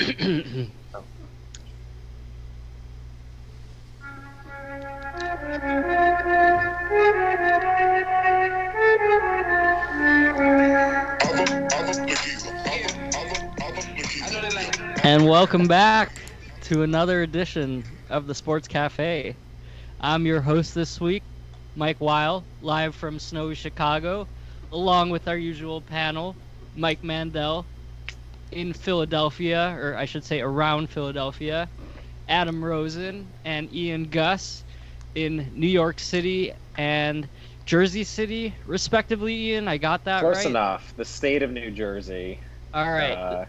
And 15.02 15.28
welcome 15.28 15.66
back 15.66 16.18
to 16.62 16.82
another 16.82 17.22
edition 17.22 17.84
of 18.08 18.26
the 18.26 18.34
Sports 18.34 18.68
Cafe. 18.68 19.36
I'm 20.00 20.24
your 20.24 20.40
host 20.40 20.74
this 20.74 20.98
week, 20.98 21.22
Mike 21.76 22.00
Weil, 22.00 22.42
live 22.62 22.94
from 22.94 23.18
snowy 23.18 23.54
Chicago, 23.54 24.26
along 24.72 25.10
with 25.10 25.28
our 25.28 25.36
usual 25.36 25.82
panel, 25.82 26.36
Mike 26.74 27.04
Mandel 27.04 27.66
in 28.52 28.72
Philadelphia, 28.72 29.76
or 29.78 29.96
I 29.96 30.04
should 30.04 30.24
say 30.24 30.40
around 30.40 30.90
Philadelphia, 30.90 31.70
Adam 32.28 32.64
Rosen 32.64 33.34
and 33.44 33.72
Ian 33.72 34.04
Gus 34.04 34.64
in 35.14 35.50
New 35.54 35.66
York 35.68 36.00
City 36.00 36.52
and 36.76 37.28
Jersey 37.66 38.04
City, 38.04 38.56
respectively. 38.66 39.34
Ian, 39.50 39.68
I 39.68 39.78
got 39.78 40.04
that 40.04 40.20
Close 40.20 40.36
right. 40.38 40.46
enough. 40.46 40.92
The 40.96 41.04
state 41.04 41.42
of 41.42 41.50
New 41.50 41.70
Jersey. 41.70 42.40
All 42.72 42.90
right. 42.90 43.18
Uh, 43.18 43.44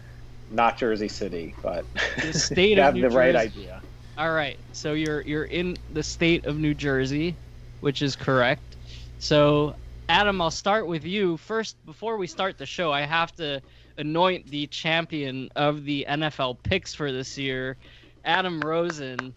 not 0.48 0.78
Jersey 0.78 1.08
City, 1.08 1.54
but 1.62 1.86
The 2.20 2.32
state 2.32 2.72
you 2.76 2.82
of 2.82 2.84
have 2.84 2.94
New 2.94 3.02
the 3.02 3.10
right 3.10 3.34
Jersey. 3.34 3.48
idea. 3.48 3.82
All 4.16 4.32
right. 4.32 4.58
So 4.72 4.92
you're 4.92 5.22
you're 5.22 5.44
in 5.44 5.76
the 5.88 6.02
state 6.02 6.46
of 6.46 6.58
New 6.58 6.74
Jersey, 6.74 7.38
which 7.80 8.02
is 8.02 8.16
correct. 8.16 8.76
So 9.18 9.76
Adam, 10.08 10.40
I'll 10.40 10.50
start 10.50 10.86
with 10.86 11.04
you 11.04 11.36
first. 11.36 11.76
Before 11.84 12.16
we 12.16 12.26
start 12.26 12.58
the 12.58 12.66
show, 12.66 12.92
I 12.92 13.02
have 13.02 13.32
to 13.36 13.62
anoint 13.98 14.46
the 14.46 14.66
champion 14.66 15.50
of 15.56 15.84
the 15.84 16.06
NFL 16.08 16.62
picks 16.62 16.94
for 16.94 17.12
this 17.12 17.36
year, 17.38 17.76
Adam 18.24 18.64
Rosen. 18.64 19.34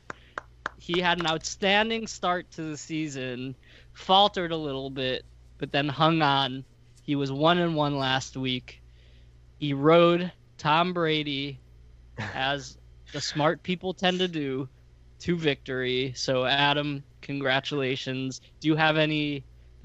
He 0.78 1.00
had 1.00 1.18
an 1.18 1.26
outstanding 1.26 2.08
start 2.08 2.52
to 2.52 2.64
the 2.64 2.78
season, 2.78 3.56
faltered 3.94 4.52
a 4.52 4.58
little 4.58 4.90
bit, 4.90 5.26
but 5.58 5.72
then 5.72 5.88
hung 5.88 6.22
on. 6.22 6.64
He 7.02 7.16
was 7.16 7.32
one 7.32 7.58
and 7.58 7.76
one 7.76 7.98
last 7.98 8.36
week. 8.36 8.82
He 9.58 9.74
rode 9.74 10.32
Tom 10.58 10.94
Brady, 10.94 11.60
as 12.18 12.78
the 13.14 13.22
smart 13.22 13.64
people 13.64 13.94
tend 13.94 14.20
to 14.20 14.28
do, 14.28 14.68
to 15.20 15.38
victory. 15.38 16.14
So, 16.16 16.46
Adam, 16.46 17.04
congratulations. 17.22 18.42
Do 18.60 18.68
you 18.68 18.76
have 18.76 18.98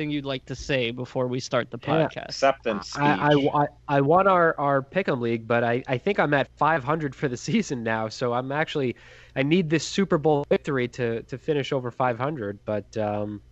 anything 0.00 0.10
you'd 0.14 0.24
like 0.24 0.46
to 0.46 0.54
say 0.54 0.90
before 0.90 1.26
we 1.26 1.40
start 1.40 1.70
the 1.70 1.78
Yeah. 1.82 2.08
podcast? 2.08 2.30
Acceptance 2.30 2.90
speech. 2.90 3.02
I, 3.02 3.32
I, 3.32 3.62
I, 3.62 3.66
I 3.88 4.00
won 4.00 4.26
our, 4.26 4.58
our 4.58 4.82
pick'em 4.82 5.20
league, 5.20 5.46
but 5.46 5.62
I, 5.62 5.82
I 5.86 5.98
think 5.98 6.18
I'm 6.18 6.34
at 6.34 6.48
500 6.56 7.14
for 7.14 7.28
the 7.28 7.36
season 7.48 7.82
now. 7.82 8.08
So 8.08 8.32
I'm 8.32 8.52
actually 8.52 8.96
I 9.36 9.42
need 9.42 9.70
this 9.70 9.86
Super 9.86 10.18
Bowl 10.18 10.44
victory 10.50 10.88
to 10.88 11.22
to 11.24 11.38
finish 11.38 11.72
over 11.72 11.90
500. 11.90 12.58
But 12.64 12.96
um, 12.96 13.42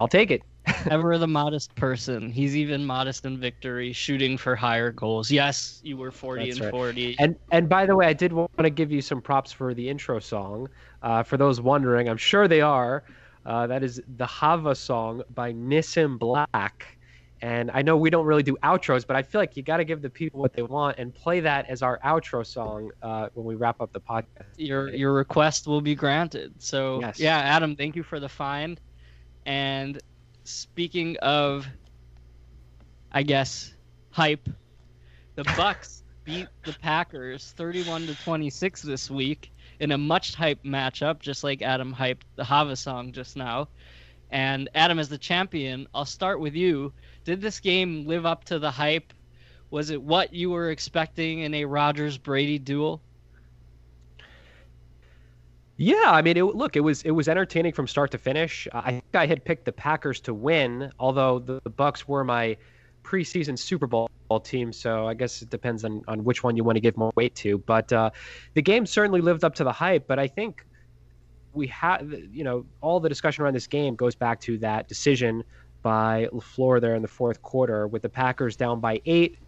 I'll 0.00 0.08
take 0.08 0.30
it. 0.30 0.42
Ever 0.90 1.18
the 1.18 1.28
modest 1.28 1.74
person. 1.74 2.30
He's 2.30 2.56
even 2.56 2.86
modest 2.86 3.26
in 3.26 3.38
victory, 3.38 3.92
shooting 3.92 4.38
for 4.38 4.56
higher 4.56 4.90
goals. 4.90 5.30
Yes, 5.30 5.78
you 5.82 5.98
were 5.98 6.10
40 6.10 6.46
That's 6.46 6.56
and 6.56 6.64
right. 6.64 6.70
40. 6.70 7.16
And 7.18 7.36
and 7.52 7.68
by 7.68 7.84
the 7.84 7.94
way, 7.94 8.06
I 8.06 8.14
did 8.14 8.32
want 8.32 8.50
to 8.58 8.70
give 8.70 8.90
you 8.90 9.02
some 9.02 9.20
props 9.20 9.52
for 9.52 9.74
the 9.74 9.90
intro 9.90 10.20
song. 10.20 10.68
Uh, 11.02 11.22
for 11.22 11.36
those 11.36 11.60
wondering, 11.60 12.08
I'm 12.08 12.16
sure 12.16 12.48
they 12.48 12.62
are. 12.62 13.04
Uh, 13.46 13.66
that 13.66 13.82
is 13.82 14.00
the 14.16 14.26
Hava 14.26 14.74
song 14.74 15.22
by 15.34 15.52
Nissim 15.52 16.18
Black. 16.18 16.98
And 17.42 17.70
I 17.74 17.82
know 17.82 17.96
we 17.96 18.08
don't 18.08 18.24
really 18.24 18.42
do 18.42 18.56
outros, 18.62 19.06
but 19.06 19.16
I 19.16 19.22
feel 19.22 19.40
like 19.40 19.54
you 19.56 19.62
got 19.62 19.76
to 19.76 19.84
give 19.84 20.00
the 20.00 20.08
people 20.08 20.40
what 20.40 20.54
they 20.54 20.62
want 20.62 20.98
and 20.98 21.14
play 21.14 21.40
that 21.40 21.68
as 21.68 21.82
our 21.82 21.98
outro 22.04 22.46
song 22.46 22.90
uh, 23.02 23.28
when 23.34 23.44
we 23.44 23.54
wrap 23.54 23.80
up 23.82 23.92
the 23.92 24.00
podcast. 24.00 24.28
your 24.56 24.88
your 24.94 25.12
request 25.12 25.66
will 25.66 25.82
be 25.82 25.94
granted. 25.94 26.54
So 26.62 27.00
Yes. 27.00 27.20
yeah, 27.20 27.36
Adam, 27.38 27.76
thank 27.76 27.96
you 27.96 28.02
for 28.02 28.18
the 28.18 28.30
find. 28.30 28.80
And 29.44 29.98
speaking 30.44 31.18
of, 31.18 31.66
I 33.12 33.22
guess, 33.22 33.74
hype, 34.10 34.48
the 35.36 35.44
Bucks 35.56 36.02
beat 36.24 36.48
the 36.64 36.72
Packers 36.72 37.52
31 37.58 38.06
to 38.06 38.14
26 38.24 38.80
this 38.82 39.10
week 39.10 39.50
in 39.80 39.92
a 39.92 39.98
much 39.98 40.34
hyped 40.34 40.64
matchup, 40.64 41.20
just 41.20 41.44
like 41.44 41.62
Adam 41.62 41.94
hyped 41.94 42.22
the 42.36 42.44
Hava 42.44 42.76
song 42.76 43.12
just 43.12 43.36
now. 43.36 43.68
And 44.30 44.68
Adam, 44.74 44.98
as 44.98 45.08
the 45.08 45.18
champion, 45.18 45.86
I'll 45.94 46.04
start 46.04 46.40
with 46.40 46.54
you. 46.54 46.92
Did 47.24 47.40
this 47.40 47.60
game 47.60 48.06
live 48.06 48.26
up 48.26 48.44
to 48.44 48.58
the 48.58 48.70
hype? 48.70 49.12
Was 49.70 49.90
it 49.90 50.02
what 50.02 50.32
you 50.32 50.50
were 50.50 50.70
expecting 50.70 51.40
in 51.40 51.54
a 51.54 51.64
Rodgers 51.64 52.18
Brady 52.18 52.58
duel? 52.58 53.00
Yeah, 55.76 56.04
I 56.06 56.22
mean, 56.22 56.36
it, 56.36 56.44
look, 56.44 56.76
it 56.76 56.80
was 56.80 57.02
it 57.02 57.10
was 57.10 57.26
entertaining 57.26 57.72
from 57.72 57.88
start 57.88 58.12
to 58.12 58.18
finish. 58.18 58.68
I 58.72 58.92
think 58.92 59.14
I 59.14 59.26
had 59.26 59.44
picked 59.44 59.64
the 59.64 59.72
Packers 59.72 60.20
to 60.20 60.34
win, 60.34 60.92
although 61.00 61.40
the, 61.40 61.60
the 61.64 61.70
Bucks 61.70 62.06
were 62.06 62.22
my 62.22 62.56
preseason 63.04 63.58
Super 63.58 63.86
Bowl 63.86 64.08
team. 64.42 64.72
So 64.72 65.06
I 65.06 65.14
guess 65.14 65.42
it 65.42 65.50
depends 65.50 65.84
on, 65.84 66.02
on 66.08 66.24
which 66.24 66.42
one 66.42 66.56
you 66.56 66.64
want 66.64 66.76
to 66.76 66.80
give 66.80 66.96
more 66.96 67.12
weight 67.14 67.34
to. 67.36 67.58
But 67.58 67.92
uh, 67.92 68.10
the 68.54 68.62
game 68.62 68.86
certainly 68.86 69.20
lived 69.20 69.44
up 69.44 69.54
to 69.56 69.64
the 69.64 69.72
hype. 69.72 70.06
But 70.06 70.18
I 70.18 70.26
think 70.26 70.64
we 71.52 71.68
have, 71.68 72.12
you 72.32 72.42
know, 72.42 72.66
all 72.80 72.98
the 72.98 73.08
discussion 73.08 73.44
around 73.44 73.54
this 73.54 73.66
game 73.66 73.94
goes 73.94 74.14
back 74.14 74.40
to 74.42 74.58
that 74.58 74.88
decision 74.88 75.44
by 75.82 76.28
Lafleur 76.32 76.80
there 76.80 76.96
in 76.96 77.02
the 77.02 77.08
fourth 77.08 77.42
quarter 77.42 77.86
with 77.86 78.02
the 78.02 78.08
Packers 78.08 78.56
down 78.56 78.80
by 78.80 79.00
eight. 79.06 79.38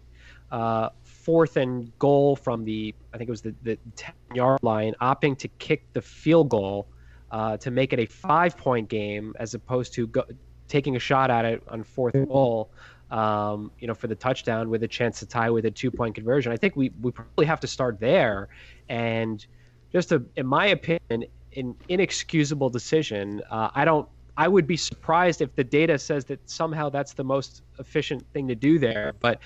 Uh, 0.49 0.89
fourth 1.03 1.57
and 1.57 1.91
goal 1.99 2.37
from 2.37 2.63
the 2.63 2.95
I 3.13 3.17
think 3.17 3.27
it 3.27 3.31
was 3.31 3.41
the, 3.41 3.53
the 3.63 3.77
10 3.97 4.13
yard 4.33 4.59
line, 4.61 4.93
opting 5.01 5.37
to 5.39 5.49
kick 5.59 5.83
the 5.91 6.01
field 6.01 6.47
goal 6.47 6.87
uh, 7.31 7.57
to 7.57 7.71
make 7.71 7.91
it 7.91 7.99
a 7.99 8.05
five 8.05 8.55
point 8.55 8.87
game 8.87 9.33
as 9.37 9.53
opposed 9.53 9.93
to 9.95 10.07
go, 10.07 10.23
taking 10.69 10.95
a 10.95 10.99
shot 10.99 11.29
at 11.29 11.43
it 11.43 11.63
on 11.67 11.83
fourth 11.83 12.13
goal. 12.29 12.71
Um, 13.09 13.71
you 13.79 13.87
know, 13.87 13.93
for 13.93 14.07
the 14.07 14.15
touchdown 14.15 14.69
with 14.69 14.83
a 14.83 14.87
chance 14.87 15.19
to 15.19 15.25
tie 15.25 15.49
with 15.49 15.65
a 15.65 15.71
two 15.71 15.89
point 15.89 16.13
conversion. 16.13 16.51
I 16.51 16.57
think 16.57 16.75
we, 16.75 16.91
we 17.01 17.11
probably 17.11 17.45
have 17.45 17.61
to 17.61 17.67
start 17.67 18.01
there. 18.01 18.49
And 18.89 19.45
just 19.93 20.11
a, 20.11 20.21
in 20.35 20.45
my 20.45 20.67
opinion, 20.67 21.23
an 21.55 21.75
inexcusable 21.89 22.69
decision. 22.69 23.41
Uh, 23.49 23.69
I 23.73 23.85
don't. 23.85 24.07
I 24.39 24.47
would 24.47 24.67
be 24.67 24.77
surprised 24.77 25.41
if 25.41 25.55
the 25.55 25.63
data 25.63 25.97
says 25.97 26.25
that 26.25 26.47
somehow 26.47 26.89
that's 26.89 27.13
the 27.13 27.23
most 27.23 27.63
efficient 27.79 28.23
thing 28.33 28.47
to 28.49 28.55
do 28.55 28.77
there. 28.77 29.13
But 29.19 29.39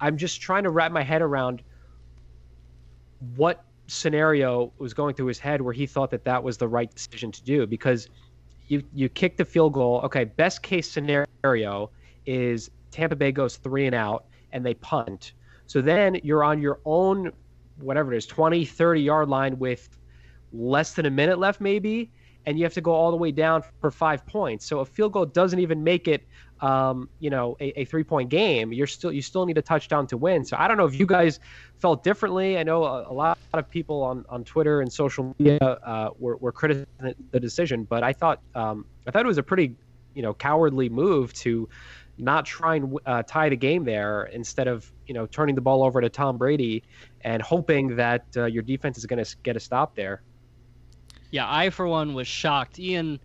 I'm 0.00 0.16
just 0.16 0.40
trying 0.40 0.62
to 0.62 0.70
wrap 0.70 0.92
my 0.92 1.02
head 1.02 1.22
around 1.22 1.62
what 3.34 3.64
scenario 3.88 4.72
was 4.78 4.94
going 4.94 5.14
through 5.14 5.26
his 5.26 5.38
head 5.38 5.60
where 5.60 5.72
he 5.72 5.86
thought 5.86 6.10
that 6.10 6.22
that 6.24 6.44
was 6.44 6.56
the 6.58 6.68
right 6.68 6.94
decision 6.94 7.32
to 7.32 7.42
do 7.42 7.66
because 7.66 8.08
you 8.68 8.82
you 8.94 9.08
kick 9.08 9.36
the 9.36 9.44
field 9.44 9.72
goal. 9.72 10.00
Okay, 10.04 10.24
best 10.24 10.62
case 10.62 10.88
scenario 10.88 11.90
is 12.26 12.70
Tampa 12.90 13.16
Bay 13.16 13.32
goes 13.32 13.56
three 13.56 13.86
and 13.86 13.94
out 13.94 14.26
and 14.52 14.64
they 14.64 14.74
punt. 14.74 15.32
So 15.66 15.80
then 15.80 16.18
you're 16.22 16.44
on 16.44 16.60
your 16.60 16.80
own 16.84 17.32
whatever 17.80 18.12
it 18.12 18.16
is 18.16 18.26
20 18.26 18.64
30 18.64 19.00
yard 19.00 19.28
line 19.28 19.58
with 19.58 19.88
less 20.52 20.94
than 20.94 21.06
a 21.06 21.10
minute 21.10 21.38
left 21.38 21.60
maybe 21.60 22.10
and 22.46 22.58
you 22.58 22.64
have 22.64 22.72
to 22.72 22.80
go 22.80 22.92
all 22.92 23.10
the 23.10 23.16
way 23.16 23.30
down 23.30 23.62
for 23.80 23.90
five 23.90 24.24
points. 24.26 24.64
So 24.64 24.80
a 24.80 24.84
field 24.84 25.12
goal 25.12 25.26
doesn't 25.26 25.58
even 25.58 25.84
make 25.84 26.08
it 26.08 26.26
um, 26.60 27.08
you 27.20 27.30
know 27.30 27.56
a, 27.60 27.80
a 27.80 27.84
three 27.84 28.02
point 28.02 28.30
game. 28.30 28.72
You're 28.72 28.86
still 28.86 29.12
you 29.12 29.20
still 29.22 29.44
need 29.44 29.58
a 29.58 29.62
touchdown 29.62 30.06
to 30.08 30.16
win. 30.16 30.44
So 30.44 30.56
i 30.58 30.66
don't 30.66 30.76
know 30.76 30.86
if 30.86 30.98
you 30.98 31.06
guys 31.06 31.40
felt 31.78 32.02
differently. 32.02 32.58
I 32.58 32.62
know 32.62 32.84
a, 32.84 33.12
a 33.12 33.12
lot 33.12 33.38
of 33.52 33.68
people 33.68 34.02
on, 34.02 34.24
on 34.28 34.44
twitter 34.44 34.80
and 34.80 34.92
social 34.92 35.34
media 35.38 35.58
uh, 35.60 36.10
were, 36.18 36.36
were 36.38 36.52
criticizing 36.52 37.14
the 37.30 37.40
decision 37.40 37.84
but 37.84 38.02
i 38.02 38.12
thought 38.12 38.40
um, 38.54 38.84
i 39.06 39.10
thought 39.10 39.24
it 39.24 39.28
was 39.28 39.38
a 39.38 39.42
pretty 39.42 39.74
you 40.14 40.22
know 40.22 40.34
cowardly 40.34 40.88
move 40.88 41.32
to 41.32 41.68
not 42.18 42.44
try 42.44 42.76
and 42.76 42.98
uh, 43.06 43.22
tie 43.22 43.48
the 43.48 43.56
game 43.56 43.84
there 43.84 44.24
instead 44.24 44.68
of 44.68 44.90
you 45.06 45.14
know 45.14 45.26
turning 45.26 45.54
the 45.54 45.60
ball 45.60 45.82
over 45.82 46.00
to 46.00 46.08
Tom 46.08 46.36
Brady 46.36 46.82
and 47.22 47.40
hoping 47.42 47.96
that 47.96 48.26
uh, 48.36 48.44
your 48.44 48.62
defense 48.62 48.98
is 48.98 49.06
going 49.06 49.24
to 49.24 49.36
get 49.42 49.56
a 49.56 49.60
stop 49.60 49.94
there. 49.94 50.22
Yeah, 51.30 51.46
I 51.48 51.70
for 51.70 51.86
one 51.86 52.14
was 52.14 52.26
shocked. 52.26 52.78
Ian, 52.78 53.20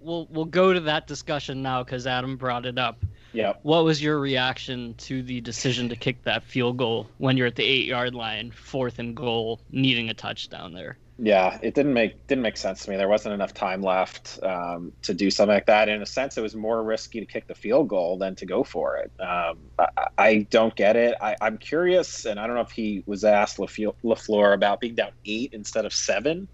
we'll 0.00 0.26
we'll 0.30 0.44
go 0.44 0.72
to 0.72 0.80
that 0.80 1.06
discussion 1.06 1.62
now 1.62 1.82
because 1.82 2.06
Adam 2.06 2.36
brought 2.36 2.66
it 2.66 2.78
up. 2.78 3.04
Yeah. 3.32 3.54
What 3.62 3.84
was 3.84 4.00
your 4.00 4.20
reaction 4.20 4.94
to 4.98 5.22
the 5.22 5.40
decision 5.40 5.88
to 5.88 5.96
kick 5.96 6.22
that 6.22 6.44
field 6.44 6.76
goal 6.76 7.08
when 7.18 7.36
you're 7.36 7.48
at 7.48 7.56
the 7.56 7.64
eight 7.64 7.86
yard 7.86 8.14
line, 8.14 8.52
fourth 8.52 9.00
and 9.00 9.16
goal, 9.16 9.60
needing 9.70 10.08
a 10.08 10.14
touchdown 10.14 10.72
there? 10.72 10.98
Yeah, 11.16 11.58
it 11.62 11.74
didn't 11.74 11.94
make 11.94 12.26
didn't 12.26 12.42
make 12.42 12.56
sense 12.56 12.84
to 12.84 12.90
me. 12.90 12.96
There 12.96 13.08
wasn't 13.08 13.34
enough 13.34 13.54
time 13.54 13.82
left 13.82 14.40
um, 14.42 14.92
to 15.02 15.14
do 15.14 15.30
something 15.30 15.54
like 15.54 15.66
that. 15.66 15.88
In 15.88 16.02
a 16.02 16.06
sense, 16.06 16.36
it 16.36 16.40
was 16.40 16.56
more 16.56 16.82
risky 16.82 17.20
to 17.20 17.26
kick 17.26 17.46
the 17.46 17.54
field 17.54 17.88
goal 17.88 18.18
than 18.18 18.34
to 18.36 18.46
go 18.46 18.64
for 18.64 18.96
it. 18.96 19.12
Um, 19.20 19.58
I, 19.78 19.86
I 20.18 20.46
don't 20.50 20.74
get 20.74 20.96
it. 20.96 21.14
I, 21.20 21.36
I'm 21.40 21.58
curious, 21.58 22.24
and 22.24 22.40
I 22.40 22.48
don't 22.48 22.56
know 22.56 22.62
if 22.62 22.72
he 22.72 23.04
was 23.06 23.22
asked 23.22 23.58
LaFleur, 23.58 23.94
LaFleur 24.04 24.54
about 24.54 24.80
being 24.80 24.96
down 24.96 25.12
eight 25.24 25.50
instead 25.52 25.84
of 25.84 25.92
seven, 25.92 26.48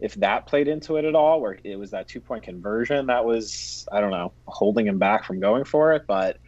if 0.00 0.14
that 0.14 0.46
played 0.46 0.68
into 0.68 0.96
it 0.96 1.04
at 1.04 1.14
all, 1.14 1.42
where 1.42 1.58
it 1.62 1.78
was 1.78 1.90
that 1.90 2.08
two 2.08 2.22
point 2.22 2.42
conversion 2.42 3.08
that 3.08 3.26
was 3.26 3.86
I 3.92 4.00
don't 4.00 4.12
know 4.12 4.32
holding 4.46 4.86
him 4.86 4.98
back 4.98 5.26
from 5.26 5.40
going 5.40 5.64
for 5.64 5.92
it. 5.92 6.04
But 6.08 6.38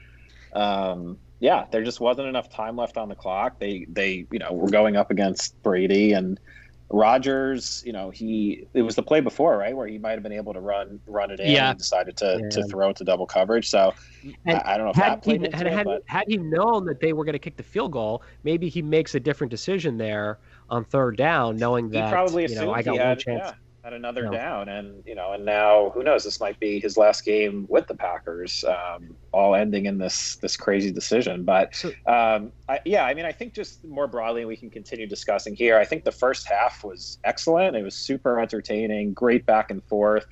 um, 0.55 1.19
yeah, 1.39 1.67
there 1.71 1.85
just 1.85 2.01
wasn't 2.01 2.29
enough 2.29 2.49
time 2.49 2.79
left 2.79 2.97
on 2.97 3.11
the 3.11 3.15
clock. 3.15 3.59
They 3.61 3.85
they 3.91 4.27
you 4.31 4.39
know 4.39 4.55
were 4.55 4.71
going 4.71 4.97
up 4.97 5.11
against 5.11 5.55
Brady 5.63 6.15
and 6.15 6.41
Rodgers. 6.91 7.83
You 7.85 7.93
know 7.93 8.11
he 8.11 8.67
it 8.75 8.83
was 8.83 8.95
the 8.97 9.03
play 9.03 9.21
before 9.21 9.59
right 9.59 9.77
where 9.77 9.87
he 9.87 9.99
might 9.99 10.13
have 10.13 10.23
been 10.23 10.33
able 10.33 10.55
to 10.55 10.61
run 10.61 11.01
run 11.07 11.31
it 11.31 11.41
in. 11.41 11.51
Yeah. 11.51 11.71
and 11.71 11.79
decided 11.79 12.17
to, 12.19 12.39
Yeah. 12.43 12.49
to 12.51 12.63
throw 12.69 12.91
it 12.91 12.97
to 12.97 13.05
double 13.05 13.27
coverage. 13.27 13.69
So 13.69 13.93
And 14.47 14.59
I, 14.59 14.75
I 14.75 14.77
don't 14.77 14.87
know 14.87 14.91
if 14.91 14.97
had 14.97 15.13
that 15.13 15.25
he, 15.25 15.39
played 15.39 15.45
into 15.45 15.57
had, 15.57 15.67
it, 15.67 15.73
had, 15.73 15.85
but 15.85 16.03
had 16.07 16.25
he 16.29 16.37
known 16.39 16.85
that 16.87 17.01
they 17.01 17.13
were 17.13 17.25
going 17.25 17.35
to 17.35 17.39
kick 17.39 17.57
the 17.57 17.63
field 17.63 17.93
goal, 17.93 18.23
maybe 18.45 18.69
he 18.69 18.83
makes 18.83 19.15
a 19.15 19.21
different 19.21 19.51
decision 19.51 19.99
there 19.99 20.39
on 20.71 20.85
third 20.85 21.17
down, 21.17 21.57
knowing 21.57 21.89
that 21.91 21.97
he 21.97 22.01
that 22.03 22.13
probably 22.13 22.43
you 22.43 22.47
assumed 22.47 22.67
know 22.67 22.73
I 22.73 22.83
got 22.83 22.93
he 22.93 22.99
one 22.99 23.09
had, 23.09 23.19
chance. 23.19 23.41
yeah, 23.45 23.53
had 23.89 23.95
another 23.95 24.25
No. 24.25 24.31
down, 24.33 24.69
and 24.69 25.03
you 25.07 25.15
know, 25.15 25.33
and 25.33 25.45
now 25.45 25.91
who 25.95 26.03
knows? 26.03 26.23
This 26.23 26.41
might 26.41 26.61
be 26.61 26.79
his 26.79 26.99
last 26.99 27.25
game 27.25 27.65
with 27.71 27.87
the 27.87 27.95
Packers, 27.95 28.63
um, 28.65 29.17
all 29.33 29.55
ending 29.55 29.87
in 29.87 29.97
this 29.97 30.37
this 30.37 30.57
crazy 30.57 30.93
decision. 30.93 31.45
But 31.45 31.83
um, 32.07 32.53
I, 32.69 32.81
yeah, 32.85 33.05
I 33.05 33.15
mean, 33.15 33.25
I 33.25 33.33
think 33.33 33.55
just 33.55 33.83
more 33.85 34.07
broadly, 34.07 34.45
we 34.45 34.57
can 34.57 34.69
continue 34.69 35.07
discussing 35.07 35.55
here. 35.55 35.79
I 35.79 35.87
think 35.87 36.05
the 36.05 36.13
first 36.13 36.47
half 36.47 36.85
was 36.85 37.19
excellent. 37.25 37.77
It 37.77 37.83
was 37.83 37.95
super 37.95 38.39
entertaining, 38.39 39.15
great 39.15 39.47
back 39.47 39.71
and 39.71 39.83
forth. 39.85 40.27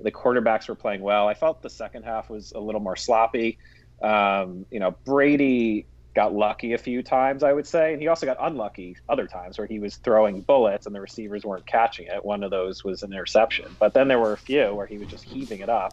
The 0.00 0.10
quarterbacks 0.10 0.68
were 0.68 0.74
playing 0.74 1.02
well. 1.02 1.28
I 1.28 1.34
felt 1.34 1.62
the 1.62 1.70
second 1.70 2.02
half 2.02 2.28
was 2.28 2.52
a 2.56 2.60
little 2.60 2.80
more 2.80 2.96
sloppy. 2.96 3.56
Um, 4.02 4.66
you 4.70 4.80
know, 4.80 4.96
Brady 5.06 5.86
got 6.16 6.34
lucky 6.34 6.72
a 6.72 6.78
few 6.78 7.02
times, 7.02 7.42
I 7.42 7.52
would 7.52 7.66
say, 7.66 7.92
and 7.92 8.00
he 8.00 8.08
also 8.08 8.24
got 8.24 8.38
unlucky 8.40 8.96
other 9.06 9.26
times 9.26 9.58
where 9.58 9.66
he 9.66 9.78
was 9.78 9.96
throwing 9.96 10.40
bullets 10.40 10.86
and 10.86 10.94
the 10.94 11.00
receivers 11.00 11.44
weren't 11.44 11.66
catching 11.66 12.06
it. 12.06 12.24
One 12.24 12.42
of 12.42 12.50
those 12.50 12.82
was 12.82 13.02
an 13.02 13.12
interception, 13.12 13.76
but 13.78 13.92
then 13.92 14.08
there 14.08 14.18
were 14.18 14.32
a 14.32 14.38
few 14.38 14.74
where 14.74 14.86
he 14.86 14.98
was 14.98 15.08
just 15.08 15.24
heaving 15.24 15.60
it 15.60 15.68
up, 15.68 15.92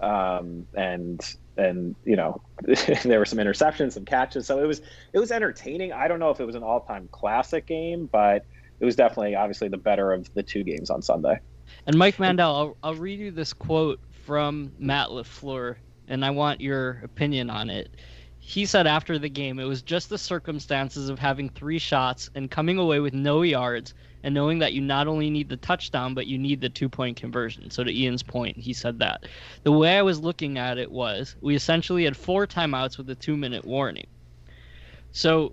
um, 0.00 0.66
and 0.74 1.20
and 1.58 1.94
you 2.02 2.16
know 2.16 2.40
there 3.04 3.18
were 3.18 3.26
some 3.26 3.38
interceptions, 3.38 3.92
some 3.92 4.06
catches. 4.06 4.46
So 4.46 4.58
it 4.58 4.66
was 4.66 4.80
it 5.12 5.18
was 5.18 5.30
entertaining. 5.30 5.92
I 5.92 6.08
don't 6.08 6.18
know 6.18 6.30
if 6.30 6.40
it 6.40 6.46
was 6.46 6.56
an 6.56 6.62
all 6.62 6.80
time 6.80 7.08
classic 7.12 7.66
game, 7.66 8.08
but 8.10 8.46
it 8.80 8.86
was 8.86 8.96
definitely 8.96 9.34
obviously 9.34 9.68
the 9.68 9.76
better 9.76 10.12
of 10.12 10.26
the 10.34 10.42
two 10.42 10.64
games 10.64 10.88
on 10.88 11.02
Sunday. 11.02 11.38
And 11.86 11.98
Mike 11.98 12.18
Mandel, 12.18 12.56
I'll, 12.56 12.76
I'll 12.82 12.94
read 12.94 13.18
you 13.18 13.30
this 13.30 13.52
quote 13.52 14.00
from 14.24 14.72
Matt 14.78 15.08
LaFleur, 15.08 15.76
and 16.06 16.24
I 16.24 16.30
want 16.30 16.62
your 16.62 17.02
opinion 17.04 17.50
on 17.50 17.68
it. 17.68 17.94
He 18.48 18.64
said 18.64 18.86
after 18.86 19.18
the 19.18 19.28
game, 19.28 19.58
it 19.58 19.66
was 19.66 19.82
just 19.82 20.08
the 20.08 20.16
circumstances 20.16 21.10
of 21.10 21.18
having 21.18 21.50
three 21.50 21.78
shots 21.78 22.30
and 22.34 22.50
coming 22.50 22.78
away 22.78 22.98
with 22.98 23.12
no 23.12 23.42
yards, 23.42 23.92
and 24.22 24.34
knowing 24.34 24.60
that 24.60 24.72
you 24.72 24.80
not 24.80 25.06
only 25.06 25.28
need 25.28 25.50
the 25.50 25.58
touchdown, 25.58 26.14
but 26.14 26.26
you 26.26 26.38
need 26.38 26.62
the 26.62 26.70
two 26.70 26.88
point 26.88 27.18
conversion. 27.18 27.68
So, 27.68 27.84
to 27.84 27.92
Ian's 27.92 28.22
point, 28.22 28.56
he 28.56 28.72
said 28.72 29.00
that. 29.00 29.26
The 29.64 29.72
way 29.72 29.98
I 29.98 30.00
was 30.00 30.20
looking 30.20 30.56
at 30.56 30.78
it 30.78 30.90
was 30.90 31.36
we 31.42 31.54
essentially 31.54 32.04
had 32.04 32.16
four 32.16 32.46
timeouts 32.46 32.96
with 32.96 33.10
a 33.10 33.14
two 33.14 33.36
minute 33.36 33.66
warning. 33.66 34.06
So, 35.12 35.52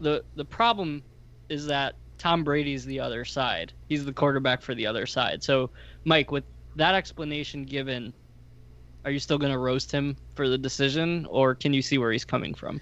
the, 0.00 0.22
the 0.36 0.44
problem 0.44 1.02
is 1.48 1.66
that 1.66 1.96
Tom 2.16 2.44
Brady's 2.44 2.84
the 2.84 3.00
other 3.00 3.24
side. 3.24 3.72
He's 3.88 4.04
the 4.04 4.12
quarterback 4.12 4.62
for 4.62 4.76
the 4.76 4.86
other 4.86 5.06
side. 5.06 5.42
So, 5.42 5.70
Mike, 6.04 6.30
with 6.30 6.44
that 6.76 6.94
explanation 6.94 7.64
given, 7.64 8.12
are 9.06 9.12
you 9.12 9.20
still 9.20 9.38
going 9.38 9.52
to 9.52 9.58
roast 9.58 9.92
him 9.92 10.16
for 10.34 10.48
the 10.48 10.58
decision, 10.58 11.26
or 11.30 11.54
can 11.54 11.72
you 11.72 11.80
see 11.80 11.96
where 11.96 12.10
he's 12.10 12.24
coming 12.24 12.52
from? 12.52 12.80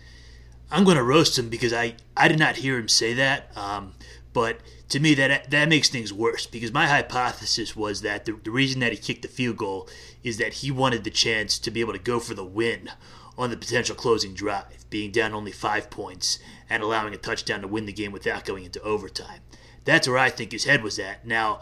I'm 0.70 0.82
going 0.82 0.96
to 0.96 1.02
roast 1.02 1.38
him 1.38 1.50
because 1.50 1.74
I, 1.74 1.96
I 2.16 2.28
did 2.28 2.38
not 2.38 2.56
hear 2.56 2.78
him 2.78 2.88
say 2.88 3.12
that. 3.12 3.54
Um, 3.54 3.92
but 4.32 4.58
to 4.88 5.00
me, 5.00 5.12
that 5.14 5.50
that 5.50 5.68
makes 5.68 5.90
things 5.90 6.14
worse 6.14 6.46
because 6.46 6.72
my 6.72 6.86
hypothesis 6.86 7.76
was 7.76 8.00
that 8.00 8.24
the, 8.24 8.32
the 8.42 8.50
reason 8.50 8.80
that 8.80 8.90
he 8.90 8.98
kicked 8.98 9.20
the 9.20 9.28
field 9.28 9.58
goal 9.58 9.86
is 10.22 10.38
that 10.38 10.54
he 10.54 10.70
wanted 10.70 11.04
the 11.04 11.10
chance 11.10 11.58
to 11.58 11.70
be 11.70 11.80
able 11.80 11.92
to 11.92 11.98
go 11.98 12.18
for 12.18 12.32
the 12.32 12.44
win 12.44 12.90
on 13.36 13.50
the 13.50 13.56
potential 13.56 13.94
closing 13.94 14.32
drive, 14.32 14.88
being 14.88 15.12
down 15.12 15.34
only 15.34 15.52
five 15.52 15.90
points 15.90 16.38
and 16.70 16.82
allowing 16.82 17.12
a 17.12 17.18
touchdown 17.18 17.60
to 17.60 17.68
win 17.68 17.84
the 17.84 17.92
game 17.92 18.12
without 18.12 18.46
going 18.46 18.64
into 18.64 18.80
overtime. 18.82 19.40
That's 19.84 20.08
where 20.08 20.18
I 20.18 20.30
think 20.30 20.52
his 20.52 20.64
head 20.64 20.82
was 20.82 20.98
at. 20.98 21.26
Now, 21.26 21.60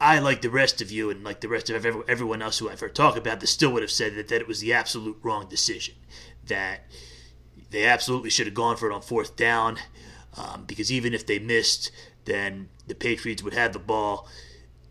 I, 0.00 0.18
like 0.18 0.42
the 0.42 0.50
rest 0.50 0.82
of 0.82 0.90
you 0.90 1.10
and 1.10 1.24
like 1.24 1.40
the 1.40 1.48
rest 1.48 1.70
of 1.70 1.86
everyone 2.08 2.42
else 2.42 2.58
who 2.58 2.68
I've 2.68 2.80
heard 2.80 2.94
talk 2.94 3.16
about 3.16 3.40
this, 3.40 3.50
still 3.50 3.72
would 3.72 3.82
have 3.82 3.90
said 3.90 4.14
that, 4.16 4.28
that 4.28 4.40
it 4.40 4.48
was 4.48 4.60
the 4.60 4.72
absolute 4.72 5.18
wrong 5.22 5.48
decision. 5.48 5.94
That 6.46 6.80
they 7.70 7.86
absolutely 7.86 8.30
should 8.30 8.46
have 8.46 8.54
gone 8.54 8.76
for 8.76 8.90
it 8.90 8.94
on 8.94 9.02
fourth 9.02 9.36
down 9.36 9.78
um, 10.36 10.64
because 10.66 10.92
even 10.92 11.14
if 11.14 11.26
they 11.26 11.38
missed, 11.38 11.90
then 12.24 12.68
the 12.86 12.94
Patriots 12.94 13.42
would 13.42 13.54
have 13.54 13.72
the 13.72 13.78
ball 13.78 14.28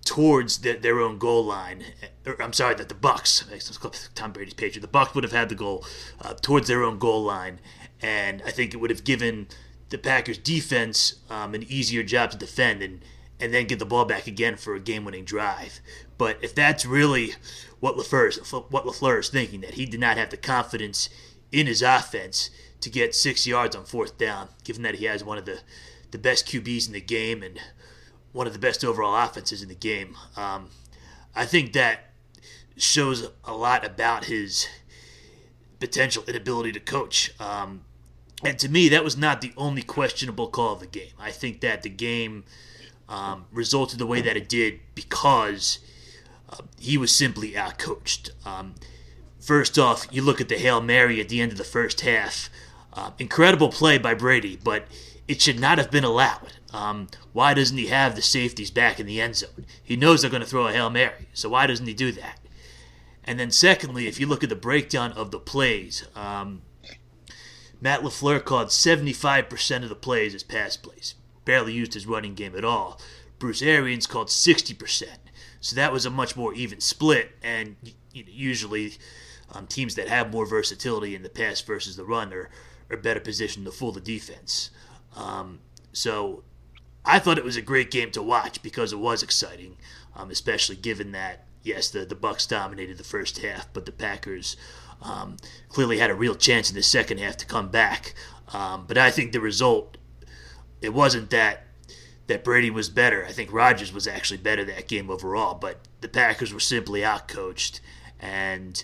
towards 0.04 0.60
the, 0.60 0.74
their 0.74 1.00
own 1.00 1.18
goal 1.18 1.46
line. 1.46 1.84
Or, 2.26 2.42
I'm 2.42 2.54
sorry, 2.54 2.76
that 2.76 2.90
the 2.90 2.96
Bucks, 2.96 3.46
Tom 4.16 4.32
Brady's 4.32 4.54
Patriot, 4.54 4.82
the 4.82 4.88
Bucks 4.88 5.14
would 5.14 5.24
have 5.24 5.34
had 5.34 5.50
the 5.50 5.56
goal 5.56 5.86
uh, 6.22 6.34
towards 6.34 6.68
their 6.68 6.84
own 6.84 6.98
goal 6.98 7.24
line, 7.24 7.60
and 8.02 8.42
I 8.46 8.52
think 8.52 8.74
it 8.74 8.78
would 8.78 8.90
have 8.90 9.04
given 9.04 9.48
the 9.90 9.98
Packers 9.98 10.38
defense 10.38 11.16
um, 11.30 11.54
an 11.54 11.64
easier 11.64 12.04
job 12.04 12.32
to 12.32 12.38
defend 12.38 12.82
and 12.82 13.02
and 13.40 13.54
then 13.54 13.66
get 13.66 13.80
the 13.80 13.86
ball 13.86 14.06
back 14.06 14.28
again 14.28 14.56
for 14.56 14.76
a 14.76 14.80
game-winning 14.80 15.26
drive. 15.26 15.80
But 16.18 16.38
if 16.42 16.56
that's 16.56 16.86
really 16.86 17.34
what 17.80 17.98
LaFleur 17.98 18.30
is, 18.30 18.52
what 18.52 18.86
LaFleur 18.86 19.20
is 19.20 19.30
thinking, 19.30 19.62
that 19.62 19.74
he 19.74 19.86
did 19.86 20.00
not 20.00 20.18
have 20.18 20.30
the 20.30 20.38
confidence 20.38 21.10
in 21.52 21.68
his 21.68 21.82
offense 21.82 22.50
to 22.82 22.90
get 22.90 23.16
six 23.16 23.46
yards 23.46 23.76
on 23.76 23.86
fourth 23.86 24.18
down, 24.18 24.50
given 24.64 24.84
that 24.84 24.96
he 24.96 25.06
has 25.06 25.24
one 25.24 25.38
of 25.38 25.46
the, 25.46 25.60
the 26.12 26.18
best 26.18 26.48
QBs 26.48 26.88
in 26.88 26.94
the 26.94 27.02
game 27.02 27.44
and 27.44 27.60
one 28.32 28.48
of 28.48 28.54
the 28.54 28.60
best 28.60 28.84
overall 28.84 29.16
offenses 29.16 29.62
in 29.62 29.70
the 29.70 29.76
game. 29.76 30.16
Um, 30.36 30.70
I 31.36 31.46
think 31.46 31.74
that 31.74 32.12
shows 32.78 33.30
a 33.44 33.54
lot 33.54 33.86
about 33.86 34.26
his 34.26 34.68
potential 35.80 36.24
inability 36.28 36.72
to 36.74 36.80
coach. 36.80 37.32
Um, 37.40 37.86
and 38.44 38.60
to 38.60 38.70
me, 38.70 38.90
that 38.90 39.04
was 39.04 39.18
not 39.18 39.42
the 39.42 39.54
only 39.58 39.82
questionable 39.82 40.48
call 40.48 40.74
of 40.74 40.80
the 40.80 40.88
game. 40.88 41.14
I 41.20 41.32
think 41.32 41.62
that 41.62 41.84
the 41.84 41.90
game 41.90 42.44
um, 43.08 43.46
resulted 43.52 44.00
the 44.00 44.06
way 44.06 44.22
that 44.22 44.38
it 44.38 44.50
did 44.50 44.80
because 44.94 45.80
uh, 46.50 46.58
he 46.80 46.98
was 46.98 47.16
simply 47.16 47.52
outcoached. 47.52 48.32
Um, 48.46 48.76
first 49.40 49.78
off, 49.78 50.08
you 50.12 50.22
look 50.22 50.42
at 50.42 50.50
the 50.50 50.58
Hail 50.58 50.82
Mary 50.82 51.22
at 51.22 51.30
the 51.30 51.42
end 51.42 51.52
of 51.52 51.58
the 51.58 51.64
first 51.64 52.02
half. 52.02 52.50
Uh, 52.94 53.12
incredible 53.20 53.70
play 53.70 53.98
by 53.98 54.14
Brady, 54.14 54.58
but 54.64 54.86
it 55.28 55.42
should 55.42 55.60
not 55.60 55.78
have 55.78 55.92
been 55.92 56.04
allowed. 56.04 56.54
Um, 56.72 57.08
why 57.34 57.54
doesn't 57.54 57.78
he 57.78 57.88
have 57.88 58.16
the 58.16 58.22
safeties 58.22 58.72
back 58.72 59.00
in 59.00 59.06
the 59.06 59.22
end 59.22 59.38
zone? 59.38 59.66
He 59.84 59.96
knows 59.96 60.22
they're 60.22 60.32
going 60.32 60.44
to 60.44 60.48
throw 60.48 60.68
a 60.68 60.74
Hail 60.74 60.90
Mary, 60.90 61.28
so 61.34 61.50
why 61.50 61.68
doesn't 61.68 61.88
he 61.88 61.94
do 61.94 62.12
that? 62.14 62.40
And 63.24 63.40
then, 63.40 63.50
secondly, 63.52 64.08
if 64.08 64.20
you 64.20 64.28
look 64.28 64.44
at 64.44 64.50
the 64.50 64.56
breakdown 64.56 65.12
of 65.14 65.32
the 65.32 65.40
plays, 65.40 66.06
um, 66.16 66.62
Matt 67.82 68.02
LaFleur 68.02 68.44
called 68.44 68.68
75% 68.68 69.84
of 69.84 69.90
the 69.90 69.96
plays 69.96 70.36
as 70.36 70.44
pass 70.44 70.78
plays, 70.78 71.16
barely 71.46 71.74
used 71.74 71.94
his 71.94 72.06
running 72.08 72.34
game 72.34 72.56
at 72.56 72.66
all. 72.66 73.00
Bruce 73.40 73.62
Arians 73.62 74.08
called 74.08 74.28
60%. 74.28 75.04
So 75.62 75.76
that 75.76 75.92
was 75.92 76.06
a 76.06 76.10
much 76.10 76.36
more 76.36 76.54
even 76.54 76.80
split, 76.80 77.32
and 77.42 77.76
usually 78.14 78.94
um, 79.52 79.68
teams 79.68 79.96
that 79.96 80.08
have 80.08 80.32
more 80.32 80.46
versatility 80.46 81.16
in 81.16 81.24
the 81.24 81.30
pass 81.30 81.62
versus 81.62 81.96
the 81.96 82.06
run 82.06 82.34
are, 82.34 82.50
are 82.90 82.98
better 82.98 83.20
positioned 83.20 83.66
to 83.66 83.72
fool 83.72 83.92
the 83.92 84.02
defense. 84.02 84.70
Um, 85.16 85.60
so 85.92 86.44
I 87.04 87.20
thought 87.20 87.38
it 87.38 87.44
was 87.44 87.58
a 87.58 87.62
great 87.62 87.90
game 87.90 88.12
to 88.12 88.22
watch 88.22 88.62
because 88.62 88.94
it 88.94 89.00
was 89.00 89.24
exciting, 89.24 89.78
um, 90.16 90.30
especially 90.30 90.76
given 90.76 91.12
that 91.14 91.46
yes, 91.64 91.90
the 91.90 92.06
the 92.06 92.16
Bucks 92.16 92.46
dominated 92.46 92.98
the 92.98 93.04
first 93.04 93.40
half, 93.40 93.72
but 93.74 93.86
the 93.86 93.92
Packers 93.92 94.56
um, 95.02 95.38
clearly 95.68 95.98
had 95.98 96.10
a 96.10 96.16
real 96.16 96.36
chance 96.36 96.70
in 96.70 96.76
the 96.76 96.84
second 96.84 97.20
half 97.20 97.38
to 97.38 97.46
come 97.46 97.70
back. 97.70 98.14
Um, 98.54 98.86
but 98.88 98.98
I 98.98 99.12
think 99.12 99.32
the 99.32 99.42
result 99.42 99.98
it 100.86 100.94
wasn't 100.94 101.30
that 101.32 101.64
that 102.28 102.44
Brady 102.44 102.72
was 102.72 102.90
better. 102.90 103.26
I 103.26 103.32
think 103.32 103.54
Rodgers 103.54 103.94
was 103.94 104.08
actually 104.08 104.38
better 104.38 104.66
that 104.66 104.88
game 104.88 105.12
overall, 105.12 105.54
but 105.54 105.80
the 106.02 106.08
Packers 106.08 106.54
were 106.54 106.60
simply 106.60 107.02
outcoached 107.02 107.80
and 108.20 108.84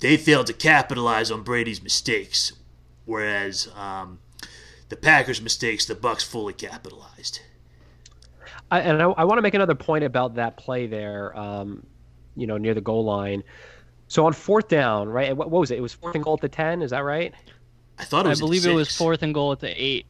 they 0.00 0.16
failed 0.16 0.46
to 0.46 0.52
capitalize 0.52 1.30
on 1.30 1.42
Brady's 1.42 1.82
mistakes, 1.82 2.52
whereas 3.04 3.68
um, 3.76 4.20
the 4.88 4.96
Packers' 4.96 5.42
mistakes, 5.42 5.84
the 5.84 5.94
Bucks 5.94 6.22
fully 6.22 6.54
capitalized. 6.54 7.40
I, 8.70 8.80
and 8.80 9.02
I, 9.02 9.06
I 9.10 9.24
want 9.24 9.38
to 9.38 9.42
make 9.42 9.54
another 9.54 9.74
point 9.74 10.04
about 10.04 10.36
that 10.36 10.56
play 10.56 10.86
there. 10.86 11.36
Um, 11.36 11.84
you 12.38 12.46
know, 12.46 12.56
near 12.56 12.72
the 12.72 12.80
goal 12.80 13.04
line. 13.04 13.42
So 14.06 14.24
on 14.24 14.32
fourth 14.32 14.68
down, 14.68 15.08
right? 15.08 15.36
What, 15.36 15.50
what 15.50 15.58
was 15.58 15.70
it? 15.70 15.78
It 15.78 15.82
was 15.82 15.92
fourth 15.92 16.14
and 16.14 16.24
goal 16.24 16.34
at 16.34 16.40
the 16.40 16.48
ten. 16.48 16.80
Is 16.80 16.92
that 16.92 17.00
right? 17.00 17.34
I 17.98 18.04
thought 18.04 18.24
it 18.24 18.30
I 18.30 18.32
at 18.32 18.38
believe 18.38 18.64
it 18.64 18.72
was 18.72 18.96
fourth 18.96 19.22
and 19.22 19.34
goal 19.34 19.52
at 19.52 19.60
the 19.60 19.70
eight. 19.82 20.06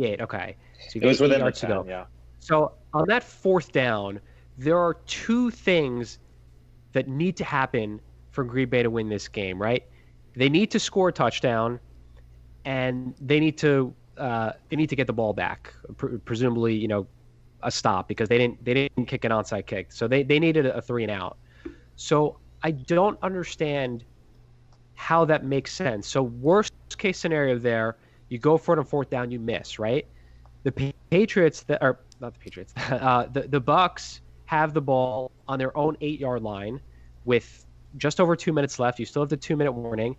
Okay. 0.00 0.56
So 0.88 0.98
you 0.98 1.02
It 1.02 1.06
was 1.06 1.20
within 1.20 1.38
the 1.38 1.44
yards 1.44 1.60
to 1.60 1.66
10, 1.66 1.76
go. 1.76 1.84
yeah. 1.88 2.04
So 2.38 2.72
on 2.94 3.06
that 3.08 3.22
fourth 3.24 3.72
down, 3.72 4.20
there 4.56 4.78
are 4.78 4.94
two 5.06 5.50
things 5.50 6.18
that 6.92 7.08
need 7.08 7.36
to 7.36 7.44
happen 7.44 8.00
for 8.30 8.44
Green 8.44 8.68
Bay 8.68 8.82
to 8.82 8.90
win 8.90 9.08
this 9.08 9.28
game, 9.28 9.60
right? 9.60 9.84
They 10.34 10.48
need 10.48 10.70
to 10.72 10.80
score 10.80 11.08
a 11.08 11.12
touchdown, 11.12 11.80
and 12.64 13.14
they 13.20 13.40
need 13.40 13.58
to 13.58 13.94
uh, 14.16 14.52
they 14.68 14.76
need 14.76 14.88
to 14.88 14.96
get 14.96 15.06
the 15.06 15.12
ball 15.12 15.32
back, 15.32 15.72
pre- 15.96 16.18
presumably, 16.18 16.74
you 16.74 16.88
know, 16.88 17.06
a 17.62 17.70
stop 17.70 18.08
because 18.08 18.28
they 18.28 18.38
didn't 18.38 18.64
they 18.64 18.74
didn't 18.74 19.06
kick 19.06 19.24
an 19.24 19.32
onside 19.32 19.66
kick, 19.66 19.92
so 19.92 20.06
they 20.08 20.22
they 20.22 20.38
needed 20.38 20.66
a 20.66 20.80
three 20.80 21.02
and 21.02 21.10
out. 21.12 21.38
So 21.96 22.38
I 22.62 22.70
don't 22.72 23.18
understand 23.22 24.04
how 24.94 25.24
that 25.24 25.44
makes 25.44 25.72
sense. 25.72 26.06
So 26.08 26.22
worst 26.22 26.72
case 26.98 27.18
scenario 27.18 27.58
there, 27.58 27.96
you 28.28 28.38
go 28.38 28.56
for 28.58 28.74
it 28.74 28.78
on 28.78 28.84
fourth 28.84 29.10
down, 29.10 29.30
you 29.30 29.38
miss, 29.38 29.78
right? 29.78 30.06
The 30.64 30.92
Patriots 31.10 31.62
that 31.64 31.82
are 31.82 31.98
not 32.20 32.34
the 32.34 32.40
Patriots, 32.40 32.74
uh, 32.90 33.26
the 33.26 33.42
the 33.42 33.60
Bucks 33.60 34.20
have 34.46 34.74
the 34.74 34.80
ball 34.80 35.30
on 35.46 35.58
their 35.58 35.76
own 35.76 35.96
eight 36.00 36.18
yard 36.18 36.42
line 36.42 36.80
with 37.24 37.66
just 37.96 38.20
over 38.20 38.36
two 38.36 38.52
minutes 38.52 38.78
left. 38.78 38.98
You 38.98 39.06
still 39.06 39.22
have 39.22 39.28
the 39.28 39.36
two 39.36 39.56
minute 39.56 39.72
warning, 39.72 40.16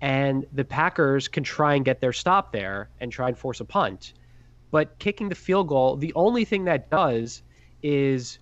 and 0.00 0.46
the 0.52 0.64
Packers 0.64 1.28
can 1.28 1.42
try 1.42 1.74
and 1.74 1.84
get 1.84 2.00
their 2.00 2.12
stop 2.12 2.52
there 2.52 2.90
and 3.00 3.10
try 3.10 3.28
and 3.28 3.36
force 3.36 3.60
a 3.60 3.64
punt. 3.64 4.14
But 4.70 4.98
kicking 4.98 5.28
the 5.28 5.34
field 5.34 5.68
goal, 5.68 5.96
the 5.96 6.12
only 6.14 6.44
thing 6.44 6.64
that 6.64 6.90
does 6.90 7.42
is 7.82 8.38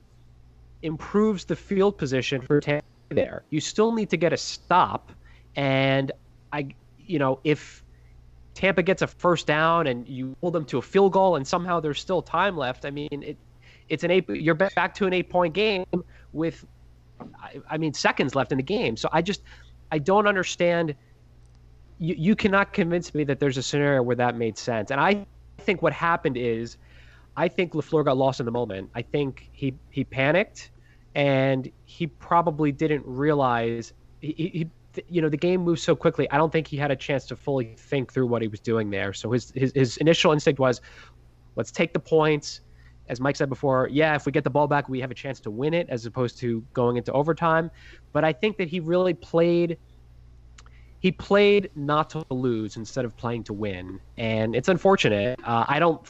improves 0.82 1.44
the 1.44 1.56
field 1.56 1.98
position 1.98 2.40
for 2.40 2.60
Tampa 2.60 2.84
there. 3.10 3.44
You 3.50 3.60
still 3.60 3.92
need 3.92 4.10
to 4.10 4.16
get 4.16 4.32
a 4.32 4.36
stop, 4.36 5.12
and 5.56 6.10
I, 6.52 6.68
you 6.98 7.18
know, 7.18 7.40
if 7.44 7.81
Tampa 8.54 8.82
gets 8.82 9.02
a 9.02 9.06
first 9.06 9.46
down 9.46 9.86
and 9.86 10.06
you 10.08 10.36
hold 10.40 10.52
them 10.54 10.64
to 10.66 10.78
a 10.78 10.82
field 10.82 11.12
goal 11.12 11.36
and 11.36 11.46
somehow 11.46 11.80
there's 11.80 12.00
still 12.00 12.22
time 12.22 12.56
left, 12.56 12.84
I 12.84 12.90
mean, 12.90 13.08
it, 13.10 13.36
it's 13.88 14.04
an 14.04 14.10
eight. 14.10 14.28
You're 14.28 14.54
back 14.54 14.94
to 14.96 15.06
an 15.06 15.12
eight 15.12 15.30
point 15.30 15.54
game 15.54 15.84
with, 16.32 16.64
I, 17.40 17.60
I 17.70 17.78
mean, 17.78 17.94
seconds 17.94 18.34
left 18.34 18.52
in 18.52 18.58
the 18.58 18.64
game. 18.64 18.96
So 18.96 19.08
I 19.12 19.22
just, 19.22 19.42
I 19.90 19.98
don't 19.98 20.26
understand. 20.26 20.94
You, 21.98 22.14
you 22.18 22.36
cannot 22.36 22.72
convince 22.72 23.14
me 23.14 23.24
that 23.24 23.40
there's 23.40 23.58
a 23.58 23.62
scenario 23.62 24.02
where 24.02 24.16
that 24.16 24.36
made 24.36 24.58
sense. 24.58 24.90
And 24.90 25.00
I 25.00 25.26
think 25.58 25.82
what 25.82 25.92
happened 25.92 26.36
is, 26.36 26.76
I 27.36 27.48
think 27.48 27.72
Lafleur 27.72 28.04
got 28.04 28.16
lost 28.16 28.40
in 28.40 28.46
the 28.46 28.52
moment. 28.52 28.90
I 28.94 29.02
think 29.02 29.48
he 29.52 29.74
he 29.90 30.04
panicked, 30.04 30.70
and 31.14 31.70
he 31.84 32.06
probably 32.06 32.72
didn't 32.72 33.04
realize 33.06 33.92
he, 34.20 34.32
he 34.32 34.70
you 35.08 35.22
know 35.22 35.28
the 35.28 35.36
game 35.36 35.62
moves 35.62 35.82
so 35.82 35.94
quickly. 35.94 36.30
I 36.30 36.36
don't 36.36 36.52
think 36.52 36.66
he 36.66 36.76
had 36.76 36.90
a 36.90 36.96
chance 36.96 37.26
to 37.26 37.36
fully 37.36 37.74
think 37.76 38.12
through 38.12 38.26
what 38.26 38.42
he 38.42 38.48
was 38.48 38.60
doing 38.60 38.90
there. 38.90 39.12
So 39.12 39.30
his 39.30 39.52
his, 39.54 39.72
his 39.74 39.96
initial 39.98 40.32
instinct 40.32 40.60
was, 40.60 40.80
let's 41.56 41.70
take 41.70 41.92
the 41.92 42.00
points. 42.00 42.60
As 43.08 43.20
Mike 43.20 43.36
said 43.36 43.48
before, 43.48 43.88
yeah, 43.90 44.14
if 44.14 44.26
we 44.26 44.32
get 44.32 44.44
the 44.44 44.50
ball 44.50 44.68
back, 44.68 44.88
we 44.88 45.00
have 45.00 45.10
a 45.10 45.14
chance 45.14 45.40
to 45.40 45.50
win 45.50 45.74
it 45.74 45.88
as 45.90 46.06
opposed 46.06 46.38
to 46.38 46.64
going 46.72 46.96
into 46.96 47.12
overtime. 47.12 47.70
But 48.12 48.24
I 48.24 48.32
think 48.32 48.56
that 48.58 48.68
he 48.68 48.80
really 48.80 49.12
played 49.12 49.76
he 51.00 51.10
played 51.10 51.68
not 51.74 52.10
to 52.10 52.24
lose 52.30 52.76
instead 52.76 53.04
of 53.04 53.16
playing 53.16 53.42
to 53.44 53.52
win, 53.52 53.98
and 54.16 54.54
it's 54.54 54.68
unfortunate. 54.68 55.38
Uh, 55.44 55.64
I 55.66 55.80
don't. 55.80 56.00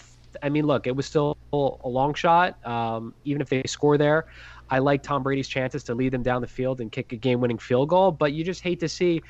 I 0.42 0.50
mean, 0.50 0.66
look, 0.66 0.86
it 0.86 0.94
was 0.94 1.06
still 1.06 1.38
a 1.52 1.88
long 1.88 2.12
shot. 2.14 2.64
Um, 2.66 3.14
even 3.24 3.40
if 3.40 3.48
they 3.48 3.62
score 3.66 3.96
there, 3.96 4.26
I 4.72 4.78
like 4.78 5.02
Tom 5.02 5.22
Brady's 5.22 5.48
chances 5.48 5.84
to 5.84 5.94
lead 5.94 6.12
them 6.12 6.22
down 6.22 6.40
the 6.40 6.48
field 6.48 6.80
and 6.80 6.90
kick 6.90 7.12
a 7.12 7.16
game-winning 7.16 7.58
field 7.58 7.90
goal. 7.90 8.10
But 8.10 8.32
you 8.32 8.42
just 8.42 8.62
hate 8.62 8.80
to 8.80 8.88
see 8.88 9.20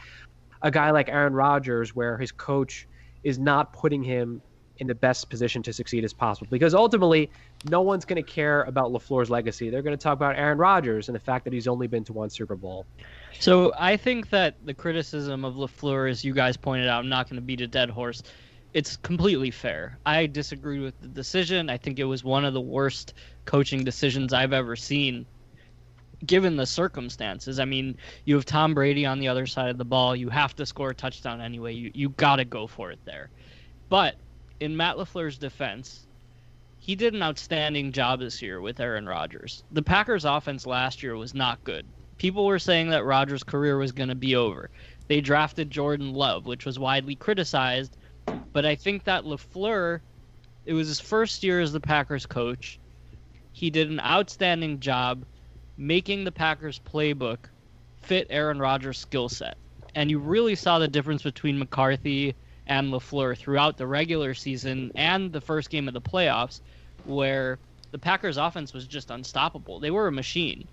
a 0.63 0.71
guy 0.71 0.93
like 0.93 1.09
Aaron 1.09 1.33
Rodgers, 1.35 1.97
where 1.97 2.17
his 2.17 2.31
coach 2.31 2.87
is 3.25 3.41
not 3.41 3.73
putting 3.73 4.05
him 4.05 4.41
in 4.79 4.87
the 4.87 4.95
best 4.95 5.29
position 5.29 5.61
to 5.65 5.73
succeed 5.73 6.05
as 6.05 6.13
possible. 6.13 6.47
Because 6.49 6.75
ultimately, 6.75 7.29
no 7.69 7.83
one's 7.83 8.05
going 8.05 8.23
to 8.23 8.31
care 8.31 8.63
about 8.63 8.93
LaFleur's 8.93 9.31
legacy. 9.31 9.69
They're 9.69 9.83
going 9.83 9.99
to 9.99 10.03
talk 10.03 10.15
about 10.15 10.37
Aaron 10.37 10.59
Rodgers 10.59 11.09
and 11.09 11.15
the 11.17 11.21
fact 11.21 11.45
that 11.45 11.53
he's 11.53 11.67
only 11.67 11.89
been 11.89 12.05
to 12.05 12.13
one 12.13 12.31
Super 12.31 12.55
Bowl. 12.55 12.87
So 13.41 13.73
I 13.77 13.97
think 13.97 14.31
that 14.31 14.55
the 14.65 14.75
criticism 14.75 15.45
of 15.45 15.55
LaFleur, 15.55 16.09
as 16.09 16.25
you 16.25 16.35
guys 16.35 16.57
pointed 16.57 16.87
out, 16.87 17.01
I'm 17.01 17.09
not 17.09 17.29
going 17.29 17.37
to 17.37 17.45
beat 17.45 17.61
a 17.61 17.67
dead 17.67 17.91
horse. 17.91 18.23
It's 18.75 18.97
completely 18.97 19.51
fair. 19.51 19.99
I 20.07 20.27
disagree 20.27 20.79
with 20.79 20.99
the 21.01 21.09
decision. 21.09 21.69
I 21.69 21.77
think 21.77 21.99
it 21.99 22.05
was 22.05 22.25
one 22.25 22.45
of 22.45 22.55
the 22.55 22.61
worst 22.61 23.15
coaching 23.45 23.85
decisions 23.85 24.33
I've 24.33 24.55
ever 24.55 24.77
seen, 24.77 25.27
given 26.27 26.57
the 26.57 26.67
circumstances. 26.67 27.59
I 27.59 27.65
mean, 27.65 27.97
you 28.25 28.35
have 28.35 28.45
Tom 28.45 28.75
Brady 28.75 29.07
on 29.07 29.19
the 29.19 29.29
other 29.29 29.47
side 29.47 29.71
of 29.71 29.79
the 29.79 29.85
ball. 29.85 30.17
You 30.17 30.29
have 30.29 30.55
to 30.57 30.67
score 30.67 30.91
a 30.91 30.95
touchdown 30.95 31.41
anyway. 31.41 31.75
You 31.75 31.91
you 31.95 32.11
got 32.11 32.37
to 32.37 32.45
go 32.45 32.67
for 32.67 32.91
it 32.91 33.01
there. 33.05 33.31
But 33.89 34.17
in 34.61 34.77
Matt 34.77 34.97
LaFleur's 34.97 35.39
defense, 35.39 36.07
he 36.79 36.95
did 36.95 37.15
an 37.15 37.23
outstanding 37.23 37.93
job 37.93 38.21
this 38.21 38.43
year 38.43 38.61
with 38.61 38.81
Aaron 38.81 39.07
Rodgers. 39.07 39.65
The 39.71 39.83
Packers' 39.83 40.25
offense 40.25 40.67
last 40.67 41.03
year 41.03 41.17
was 41.17 41.35
not 41.35 41.63
good 41.65 41.87
people 42.23 42.47
were 42.47 42.59
saying 42.59 42.89
that 42.89 43.05
Rodgers' 43.05 43.43
career 43.43 43.79
was 43.79 43.91
going 43.91 44.09
to 44.09 44.15
be 44.15 44.37
over. 44.37 44.71
They 45.09 45.21
drafted 45.21 45.73
Jordan 45.73 46.13
Love, 46.13 46.47
which 46.47 46.65
was 46.65 46.79
widely 46.79 47.17
criticized, 47.17 47.97
but 48.53 48.65
I 48.65 48.77
think 48.77 49.03
that 49.05 49.25
LaFleur, 49.25 50.01
it 50.65 50.73
was 50.73 50.87
his 50.87 51.01
first 51.01 51.43
year 51.43 51.61
as 51.61 51.73
the 51.73 51.81
Packers 51.81 52.25
coach. 52.25 52.79
He 53.51 53.71
did 53.71 53.91
an 53.91 53.99
outstanding 53.99 54.79
job 54.79 55.25
making 55.87 56.25
the 56.25 56.33
Packers 56.33 56.81
playbook 56.81 57.39
fit 58.03 58.27
Aaron 58.31 58.59
Rodgers' 58.59 58.99
skill 58.99 59.29
set. 59.29 59.57
And 59.95 60.11
you 60.11 60.19
really 60.19 60.55
saw 60.55 60.79
the 60.79 60.89
difference 60.89 61.23
between 61.23 61.59
McCarthy 61.59 62.35
and 62.67 62.93
LaFleur 62.93 63.37
throughout 63.37 63.77
the 63.77 63.87
regular 63.87 64.33
season 64.33 64.93
and 64.95 65.33
the 65.33 65.41
first 65.41 65.71
game 65.71 65.89
of 65.89 65.95
the 65.95 66.01
playoffs, 66.01 66.61
where 67.05 67.59
the 67.91 67.99
Packers' 67.99 68.37
offense 68.37 68.73
was 68.73 68.87
just 68.87 69.11
unstoppable. 69.11 69.81
They 69.81 69.91
were 69.91 70.07
a 70.07 70.13
machine. 70.13 70.69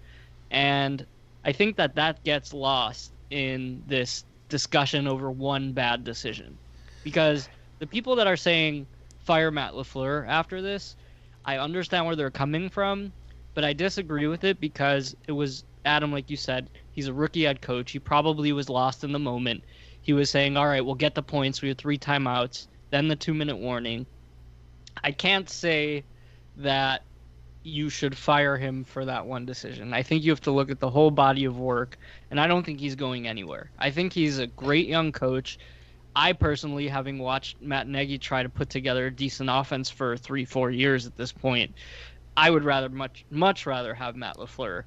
And 0.52 1.06
I 1.44 1.52
think 1.52 1.76
that 1.78 1.96
that 1.96 2.24
gets 2.24 2.54
lost 2.54 3.12
in 3.30 3.84
this 3.88 4.26
discussion 4.48 5.08
over 5.08 5.30
one 5.30 5.74
bad 5.74 6.04
decision, 6.04 6.58
because 7.04 7.50
the 7.80 7.88
people 7.88 8.16
that 8.18 8.28
are 8.28 8.38
saying 8.38 8.88
fire 9.20 9.52
Matt 9.52 9.74
Lafleur 9.74 10.28
after 10.28 10.62
this, 10.62 10.96
I 11.46 11.58
understand 11.58 12.06
where 12.06 12.16
they're 12.16 12.32
coming 12.32 12.70
from, 12.70 13.12
but 13.60 13.66
I 13.66 13.74
disagree 13.74 14.26
with 14.26 14.46
it 14.46 14.62
because 14.62 15.18
it 15.28 15.34
was 15.34 15.66
Adam, 15.84 16.14
like 16.14 16.30
you 16.30 16.38
said, 16.38 16.70
he's 16.94 17.10
a 17.10 17.14
rookie 17.14 17.44
head 17.44 17.62
coach. 17.62 17.92
He 17.92 18.00
probably 18.00 18.54
was 18.54 18.70
lost 18.70 19.04
in 19.04 19.12
the 19.12 19.20
moment. 19.20 19.66
He 20.02 20.14
was 20.14 20.30
saying, 20.30 20.56
"All 20.56 20.66
right, 20.66 20.80
we'll 20.80 20.96
get 20.96 21.14
the 21.14 21.22
points. 21.22 21.62
We 21.62 21.68
have 21.68 21.78
three 21.78 21.98
timeouts, 21.98 22.68
then 22.90 23.10
the 23.10 23.18
two 23.18 23.34
minute 23.34 23.58
warning." 23.58 24.06
I 25.04 25.12
can't 25.12 25.50
say 25.50 26.06
that 26.56 27.04
you 27.62 27.90
should 27.90 28.16
fire 28.16 28.56
him 28.56 28.86
for 28.86 29.04
that 29.04 29.26
one 29.26 29.46
decision. 29.46 29.94
I 29.94 30.04
think 30.04 30.24
you 30.24 30.32
have 30.32 30.40
to 30.44 30.52
look 30.52 30.72
at 30.72 30.80
the 30.80 30.90
whole 30.90 31.12
body 31.12 31.44
of 31.44 31.60
work, 31.60 31.98
and 32.32 32.40
I 32.40 32.48
don't 32.48 32.66
think 32.66 32.80
he's 32.80 32.96
going 32.96 33.28
anywhere. 33.28 33.72
I 33.78 33.92
think 33.92 34.14
he's 34.14 34.40
a 34.40 34.48
great 34.48 34.88
young 34.88 35.12
coach. 35.12 35.60
I 36.16 36.32
personally, 36.32 36.88
having 36.88 37.20
watched 37.20 37.62
Matt 37.62 37.90
Nagy 37.90 38.18
try 38.18 38.42
to 38.42 38.50
put 38.50 38.70
together 38.70 39.08
a 39.08 39.12
decent 39.12 39.50
offense 39.52 39.90
for 39.90 40.16
three, 40.16 40.46
four 40.46 40.72
years 40.72 41.06
at 41.06 41.18
this 41.18 41.34
point, 41.34 41.74
I 42.40 42.50
would 42.50 42.64
rather 42.64 42.90
much, 42.90 43.26
much 43.30 43.66
rather 43.66 43.94
have 43.94 44.16
Matt 44.16 44.38
Lafleur. 44.38 44.84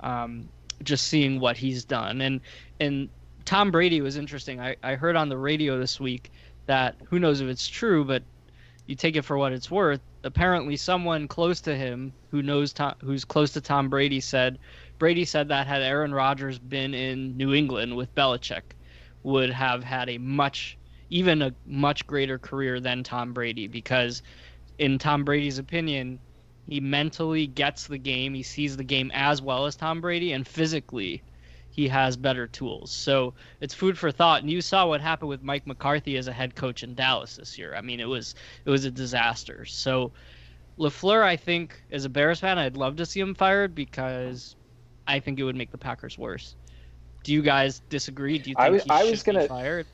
Um, 0.00 0.48
just 0.82 1.06
seeing 1.06 1.40
what 1.40 1.56
he's 1.56 1.84
done, 1.84 2.20
and 2.20 2.40
and 2.80 3.08
Tom 3.44 3.70
Brady 3.70 4.02
was 4.02 4.16
interesting. 4.16 4.60
I, 4.60 4.76
I 4.82 4.94
heard 4.94 5.16
on 5.16 5.28
the 5.28 5.38
radio 5.38 5.78
this 5.78 5.98
week 5.98 6.30
that 6.66 6.96
who 7.08 7.18
knows 7.18 7.40
if 7.40 7.48
it's 7.48 7.66
true, 7.66 8.04
but 8.04 8.22
you 8.86 8.94
take 8.94 9.16
it 9.16 9.22
for 9.22 9.38
what 9.38 9.52
it's 9.52 9.70
worth 9.70 10.00
apparently 10.26 10.76
someone 10.76 11.28
close 11.28 11.60
to 11.60 11.74
him 11.76 12.12
who 12.32 12.42
knows 12.42 12.72
Tom, 12.72 12.94
who's 13.00 13.24
close 13.24 13.52
to 13.52 13.60
Tom 13.60 13.88
Brady 13.88 14.20
said 14.20 14.58
Brady 14.98 15.24
said 15.24 15.48
that 15.48 15.68
had 15.68 15.82
Aaron 15.82 16.12
Rodgers 16.12 16.58
been 16.58 16.94
in 16.94 17.36
New 17.36 17.54
England 17.54 17.96
with 17.96 18.12
Belichick 18.16 18.74
would 19.22 19.50
have 19.50 19.84
had 19.84 20.08
a 20.08 20.18
much 20.18 20.76
even 21.10 21.42
a 21.42 21.54
much 21.64 22.06
greater 22.08 22.38
career 22.38 22.80
than 22.80 23.04
Tom 23.04 23.32
Brady 23.32 23.68
because 23.68 24.22
in 24.78 24.98
Tom 24.98 25.24
Brady's 25.24 25.58
opinion 25.58 26.18
he 26.66 26.80
mentally 26.80 27.46
gets 27.46 27.86
the 27.86 27.98
game 27.98 28.34
he 28.34 28.42
sees 28.42 28.76
the 28.76 28.84
game 28.84 29.10
as 29.14 29.40
well 29.40 29.66
as 29.66 29.76
Tom 29.76 30.00
Brady 30.00 30.32
and 30.32 30.46
physically 30.46 31.22
he 31.76 31.88
has 31.88 32.16
better 32.16 32.46
tools. 32.46 32.90
So 32.90 33.34
it's 33.60 33.74
food 33.74 33.98
for 33.98 34.10
thought. 34.10 34.40
And 34.40 34.50
you 34.50 34.62
saw 34.62 34.86
what 34.88 35.02
happened 35.02 35.28
with 35.28 35.42
Mike 35.42 35.66
McCarthy 35.66 36.16
as 36.16 36.26
a 36.26 36.32
head 36.32 36.54
coach 36.54 36.82
in 36.82 36.94
Dallas 36.94 37.36
this 37.36 37.58
year. 37.58 37.74
I 37.76 37.82
mean, 37.82 38.00
it 38.00 38.08
was 38.08 38.34
it 38.64 38.70
was 38.70 38.86
a 38.86 38.90
disaster. 38.90 39.66
So 39.66 40.10
Lafleur, 40.78 41.22
I 41.22 41.36
think, 41.36 41.82
as 41.90 42.06
a 42.06 42.08
Bears 42.08 42.40
fan, 42.40 42.58
I'd 42.58 42.78
love 42.78 42.96
to 42.96 43.06
see 43.06 43.20
him 43.20 43.34
fired 43.34 43.74
because 43.74 44.56
I 45.06 45.20
think 45.20 45.38
it 45.38 45.44
would 45.44 45.54
make 45.54 45.70
the 45.70 45.78
Packers 45.78 46.16
worse. 46.16 46.56
Do 47.24 47.34
you 47.34 47.42
guys 47.42 47.82
disagree? 47.90 48.38
Do 48.38 48.50
you 48.50 48.56
think 48.56 48.66
I 48.66 48.70
was, 48.70 48.84
he 48.84 48.90
I 48.90 49.04
was 49.04 49.22
gonna, 49.22 49.42
be 49.42 49.48
fired? 49.48 49.86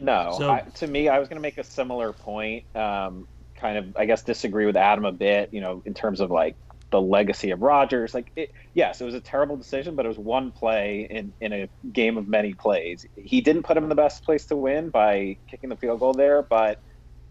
No. 0.00 0.34
So, 0.38 0.50
I, 0.50 0.60
to 0.60 0.86
me, 0.86 1.08
I 1.08 1.18
was 1.18 1.28
going 1.28 1.36
to 1.36 1.42
make 1.42 1.58
a 1.58 1.64
similar 1.64 2.12
point. 2.12 2.64
Um, 2.76 3.26
kind 3.60 3.78
of, 3.78 3.96
I 3.96 4.06
guess, 4.06 4.22
disagree 4.22 4.66
with 4.66 4.76
Adam 4.76 5.04
a 5.04 5.12
bit. 5.12 5.52
You 5.52 5.60
know, 5.60 5.82
in 5.84 5.94
terms 5.94 6.20
of 6.20 6.30
like 6.30 6.56
the 6.90 7.00
legacy 7.00 7.50
of 7.50 7.60
Rodgers. 7.62 8.14
Like, 8.14 8.30
it, 8.34 8.52
yes, 8.74 9.00
it 9.00 9.04
was 9.04 9.14
a 9.14 9.20
terrible 9.20 9.56
decision, 9.56 9.94
but 9.94 10.06
it 10.06 10.08
was 10.08 10.18
one 10.18 10.50
play 10.50 11.06
in, 11.10 11.32
in 11.40 11.52
a 11.52 11.68
game 11.92 12.16
of 12.16 12.28
many 12.28 12.54
plays. 12.54 13.06
He 13.16 13.40
didn't 13.40 13.64
put 13.64 13.76
him 13.76 13.82
in 13.82 13.88
the 13.88 13.94
best 13.94 14.24
place 14.24 14.46
to 14.46 14.56
win 14.56 14.88
by 14.88 15.36
kicking 15.50 15.68
the 15.68 15.76
field 15.76 16.00
goal 16.00 16.14
there, 16.14 16.42
but 16.42 16.80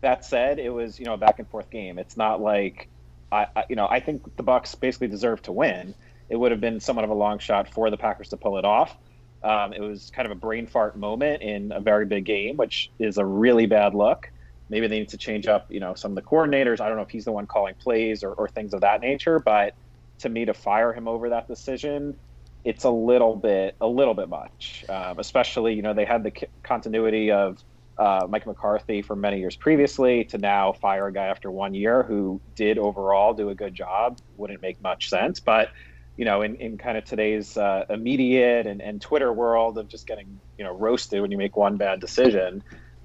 that 0.01 0.25
said, 0.25 0.59
it 0.59 0.69
was 0.69 0.99
you 0.99 1.05
know 1.05 1.13
a 1.13 1.17
back 1.17 1.39
and 1.39 1.47
forth 1.47 1.69
game. 1.69 1.97
It's 1.99 2.17
not 2.17 2.41
like 2.41 2.87
I, 3.31 3.47
I 3.55 3.63
you 3.69 3.75
know 3.75 3.87
I 3.87 3.99
think 3.99 4.35
the 4.37 4.43
Bucks 4.43 4.75
basically 4.75 5.07
deserved 5.07 5.45
to 5.45 5.51
win. 5.51 5.95
It 6.29 6.35
would 6.35 6.51
have 6.51 6.61
been 6.61 6.79
somewhat 6.79 7.05
of 7.05 7.11
a 7.11 7.15
long 7.15 7.39
shot 7.39 7.73
for 7.73 7.89
the 7.89 7.97
Packers 7.97 8.29
to 8.29 8.37
pull 8.37 8.57
it 8.57 8.65
off. 8.65 8.95
Um, 9.43 9.73
it 9.73 9.79
was 9.79 10.11
kind 10.13 10.25
of 10.25 10.31
a 10.31 10.39
brain 10.39 10.67
fart 10.67 10.97
moment 10.97 11.41
in 11.41 11.71
a 11.71 11.79
very 11.79 12.05
big 12.05 12.25
game, 12.25 12.57
which 12.57 12.91
is 12.99 13.17
a 13.17 13.25
really 13.25 13.65
bad 13.65 13.95
look. 13.95 14.29
Maybe 14.69 14.87
they 14.87 14.99
need 14.99 15.09
to 15.09 15.17
change 15.17 15.47
up, 15.47 15.67
you 15.69 15.79
know, 15.79 15.93
some 15.93 16.11
of 16.11 16.15
the 16.15 16.21
coordinators. 16.21 16.81
I 16.81 16.87
don't 16.87 16.97
know 16.97 17.03
if 17.03 17.09
he's 17.09 17.25
the 17.25 17.31
one 17.31 17.47
calling 17.47 17.75
plays 17.81 18.23
or, 18.23 18.33
or 18.33 18.47
things 18.49 18.73
of 18.73 18.81
that 18.81 19.01
nature, 19.01 19.39
but 19.39 19.75
to 20.19 20.29
me, 20.29 20.45
to 20.45 20.53
fire 20.53 20.93
him 20.93 21.07
over 21.07 21.29
that 21.29 21.47
decision, 21.47 22.17
it's 22.63 22.83
a 22.83 22.89
little 22.89 23.35
bit 23.35 23.75
a 23.79 23.87
little 23.87 24.13
bit 24.13 24.29
much, 24.29 24.83
um, 24.89 25.19
especially 25.19 25.73
you 25.73 25.81
know 25.81 25.93
they 25.93 26.05
had 26.05 26.23
the 26.23 26.33
continuity 26.63 27.31
of 27.31 27.57
uh, 27.97 28.27
Mike 28.29 28.45
McCarthy 28.45 29.01
for 29.01 29.15
many 29.15 29.39
years 29.39 29.55
previously 29.55 30.25
to 30.25 30.37
now 30.37 30.73
fire 30.73 31.07
a 31.07 31.13
guy 31.13 31.27
after 31.27 31.49
one 31.49 31.73
year 31.73 32.03
who 32.03 32.41
did 32.55 32.77
overall 32.77 33.33
do 33.33 33.49
a 33.49 33.55
good 33.55 33.73
job 33.73 34.19
wouldn't 34.35 34.61
make 34.61 34.81
much 34.81 35.09
sense. 35.09 35.39
But 35.39 35.69
you 36.15 36.25
know, 36.25 36.41
in, 36.41 36.55
in 36.55 36.77
kind 36.77 36.97
of 36.97 37.05
today's 37.05 37.55
uh, 37.57 37.85
immediate 37.89 38.65
and, 38.65 38.81
and 38.81 38.99
Twitter 38.99 39.31
world 39.31 39.77
of 39.77 39.87
just 39.87 40.07
getting 40.07 40.41
you 40.57 40.65
know 40.65 40.73
roasted 40.75 41.21
when 41.21 41.31
you 41.31 41.37
make 41.37 41.55
one 41.55 41.77
bad 41.77 41.99
decision, 41.99 42.63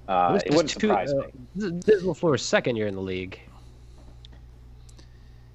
uh, 0.08 0.38
it 0.44 0.50
wouldn't 0.52 0.70
two, 0.70 0.88
surprise 0.88 1.12
uh, 1.12 1.26
me. 1.54 1.70
This 1.80 1.96
is 1.96 2.02
LaFleur's 2.02 2.42
second 2.42 2.76
year 2.76 2.86
in 2.86 2.94
the 2.94 3.00
league. 3.00 3.40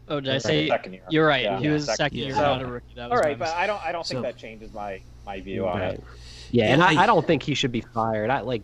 Oh, 0.10 0.20
did 0.20 0.34
I 0.34 0.38
say? 0.38 0.68
Second 0.70 0.94
year. 0.94 1.04
You're 1.10 1.28
right. 1.28 1.44
Yeah. 1.44 1.60
He 1.60 1.68
was 1.68 1.86
second, 1.86 1.98
second 1.98 2.18
year, 2.18 2.34
so, 2.34 2.42
not 2.42 2.62
a 2.62 2.66
rookie. 2.66 2.96
That 2.96 3.12
all 3.12 3.18
right, 3.18 3.38
but 3.38 3.50
I 3.50 3.68
don't. 3.68 3.84
I 3.84 3.92
don't 3.92 4.06
think 4.06 4.20
so, 4.20 4.22
that 4.22 4.38
changes 4.38 4.74
my 4.74 5.02
my 5.26 5.42
view 5.42 5.66
right. 5.66 5.76
on 5.76 5.82
it. 5.82 6.04
Yeah, 6.52 6.74
and 6.74 6.82
I, 6.82 7.04
I 7.04 7.06
don't 7.06 7.28
think 7.28 7.44
he 7.44 7.54
should 7.54 7.74
be 7.74 7.82
fired. 7.82 8.30
I 8.30 8.40
like 8.40 8.64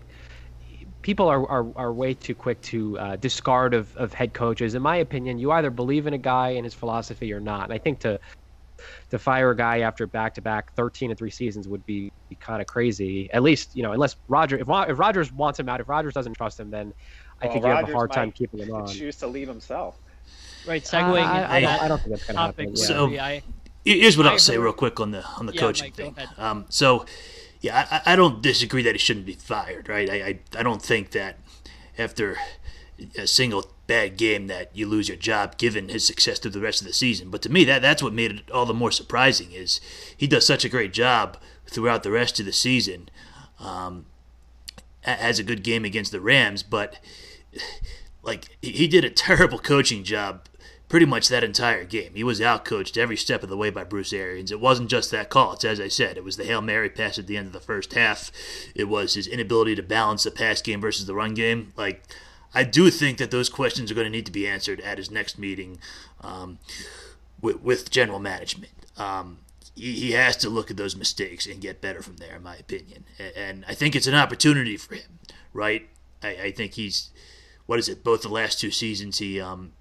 people 1.04 1.28
are, 1.28 1.48
are, 1.50 1.68
are 1.75 1.94
way 1.94 2.13
too 2.13 2.34
quick 2.34 2.60
to 2.62 2.98
uh, 2.98 3.16
discard 3.18 3.74
of, 3.74 3.96
of 3.98 4.13
head 4.13 4.34
coaches. 4.34 4.74
In 4.74 4.82
my 4.82 4.98
opinion, 4.98 5.38
you 5.38 5.52
either 5.52 5.70
believe 5.70 6.08
in 6.08 6.13
a 6.13 6.18
guy 6.18 6.52
and 6.52 6.63
his 6.63 6.74
philosophy 6.74 7.32
or 7.32 7.40
not. 7.40 7.66
And 7.66 7.74
I 7.74 7.78
think 7.78 8.00
to 8.00 8.20
to 9.10 9.20
fire 9.20 9.52
a 9.52 9.56
guy 9.56 9.80
after 9.80 10.08
back 10.08 10.34
to 10.36 10.42
back 10.42 10.74
13 10.74 11.12
and 11.12 11.18
three 11.18 11.30
seasons 11.30 11.68
would 11.68 11.86
be, 11.86 12.12
be 12.30 12.36
kind 12.36 12.62
of 12.62 12.68
crazy. 12.68 13.32
At 13.32 13.44
least, 13.44 13.75
you 13.75 13.84
know, 13.84 13.92
unless 13.92 14.16
Roger, 14.28 14.58
if, 14.58 14.68
if 14.70 15.00
Rodgers 15.00 15.32
wants 15.32 15.60
him 15.60 15.70
out, 15.70 15.80
if 15.80 15.90
Rodgers 15.90 16.13
doesn't 16.13 16.34
trust 16.34 16.60
him, 16.60 16.70
then 16.70 16.94
I 17.42 17.46
well, 17.46 17.54
think 17.54 17.66
you 17.66 17.72
have 17.72 17.90
a 17.90 17.94
hard 17.94 18.12
time 18.12 18.32
keeping 18.32 18.60
him 18.60 18.74
on. 18.74 18.88
Choose 18.88 19.18
to 19.18 19.28
leave 19.28 19.48
himself. 19.48 19.98
Right, 20.66 20.84
segueing. 20.84 21.24
Uh, 21.24 21.28
I, 21.28 21.58
I, 21.58 21.60
don't, 21.60 21.82
I, 21.82 21.88
don't, 21.88 21.98
think 22.00 22.10
that's 22.12 22.25
going 22.25 22.36
to 22.36 22.42
happen. 22.42 22.70
Yeah. 22.70 22.86
So, 22.86 23.20
I, 23.20 23.44
here's 23.84 24.18
what 24.18 24.28
I 24.28 24.32
will 24.32 24.40
say 24.40 24.58
real 24.58 24.74
quick 24.74 25.00
on 25.00 25.12
the 25.12 25.25
on 25.38 25.46
the 25.46 25.54
yeah, 25.54 25.60
coaching 25.60 25.88
Mike, 25.98 26.16
thing. 26.16 26.28
Um, 26.38 26.66
so, 26.70 27.06
yeah, 27.60 27.86
I, 27.92 28.13
I 28.13 28.16
don't 28.16 28.42
disagree 28.42 28.84
that 28.84 28.94
he 28.94 29.00
shouldn't 29.00 29.25
be 29.25 29.34
fired. 29.34 29.90
Right, 29.90 30.10
I, 30.10 30.16
I, 30.16 30.40
I 30.60 30.63
don't 30.63 30.82
think 30.82 31.12
that 31.12 31.38
after 31.98 32.38
a 33.18 33.28
single 33.28 33.73
bad 33.88 34.18
game 34.18 34.48
that 34.48 34.75
you 34.75 34.88
lose 34.88 35.08
your 35.08 35.18
job 35.18 35.58
given 35.58 35.90
his 35.90 36.06
success 36.06 36.40
through 36.40 36.52
the 36.52 36.60
rest 36.60 36.82
of 36.82 36.88
the 36.88 36.94
season. 36.94 37.30
But 37.30 37.42
to 37.44 37.52
me, 37.52 37.63
that 37.66 37.82
that's 37.82 38.02
what 38.02 38.13
made 38.13 38.32
it 38.32 38.52
all 38.52 38.66
the 38.66 38.74
more 38.74 38.92
surprising 38.92 39.52
is 39.52 39.82
he 40.16 40.28
does 40.28 40.46
such 40.46 40.63
a 40.63 40.70
great 40.70 40.94
job 40.94 41.38
throughout 41.68 42.04
the 42.04 42.12
rest 42.12 42.40
of 42.40 42.46
the 42.46 42.54
season. 42.54 43.10
Um, 43.60 44.06
has 45.02 45.40
a 45.40 45.44
good 45.44 45.63
game 45.63 45.84
against 45.84 46.12
the 46.12 46.22
Rams, 46.22 46.63
but 46.63 47.00
like 48.22 48.58
he 48.62 48.88
did 48.88 49.04
a 49.04 49.10
terrible 49.10 49.60
coaching 49.60 50.04
job 50.04 50.48
pretty 50.88 51.06
much 51.08 51.28
that 51.28 51.44
entire 51.44 51.84
game. 51.84 52.12
He 52.13 52.24
was 52.24 52.40
outcoached 52.40 52.98
every 52.98 53.18
step 53.18 53.42
of 53.42 53.50
the 53.50 53.58
way 53.58 53.72
by 53.72 53.84
Bruce 53.84 54.13
Arians. 54.13 54.52
It 54.52 54.60
wasn't 54.60 54.92
just 54.92 55.10
that 55.10 55.30
call. 55.30 55.54
It's 55.54 55.66
as 55.66 55.80
I 55.80 55.88
said, 55.88 56.18
it 56.18 56.24
was 56.24 56.38
the 56.38 56.44
Hail 56.44 56.62
Mary 56.62 56.90
pass 56.90 57.18
at 57.18 57.25
the 57.25 57.36
end 57.36 57.48
of 57.48 57.54
the 57.54 57.60
first 57.60 57.94
half. 57.94 58.32
It 58.75 58.84
was 58.86 59.16
his 59.16 59.28
inability 59.28 59.75
to 59.75 59.84
balance 59.84 60.24
the 60.24 60.32
pass 60.32 60.62
game 60.62 60.80
versus 60.80 61.08
the 61.08 61.16
run 61.16 61.34
game. 61.34 61.74
Like 61.75 62.04
I 62.53 62.63
do 62.63 62.89
think 62.89 63.17
that 63.17 63.31
those 63.31 63.50
questions 63.50 63.91
are 63.91 63.95
going 63.95 64.05
to 64.05 64.12
need 64.12 64.25
to 64.25 64.31
be 64.31 64.48
answered 64.48 64.79
at 64.81 64.98
his 64.98 65.10
next 65.10 65.38
meeting 65.39 65.79
um, 66.22 66.60
with, 67.41 67.62
with, 67.62 67.89
general 67.89 68.19
management. 68.19 68.74
Um, 68.98 69.39
he, 69.75 69.93
he, 69.93 70.12
has 70.12 70.38
to 70.38 70.50
look 70.50 70.69
at 70.69 70.77
those 70.77 70.95
mistakes 70.95 71.48
and 71.48 71.60
get 71.60 71.81
better 71.81 72.01
from 72.01 72.17
there, 72.17 72.36
in 72.36 72.43
my 72.43 72.55
opinion. 72.55 73.05
And, 73.17 73.33
and 73.36 73.65
I 73.67 73.74
think 73.74 73.95
it's 73.95 74.07
an 74.07 74.13
opportunity 74.13 74.77
for 74.77 74.95
him, 74.95 75.19
right? 75.51 75.89
I, 76.22 76.27
I, 76.27 76.51
think 76.51 76.74
he's, 76.74 77.10
what 77.65 77.79
is 77.79 77.89
it? 77.89 78.03
Both 78.03 78.22
the 78.22 78.29
last 78.29 78.60
two 78.60 78.72
seasons, 78.72 79.17
he 79.17 79.41
um, 79.41 79.74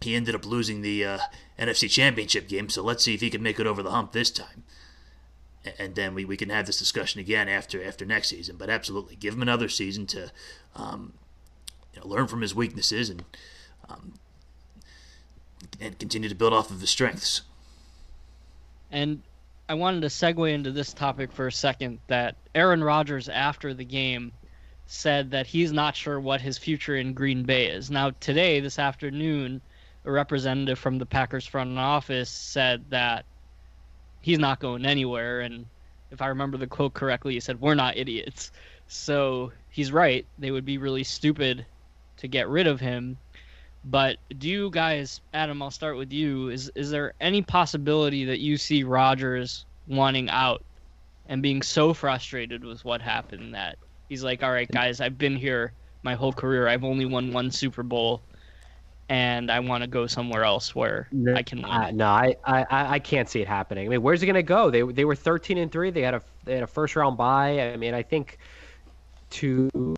he 0.00 0.14
ended 0.14 0.34
up 0.34 0.46
losing 0.46 0.82
the 0.82 1.04
uh, 1.04 1.18
NFC 1.58 1.90
Championship 1.90 2.48
game. 2.48 2.68
So 2.68 2.82
let's 2.82 3.04
see 3.04 3.14
if 3.14 3.20
he 3.20 3.30
can 3.30 3.42
make 3.42 3.58
it 3.58 3.66
over 3.66 3.82
the 3.82 3.90
hump 3.90 4.12
this 4.12 4.30
time 4.30 4.64
and 5.78 5.94
then 5.94 6.14
we, 6.14 6.24
we 6.24 6.36
can 6.36 6.48
have 6.48 6.66
this 6.66 6.78
discussion 6.78 7.20
again 7.20 7.48
after 7.48 7.84
after 7.84 8.04
next 8.04 8.28
season. 8.28 8.56
But 8.56 8.70
absolutely, 8.70 9.16
give 9.16 9.34
him 9.34 9.42
another 9.42 9.68
season 9.68 10.06
to 10.06 10.30
um, 10.74 11.14
you 11.94 12.00
know, 12.00 12.06
learn 12.06 12.26
from 12.26 12.42
his 12.42 12.54
weaknesses 12.54 13.10
and 13.10 13.24
um, 13.88 14.14
and 15.80 15.98
continue 15.98 16.28
to 16.28 16.34
build 16.34 16.52
off 16.52 16.70
of 16.70 16.80
his 16.80 16.90
strengths. 16.90 17.42
And 18.90 19.22
I 19.68 19.74
wanted 19.74 20.00
to 20.02 20.08
segue 20.08 20.52
into 20.52 20.72
this 20.72 20.92
topic 20.92 21.32
for 21.32 21.46
a 21.46 21.52
second. 21.52 22.00
That 22.08 22.36
Aaron 22.54 22.82
Rodgers, 22.82 23.28
after 23.28 23.72
the 23.72 23.84
game, 23.84 24.32
said 24.86 25.30
that 25.30 25.46
he's 25.46 25.72
not 25.72 25.94
sure 25.94 26.18
what 26.18 26.40
his 26.40 26.58
future 26.58 26.96
in 26.96 27.14
Green 27.14 27.44
Bay 27.44 27.66
is. 27.66 27.90
Now, 27.90 28.10
today, 28.18 28.60
this 28.60 28.78
afternoon, 28.78 29.60
a 30.04 30.10
representative 30.10 30.78
from 30.78 30.98
the 30.98 31.06
Packers 31.06 31.46
front 31.46 31.78
office 31.78 32.30
said 32.30 32.84
that 32.90 33.24
he's 34.20 34.38
not 34.38 34.58
going 34.58 34.84
anywhere. 34.84 35.40
And 35.40 35.66
if 36.10 36.20
I 36.20 36.26
remember 36.26 36.56
the 36.56 36.66
quote 36.66 36.94
correctly, 36.94 37.34
he 37.34 37.40
said, 37.40 37.60
We're 37.60 37.74
not 37.74 37.96
idiots. 37.96 38.50
So 38.88 39.52
he's 39.68 39.92
right. 39.92 40.26
They 40.38 40.50
would 40.50 40.64
be 40.64 40.78
really 40.78 41.04
stupid 41.04 41.64
to 42.20 42.28
get 42.28 42.48
rid 42.48 42.66
of 42.66 42.80
him. 42.80 43.18
But 43.84 44.18
do 44.38 44.48
you 44.48 44.70
guys, 44.70 45.20
Adam? 45.32 45.62
I'll 45.62 45.70
start 45.70 45.96
with 45.96 46.12
you. 46.12 46.50
Is 46.50 46.70
is 46.74 46.90
there 46.90 47.14
any 47.20 47.42
possibility 47.42 48.24
that 48.26 48.40
you 48.40 48.56
see 48.56 48.84
Rodgers 48.84 49.64
wanting 49.88 50.28
out 50.28 50.62
and 51.28 51.42
being 51.42 51.62
so 51.62 51.94
frustrated 51.94 52.62
with 52.62 52.84
what 52.84 53.00
happened 53.00 53.54
that 53.54 53.78
he's 54.08 54.22
like, 54.22 54.42
"All 54.42 54.52
right, 54.52 54.70
guys, 54.70 55.00
I've 55.00 55.16
been 55.16 55.34
here 55.34 55.72
my 56.02 56.14
whole 56.14 56.32
career. 56.32 56.68
I've 56.68 56.84
only 56.84 57.06
won 57.06 57.32
one 57.32 57.50
Super 57.50 57.82
Bowl, 57.82 58.20
and 59.08 59.50
I 59.50 59.60
want 59.60 59.82
to 59.82 59.88
go 59.88 60.06
somewhere 60.06 60.44
else 60.44 60.74
where 60.74 61.08
no, 61.10 61.34
I 61.34 61.42
can." 61.42 61.64
Uh, 61.64 61.90
no, 61.90 62.06
I, 62.06 62.36
I 62.44 62.66
I 62.70 62.98
can't 62.98 63.30
see 63.30 63.40
it 63.40 63.48
happening. 63.48 63.86
I 63.86 63.88
mean, 63.88 64.02
where's 64.02 64.20
he 64.20 64.26
gonna 64.26 64.42
go? 64.42 64.68
They 64.68 64.82
they 64.82 65.06
were 65.06 65.16
13 65.16 65.56
and 65.56 65.72
three. 65.72 65.90
They 65.90 66.02
had 66.02 66.12
a 66.12 66.22
they 66.44 66.52
had 66.52 66.64
a 66.64 66.66
first 66.66 66.96
round 66.96 67.16
bye. 67.16 67.72
I 67.72 67.76
mean, 67.78 67.94
I 67.94 68.02
think 68.02 68.36
to 69.30 69.96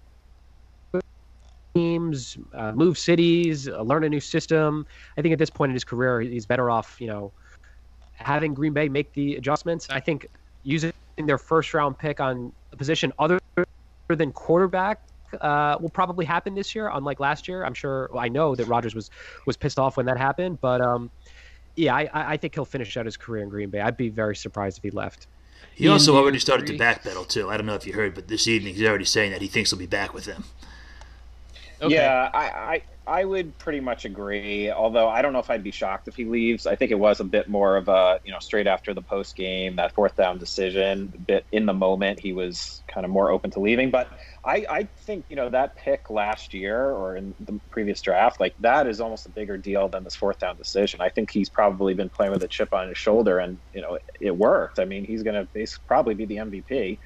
teams, 1.74 2.36
uh, 2.54 2.72
move 2.72 2.98
cities, 2.98 3.68
uh, 3.68 3.82
learn 3.82 4.04
a 4.04 4.08
new 4.08 4.20
system. 4.20 4.86
I 5.16 5.22
think 5.22 5.32
at 5.32 5.38
this 5.38 5.50
point 5.50 5.70
in 5.70 5.74
his 5.74 5.84
career, 5.84 6.20
he's 6.20 6.46
better 6.46 6.70
off, 6.70 7.00
you 7.00 7.06
know, 7.06 7.32
having 8.12 8.54
Green 8.54 8.72
Bay 8.72 8.88
make 8.88 9.12
the 9.12 9.36
adjustments. 9.36 9.88
I 9.90 10.00
think 10.00 10.26
using 10.62 10.92
their 11.16 11.38
first 11.38 11.72
round 11.74 11.98
pick 11.98 12.20
on 12.20 12.52
a 12.72 12.76
position 12.76 13.12
other 13.18 13.38
than 14.08 14.32
quarterback 14.32 15.02
uh, 15.40 15.76
will 15.80 15.88
probably 15.88 16.24
happen 16.24 16.54
this 16.54 16.74
year, 16.74 16.90
unlike 16.92 17.20
last 17.20 17.48
year. 17.48 17.64
I'm 17.64 17.74
sure. 17.74 18.10
Well, 18.12 18.22
I 18.22 18.28
know 18.28 18.54
that 18.54 18.66
Rodgers 18.66 18.94
was 18.94 19.10
was 19.46 19.56
pissed 19.56 19.78
off 19.78 19.96
when 19.96 20.06
that 20.06 20.18
happened, 20.18 20.60
but 20.60 20.80
um, 20.80 21.10
yeah, 21.76 21.94
I, 21.94 22.08
I 22.12 22.36
think 22.36 22.54
he'll 22.54 22.64
finish 22.64 22.96
out 22.96 23.06
his 23.06 23.16
career 23.16 23.42
in 23.42 23.48
Green 23.48 23.70
Bay. 23.70 23.80
I'd 23.80 23.96
be 23.96 24.08
very 24.08 24.36
surprised 24.36 24.78
if 24.78 24.84
he 24.84 24.90
left. 24.90 25.26
He 25.74 25.88
also 25.88 26.16
already 26.16 26.38
started 26.38 26.66
to 26.66 26.76
backpedal 26.76 27.28
too. 27.28 27.48
I 27.48 27.56
don't 27.56 27.64
know 27.66 27.74
if 27.74 27.86
you 27.86 27.94
heard, 27.94 28.14
but 28.14 28.28
this 28.28 28.46
evening 28.46 28.74
he's 28.74 28.86
already 28.86 29.06
saying 29.06 29.32
that 29.32 29.40
he 29.40 29.48
thinks 29.48 29.70
he'll 29.70 29.78
be 29.78 29.86
back 29.86 30.12
with 30.12 30.24
them. 30.24 30.44
Okay. 31.82 31.94
Yeah, 31.96 32.30
I, 32.32 32.44
I 32.48 32.82
I 33.04 33.24
would 33.24 33.58
pretty 33.58 33.80
much 33.80 34.04
agree. 34.04 34.70
Although 34.70 35.08
I 35.08 35.20
don't 35.22 35.32
know 35.32 35.40
if 35.40 35.50
I'd 35.50 35.64
be 35.64 35.72
shocked 35.72 36.06
if 36.06 36.14
he 36.14 36.24
leaves. 36.24 36.66
I 36.66 36.76
think 36.76 36.92
it 36.92 36.98
was 36.98 37.18
a 37.18 37.24
bit 37.24 37.48
more 37.48 37.76
of 37.76 37.88
a 37.88 38.20
you 38.24 38.30
know 38.30 38.38
straight 38.38 38.68
after 38.68 38.94
the 38.94 39.02
post 39.02 39.34
game 39.34 39.74
that 39.76 39.92
fourth 39.92 40.14
down 40.14 40.38
decision. 40.38 41.12
Bit 41.26 41.44
in 41.50 41.66
the 41.66 41.72
moment, 41.72 42.20
he 42.20 42.32
was 42.32 42.84
kind 42.86 43.04
of 43.04 43.10
more 43.10 43.30
open 43.30 43.50
to 43.52 43.60
leaving. 43.60 43.90
But 43.90 44.08
I 44.44 44.64
I 44.70 44.88
think 45.00 45.26
you 45.28 45.34
know 45.34 45.50
that 45.50 45.74
pick 45.76 46.08
last 46.08 46.54
year 46.54 46.90
or 46.90 47.16
in 47.16 47.34
the 47.40 47.60
previous 47.70 48.00
draft, 48.00 48.38
like 48.38 48.54
that 48.60 48.86
is 48.86 49.00
almost 49.00 49.26
a 49.26 49.30
bigger 49.30 49.58
deal 49.58 49.88
than 49.88 50.04
this 50.04 50.14
fourth 50.14 50.38
down 50.38 50.56
decision. 50.56 51.00
I 51.00 51.08
think 51.08 51.32
he's 51.32 51.50
probably 51.50 51.94
been 51.94 52.10
playing 52.10 52.32
with 52.32 52.44
a 52.44 52.48
chip 52.48 52.72
on 52.72 52.88
his 52.88 52.98
shoulder, 52.98 53.40
and 53.40 53.58
you 53.72 53.82
know 53.82 53.94
it, 53.94 54.02
it 54.20 54.36
worked. 54.36 54.78
I 54.78 54.84
mean, 54.84 55.04
he's 55.04 55.24
going 55.24 55.48
to 55.52 55.66
probably 55.88 56.14
be 56.14 56.26
the 56.26 56.36
MVP. 56.36 57.00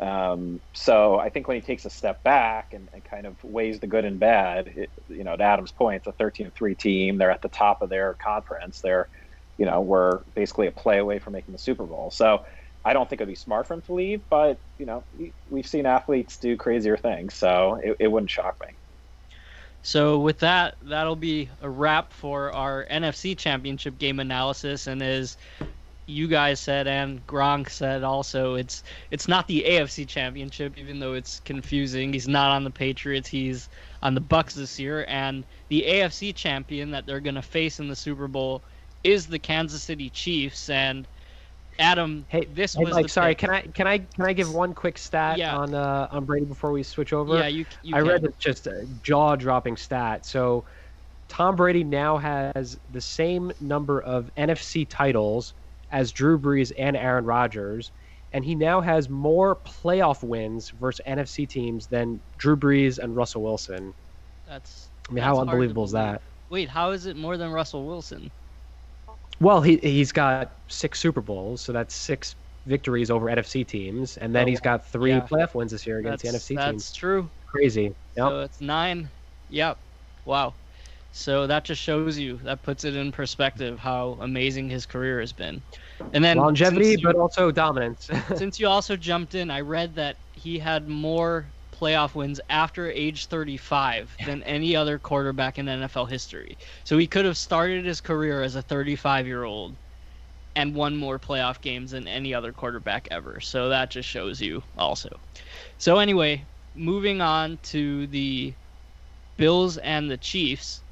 Um, 0.00 0.60
so 0.72 1.18
I 1.18 1.28
think 1.28 1.46
when 1.46 1.56
he 1.56 1.60
takes 1.60 1.84
a 1.84 1.90
step 1.90 2.22
back 2.22 2.72
and, 2.72 2.88
and 2.92 3.04
kind 3.04 3.26
of 3.26 3.42
weighs 3.44 3.80
the 3.80 3.86
good 3.86 4.04
and 4.04 4.18
bad, 4.18 4.68
it, 4.68 4.90
you 5.08 5.24
know, 5.24 5.36
to 5.36 5.42
Adam's 5.42 5.72
point, 5.72 6.02
it's 6.06 6.06
a 6.06 6.22
13-3 6.22 6.78
team. 6.78 7.18
They're 7.18 7.30
at 7.30 7.42
the 7.42 7.48
top 7.48 7.82
of 7.82 7.90
their 7.90 8.14
conference. 8.14 8.80
They're, 8.80 9.08
you 9.58 9.66
know, 9.66 9.82
we're 9.82 10.20
basically 10.34 10.68
a 10.68 10.72
play 10.72 10.98
away 10.98 11.18
from 11.18 11.34
making 11.34 11.52
the 11.52 11.58
Super 11.58 11.84
Bowl. 11.84 12.10
So 12.10 12.44
I 12.84 12.94
don't 12.94 13.08
think 13.08 13.20
it'd 13.20 13.28
be 13.28 13.34
smart 13.34 13.66
for 13.66 13.74
him 13.74 13.82
to 13.82 13.92
leave, 13.92 14.22
but 14.30 14.58
you 14.78 14.86
know, 14.86 15.04
we've 15.50 15.66
seen 15.66 15.84
athletes 15.84 16.38
do 16.38 16.56
crazier 16.56 16.96
things, 16.96 17.34
so 17.34 17.78
it, 17.82 17.96
it 18.00 18.08
wouldn't 18.08 18.30
shock 18.30 18.56
me. 18.66 18.74
So 19.82 20.18
with 20.18 20.38
that, 20.40 20.76
that'll 20.82 21.16
be 21.16 21.50
a 21.60 21.68
wrap 21.68 22.12
for 22.12 22.52
our 22.52 22.86
NFC 22.90 23.36
Championship 23.36 23.98
game 23.98 24.20
analysis. 24.20 24.86
And 24.86 25.02
as 25.02 25.36
you 26.10 26.28
guys 26.28 26.60
said 26.60 26.86
and 26.86 27.26
Gronk 27.26 27.70
said 27.70 28.02
also 28.02 28.54
it's 28.54 28.82
it's 29.10 29.28
not 29.28 29.46
the 29.46 29.64
AFC 29.66 30.06
championship 30.06 30.76
even 30.76 31.00
though 31.00 31.14
it's 31.14 31.40
confusing. 31.44 32.12
He's 32.12 32.28
not 32.28 32.50
on 32.50 32.64
the 32.64 32.70
Patriots, 32.70 33.28
he's 33.28 33.68
on 34.02 34.14
the 34.14 34.20
Bucks 34.20 34.54
this 34.54 34.78
year 34.78 35.04
and 35.08 35.44
the 35.68 35.84
AFC 35.86 36.34
champion 36.34 36.90
that 36.90 37.06
they're 37.06 37.20
going 37.20 37.34
to 37.34 37.42
face 37.42 37.80
in 37.80 37.88
the 37.88 37.96
Super 37.96 38.28
Bowl 38.28 38.62
is 39.04 39.26
the 39.26 39.38
Kansas 39.38 39.82
City 39.82 40.10
Chiefs 40.10 40.68
and 40.68 41.06
Adam, 41.80 42.26
hey, 42.28 42.44
this 42.54 42.74
hey, 42.74 42.84
was 42.84 42.94
Mike, 42.94 43.08
sorry. 43.08 43.34
Can 43.34 43.50
I 43.50 43.62
can 43.62 43.86
I 43.86 43.98
can 43.98 44.26
I 44.26 44.32
give 44.34 44.52
one 44.52 44.74
quick 44.74 44.98
stat 44.98 45.38
yeah. 45.38 45.56
on 45.56 45.74
uh, 45.74 46.08
on 46.10 46.24
Brady 46.26 46.44
before 46.44 46.72
we 46.72 46.82
switch 46.82 47.12
over? 47.12 47.38
Yeah, 47.38 47.46
you. 47.46 47.64
you 47.82 47.96
I 47.96 48.00
can. 48.00 48.08
read 48.08 48.34
just 48.38 48.66
a 48.66 48.86
jaw 49.02 49.34
dropping 49.34 49.78
stat. 49.78 50.26
So, 50.26 50.64
Tom 51.28 51.56
Brady 51.56 51.82
now 51.82 52.18
has 52.18 52.78
the 52.92 53.00
same 53.00 53.50
number 53.60 54.00
of 54.02 54.30
NFC 54.36 54.86
titles 54.88 55.54
as 55.90 56.12
Drew 56.12 56.38
Brees 56.38 56.72
and 56.78 56.96
Aaron 56.96 57.24
Rodgers, 57.24 57.92
and 58.32 58.44
he 58.44 58.54
now 58.54 58.80
has 58.80 59.08
more 59.08 59.56
playoff 59.56 60.22
wins 60.22 60.70
versus 60.70 61.00
NFC 61.06 61.48
teams 61.48 61.86
than 61.88 62.20
Drew 62.38 62.56
Brees 62.56 62.98
and 62.98 63.16
Russell 63.16 63.42
Wilson. 63.42 63.94
That's. 64.46 64.90
I 65.08 65.12
mean, 65.12 65.24
how 65.24 65.34
that's 65.36 65.46
to 65.46 65.50
unbelievable 65.50 65.84
is 65.84 65.92
that? 65.92 66.22
Wait, 66.48 66.68
how 66.68 66.90
is 66.90 67.06
it 67.06 67.16
more 67.16 67.36
than 67.36 67.50
Russell 67.50 67.86
Wilson? 67.86 68.30
Well, 69.40 69.62
he 69.62 69.78
he's 69.78 70.12
got 70.12 70.58
six 70.68 71.00
Super 71.00 71.20
Bowls, 71.20 71.62
so 71.62 71.72
that's 71.72 71.94
six 71.94 72.36
victories 72.66 73.10
over 73.10 73.26
NFC 73.26 73.66
teams, 73.66 74.16
and 74.18 74.34
then 74.34 74.44
Oh, 74.44 74.46
he's 74.46 74.60
got 74.60 74.86
three 74.86 75.12
yeah. 75.12 75.20
playoff 75.20 75.54
wins 75.54 75.72
this 75.72 75.86
year 75.86 75.98
against 75.98 76.22
That's, 76.24 76.46
the 76.46 76.54
NFC 76.54 76.56
that's 76.56 76.70
teams. 76.70 76.84
That's 76.84 76.92
true. 76.92 77.30
Crazy. 77.46 77.82
Yep. 77.84 77.94
So 78.16 78.40
it's 78.40 78.60
nine. 78.60 79.10
Yep. 79.48 79.78
Wow. 80.24 80.54
So 81.12 81.46
that 81.46 81.64
just 81.64 81.82
shows 81.82 82.18
you 82.18 82.38
that 82.44 82.62
puts 82.62 82.84
it 82.84 82.94
in 82.94 83.10
perspective 83.12 83.78
how 83.78 84.18
amazing 84.20 84.68
his 84.70 84.86
career 84.86 85.20
has 85.20 85.32
been. 85.32 85.62
And 86.12 86.22
then 86.24 86.38
Longevity, 86.38 86.90
you- 86.90 86.98
but 87.02 87.16
also 87.16 87.50
dominance. 87.50 88.08
since 88.36 88.58
you 88.58 88.68
also 88.68 88.96
jumped 88.96 89.34
in, 89.34 89.50
I 89.50 89.60
read 89.60 89.94
that 89.96 90.16
he 90.32 90.58
had 90.58 90.88
more 90.88 91.52
playoff 91.72 92.14
wins 92.14 92.40
after 92.50 92.90
age 92.90 93.26
35 93.26 94.14
than 94.26 94.42
any 94.44 94.76
other 94.76 94.98
quarterback 94.98 95.58
in 95.58 95.66
NFL 95.66 96.08
history. 96.10 96.56
So 96.84 96.98
he 96.98 97.06
could 97.06 97.24
have 97.24 97.36
started 97.38 97.84
his 97.84 98.00
career 98.00 98.42
as 98.42 98.54
a 98.54 98.62
35 98.62 99.26
year 99.26 99.44
old 99.44 99.76
and 100.56 100.74
won 100.74 100.96
more 100.96 101.18
playoff 101.18 101.60
games 101.60 101.92
than 101.92 102.06
any 102.08 102.34
other 102.34 102.52
quarterback 102.52 103.08
ever. 103.10 103.40
So 103.40 103.68
that 103.68 103.90
just 103.90 104.08
shows 104.08 104.40
you 104.40 104.62
also. 104.76 105.08
So 105.78 105.98
anyway, 105.98 106.44
moving 106.74 107.20
on 107.20 107.58
to 107.64 108.06
the 108.08 108.54
Bills 109.36 109.78
and 109.78 110.10
the 110.10 110.18
Chiefs. 110.18 110.82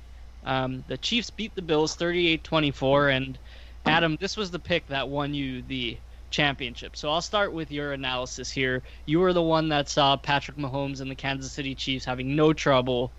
Um, 0.49 0.83
the 0.89 0.97
Chiefs 0.97 1.31
beat 1.31 1.55
the 1.55 1.63
Bills 1.63 1.97
38-24 1.97 3.17
and 3.17 3.39
Adam, 3.87 4.17
this 4.21 4.37
was 4.37 4.51
the 4.51 4.59
pick 4.59 4.87
that 4.89 5.09
won 5.09 5.35
you 5.35 5.63
the 5.63 5.97
championship. 6.31 6.97
So 6.97 7.11
I'll 7.11 7.23
start 7.23 7.53
with 7.53 7.71
your 7.71 7.93
analysis 7.93 8.51
here. 8.51 8.83
You 9.07 9.21
were 9.21 9.33
the 9.33 9.43
one 9.43 9.69
that 9.69 9.89
saw 9.89 10.17
Patrick 10.17 10.57
Mahomes 10.57 11.01
and 11.01 11.11
the 11.11 11.15
Kansas 11.15 11.53
City 11.53 11.75
Chiefs 11.75 12.05
having 12.05 12.35
no 12.35 12.53
trouble. 12.53 13.13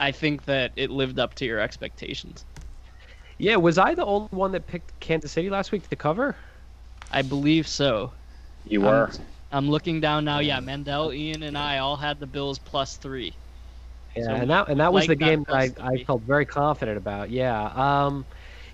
I 0.00 0.12
think 0.12 0.44
that 0.46 0.72
it 0.76 0.90
lived 0.90 1.18
up 1.18 1.34
to 1.34 1.44
your 1.44 1.60
expectations. 1.60 2.44
yeah, 3.38 3.56
was 3.56 3.78
I 3.78 3.94
the 3.94 4.04
only 4.04 4.28
one 4.30 4.52
that 4.52 4.66
picked 4.66 4.98
Kansas 5.00 5.32
City 5.32 5.50
last 5.50 5.72
week 5.72 5.88
to 5.88 5.96
cover? 5.96 6.36
I 7.10 7.22
believe 7.22 7.68
so. 7.68 8.12
You 8.66 8.80
were. 8.80 9.10
I'm 9.52 9.70
looking 9.70 10.00
down 10.00 10.24
now. 10.24 10.40
Yeah, 10.40 10.58
Mandel, 10.60 11.12
Ian, 11.12 11.44
and 11.44 11.56
I 11.56 11.78
all 11.78 11.96
had 11.96 12.18
the 12.18 12.26
Bills 12.26 12.58
plus 12.58 12.96
three. 12.96 13.34
Yeah, 14.16 14.22
So 14.26 14.34
and 14.36 14.50
that 14.50 14.68
and 14.68 14.80
that 14.80 14.92
was 14.92 15.06
like 15.06 15.08
the 15.08 15.16
game 15.16 15.44
that 15.48 15.56
I, 15.56 15.72
I 15.80 15.98
felt 16.06 16.22
very 16.24 16.46
confident 16.46 16.98
about. 16.98 17.30
Yeah, 17.30 17.64
um, 17.74 18.26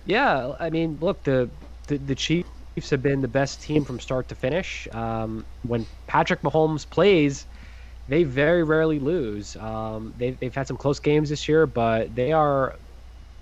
yeah. 0.05 0.53
I 0.61 0.70
mean, 0.70 0.98
look, 1.00 1.24
the, 1.24 1.50
the 1.88 1.98
the 1.98 2.14
Chiefs 2.14 2.46
have 2.90 3.03
been 3.03 3.22
the 3.22 3.29
best 3.29 3.62
team 3.62 3.85
from 3.85 4.00
start 4.00 4.29
to 4.29 4.35
finish. 4.35 4.87
Um, 4.92 5.46
when 5.62 5.87
Patrick 6.07 6.42
Mahomes 6.42 6.88
plays, 6.88 7.46
they 8.07 8.24
very 8.24 8.64
rarely 8.64 8.98
lose. 8.98 9.57
Um, 9.57 10.12
they, 10.16 10.33
they've 10.33 10.55
had 10.55 10.66
some 10.68 10.76
close 10.76 11.00
games 11.00 11.31
this 11.31 11.48
year, 11.48 11.66
but 11.66 12.14
they 12.14 12.33
are, 12.33 12.76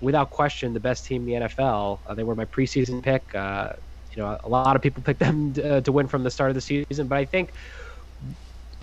without 0.01 0.31
question, 0.31 0.73
the 0.73 0.79
best 0.79 1.05
team 1.05 1.23
in 1.23 1.25
the 1.27 1.33
NFL. 1.33 2.01
Uh, 2.05 2.15
they 2.15 2.23
were 2.23 2.35
my 2.35 2.45
preseason 2.45 3.03
pick. 3.03 3.23
Uh, 3.35 3.73
you 4.15 4.21
know, 4.21 4.37
a 4.43 4.49
lot 4.49 4.75
of 4.75 4.81
people 4.81 5.03
picked 5.05 5.19
them 5.19 5.53
to, 5.53 5.81
to 5.81 5.91
win 5.91 6.07
from 6.07 6.23
the 6.23 6.31
start 6.31 6.51
of 6.51 6.55
the 6.55 6.61
season, 6.61 7.07
but 7.07 7.17
I 7.17 7.25
think 7.25 7.53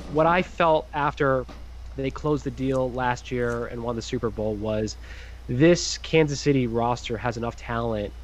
what 0.06 0.26
I 0.26 0.42
felt 0.42 0.88
after 0.92 1.46
they 1.96 2.10
closed 2.10 2.44
the 2.44 2.50
deal 2.50 2.92
last 2.92 3.30
year 3.30 3.66
and 3.66 3.82
won 3.82 3.96
the 3.96 4.02
Super 4.02 4.30
Bowl 4.30 4.56
was 4.58 4.96
this 5.48 5.98
Kansas 5.98 6.40
City 6.42 6.66
roster 6.66 7.16
has 7.18 7.36
enough 7.36 7.56
talent 7.56 8.14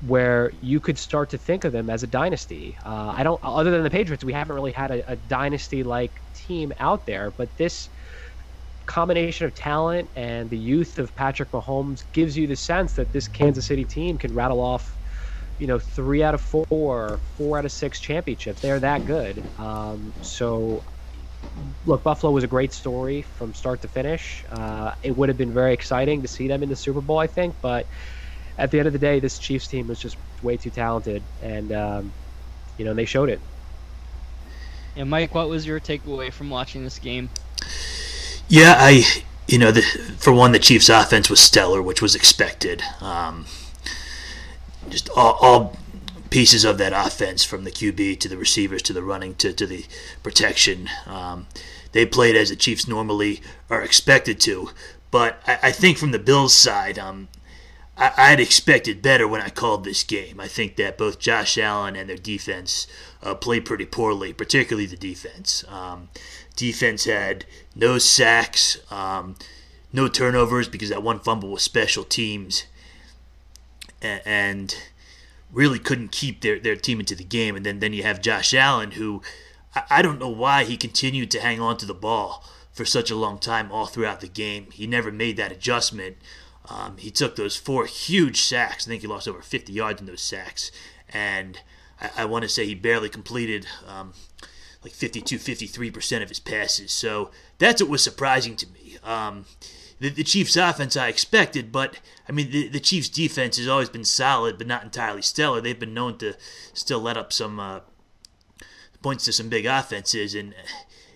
where 0.00 0.52
you 0.60 0.80
could 0.80 0.98
start 0.98 1.30
to 1.30 1.38
think 1.38 1.64
of 1.64 1.72
them 1.72 1.90
as 1.90 2.02
a 2.04 2.06
dynasty. 2.06 2.78
Uh, 2.84 3.14
I 3.16 3.24
don't, 3.24 3.40
other 3.42 3.70
than 3.72 3.82
the 3.82 3.90
Patriots, 3.90 4.22
we 4.24 4.32
haven't 4.32 4.54
really 4.54 4.72
had 4.72 4.92
a, 4.92 5.12
a 5.12 5.16
dynasty-like 5.16 6.22
team 6.34 6.72
out 6.78 7.04
there, 7.06 7.32
but 7.32 7.56
this 7.56 7.90
combination 8.86 9.46
of 9.46 9.54
talent 9.54 10.08
and 10.16 10.48
the 10.50 10.58
youth 10.58 10.98
of 10.98 11.14
Patrick 11.14 11.50
Mahomes 11.50 12.04
gives 12.12 12.36
you 12.36 12.46
the 12.46 12.56
sense 12.56 12.94
that 12.94 13.12
this 13.12 13.28
Kansas 13.28 13.66
City 13.66 13.84
team 13.84 14.16
can 14.18 14.32
rattle 14.32 14.60
off, 14.60 14.98
you 15.58 15.66
know, 15.66 15.78
three 15.78 16.22
out 16.22 16.34
of 16.34 16.40
four, 16.40 17.22
four 17.36 17.58
out 17.58 17.64
of 17.64 17.72
six 17.72 18.00
championships. 18.00 18.60
They're 18.62 18.80
that 18.80 19.04
good. 19.04 19.44
Um, 19.56 20.14
so 20.20 20.84
look, 21.86 22.02
Buffalo 22.02 22.32
was 22.32 22.44
a 22.44 22.48
great 22.48 22.72
story 22.72 23.22
from 23.22 23.54
start 23.54 23.82
to 23.82 23.88
finish. 23.88 24.44
Uh, 24.50 24.94
it 25.02 25.16
would 25.16 25.28
have 25.28 25.38
been 25.38 25.52
very 25.52 25.72
exciting 25.72 26.22
to 26.22 26.28
see 26.28 26.48
them 26.48 26.62
in 26.62 26.68
the 26.68 26.76
Super 26.76 27.00
Bowl, 27.00 27.18
I 27.18 27.26
think, 27.26 27.54
but 27.60 27.86
at 28.58 28.70
the 28.70 28.78
end 28.78 28.86
of 28.86 28.92
the 28.92 28.98
day, 28.98 29.20
this 29.20 29.38
Chiefs 29.38 29.66
team 29.68 29.88
was 29.88 29.98
just 29.98 30.16
way 30.42 30.56
too 30.56 30.70
talented, 30.70 31.22
and 31.42 31.72
um, 31.72 32.12
you 32.76 32.84
know 32.84 32.94
they 32.94 33.04
showed 33.04 33.28
it. 33.28 33.40
And 34.96 35.08
Mike, 35.08 35.34
what 35.34 35.48
was 35.48 35.64
your 35.64 35.78
takeaway 35.78 36.32
from 36.32 36.50
watching 36.50 36.82
this 36.82 36.98
game? 36.98 37.30
Yeah, 38.48 38.74
I, 38.76 39.04
you 39.46 39.58
know, 39.58 39.70
the, 39.70 39.82
for 40.18 40.32
one, 40.32 40.52
the 40.52 40.58
Chiefs' 40.58 40.88
offense 40.88 41.30
was 41.30 41.38
stellar, 41.38 41.80
which 41.80 42.02
was 42.02 42.16
expected. 42.16 42.82
Um, 43.00 43.46
just 44.88 45.08
all, 45.10 45.38
all 45.40 45.76
pieces 46.30 46.64
of 46.64 46.78
that 46.78 46.92
offense, 46.92 47.44
from 47.44 47.64
the 47.64 47.70
QB 47.70 48.20
to 48.20 48.28
the 48.28 48.36
receivers 48.36 48.82
to 48.82 48.92
the 48.92 49.02
running 49.02 49.34
to, 49.36 49.52
to 49.52 49.66
the 49.66 49.86
protection, 50.22 50.88
um, 51.06 51.46
they 51.92 52.04
played 52.06 52.36
as 52.36 52.50
the 52.50 52.56
Chiefs 52.56 52.86
normally 52.86 53.40
are 53.70 53.82
expected 53.82 54.40
to. 54.40 54.70
But 55.10 55.40
I, 55.46 55.58
I 55.64 55.72
think 55.72 55.98
from 55.98 56.12
the 56.12 56.18
Bills' 56.18 56.54
side, 56.54 56.98
um, 56.98 57.28
I, 57.96 58.12
I'd 58.16 58.40
expected 58.40 59.02
better 59.02 59.26
when 59.26 59.40
I 59.40 59.48
called 59.48 59.84
this 59.84 60.04
game. 60.04 60.38
I 60.40 60.48
think 60.48 60.76
that 60.76 60.98
both 60.98 61.18
Josh 61.18 61.58
Allen 61.58 61.96
and 61.96 62.08
their 62.08 62.16
defense 62.16 62.86
uh, 63.22 63.34
played 63.34 63.64
pretty 63.64 63.86
poorly, 63.86 64.32
particularly 64.32 64.86
the 64.86 64.96
defense. 64.96 65.64
Um, 65.68 66.08
defense 66.56 67.04
had 67.04 67.44
no 67.74 67.98
sacks, 67.98 68.78
um, 68.90 69.36
no 69.92 70.08
turnovers 70.08 70.68
because 70.68 70.90
that 70.90 71.02
one 71.02 71.18
fumble 71.18 71.50
was 71.50 71.62
special 71.62 72.04
teams, 72.04 72.64
and, 74.00 74.20
and 74.24 74.76
really 75.52 75.78
couldn't 75.78 76.12
keep 76.12 76.40
their, 76.40 76.58
their 76.58 76.76
team 76.76 77.00
into 77.00 77.14
the 77.14 77.24
game. 77.24 77.56
And 77.56 77.64
then, 77.64 77.80
then 77.80 77.92
you 77.92 78.02
have 78.02 78.20
Josh 78.20 78.52
Allen, 78.54 78.92
who 78.92 79.22
I, 79.74 79.82
I 79.90 80.02
don't 80.02 80.18
know 80.18 80.28
why 80.28 80.64
he 80.64 80.76
continued 80.76 81.30
to 81.32 81.40
hang 81.40 81.60
on 81.60 81.76
to 81.78 81.86
the 81.86 81.94
ball 81.94 82.44
for 82.72 82.84
such 82.84 83.10
a 83.10 83.16
long 83.16 83.38
time 83.38 83.72
all 83.72 83.86
throughout 83.86 84.20
the 84.20 84.28
game. 84.28 84.70
He 84.72 84.86
never 84.86 85.10
made 85.10 85.36
that 85.36 85.52
adjustment. 85.52 86.16
Um, 86.68 86.96
he 86.98 87.10
took 87.10 87.36
those 87.36 87.56
four 87.56 87.86
huge 87.86 88.42
sacks. 88.42 88.86
I 88.86 88.90
think 88.90 89.02
he 89.02 89.08
lost 89.08 89.26
over 89.26 89.40
50 89.40 89.72
yards 89.72 90.00
in 90.00 90.06
those 90.06 90.22
sacks. 90.22 90.70
And 91.08 91.60
I, 92.00 92.10
I 92.18 92.24
want 92.26 92.42
to 92.42 92.48
say 92.48 92.66
he 92.66 92.74
barely 92.74 93.08
completed 93.08 93.66
um, 93.86 94.12
like 94.84 94.92
52, 94.92 95.38
53% 95.38 96.22
of 96.22 96.28
his 96.28 96.40
passes. 96.40 96.92
So 96.92 97.30
that's 97.58 97.82
what 97.82 97.90
was 97.90 98.02
surprising 98.02 98.54
to 98.56 98.66
me. 98.68 98.98
Um, 99.02 99.46
the, 100.00 100.10
the 100.10 100.24
Chiefs' 100.24 100.56
offense 100.56 100.96
I 100.96 101.08
expected, 101.08 101.72
but 101.72 101.98
I 102.28 102.32
mean, 102.32 102.50
the, 102.50 102.68
the 102.68 102.80
Chiefs' 102.80 103.08
defense 103.08 103.56
has 103.56 103.68
always 103.68 103.88
been 103.88 104.04
solid, 104.04 104.58
but 104.58 104.66
not 104.66 104.84
entirely 104.84 105.22
stellar. 105.22 105.60
They've 105.60 105.78
been 105.78 105.94
known 105.94 106.18
to 106.18 106.34
still 106.72 107.00
let 107.00 107.16
up 107.16 107.32
some 107.32 107.58
uh, 107.58 107.80
points 109.02 109.24
to 109.24 109.32
some 109.32 109.48
big 109.48 109.66
offenses, 109.66 110.34
and 110.34 110.54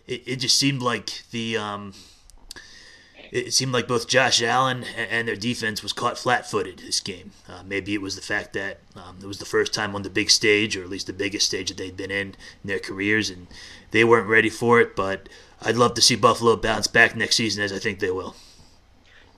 it, 0.07 0.23
it 0.27 0.37
just 0.37 0.59
seemed 0.59 0.83
like 0.83 1.23
the. 1.31 1.57
Um, 1.57 1.95
it 3.31 3.55
seemed 3.55 3.73
like 3.73 3.89
both 3.89 4.09
Josh 4.09 4.43
Allen 4.43 4.85
and 4.95 5.27
their 5.27 5.37
defense 5.37 5.83
was 5.83 5.95
caught 5.95 6.19
flat-footed 6.19 6.81
this 6.81 7.01
game. 7.01 7.31
Uh, 7.49 7.63
maybe 7.65 7.95
it 7.95 8.03
was 8.03 8.15
the 8.15 8.21
fact 8.21 8.53
that 8.53 8.81
um, 8.95 9.17
it 9.23 9.27
was 9.27 9.39
the 9.39 9.47
first 9.47 9.73
time 9.73 9.97
on 9.97 10.03
the 10.03 10.11
big 10.11 10.29
stage, 10.29 10.77
or 10.77 10.83
at 10.83 10.91
least 10.91 11.07
the 11.07 11.15
biggest 11.15 11.47
stage 11.47 11.69
that 11.69 11.79
they'd 11.79 11.97
been 11.97 12.11
in 12.11 12.27
in 12.29 12.35
their 12.65 12.79
careers, 12.79 13.31
and 13.31 13.47
they 13.91 14.05
weren't 14.05 14.29
ready 14.29 14.51
for 14.51 14.81
it. 14.81 14.95
But 14.95 15.31
I'd 15.63 15.77
love 15.77 15.95
to 15.95 16.03
see 16.03 16.15
Buffalo 16.15 16.57
bounce 16.57 16.87
back 16.87 17.17
next 17.17 17.37
season, 17.37 17.65
as 17.65 17.73
I 17.73 17.79
think 17.79 18.01
they 18.01 18.11
will. 18.11 18.37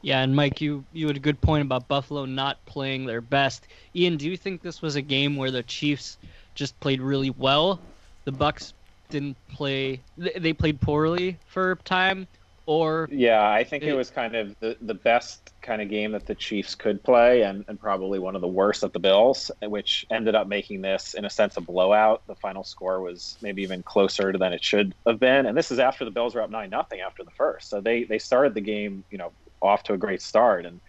Yeah, 0.05 0.21
and 0.21 0.37
Mike, 0.37 0.61
you 0.61 0.85
you 0.93 1.07
had 1.07 1.17
a 1.17 1.21
good 1.21 1.41
point 1.41 1.63
about 1.63 1.89
Buffalo 1.89 2.27
not 2.27 2.59
playing 2.67 3.07
their 3.07 3.23
best. 3.23 3.67
Ian, 3.97 4.19
do 4.19 4.29
you 4.29 4.37
think 4.37 4.61
this 4.61 4.83
was 4.83 4.97
a 4.97 5.03
game 5.03 5.35
where 5.35 5.51
the 5.51 5.63
Chiefs 5.63 6.19
just 6.55 6.79
played 6.79 7.01
really 7.01 7.31
well? 7.31 7.81
The 8.27 8.33
Bucks 8.33 8.75
didn't 9.09 9.39
play; 9.49 10.05
they 10.19 10.53
played 10.53 10.79
poorly 10.83 11.39
for 11.47 11.73
a 11.73 11.77
time, 11.77 12.29
or 12.67 13.09
Yeah, 13.11 13.51
I 13.51 13.65
think 13.65 13.83
it 13.83 13.93
It- 13.93 13.97
was 13.97 14.11
kind 14.11 14.35
of 14.37 14.55
the, 14.61 14.77
the 14.83 14.93
best 14.93 15.51
kind 15.63 15.81
of 15.81 15.89
game 15.89 16.13
that 16.13 16.27
the 16.27 16.35
Chiefs 16.35 16.75
could 16.75 17.03
play, 17.03 17.41
and, 17.41 17.65
and 17.67 17.81
probably 17.81 18.19
one 18.19 18.35
of 18.35 18.43
the 18.43 18.47
worst 18.49 18.85
at 18.85 18.93
the 18.93 18.99
Bills, 19.01 19.51
which 19.63 20.05
ended 20.11 20.35
up 20.35 20.47
making 20.47 20.83
this, 20.83 21.15
in 21.15 21.25
a 21.25 21.31
sense, 21.31 21.57
a 21.57 21.63
blowout. 21.63 22.27
The 22.27 22.35
final 22.37 22.63
score 22.63 23.01
was 23.01 23.39
maybe 23.41 23.63
even 23.63 23.83
closer 23.83 24.35
than 24.37 24.53
it 24.53 24.63
should 24.63 24.95
have 25.07 25.19
been, 25.19 25.47
and 25.47 25.57
this 25.57 25.71
is 25.71 25.79
after 25.79 26.05
the 26.05 26.11
Bills 26.11 26.35
were 26.35 26.43
up 26.43 26.51
nine 26.51 26.69
nothing 26.69 27.01
after 27.01 27.25
the 27.25 27.31
first. 27.31 27.71
So 27.71 27.81
they 27.81 28.05
they 28.05 28.19
started 28.19 28.53
the 28.53 28.61
game, 28.61 29.05
you 29.11 29.17
know, 29.17 29.33
off 29.65 29.83
to 29.85 29.95
a 29.95 29.99
great 29.99 30.23
start, 30.23 30.67
and 30.67 30.81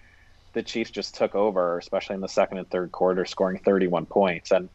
the 0.54 0.64
Chiefs 0.64 0.92
just 0.92 1.16
took 1.16 1.36
over, 1.36 1.78
especially 1.78 2.16
in 2.16 2.22
the 2.22 2.28
second 2.28 2.60
and 2.60 2.70
third 2.70 2.92
quarter, 2.92 3.26
scoring 3.26 3.60
31 3.60 4.06
points. 4.06 4.52
And 4.52 4.70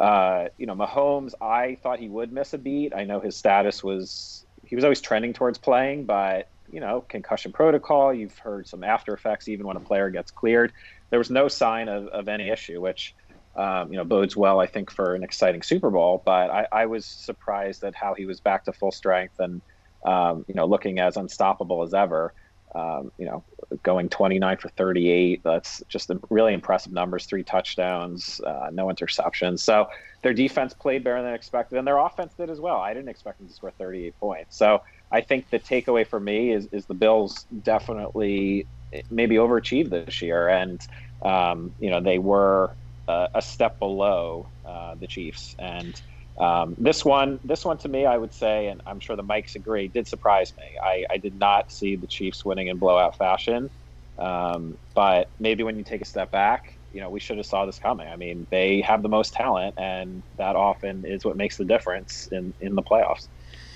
uh, 0.00 0.46
you 0.58 0.66
know, 0.66 0.74
Mahomes, 0.74 1.32
I 1.40 1.78
thought 1.82 1.98
he 1.98 2.08
would 2.08 2.32
miss 2.32 2.52
a 2.52 2.58
beat. 2.58 2.92
I 2.94 3.04
know 3.04 3.20
his 3.20 3.36
status 3.36 3.82
was 3.82 4.44
he 4.64 4.74
was 4.74 4.84
always 4.84 5.00
trending 5.00 5.32
towards 5.32 5.58
playing, 5.58 6.06
but 6.06 6.48
you 6.70 6.80
know, 6.80 7.02
concussion 7.02 7.52
protocol. 7.52 8.12
You've 8.12 8.38
heard 8.38 8.66
some 8.66 8.82
after 8.82 9.14
effects 9.14 9.48
even 9.48 9.66
when 9.66 9.76
a 9.76 9.80
player 9.80 10.10
gets 10.10 10.30
cleared. 10.30 10.72
There 11.10 11.18
was 11.18 11.30
no 11.30 11.48
sign 11.48 11.88
of, 11.88 12.06
of 12.08 12.28
any 12.28 12.48
issue, 12.48 12.80
which 12.80 13.14
um, 13.56 13.92
you 13.92 13.96
know, 13.96 14.04
bodes 14.04 14.36
well, 14.36 14.60
I 14.60 14.66
think, 14.66 14.90
for 14.90 15.14
an 15.14 15.22
exciting 15.22 15.62
Super 15.62 15.90
Bowl. 15.90 16.22
But 16.24 16.50
I, 16.50 16.66
I 16.72 16.86
was 16.86 17.06
surprised 17.06 17.84
at 17.84 17.94
how 17.94 18.14
he 18.14 18.26
was 18.26 18.40
back 18.40 18.64
to 18.64 18.72
full 18.72 18.90
strength 18.90 19.36
and, 19.38 19.62
um, 20.04 20.44
you 20.48 20.54
know, 20.54 20.66
looking 20.66 20.98
as 20.98 21.16
unstoppable 21.16 21.82
as 21.82 21.94
ever. 21.94 22.34
Um, 22.74 23.12
you 23.18 23.26
know, 23.26 23.44
going 23.84 24.08
29 24.08 24.56
for 24.56 24.68
38. 24.70 25.42
That's 25.44 25.82
just 25.88 26.10
really 26.28 26.52
impressive 26.54 26.92
numbers. 26.92 27.26
Three 27.26 27.44
touchdowns, 27.44 28.40
uh, 28.44 28.70
no 28.72 28.86
interceptions. 28.86 29.60
So 29.60 29.86
their 30.22 30.34
defense 30.34 30.74
played 30.74 31.04
better 31.04 31.22
than 31.22 31.34
expected, 31.34 31.78
and 31.78 31.86
their 31.86 31.98
offense 31.98 32.34
did 32.34 32.50
as 32.50 32.60
well. 32.60 32.78
I 32.78 32.92
didn't 32.92 33.10
expect 33.10 33.38
them 33.38 33.46
to 33.46 33.54
score 33.54 33.70
38 33.70 34.18
points. 34.18 34.56
So 34.56 34.80
I 35.12 35.20
think 35.20 35.50
the 35.50 35.60
takeaway 35.60 36.06
for 36.06 36.18
me 36.18 36.50
is, 36.50 36.66
is 36.72 36.86
the 36.86 36.94
Bills 36.94 37.46
definitely 37.62 38.66
maybe 39.10 39.36
overachieved 39.36 39.90
this 39.90 40.22
year, 40.22 40.48
and 40.48 40.80
um, 41.22 41.74
you 41.78 41.90
know 41.90 42.00
they 42.00 42.18
were 42.18 42.76
uh, 43.08 43.28
a 43.34 43.42
step 43.42 43.78
below 43.78 44.50
uh, 44.64 44.94
the 44.96 45.06
Chiefs. 45.06 45.54
And 45.58 46.00
um, 46.38 46.74
this 46.78 47.04
one, 47.04 47.38
this 47.44 47.64
one 47.64 47.78
to 47.78 47.88
me, 47.88 48.06
I 48.06 48.16
would 48.16 48.32
say, 48.32 48.66
and 48.68 48.80
I'm 48.86 49.00
sure 49.00 49.16
the 49.16 49.22
mics 49.22 49.54
agree, 49.54 49.88
did 49.88 50.08
surprise 50.08 50.52
me. 50.58 50.64
I, 50.82 51.04
I 51.10 51.16
did 51.18 51.38
not 51.38 51.70
see 51.70 51.96
the 51.96 52.06
Chiefs 52.06 52.44
winning 52.44 52.68
in 52.68 52.78
blowout 52.78 53.16
fashion. 53.16 53.70
Um, 54.18 54.76
but 54.94 55.30
maybe 55.38 55.62
when 55.62 55.76
you 55.76 55.84
take 55.84 56.00
a 56.00 56.04
step 56.04 56.30
back, 56.30 56.78
you 56.92 57.00
know, 57.00 57.10
we 57.10 57.18
should 57.20 57.36
have 57.36 57.46
saw 57.46 57.66
this 57.66 57.78
coming. 57.78 58.08
I 58.08 58.16
mean, 58.16 58.46
they 58.50 58.80
have 58.82 59.02
the 59.02 59.08
most 59.08 59.32
talent, 59.32 59.74
and 59.76 60.22
that 60.38 60.54
often 60.54 61.04
is 61.04 61.24
what 61.24 61.36
makes 61.36 61.56
the 61.56 61.64
difference 61.64 62.28
in, 62.30 62.54
in 62.60 62.74
the 62.74 62.82
playoffs. 62.82 63.26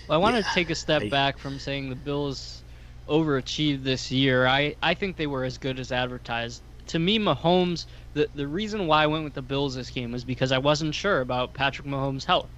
Well, 0.09 0.19
I 0.19 0.23
want 0.23 0.37
yeah, 0.37 0.43
to 0.43 0.49
take 0.55 0.71
a 0.71 0.75
step 0.75 1.03
I... 1.03 1.09
back 1.09 1.39
from 1.39 1.59
saying 1.59 1.91
the 1.91 1.97
Bills 1.97 2.63
overachieved 3.09 3.85
this 3.85 4.11
year. 4.13 4.47
I, 4.47 4.75
I 4.83 4.95
think 4.95 5.17
they 5.17 5.27
were 5.27 5.45
as 5.45 5.59
good 5.59 5.79
as 5.79 5.91
advertised. 5.91 6.63
To 6.89 6.99
me, 6.99 7.19
Mahomes– 7.19 7.87
the 8.19 8.29
the 8.35 8.49
reason 8.49 8.87
why 8.87 9.05
I 9.05 9.07
went 9.07 9.25
with 9.25 9.35
the 9.35 9.43
Bills 9.43 9.75
this 9.75 9.91
game 9.91 10.13
was 10.13 10.25
because 10.25 10.53
I 10.53 10.59
wasn't 10.59 10.95
sure 10.95 11.21
about 11.21 11.55
Patrick 11.55 11.87
Mahomes' 11.87 12.25
health. 12.25 12.51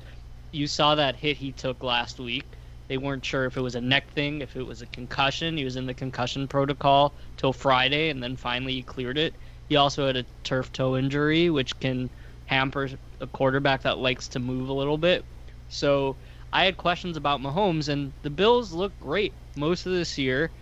You 0.52 0.66
saw 0.66 0.94
that 0.94 1.16
hit 1.16 1.36
he 1.36 1.52
took 1.52 1.82
last 1.82 2.18
week. 2.18 2.56
They 2.88 2.98
weren't 2.98 3.24
sure 3.24 3.44
if 3.44 3.56
it 3.56 3.60
was 3.60 3.76
a 3.76 3.80
neck 3.80 4.10
thing, 4.12 4.40
if 4.40 4.56
it 4.56 4.62
was 4.62 4.82
a 4.82 4.86
concussion. 4.86 5.56
He 5.56 5.64
was 5.64 5.76
in 5.76 5.86
the 5.86 5.94
concussion 5.94 6.48
protocol 6.48 7.16
till 7.36 7.52
Friday, 7.52 8.08
and 8.08 8.22
then 8.22 8.36
finally 8.36 8.72
he 8.72 8.82
cleared 8.82 9.18
it. 9.18 9.36
He 9.68 9.76
also 9.76 10.06
had 10.06 10.16
a 10.16 10.26
turf 10.44 10.72
toe 10.72 10.96
injury, 10.96 11.50
which 11.50 11.78
can 11.78 12.10
hamper 12.46 12.88
a 13.20 13.26
quarterback 13.28 13.82
that 13.82 13.98
likes 13.98 14.28
to 14.30 14.40
move 14.40 14.68
a 14.70 14.72
little 14.72 14.98
bit. 14.98 15.24
So 15.68 16.18
I 16.52 16.64
had 16.64 16.78
questions 16.78 17.16
about 17.16 17.40
Mahomes, 17.40 17.88
and 17.88 18.12
the 18.22 18.30
Bills 18.30 18.72
look 18.72 18.98
great 18.98 19.36
most 19.56 19.86
of 19.86 19.92
this 19.92 20.18
year, 20.18 20.52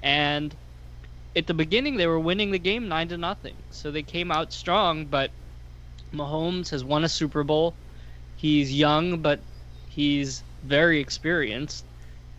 and 0.00 0.54
at 1.36 1.46
the 1.46 1.54
beginning 1.54 1.96
they 1.96 2.06
were 2.06 2.18
winning 2.18 2.50
the 2.50 2.58
game 2.58 2.88
nine 2.88 3.08
to 3.08 3.16
nothing, 3.16 3.54
so 3.70 3.90
they 3.90 4.02
came 4.02 4.30
out 4.30 4.52
strong. 4.52 5.04
But 5.04 5.30
Mahomes 6.12 6.70
has 6.70 6.84
won 6.84 7.04
a 7.04 7.08
Super 7.08 7.44
Bowl. 7.44 7.74
He's 8.36 8.72
young, 8.72 9.18
but 9.18 9.40
he's 9.88 10.42
very 10.64 11.00
experienced. 11.00 11.84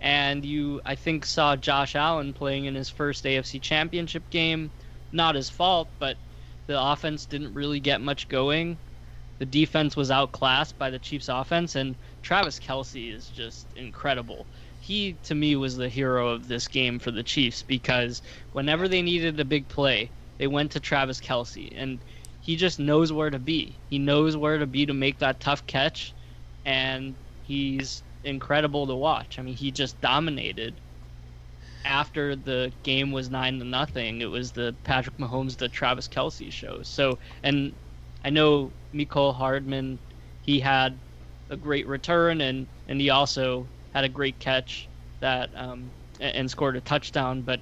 And 0.02 0.46
you, 0.46 0.82
I 0.86 0.96
think, 0.96 1.26
saw 1.26 1.56
Josh 1.56 1.96
Allen 1.96 2.34
playing 2.34 2.66
in 2.66 2.76
his 2.76 2.90
first 2.90 3.26
AFC 3.26 3.62
Championship 3.62 4.30
game. 4.30 4.72
Not 5.12 5.36
his 5.36 5.50
fault, 5.50 5.90
but 6.00 6.18
the 6.68 6.82
offense 6.82 7.26
didn't 7.26 7.54
really 7.54 7.80
get 7.80 8.00
much 8.00 8.30
going. 8.30 8.78
The 9.40 9.46
defense 9.46 9.96
was 9.96 10.12
outclassed 10.12 10.78
by 10.78 10.90
the 10.90 11.00
Chiefs' 11.00 11.30
offense, 11.30 11.76
and 11.76 11.96
Travis 12.22 12.60
Kelce 12.60 13.14
is 13.14 13.28
just 13.30 13.66
incredible 13.76 14.46
he 14.90 15.14
to 15.22 15.36
me 15.36 15.56
was 15.56 15.78
the 15.78 15.88
hero 15.88 16.30
of 16.30 16.48
this 16.48 16.68
game 16.68 16.98
for 16.98 17.12
the 17.12 17.22
Chiefs 17.22 17.62
because 17.62 18.24
whenever 18.54 18.88
they 18.88 19.04
needed 19.04 19.40
a 19.40 19.46
big 19.46 19.68
play, 19.68 20.10
they 20.40 20.48
went 20.48 20.72
to 20.72 20.80
Travis 20.80 21.20
Kelce, 21.20 21.72
and 21.76 22.00
he 22.42 22.56
just 22.56 22.80
knows 22.80 23.14
where 23.14 23.30
to 23.30 23.38
be. 23.38 23.78
He 23.88 24.00
knows 24.00 24.36
where 24.36 24.58
to 24.58 24.66
be 24.66 24.88
to 24.88 24.94
make 24.96 25.20
that 25.20 25.40
tough 25.40 25.64
catch, 25.68 26.16
and 26.66 27.16
he's 27.44 28.02
incredible 28.24 28.88
to 28.88 28.96
watch. 28.96 29.38
I 29.38 29.44
mean, 29.44 29.56
he 29.56 29.70
just 29.70 30.02
dominated. 30.02 30.74
After 31.86 32.36
the 32.36 32.74
game 32.82 33.12
was 33.12 33.30
nine 33.30 33.60
to 33.60 33.66
nothing, 33.66 34.22
it 34.22 34.32
was 34.32 34.52
the 34.52 34.76
Patrick 34.84 35.18
Mahomes, 35.18 35.56
the 35.56 35.70
Travis 35.70 36.08
Kelce 36.08 36.52
show. 36.52 36.82
So, 36.82 37.20
and 37.44 37.76
I 38.26 38.32
know 38.32 38.74
Mecole 38.92 39.36
Hardman, 39.36 40.00
he 40.42 40.60
had 40.60 40.98
a 41.52 41.56
great 41.56 41.86
return, 41.86 42.42
and 42.42 42.66
and 42.88 43.00
he 43.00 43.12
also 43.12 43.68
had 44.00 44.06
a 44.06 44.14
great 44.14 44.40
catch 44.40 44.88
that 45.20 45.50
um, 45.56 45.92
and 46.22 46.50
scored 46.50 46.78
a 46.78 46.82
touchdown. 46.82 47.42
But 47.42 47.60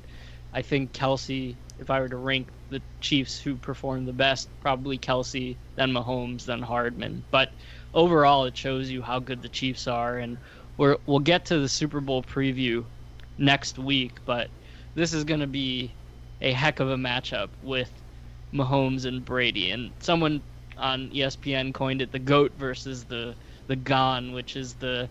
I 0.54 0.62
think 0.62 0.94
Kelce, 0.94 1.56
if 1.80 1.90
I 1.90 2.00
were 2.00 2.10
to 2.10 2.18
rank 2.18 2.50
the 2.70 2.80
Chiefs 3.02 3.40
who 3.40 3.56
performed 3.56 4.08
the 4.08 4.14
best, 4.14 4.48
probably 4.62 5.00
Kelce, 5.00 5.56
then 5.76 5.92
Mahomes, 5.92 6.46
then 6.46 6.62
Hardman. 6.62 7.24
But 7.32 7.50
overall, 7.96 8.46
it 8.46 8.56
shows 8.56 8.88
you 8.88 9.02
how 9.02 9.18
good 9.18 9.42
the 9.42 9.50
Chiefs 9.50 9.88
are, 9.88 10.20
and 10.20 10.38
we're, 10.78 10.98
we'll 11.08 11.20
get 11.20 11.44
to 11.46 11.58
the 11.58 11.68
Super 11.68 12.02
Bowl 12.02 12.22
preview 12.22 12.86
next 13.40 13.80
week. 13.80 14.20
But 14.24 14.50
this 14.94 15.14
is 15.14 15.24
going 15.24 15.40
to 15.40 15.48
be 15.48 15.92
a 16.42 16.52
heck 16.52 16.80
of 16.80 16.92
a 16.92 16.98
matchup 16.98 17.50
with 17.64 17.92
Mahomes 18.54 19.06
and 19.06 19.26
Brady, 19.26 19.72
and 19.72 19.92
someone 20.02 20.44
on 20.78 21.10
ESPN 21.10 21.74
coined 21.74 22.04
it 22.04 22.12
the 22.12 22.20
goat 22.20 22.52
versus 22.60 23.06
the 23.06 23.34
the 23.66 23.76
gone, 23.76 24.34
which 24.34 24.56
is 24.56 24.76
the 24.76 25.10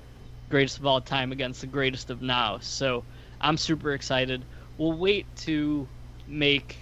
greatest 0.49 0.79
of 0.79 0.87
all 0.87 1.01
time 1.01 1.33
against 1.33 1.61
the 1.61 1.67
greatest 1.67 2.11
of 2.11 2.23
now. 2.23 2.59
So 2.61 3.05
I'm 3.41 3.57
super 3.57 3.93
excited. 3.93 4.45
We'll 4.79 4.93
wait 4.93 5.27
to 5.39 5.87
make 6.27 6.77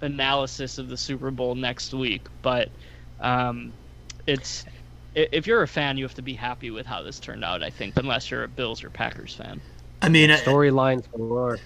analysis 0.00 0.78
of 0.78 0.88
the 0.88 0.96
Super 0.96 1.30
Bowl 1.30 1.54
next 1.54 1.92
week, 1.92 2.26
but 2.42 2.70
um, 3.20 3.72
it's 4.26 4.64
if 5.14 5.46
you're 5.46 5.62
a 5.62 5.68
fan, 5.68 5.96
you 5.96 6.04
have 6.04 6.14
to 6.14 6.22
be 6.22 6.34
happy 6.34 6.70
with 6.70 6.86
how 6.86 7.02
this 7.02 7.18
turned 7.18 7.44
out. 7.44 7.62
I 7.62 7.70
think, 7.70 7.96
unless 7.96 8.30
you're 8.30 8.44
a 8.44 8.48
Bills 8.48 8.84
or 8.84 8.90
Packers 8.90 9.34
fan. 9.34 9.60
I 10.00 10.08
mean, 10.08 10.30
storylines 10.30 11.10
galore. 11.10 11.58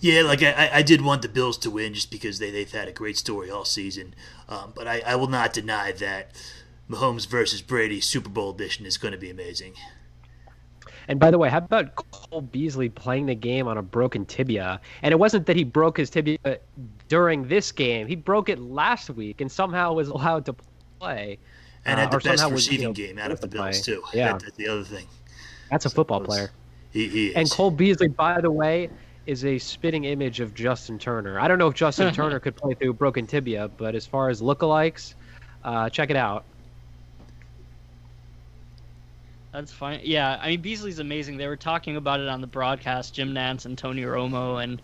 Yeah, 0.00 0.22
like 0.22 0.42
I, 0.42 0.70
I 0.74 0.82
did 0.82 1.02
want 1.02 1.22
the 1.22 1.28
Bills 1.28 1.58
to 1.58 1.70
win 1.70 1.94
just 1.94 2.10
because 2.10 2.38
they 2.38 2.50
they've 2.50 2.70
had 2.70 2.88
a 2.88 2.92
great 2.92 3.16
story 3.16 3.50
all 3.50 3.64
season, 3.64 4.14
um, 4.48 4.72
but 4.74 4.88
I, 4.88 5.02
I 5.06 5.14
will 5.16 5.28
not 5.28 5.52
deny 5.52 5.92
that 5.92 6.30
Mahomes 6.90 7.26
versus 7.26 7.62
Brady 7.62 8.00
Super 8.00 8.28
Bowl 8.28 8.50
edition 8.50 8.86
is 8.86 8.96
going 8.96 9.12
to 9.12 9.18
be 9.18 9.30
amazing. 9.30 9.74
And 11.08 11.18
by 11.18 11.30
the 11.30 11.38
way, 11.38 11.48
how 11.48 11.58
about 11.58 11.94
Cole 11.96 12.42
Beasley 12.42 12.90
playing 12.90 13.26
the 13.26 13.34
game 13.34 13.66
on 13.66 13.78
a 13.78 13.82
broken 13.82 14.26
tibia? 14.26 14.80
And 15.02 15.12
it 15.12 15.16
wasn't 15.16 15.46
that 15.46 15.56
he 15.56 15.64
broke 15.64 15.96
his 15.96 16.10
tibia 16.10 16.38
during 17.08 17.48
this 17.48 17.72
game; 17.72 18.06
he 18.06 18.14
broke 18.14 18.48
it 18.48 18.58
last 18.58 19.10
week 19.10 19.40
and 19.40 19.50
somehow 19.50 19.94
was 19.94 20.08
allowed 20.08 20.44
to 20.46 20.54
play. 21.00 21.38
And 21.84 21.98
had 21.98 22.08
uh, 22.08 22.18
the 22.18 22.28
best 22.28 22.50
receiving 22.50 22.52
was, 22.52 22.72
you 22.72 22.78
know, 22.84 22.92
game 22.92 23.18
out 23.18 23.30
of 23.30 23.40
the 23.40 23.48
Bills 23.48 23.80
too. 23.80 24.02
Yeah, 24.12 24.32
that's 24.32 24.56
the 24.56 24.68
other 24.68 24.84
thing. 24.84 25.06
That's 25.70 25.86
a 25.86 25.90
football 25.90 26.20
player. 26.20 26.50
He, 26.92 27.08
he 27.08 27.34
and 27.34 27.50
Cole 27.50 27.70
Beasley, 27.70 28.08
by 28.08 28.40
the 28.40 28.50
way, 28.50 28.90
is 29.26 29.44
a 29.44 29.58
spitting 29.58 30.04
image 30.04 30.40
of 30.40 30.54
Justin 30.54 30.98
Turner. 30.98 31.38
I 31.40 31.48
don't 31.48 31.58
know 31.58 31.68
if 31.68 31.74
Justin 31.74 32.12
Turner 32.14 32.40
could 32.40 32.56
play 32.56 32.74
through 32.74 32.94
broken 32.94 33.26
tibia, 33.26 33.70
but 33.76 33.94
as 33.94 34.06
far 34.06 34.28
as 34.28 34.40
lookalikes, 34.42 35.14
uh, 35.64 35.88
check 35.90 36.10
it 36.10 36.16
out. 36.16 36.44
That's 39.58 39.72
fine. 39.72 39.98
Yeah, 40.04 40.38
I 40.40 40.50
mean 40.50 40.60
Beasley's 40.60 41.00
amazing. 41.00 41.36
They 41.36 41.48
were 41.48 41.56
talking 41.56 41.96
about 41.96 42.20
it 42.20 42.28
on 42.28 42.40
the 42.40 42.46
broadcast, 42.46 43.12
Jim 43.12 43.34
Nantz 43.34 43.64
and 43.64 43.76
Tony 43.76 44.02
Romo, 44.02 44.62
and 44.62 44.80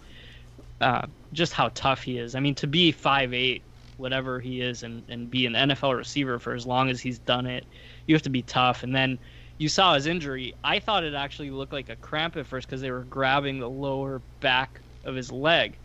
uh, 0.81 1.07
just 1.33 1.53
how 1.53 1.69
tough 1.75 2.03
he 2.03 2.19
is. 2.19 2.35
I 2.35 2.41
mean, 2.41 2.57
to 2.57 2.67
be 2.67 2.91
five 2.91 3.33
eight, 3.33 3.63
whatever 3.99 4.41
he 4.41 4.61
is, 4.61 4.83
and, 4.83 5.05
and 5.09 5.31
be 5.31 5.47
an 5.47 5.53
NFL 5.53 5.97
receiver 5.97 6.41
for 6.41 6.55
as 6.55 6.67
long 6.67 6.91
as 6.91 7.01
he's 7.01 7.21
done 7.21 7.47
it, 7.47 7.65
you 8.09 8.17
have 8.17 8.23
to 8.23 8.31
be 8.31 8.43
tough. 8.43 8.83
And 8.83 8.93
then 8.93 9.17
you 9.59 9.69
saw 9.69 9.95
his 9.95 10.07
injury. 10.07 10.57
I 10.65 10.81
thought 10.81 11.05
it 11.05 11.15
actually 11.15 11.53
looked 11.53 11.73
like 11.73 11.89
a 11.89 11.95
cramp 11.95 12.37
at 12.37 12.45
first 12.45 12.67
because 12.67 12.81
they 12.81 12.91
were 12.91 13.05
grabbing 13.05 13.61
the 13.61 13.71
lower 13.71 14.23
back 14.41 14.81
of 15.05 15.15
his 15.15 15.31
leg. 15.31 15.79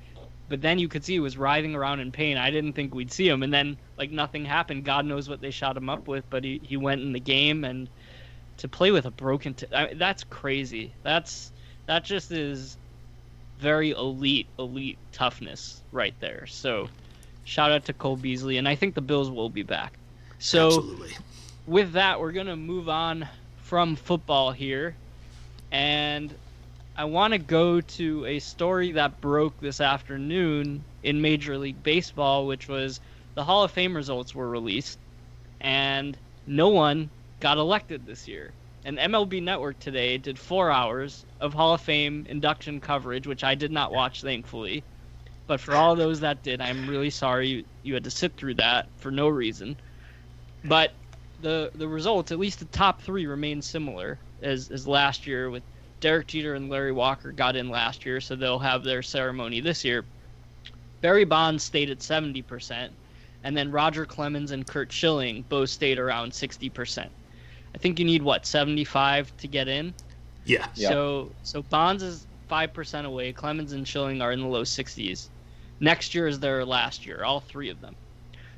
But 0.48 0.64
then 0.64 0.80
you 0.80 0.88
could 0.88 1.06
see 1.06 1.14
he 1.14 1.20
was 1.20 1.38
writhing 1.38 1.76
around 1.76 2.00
in 2.00 2.12
pain. 2.12 2.38
I 2.38 2.50
didn't 2.50 2.74
think 2.74 2.96
we'd 2.96 3.12
see 3.12 3.30
him. 3.30 3.44
And 3.44 3.54
then, 3.54 3.78
like, 4.00 4.10
nothing 4.10 4.46
happened. 4.46 4.84
God 4.84 5.06
knows 5.06 5.30
what 5.30 5.42
they 5.42 5.52
shot 5.52 5.78
him 5.78 5.90
up 5.90 6.08
with, 6.08 6.28
but 6.32 6.44
he, 6.44 6.60
he 6.64 6.76
went 6.76 7.02
in 7.02 7.14
the 7.14 7.20
game 7.20 7.66
and– 7.66 7.88
to 8.60 8.68
play 8.68 8.92
with 8.92 9.06
a 9.06 9.12
broken 9.12 9.54
t- 9.54 9.68
I 9.74 9.88
mean, 9.88 9.98
that's 9.98 10.24
crazy. 10.24 10.94
That's 11.04 11.52
that 11.88 12.04
just 12.04 12.32
is 12.32 12.78
very 13.60 13.92
elite 13.92 14.48
elite 14.58 14.98
toughness 15.12 15.82
right 15.92 16.14
there. 16.20 16.46
So 16.48 16.88
shout 17.44 17.72
out 17.72 17.86
to 17.86 17.94
cole 17.94 18.16
beasley 18.16 18.58
and 18.58 18.68
i 18.68 18.76
think 18.76 18.94
the 18.94 19.02
bills 19.02 19.30
will 19.30 19.50
be 19.50 19.64
back. 19.64 19.94
So 20.38 20.68
Absolutely. 20.68 21.12
with 21.68 21.94
that 21.94 22.20
we're 22.20 22.32
going 22.32 22.48
to 22.48 22.56
move 22.56 22.88
on 22.88 23.28
from 23.64 23.96
football 23.96 24.52
here 24.52 24.96
and 25.72 26.34
i 26.96 27.04
want 27.06 27.34
to 27.34 27.40
go 27.40 27.82
to 27.82 28.26
a 28.26 28.40
story 28.40 28.92
that 28.94 29.20
broke 29.22 29.60
this 29.60 29.82
afternoon 29.82 30.84
in 31.04 31.22
major 31.22 31.58
league 31.58 31.82
baseball 31.84 32.48
which 32.48 32.68
was 32.68 33.00
the 33.36 33.44
hall 33.44 33.64
of 33.64 33.72
fame 33.72 33.96
results 33.96 34.34
were 34.34 34.50
released 34.50 34.98
and 35.62 36.18
no 36.48 36.70
one 36.70 37.10
got 37.40 37.58
elected 37.58 38.06
this 38.06 38.28
year. 38.28 38.54
And 38.86 38.98
MLB 38.98 39.44
Network 39.44 39.80
today 39.80 40.18
did 40.18 40.40
four 40.40 40.72
hours 40.72 41.26
of 41.40 41.54
Hall 41.54 41.74
of 41.74 41.82
Fame 41.82 42.26
induction 42.30 42.80
coverage, 42.80 43.28
which 43.28 43.44
I 43.44 43.56
did 43.56 43.72
not 43.72 43.92
watch, 43.92 44.22
thankfully. 44.22 44.84
But 45.48 45.60
for 45.60 45.76
all 45.76 45.96
those 45.96 46.22
that 46.22 46.44
did, 46.44 46.62
I'm 46.62 46.88
really 46.88 47.10
sorry 47.10 47.48
you, 47.50 47.66
you 47.84 47.94
had 47.94 48.04
to 48.06 48.12
sit 48.12 48.38
through 48.38 48.56
that 48.56 48.88
for 48.98 49.12
no 49.12 49.28
reason. 49.28 49.78
but 50.64 50.94
the 51.42 51.72
the 51.74 51.88
results, 51.88 52.32
at 52.32 52.40
least 52.40 52.60
the 52.60 52.66
top 52.66 53.02
three, 53.02 53.26
remain 53.26 53.62
similar 53.62 54.20
as 54.42 54.70
as 54.72 54.88
last 54.88 55.26
year. 55.26 55.50
With 55.50 55.64
Derek 56.02 56.28
Jeter 56.28 56.54
and 56.54 56.70
Larry 56.70 56.92
Walker 56.92 57.32
got 57.32 57.56
in 57.56 57.70
last 57.70 58.06
year, 58.06 58.22
so 58.22 58.36
they'll 58.36 58.60
have 58.60 58.84
their 58.84 59.02
ceremony 59.02 59.60
this 59.62 59.84
year. 59.84 60.06
Barry 61.02 61.26
Bonds 61.26 61.64
stayed 61.64 61.90
at 61.90 62.02
seventy 62.02 62.42
percent, 62.42 62.94
and 63.44 63.56
then 63.56 63.72
Roger 63.72 64.06
Clemens 64.06 64.52
and 64.52 64.68
Curt 64.68 64.92
Schilling 64.92 65.44
both 65.50 65.70
stayed 65.70 66.00
around 66.00 66.34
sixty 66.34 66.70
percent. 66.70 67.12
I 67.76 67.78
think 67.78 68.00
you 68.00 68.06
need 68.06 68.24
what 68.24 68.46
seventy 68.46 68.84
five 68.84 69.36
to 69.38 69.48
get 69.48 69.68
in. 69.68 69.94
Yeah. 70.76 70.90
So 70.90 71.36
so 71.44 71.62
Bonds 71.64 72.04
is 72.04 72.28
five 72.48 72.74
percent 72.74 73.06
away. 73.06 73.34
Clemens 73.34 73.74
and 73.74 73.88
Schilling 73.88 74.22
are 74.22 74.32
in 74.32 74.42
the 74.42 74.48
low 74.48 74.64
sixties. 74.64 75.30
Next 75.80 76.14
year 76.14 76.28
is 76.28 76.40
their 76.40 76.66
last 76.66 77.06
year, 77.06 77.24
all 77.24 77.40
three 77.40 77.70
of 77.70 77.80
them. 77.82 77.96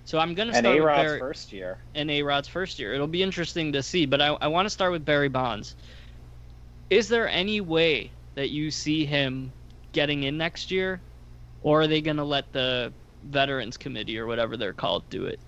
So 0.06 0.17
I'm 0.17 0.34
gonna 0.34 0.52
And 0.54 0.63
start 0.65 0.78
A 0.78 0.80
with 0.80 0.88
Rod's 0.88 1.02
Barry 1.04 1.19
first 1.19 1.52
year. 1.52 1.78
and 1.93 2.10
A 2.10 2.24
Rod's 2.24 2.47
first 2.47 2.80
year. 2.80 2.93
It'll 2.93 3.08
be 3.08 3.21
interesting 3.24 3.71
to 3.74 3.84
see, 3.84 4.06
but 4.06 4.21
I, 4.21 4.28
I 4.41 4.47
want 4.47 4.65
to 4.65 4.69
start 4.71 4.91
with 4.91 5.06
Barry 5.06 5.30
Bonds. 5.30 5.76
Is 6.89 7.08
there 7.08 7.28
any 7.30 7.62
way 7.62 8.15
that 8.36 8.50
you 8.50 8.71
see 8.71 9.06
him 9.06 9.54
getting 9.93 10.24
in 10.24 10.38
next 10.38 10.71
year, 10.71 11.04
or 11.62 11.82
are 11.82 11.88
they 11.88 12.02
gonna 12.02 12.26
let 12.26 12.52
the 12.52 12.93
Veterans 13.21 13.78
Committee 13.78 14.17
or 14.17 14.26
whatever 14.26 14.58
they're 14.58 14.74
called 14.74 15.10
do 15.10 15.26
it? 15.26 15.39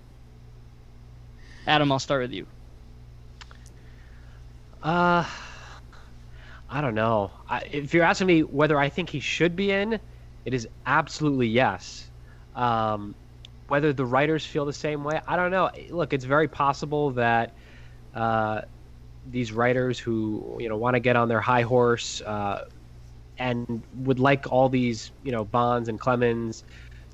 Adam, 1.66 1.90
I'll 1.90 1.98
start 1.98 2.22
with 2.22 2.32
you. 2.32 2.46
Uh, 4.84 5.24
I 6.68 6.82
don't 6.82 6.94
know. 6.94 7.32
I, 7.48 7.60
if 7.72 7.94
you're 7.94 8.04
asking 8.04 8.28
me 8.28 8.42
whether 8.42 8.78
I 8.78 8.90
think 8.90 9.10
he 9.10 9.20
should 9.20 9.56
be 9.56 9.72
in, 9.72 10.00
it 10.44 10.54
is 10.54 10.68
absolutely 10.86 11.48
yes. 11.48 12.12
Um, 12.54 13.16
whether 13.68 13.94
the 13.94 14.04
writers 14.04 14.44
feel 14.44 14.66
the 14.66 14.74
same 14.74 15.04
way, 15.04 15.20
I 15.26 15.36
don't 15.36 15.52
know. 15.52 15.70
Look, 15.90 16.12
it's 16.12 16.26
very 16.26 16.48
possible 16.48 17.12
that 17.12 17.56
uh, 18.14 18.62
these 19.24 19.52
writers 19.52 19.98
who 19.98 20.58
you 20.60 20.68
know 20.68 20.76
want 20.76 20.94
to 20.96 21.00
get 21.00 21.16
on 21.16 21.28
their 21.28 21.40
high 21.40 21.62
horse 21.62 22.20
uh, 22.22 22.66
and 23.38 23.82
would 23.94 24.20
like 24.20 24.46
all 24.52 24.68
these 24.68 25.12
you 25.22 25.32
know 25.32 25.46
Bonds 25.46 25.88
and 25.88 25.98
Clemens 25.98 26.64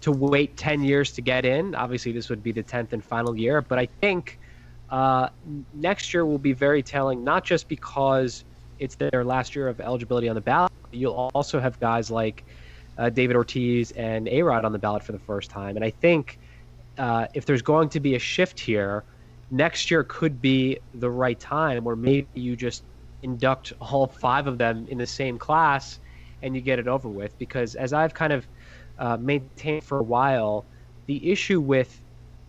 to 0.02 0.12
wait 0.12 0.56
ten 0.59 0.83
years 0.83 1.12
to 1.14 1.22
get 1.22 1.46
in. 1.46 1.76
Obviously, 1.76 2.12
this 2.12 2.30
would 2.30 2.42
be 2.42 2.52
the 2.52 2.64
tenth 2.64 2.92
and 2.94 3.04
final 3.04 3.37
year, 3.38 3.62
but 3.62 3.78
I 3.78 3.87
think 4.02 4.39
uh, 4.90 5.29
next 5.72 6.12
year 6.12 6.26
will 6.26 6.38
be 6.38 6.53
very 6.53 6.83
telling, 6.83 7.22
not 7.22 7.44
just 7.44 7.68
because 7.68 8.44
it's 8.79 8.96
their 8.96 9.24
last 9.24 9.55
year 9.55 9.68
of 9.68 9.81
eligibility 9.81 10.29
on 10.29 10.35
the 10.35 10.40
ballot. 10.40 10.72
You'll 10.90 11.31
also 11.35 11.61
have 11.61 11.79
guys 11.79 12.11
like 12.11 12.44
uh, 12.98 13.09
David 13.11 13.37
Ortiz 13.37 13.92
and 13.92 14.29
A 14.29 14.42
Rod 14.42 14.64
on 14.64 14.72
the 14.72 14.79
ballot 14.79 15.05
for 15.05 15.12
the 15.12 15.18
first 15.18 15.50
time. 15.50 15.76
And 15.76 15.85
I 15.85 15.90
think 15.90 16.38
uh, 16.98 17.26
if 17.35 17.46
there's 17.46 17.62
going 17.62 17.88
to 17.90 18.00
be 18.00 18.14
a 18.16 18.18
shift 18.18 18.59
here, 18.59 19.05
next 19.50 19.90
year 19.90 20.03
could 20.05 20.40
be 20.40 20.79
the 20.94 21.11
right 21.11 21.38
time 21.38 21.85
where 21.85 21.96
maybe 21.96 22.29
you 22.35 22.57
just 22.57 22.83
induct 23.22 23.72
all 23.81 24.07
five 24.20 24.46
of 24.46 24.59
them 24.59 24.87
in 24.88 24.98
the 24.98 25.07
same 25.07 25.38
class 25.38 26.00
and 26.42 26.55
you 26.55 26.61
get 26.61 26.79
it 26.79 26.88
over 26.88 27.09
with. 27.09 27.38
Because 27.38 27.76
as 27.76 27.92
I've 27.92 28.14
kind 28.14 28.33
of 28.33 28.48
uh, 28.98 29.16
maintained 29.18 29.85
for 29.85 30.00
a 30.00 30.05
while, 30.05 30.66
the 31.07 31.31
issue 31.31 31.61
with 31.61 31.99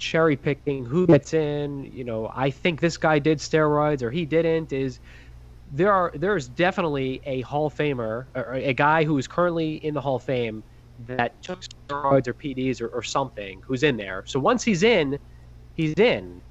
cherry 0.02 0.36
picking 0.36 0.84
who 0.84 1.06
gets 1.08 1.34
in, 1.34 1.90
you 1.94 2.04
know, 2.04 2.32
I 2.36 2.50
think 2.50 2.82
this 2.82 2.98
guy 2.98 3.20
did 3.20 3.38
steroids 3.38 4.02
or 4.02 4.12
he 4.12 4.26
didn't, 4.26 4.74
is 4.74 5.00
there 5.72 5.94
are 5.94 6.12
there's 6.16 6.50
definitely 6.50 7.22
a 7.26 7.42
Hall 7.42 7.68
of 7.68 7.76
Famer 7.76 8.26
or 8.36 8.56
a 8.56 8.74
guy 8.74 9.06
who 9.06 9.18
is 9.18 9.28
currently 9.28 9.76
in 9.76 9.94
the 9.94 10.02
Hall 10.02 10.16
of 10.18 10.24
Fame 10.24 10.64
that 11.08 11.42
took 11.42 11.62
steroids 11.62 12.28
or 12.28 12.34
PEDs 12.34 12.82
or, 12.82 12.88
or 12.88 13.04
something 13.04 13.62
who's 13.66 13.84
in 13.84 13.96
there. 13.96 14.24
So 14.26 14.40
once 14.40 14.64
he's 14.64 14.84
in, 14.84 15.18
he's 15.76 15.94
in. 15.94 16.42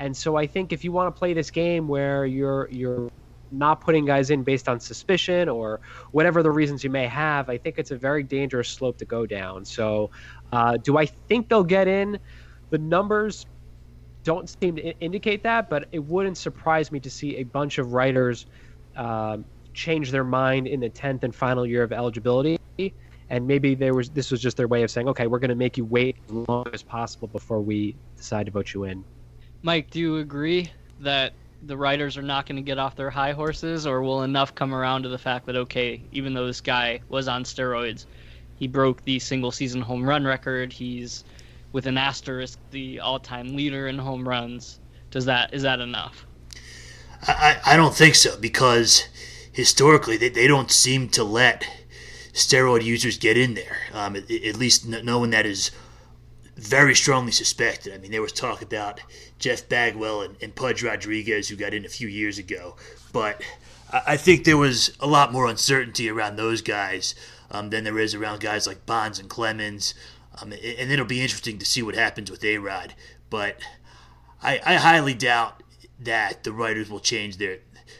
And 0.00 0.16
so 0.16 0.36
I 0.36 0.46
think 0.46 0.72
if 0.72 0.84
you 0.84 0.92
want 0.92 1.14
to 1.14 1.18
play 1.18 1.32
this 1.32 1.50
game 1.50 1.88
where 1.88 2.26
you're 2.26 2.68
you're 2.70 3.10
not 3.50 3.80
putting 3.80 4.04
guys 4.04 4.30
in 4.30 4.42
based 4.42 4.68
on 4.68 4.78
suspicion 4.78 5.48
or 5.48 5.80
whatever 6.10 6.42
the 6.42 6.50
reasons 6.50 6.84
you 6.84 6.90
may 6.90 7.06
have, 7.06 7.48
I 7.48 7.56
think 7.58 7.78
it's 7.78 7.90
a 7.90 7.96
very 7.96 8.22
dangerous 8.22 8.68
slope 8.68 8.98
to 8.98 9.04
go 9.04 9.24
down. 9.24 9.64
So, 9.64 10.10
uh, 10.52 10.76
do 10.76 10.98
I 10.98 11.06
think 11.06 11.48
they'll 11.48 11.64
get 11.64 11.88
in? 11.88 12.18
The 12.70 12.78
numbers 12.78 13.46
don't 14.24 14.48
seem 14.60 14.76
to 14.76 14.98
indicate 15.00 15.42
that, 15.44 15.70
but 15.70 15.88
it 15.92 16.00
wouldn't 16.00 16.36
surprise 16.36 16.92
me 16.92 17.00
to 17.00 17.10
see 17.10 17.36
a 17.36 17.44
bunch 17.44 17.78
of 17.78 17.92
writers 17.92 18.46
uh, 18.96 19.38
change 19.72 20.10
their 20.10 20.24
mind 20.24 20.66
in 20.66 20.80
the 20.80 20.88
tenth 20.88 21.24
and 21.24 21.34
final 21.34 21.64
year 21.64 21.82
of 21.82 21.92
eligibility, 21.92 22.58
and 23.30 23.46
maybe 23.46 23.74
there 23.74 23.94
was 23.94 24.10
this 24.10 24.30
was 24.30 24.40
just 24.40 24.56
their 24.56 24.68
way 24.68 24.82
of 24.82 24.90
saying, 24.90 25.08
okay, 25.08 25.26
we're 25.26 25.38
going 25.38 25.50
to 25.50 25.54
make 25.54 25.76
you 25.76 25.84
wait 25.84 26.16
as 26.28 26.34
long 26.48 26.66
as 26.72 26.82
possible 26.82 27.28
before 27.28 27.60
we 27.60 27.94
decide 28.16 28.46
to 28.46 28.52
vote 28.52 28.74
you 28.74 28.84
in. 28.84 29.04
Mike, 29.62 29.90
do 29.90 30.00
you 30.00 30.18
agree 30.18 30.70
that 31.00 31.32
the 31.62 31.76
writers 31.76 32.16
are 32.16 32.22
not 32.22 32.46
going 32.46 32.56
to 32.56 32.62
get 32.62 32.78
off 32.78 32.96
their 32.96 33.10
high 33.10 33.32
horses, 33.32 33.86
or 33.86 34.02
will 34.02 34.22
enough 34.22 34.54
come 34.54 34.74
around 34.74 35.02
to 35.02 35.08
the 35.08 35.18
fact 35.18 35.46
that 35.46 35.56
okay, 35.56 36.02
even 36.12 36.34
though 36.34 36.46
this 36.46 36.60
guy 36.60 37.00
was 37.08 37.28
on 37.28 37.44
steroids, 37.44 38.04
he 38.58 38.66
broke 38.66 39.04
the 39.04 39.18
single 39.18 39.52
season 39.52 39.80
home 39.80 40.04
run 40.04 40.24
record. 40.24 40.72
He's 40.72 41.24
with 41.72 41.86
an 41.86 41.98
asterisk 41.98 42.58
the 42.70 43.00
all-time 43.00 43.56
leader 43.56 43.88
in 43.88 43.98
home 43.98 44.28
runs. 44.28 44.78
Does 45.10 45.24
that 45.26 45.54
is 45.54 45.62
that 45.62 45.80
enough? 45.80 46.26
I, 47.22 47.60
I 47.64 47.76
don't 47.76 47.94
think 47.94 48.14
so 48.14 48.38
because 48.38 49.08
historically 49.52 50.16
they, 50.16 50.28
they 50.28 50.46
don't 50.46 50.70
seem 50.70 51.08
to 51.10 51.24
let 51.24 51.66
steroid 52.32 52.84
users 52.84 53.18
get 53.18 53.36
in 53.36 53.54
there. 53.54 53.78
Um, 53.92 54.16
at, 54.16 54.30
at 54.30 54.56
least 54.56 54.86
no 54.86 55.18
one 55.18 55.30
that 55.30 55.46
is 55.46 55.70
very 56.56 56.94
strongly 56.94 57.32
suspected. 57.32 57.94
I 57.94 57.98
mean, 57.98 58.10
there 58.10 58.22
was 58.22 58.32
talk 58.32 58.62
about 58.62 59.00
Jeff 59.38 59.68
Bagwell 59.68 60.22
and, 60.22 60.36
and 60.42 60.54
Pudge 60.54 60.82
Rodriguez 60.82 61.48
who 61.48 61.56
got 61.56 61.74
in 61.74 61.84
a 61.84 61.88
few 61.88 62.08
years 62.08 62.38
ago, 62.38 62.76
but 63.12 63.42
I, 63.92 64.02
I 64.08 64.16
think 64.16 64.44
there 64.44 64.56
was 64.56 64.96
a 65.00 65.06
lot 65.06 65.32
more 65.32 65.46
uncertainty 65.46 66.08
around 66.08 66.36
those 66.36 66.62
guys 66.62 67.14
um, 67.50 67.70
than 67.70 67.84
there 67.84 67.98
is 67.98 68.14
around 68.14 68.40
guys 68.40 68.66
like 68.66 68.86
Bonds 68.86 69.18
and 69.18 69.28
Clemens. 69.28 69.94
Um, 70.40 70.52
and 70.52 70.92
it'll 70.92 71.04
be 71.04 71.22
interesting 71.22 71.58
to 71.58 71.66
see 71.66 71.82
what 71.82 71.94
happens 71.94 72.30
with 72.30 72.44
A 72.44 72.58
Rod. 72.58 72.94
But 73.30 73.56
I, 74.42 74.60
I 74.64 74.74
highly 74.74 75.14
doubt 75.14 75.62
that 76.00 76.44
the 76.44 76.52
writers 76.52 76.88
will 76.88 77.00
change 77.00 77.38
their 77.38 77.58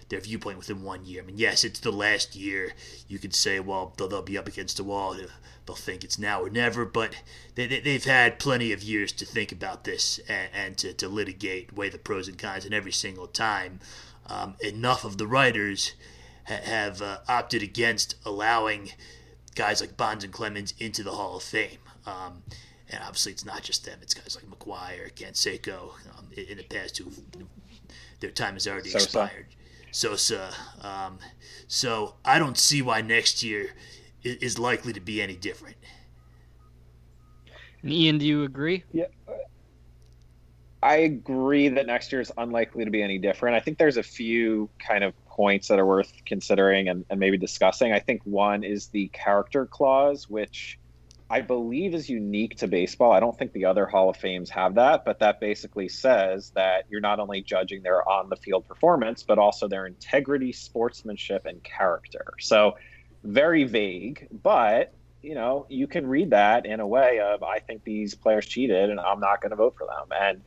their 0.08 0.20
viewpoint 0.20 0.58
within 0.58 0.82
one 0.82 1.04
year. 1.04 1.22
I 1.22 1.26
mean, 1.26 1.38
yes, 1.38 1.64
it's 1.64 1.80
the 1.80 1.92
last 1.92 2.34
year. 2.34 2.72
You 3.08 3.18
could 3.18 3.34
say, 3.34 3.60
well, 3.60 3.94
they'll, 3.96 4.08
they'll 4.08 4.22
be 4.22 4.38
up 4.38 4.48
against 4.48 4.76
the 4.76 4.84
wall. 4.84 5.14
They'll 5.66 5.74
think 5.74 6.04
it's 6.04 6.18
now 6.18 6.42
or 6.42 6.50
never. 6.50 6.84
But 6.84 7.14
they, 7.54 7.66
they, 7.66 7.92
have 7.92 8.04
had 8.04 8.38
plenty 8.38 8.72
of 8.72 8.82
years 8.82 9.12
to 9.12 9.26
think 9.26 9.52
about 9.52 9.84
this 9.84 10.18
and, 10.28 10.48
and, 10.54 10.78
to, 10.78 10.92
to 10.94 11.08
litigate, 11.08 11.74
weigh 11.74 11.90
the 11.90 11.98
pros 11.98 12.28
and 12.28 12.38
cons. 12.38 12.64
And 12.64 12.74
every 12.74 12.92
single 12.92 13.26
time, 13.26 13.80
um, 14.26 14.56
enough 14.60 15.04
of 15.04 15.18
the 15.18 15.26
writers 15.26 15.92
ha- 16.46 16.60
have 16.64 17.02
uh, 17.02 17.18
opted 17.28 17.62
against 17.62 18.14
allowing 18.24 18.92
guys 19.54 19.80
like 19.80 19.96
Bonds 19.96 20.24
and 20.24 20.32
Clemens 20.32 20.72
into 20.78 21.02
the 21.02 21.12
Hall 21.12 21.36
of 21.36 21.42
Fame. 21.42 21.78
Um, 22.08 22.42
and 22.90 23.02
obviously, 23.02 23.32
it's 23.32 23.44
not 23.44 23.62
just 23.62 23.84
them. 23.84 23.98
It's 24.00 24.14
guys 24.14 24.36
like 24.36 24.46
McGwire, 24.46 25.12
Canseco 25.12 25.92
um, 26.16 26.28
in, 26.32 26.44
in, 26.44 26.56
the 26.56 26.64
past 26.64 26.96
who 26.96 27.10
their 28.20 28.30
time 28.30 28.54
has 28.54 28.66
already 28.66 28.90
Sosa. 28.90 29.04
expired. 29.04 29.46
Sosa. 29.90 30.50
Um, 30.80 31.18
so 31.66 32.14
I 32.24 32.38
don't 32.38 32.56
see 32.56 32.80
why 32.80 33.02
next 33.02 33.42
year 33.42 33.70
is, 34.22 34.36
is 34.36 34.58
likely 34.58 34.92
to 34.94 35.00
be 35.00 35.20
any 35.20 35.36
different. 35.36 35.76
And 37.82 37.92
Ian, 37.92 38.18
do 38.18 38.26
you 38.26 38.44
agree? 38.44 38.84
Yeah. 38.92 39.06
I 40.82 40.96
agree 40.98 41.68
that 41.68 41.86
next 41.86 42.12
year 42.12 42.20
is 42.20 42.30
unlikely 42.38 42.84
to 42.84 42.90
be 42.90 43.02
any 43.02 43.18
different. 43.18 43.56
I 43.56 43.60
think 43.60 43.78
there's 43.78 43.96
a 43.96 44.02
few 44.02 44.70
kind 44.78 45.02
of 45.02 45.12
points 45.26 45.68
that 45.68 45.78
are 45.78 45.86
worth 45.86 46.12
considering 46.24 46.88
and, 46.88 47.04
and 47.10 47.18
maybe 47.18 47.36
discussing. 47.36 47.92
I 47.92 47.98
think 47.98 48.22
one 48.24 48.62
is 48.62 48.86
the 48.86 49.08
character 49.08 49.66
clause, 49.66 50.28
which 50.30 50.77
I 51.30 51.42
believe 51.42 51.94
is 51.94 52.08
unique 52.08 52.56
to 52.58 52.68
baseball. 52.68 53.12
I 53.12 53.20
don't 53.20 53.36
think 53.36 53.52
the 53.52 53.66
other 53.66 53.86
Hall 53.86 54.08
of 54.08 54.16
Fames 54.16 54.48
have 54.50 54.76
that, 54.76 55.04
but 55.04 55.18
that 55.18 55.40
basically 55.40 55.88
says 55.88 56.50
that 56.54 56.86
you're 56.88 57.02
not 57.02 57.20
only 57.20 57.42
judging 57.42 57.82
their 57.82 58.08
on 58.08 58.30
the 58.30 58.36
field 58.36 58.66
performance, 58.66 59.22
but 59.22 59.38
also 59.38 59.68
their 59.68 59.86
integrity, 59.86 60.52
sportsmanship, 60.52 61.44
and 61.44 61.62
character. 61.62 62.32
So 62.40 62.76
very 63.24 63.64
vague, 63.64 64.28
but 64.42 64.94
you 65.20 65.34
know, 65.34 65.66
you 65.68 65.86
can 65.86 66.06
read 66.06 66.30
that 66.30 66.64
in 66.64 66.80
a 66.80 66.86
way 66.86 67.20
of 67.20 67.42
I 67.42 67.58
think 67.58 67.84
these 67.84 68.14
players 68.14 68.46
cheated 68.46 68.88
and 68.88 69.00
I'm 69.00 69.20
not 69.20 69.42
going 69.42 69.50
to 69.50 69.56
vote 69.56 69.74
for 69.76 69.86
them. 69.86 70.16
And 70.18 70.40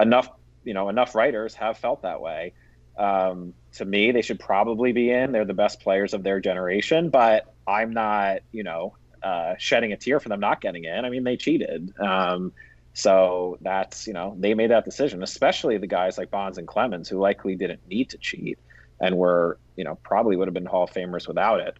enough, 0.00 0.30
you 0.64 0.74
know, 0.74 0.88
enough 0.88 1.14
writers 1.14 1.54
have 1.54 1.76
felt 1.76 2.02
that 2.02 2.20
way. 2.20 2.54
Um, 2.96 3.54
to 3.72 3.84
me, 3.84 4.12
they 4.12 4.22
should 4.22 4.38
probably 4.38 4.92
be 4.92 5.10
in. 5.10 5.32
They're 5.32 5.44
the 5.44 5.54
best 5.54 5.80
players 5.80 6.14
of 6.14 6.22
their 6.22 6.40
generation, 6.40 7.10
but 7.10 7.52
I'm 7.66 7.92
not, 7.92 8.40
you 8.52 8.62
know, 8.62 8.94
uh, 9.22 9.54
shedding 9.58 9.92
a 9.92 9.96
tear 9.96 10.20
for 10.20 10.28
them 10.28 10.40
not 10.40 10.60
getting 10.60 10.84
in. 10.84 11.04
I 11.04 11.10
mean, 11.10 11.24
they 11.24 11.36
cheated. 11.36 11.92
Um, 11.98 12.52
so 12.94 13.58
that's, 13.60 14.06
you 14.06 14.12
know, 14.12 14.36
they 14.38 14.54
made 14.54 14.70
that 14.70 14.84
decision, 14.84 15.22
especially 15.22 15.78
the 15.78 15.86
guys 15.86 16.18
like 16.18 16.30
Bonds 16.30 16.58
and 16.58 16.68
Clemens, 16.68 17.08
who 17.08 17.18
likely 17.18 17.56
didn't 17.56 17.80
need 17.88 18.10
to 18.10 18.18
cheat 18.18 18.58
and 19.00 19.16
were, 19.16 19.58
you 19.76 19.84
know, 19.84 19.96
probably 20.02 20.36
would 20.36 20.46
have 20.48 20.54
been 20.54 20.66
Hall 20.66 20.84
of 20.84 20.90
Famers 20.90 21.26
without 21.26 21.60
it. 21.60 21.78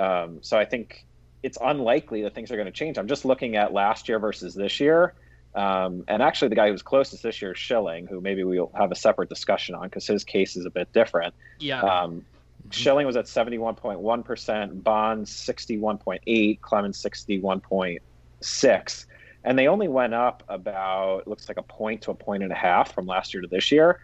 Um, 0.00 0.38
so 0.42 0.58
I 0.58 0.64
think 0.64 1.04
it's 1.42 1.58
unlikely 1.60 2.22
that 2.22 2.34
things 2.34 2.50
are 2.52 2.56
going 2.56 2.66
to 2.66 2.72
change. 2.72 2.98
I'm 2.98 3.08
just 3.08 3.24
looking 3.24 3.56
at 3.56 3.72
last 3.72 4.08
year 4.08 4.18
versus 4.18 4.54
this 4.54 4.78
year. 4.80 5.14
Um, 5.54 6.04
and 6.08 6.22
actually, 6.22 6.48
the 6.48 6.54
guy 6.54 6.66
who 6.66 6.72
was 6.72 6.82
closest 6.82 7.22
this 7.22 7.42
year 7.42 7.52
is 7.52 7.58
Schilling, 7.58 8.06
who 8.06 8.20
maybe 8.20 8.42
we'll 8.42 8.72
have 8.74 8.90
a 8.90 8.94
separate 8.94 9.28
discussion 9.28 9.74
on 9.74 9.82
because 9.82 10.06
his 10.06 10.24
case 10.24 10.56
is 10.56 10.64
a 10.64 10.70
bit 10.70 10.92
different. 10.92 11.34
Yeah. 11.58 11.82
Um. 11.82 12.24
Schilling 12.70 13.06
was 13.06 13.16
at 13.16 13.26
71.1%, 13.26 14.82
Bonds 14.82 15.30
61.8, 15.30 16.60
Clemens 16.60 17.02
61.6. 17.02 19.06
And 19.44 19.58
they 19.58 19.68
only 19.68 19.88
went 19.88 20.14
up 20.14 20.42
about, 20.48 21.26
looks 21.26 21.48
like 21.48 21.58
a 21.58 21.62
point 21.62 22.02
to 22.02 22.12
a 22.12 22.14
point 22.14 22.42
and 22.42 22.52
a 22.52 22.56
half 22.56 22.94
from 22.94 23.06
last 23.06 23.34
year 23.34 23.40
to 23.40 23.48
this 23.48 23.72
year. 23.72 24.00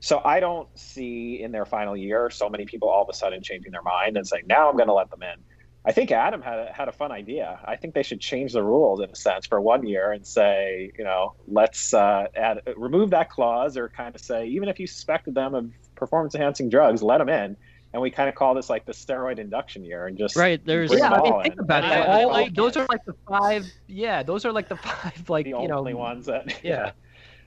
So 0.00 0.22
I 0.24 0.40
don't 0.40 0.68
see 0.78 1.42
in 1.42 1.52
their 1.52 1.66
final 1.66 1.96
year 1.96 2.30
so 2.30 2.48
many 2.48 2.64
people 2.64 2.88
all 2.88 3.02
of 3.02 3.08
a 3.08 3.12
sudden 3.12 3.42
changing 3.42 3.72
their 3.72 3.82
mind 3.82 4.16
and 4.16 4.26
saying, 4.26 4.44
now 4.46 4.68
I'm 4.68 4.76
going 4.76 4.88
to 4.88 4.94
let 4.94 5.10
them 5.10 5.22
in. 5.22 5.42
I 5.84 5.92
think 5.92 6.10
Adam 6.10 6.42
had 6.42 6.58
a, 6.58 6.72
had 6.72 6.88
a 6.88 6.92
fun 6.92 7.12
idea. 7.12 7.58
I 7.64 7.76
think 7.76 7.94
they 7.94 8.02
should 8.02 8.20
change 8.20 8.52
the 8.52 8.62
rules 8.62 9.00
in 9.00 9.10
a 9.10 9.16
sense 9.16 9.46
for 9.46 9.60
one 9.60 9.86
year 9.86 10.12
and 10.12 10.26
say, 10.26 10.90
you 10.98 11.04
know, 11.04 11.34
let's 11.46 11.94
uh, 11.94 12.26
add 12.36 12.60
remove 12.76 13.10
that 13.10 13.30
clause 13.30 13.76
or 13.76 13.88
kind 13.88 14.14
of 14.14 14.20
say 14.20 14.46
even 14.48 14.68
if 14.68 14.78
you 14.78 14.86
suspected 14.86 15.34
them 15.34 15.54
of 15.54 15.70
performance 15.94 16.34
enhancing 16.34 16.68
drugs, 16.68 17.02
let 17.02 17.18
them 17.18 17.28
in. 17.28 17.56
And 17.92 18.02
we 18.02 18.10
kind 18.10 18.28
of 18.28 18.34
call 18.34 18.54
this 18.54 18.68
like 18.68 18.84
the 18.84 18.92
steroid 18.92 19.38
induction 19.38 19.82
year 19.82 20.06
and 20.06 20.18
just 20.18 20.36
Right, 20.36 20.62
there's- 20.64 20.92
Yeah, 20.92 21.10
I 21.10 21.22
mean, 21.22 21.42
think 21.42 21.54
in. 21.54 21.60
about 21.60 21.84
I- 21.84 22.00
it. 22.00 22.08
I 22.08 22.22
All- 22.24 22.30
like 22.30 22.54
those 22.54 22.76
are 22.76 22.86
like 22.90 23.04
the 23.06 23.14
five. 23.28 23.64
Yeah, 23.86 24.22
those 24.22 24.44
are 24.44 24.52
like 24.52 24.68
the 24.68 24.76
five. 24.88 25.28
Like 25.30 25.44
the 25.44 25.50
you 25.50 25.68
know, 25.68 25.78
only 25.78 25.94
ones 25.94 26.26
that 26.26 26.62
yeah. 26.64 26.92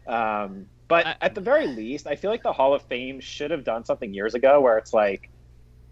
Um, 0.07 0.65
but 0.87 1.05
I- 1.05 1.15
at 1.21 1.35
the 1.35 1.41
very 1.41 1.67
least, 1.67 2.07
I 2.07 2.15
feel 2.15 2.31
like 2.31 2.43
the 2.43 2.53
Hall 2.53 2.73
of 2.73 2.81
Fame 2.83 3.19
should 3.19 3.51
have 3.51 3.63
done 3.63 3.85
something 3.85 4.13
years 4.13 4.33
ago 4.33 4.59
where 4.61 4.77
it's 4.77 4.93
like 4.93 5.29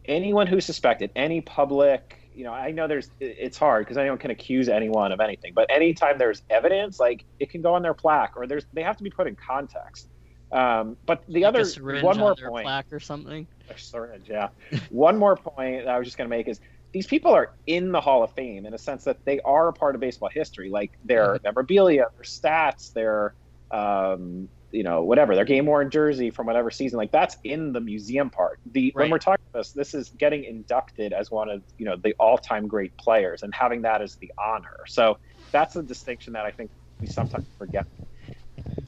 anyone 0.05 0.47
who's 0.47 0.65
suspected, 0.65 1.11
any 1.15 1.41
public, 1.41 2.17
you 2.33 2.43
know, 2.43 2.51
I 2.53 2.71
know 2.71 2.87
there's, 2.87 3.11
it's 3.19 3.57
hard 3.57 3.85
because 3.85 3.97
anyone 3.97 4.17
can 4.17 4.31
accuse 4.31 4.67
anyone 4.67 5.11
of 5.11 5.19
anything, 5.19 5.53
but 5.53 5.67
anytime 5.69 6.17
there's 6.17 6.41
evidence, 6.49 6.99
like 6.99 7.23
it 7.39 7.51
can 7.51 7.61
go 7.61 7.75
on 7.75 7.83
their 7.83 7.93
plaque 7.93 8.33
or 8.35 8.47
there's, 8.47 8.65
they 8.73 8.81
have 8.81 8.97
to 8.97 9.03
be 9.03 9.09
put 9.11 9.27
in 9.27 9.35
context. 9.35 10.07
Um, 10.51 10.97
but 11.05 11.23
the 11.27 11.41
Like 11.41 11.49
other, 11.49 11.63
one 12.01 12.17
more 12.17 12.31
on 12.31 12.35
point, 12.37 12.63
plaque 12.65 12.87
or 12.91 12.99
something. 12.99 13.47
a 13.69 13.77
syringe, 13.77 14.27
yeah. 14.29 14.49
one 14.89 15.17
more 15.17 15.35
point 15.35 15.85
that 15.85 15.91
I 15.93 15.97
was 15.99 16.07
just 16.07 16.17
going 16.17 16.29
to 16.29 16.35
make 16.35 16.47
is 16.47 16.59
these 16.91 17.05
people 17.07 17.33
are 17.33 17.51
in 17.67 17.91
the 17.91 18.01
Hall 18.01 18.23
of 18.23 18.31
Fame 18.33 18.65
in 18.65 18.73
a 18.73 18.77
sense 18.79 19.03
that 19.03 19.17
they 19.25 19.39
are 19.41 19.67
a 19.67 19.73
part 19.73 19.95
of 19.95 20.01
baseball 20.01 20.29
history. 20.33 20.69
Like 20.71 20.91
their 21.03 21.35
Mm-hmm. 21.35 21.43
memorabilia, 21.43 22.05
their 22.17 22.23
stats, 22.23 22.91
their 22.93 23.35
um, 23.71 24.49
you 24.71 24.83
know 24.83 25.03
whatever, 25.03 25.35
their 25.35 25.45
game 25.45 25.65
worn 25.67 25.89
jersey 25.91 26.31
from 26.31 26.47
whatever 26.47 26.71
season. 26.71 26.97
Like 26.97 27.11
that's 27.11 27.37
in 27.43 27.73
the 27.73 27.81
museum 27.81 28.29
part. 28.31 28.59
The 28.71 28.91
when 28.95 29.09
we're 29.11 29.19
talking 29.19 29.43
about 29.53 29.59
this, 29.59 29.71
this 29.73 29.93
is 29.93 30.09
getting 30.17 30.43
inducted 30.43 31.13
as 31.13 31.29
one 31.29 31.49
of 31.49 31.63
you 31.77 31.85
know 31.85 31.95
the 32.03 32.15
all 32.19 32.37
time 32.37 32.67
great 32.67 32.93
players 32.97 33.43
and 33.43 33.53
having 33.53 33.83
that 33.83 34.01
as 34.01 34.17
the 34.21 34.31
honor. 34.43 34.77
So 34.87 35.17
that's 35.51 35.75
a 35.75 35.83
distinction 35.83 36.33
that 36.33 36.45
I 36.45 36.51
think 36.51 36.71
we 36.99 37.07
sometimes 37.07 37.47
forget. 37.57 37.85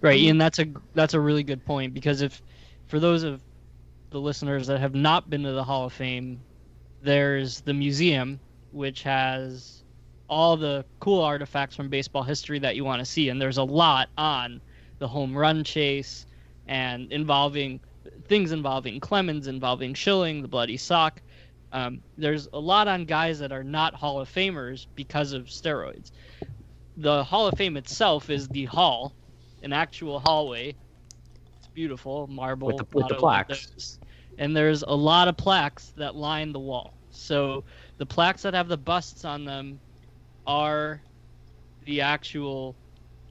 Right, 0.01 0.19
Ian. 0.19 0.37
That's 0.37 0.59
a 0.59 0.65
that's 0.93 1.13
a 1.13 1.19
really 1.19 1.43
good 1.43 1.65
point 1.65 1.93
because 1.93 2.21
if 2.21 2.41
for 2.87 2.99
those 2.99 3.23
of 3.23 3.41
the 4.09 4.19
listeners 4.19 4.67
that 4.67 4.79
have 4.79 4.95
not 4.95 5.29
been 5.29 5.43
to 5.43 5.51
the 5.51 5.63
Hall 5.63 5.85
of 5.85 5.93
Fame, 5.93 6.41
there's 7.01 7.61
the 7.61 7.73
museum 7.73 8.39
which 8.71 9.03
has 9.03 9.83
all 10.29 10.55
the 10.55 10.85
cool 10.99 11.21
artifacts 11.21 11.75
from 11.75 11.89
baseball 11.89 12.23
history 12.23 12.59
that 12.59 12.75
you 12.75 12.85
want 12.85 12.99
to 12.99 13.05
see, 13.05 13.29
and 13.29 13.41
there's 13.41 13.57
a 13.57 13.63
lot 13.63 14.09
on 14.17 14.61
the 14.99 15.07
home 15.07 15.37
run 15.37 15.63
chase 15.63 16.25
and 16.67 17.11
involving 17.11 17.79
things 18.27 18.51
involving 18.51 18.99
Clemens, 18.99 19.47
involving 19.47 19.93
Schilling, 19.93 20.41
the 20.41 20.47
bloody 20.47 20.77
sock. 20.77 21.21
Um, 21.73 22.01
there's 22.17 22.47
a 22.53 22.59
lot 22.59 22.87
on 22.87 23.05
guys 23.05 23.39
that 23.39 23.51
are 23.51 23.63
not 23.63 23.93
Hall 23.93 24.19
of 24.19 24.29
Famers 24.29 24.87
because 24.95 25.33
of 25.33 25.45
steroids. 25.45 26.11
The 26.97 27.23
Hall 27.23 27.47
of 27.47 27.57
Fame 27.57 27.77
itself 27.77 28.29
is 28.29 28.47
the 28.47 28.65
hall, 28.65 29.13
an 29.63 29.73
actual 29.73 30.19
hallway. 30.19 30.75
It's 31.57 31.67
beautiful, 31.73 32.27
marble. 32.27 32.67
With 32.67 32.77
the- 32.77 32.87
with 32.93 33.07
the 33.07 33.15
plaques. 33.15 33.67
windows. 33.67 33.99
And 34.37 34.55
there's 34.55 34.83
a 34.83 34.95
lot 34.95 35.27
of 35.27 35.37
plaques 35.37 35.91
that 35.97 36.15
line 36.15 36.51
the 36.51 36.59
wall. 36.59 36.93
So 37.11 37.63
the 37.97 38.05
plaques 38.05 38.41
that 38.43 38.53
have 38.53 38.67
the 38.69 38.77
busts 38.77 39.25
on 39.25 39.45
them 39.45 39.79
are 40.47 41.01
the 41.85 42.01
actual 42.01 42.75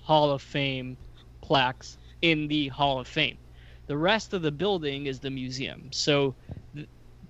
Hall 0.03 0.31
of 0.31 0.43
Fame 0.43 0.97
plaques 1.43 1.97
in 2.23 2.49
the 2.49 2.69
Hall 2.69 3.01
of 3.01 3.09
Fame. 3.09 3.39
The 3.87 3.97
rest 3.97 4.35
of 4.35 4.43
the 4.43 4.53
building 4.53 5.07
is 5.07 5.19
the 5.21 5.31
museum. 5.31 5.91
So 5.93 6.35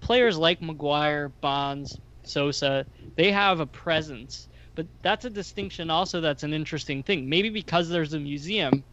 players 0.00 0.36
like 0.36 0.60
McGwire, 0.60 1.32
Bonds, 1.40 1.98
Sosa, 2.24 2.84
they 3.16 3.32
have 3.32 3.60
a 3.60 3.66
presence. 3.66 4.48
But 4.76 4.86
that's 5.02 5.24
a 5.24 5.30
distinction 5.30 5.90
also 5.90 6.20
that's 6.20 6.42
an 6.42 6.54
interesting 6.54 7.02
thing. 7.02 7.28
Maybe 7.28 7.50
because 7.50 7.88
there's 7.88 8.14
a 8.14 8.20
museum, 8.20 8.84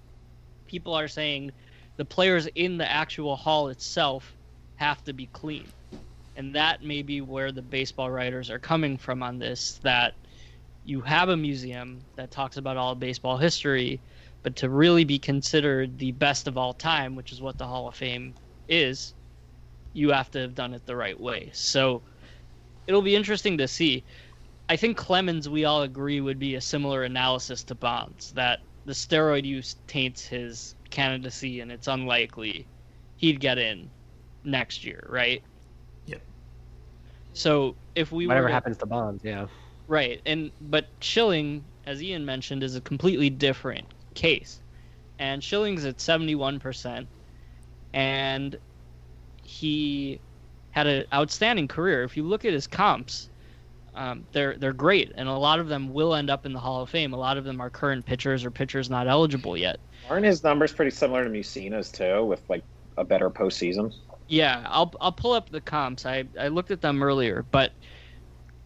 people 0.67 0.93
are 0.93 1.07
saying 1.07 1.51
the 1.97 2.05
players 2.05 2.47
in 2.55 2.77
the 2.77 2.89
actual 2.89 3.35
hall 3.35 3.69
itself 3.69 4.35
have 4.75 5.03
to 5.05 5.13
be 5.13 5.27
clean. 5.27 5.67
And 6.35 6.53
that 6.55 6.83
may 6.83 7.01
be 7.01 7.21
where 7.21 7.51
the 7.51 7.61
baseball 7.61 8.11
writers 8.11 8.49
are 8.49 8.59
coming 8.59 8.97
from 8.97 9.23
on 9.23 9.39
this 9.39 9.79
that 9.83 10.13
you 10.85 11.01
have 11.01 11.29
a 11.29 11.37
museum 11.37 11.99
that 12.15 12.31
talks 12.31 12.57
about 12.57 12.77
all 12.77 12.95
baseball 12.95 13.37
history, 13.37 13.99
but 14.43 14.55
to 14.55 14.69
really 14.69 15.03
be 15.03 15.19
considered 15.19 15.97
the 15.97 16.11
best 16.13 16.47
of 16.47 16.57
all 16.57 16.73
time, 16.73 17.15
which 17.15 17.31
is 17.31 17.41
what 17.41 17.57
the 17.57 17.65
Hall 17.65 17.87
of 17.87 17.95
Fame 17.95 18.35
is, 18.69 19.13
you 19.93 20.11
have 20.11 20.31
to 20.31 20.39
have 20.39 20.55
done 20.55 20.73
it 20.73 20.85
the 20.85 20.95
right 20.95 21.19
way. 21.19 21.49
So 21.53 22.03
it'll 22.85 23.01
be 23.01 23.15
interesting 23.15 23.57
to 23.57 23.67
see. 23.67 24.03
I 24.69 24.75
think 24.75 24.97
Clemens, 24.97 25.47
we 25.47 25.65
all 25.65 25.83
agree, 25.83 26.19
would 26.21 26.39
be 26.39 26.55
a 26.55 26.61
similar 26.61 27.03
analysis 27.03 27.63
to 27.65 27.75
Bonds 27.75 28.31
that 28.31 28.59
the 28.85 28.93
steroid 28.93 29.45
use 29.45 29.75
taints 29.87 30.25
his 30.25 30.75
candidacy, 30.89 31.61
and 31.61 31.71
it's 31.71 31.87
unlikely 31.87 32.67
he'd 33.17 33.39
get 33.39 33.57
in 33.57 33.89
next 34.43 34.83
year, 34.83 35.05
right? 35.09 35.41
Yep. 36.05 36.21
So 37.33 37.75
if 37.95 38.11
we 38.11 38.27
whatever 38.27 38.45
were 38.45 38.49
to- 38.49 38.53
happens 38.53 38.77
to 38.77 38.85
Bonds, 38.85 39.23
yeah. 39.23 39.47
Right, 39.87 40.21
and 40.25 40.51
but 40.59 40.89
Schilling, 40.99 41.63
as 41.85 42.03
Ian 42.03 42.25
mentioned, 42.25 42.61
is 42.61 42.75
a 42.75 42.81
completely 42.81 43.29
different 43.29 43.85
case, 44.15 44.59
and 45.17 45.41
Schilling's 45.41 45.85
at 45.85 46.01
seventy-one 46.01 46.59
percent, 46.59 47.07
and 47.93 48.59
he 49.43 50.19
had 50.71 50.87
an 50.87 51.05
outstanding 51.13 51.69
career. 51.69 52.03
If 52.03 52.17
you 52.17 52.23
look 52.23 52.43
at 52.43 52.51
his 52.51 52.67
comps, 52.67 53.29
um, 53.97 54.27
they're 54.31 54.55
they're 54.57 54.73
great, 54.73 55.11
and 55.15 55.27
a 55.27 55.33
lot 55.33 55.59
of 55.59 55.67
them 55.67 55.91
will 55.91 56.13
end 56.13 56.29
up 56.29 56.45
in 56.45 56.53
the 56.53 56.59
Hall 56.59 56.81
of 56.83 56.89
Fame. 56.89 57.13
A 57.13 57.17
lot 57.17 57.37
of 57.37 57.43
them 57.43 57.59
are 57.59 57.69
current 57.69 58.05
pitchers 58.05 58.45
or 58.45 58.51
pitchers 58.51 58.89
not 58.89 59.07
eligible 59.07 59.57
yet. 59.57 59.79
Aren't 60.09 60.25
his 60.25 60.43
numbers 60.43 60.71
pretty 60.71 60.91
similar 60.91 61.23
to 61.23 61.29
Mussina's 61.29 61.91
too, 61.91 62.23
with 62.25 62.41
like 62.47 62.63
a 62.97 63.03
better 63.03 63.29
postseason? 63.29 63.93
Yeah, 64.27 64.63
I'll 64.67 64.93
I'll 65.01 65.11
pull 65.11 65.33
up 65.33 65.49
the 65.49 65.61
comps. 65.61 66.05
I 66.05 66.25
I 66.39 66.49
looked 66.49 66.71
at 66.71 66.81
them 66.81 67.01
earlier, 67.01 67.43
but 67.51 67.71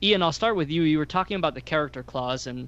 Ian, 0.04 0.22
I'll 0.22 0.32
start 0.34 0.56
with 0.56 0.70
you. 0.70 0.82
You 0.84 0.98
were 0.98 1.06
talking 1.06 1.38
about 1.38 1.56
the 1.56 1.62
character 1.62 2.04
clause, 2.04 2.48
and 2.48 2.68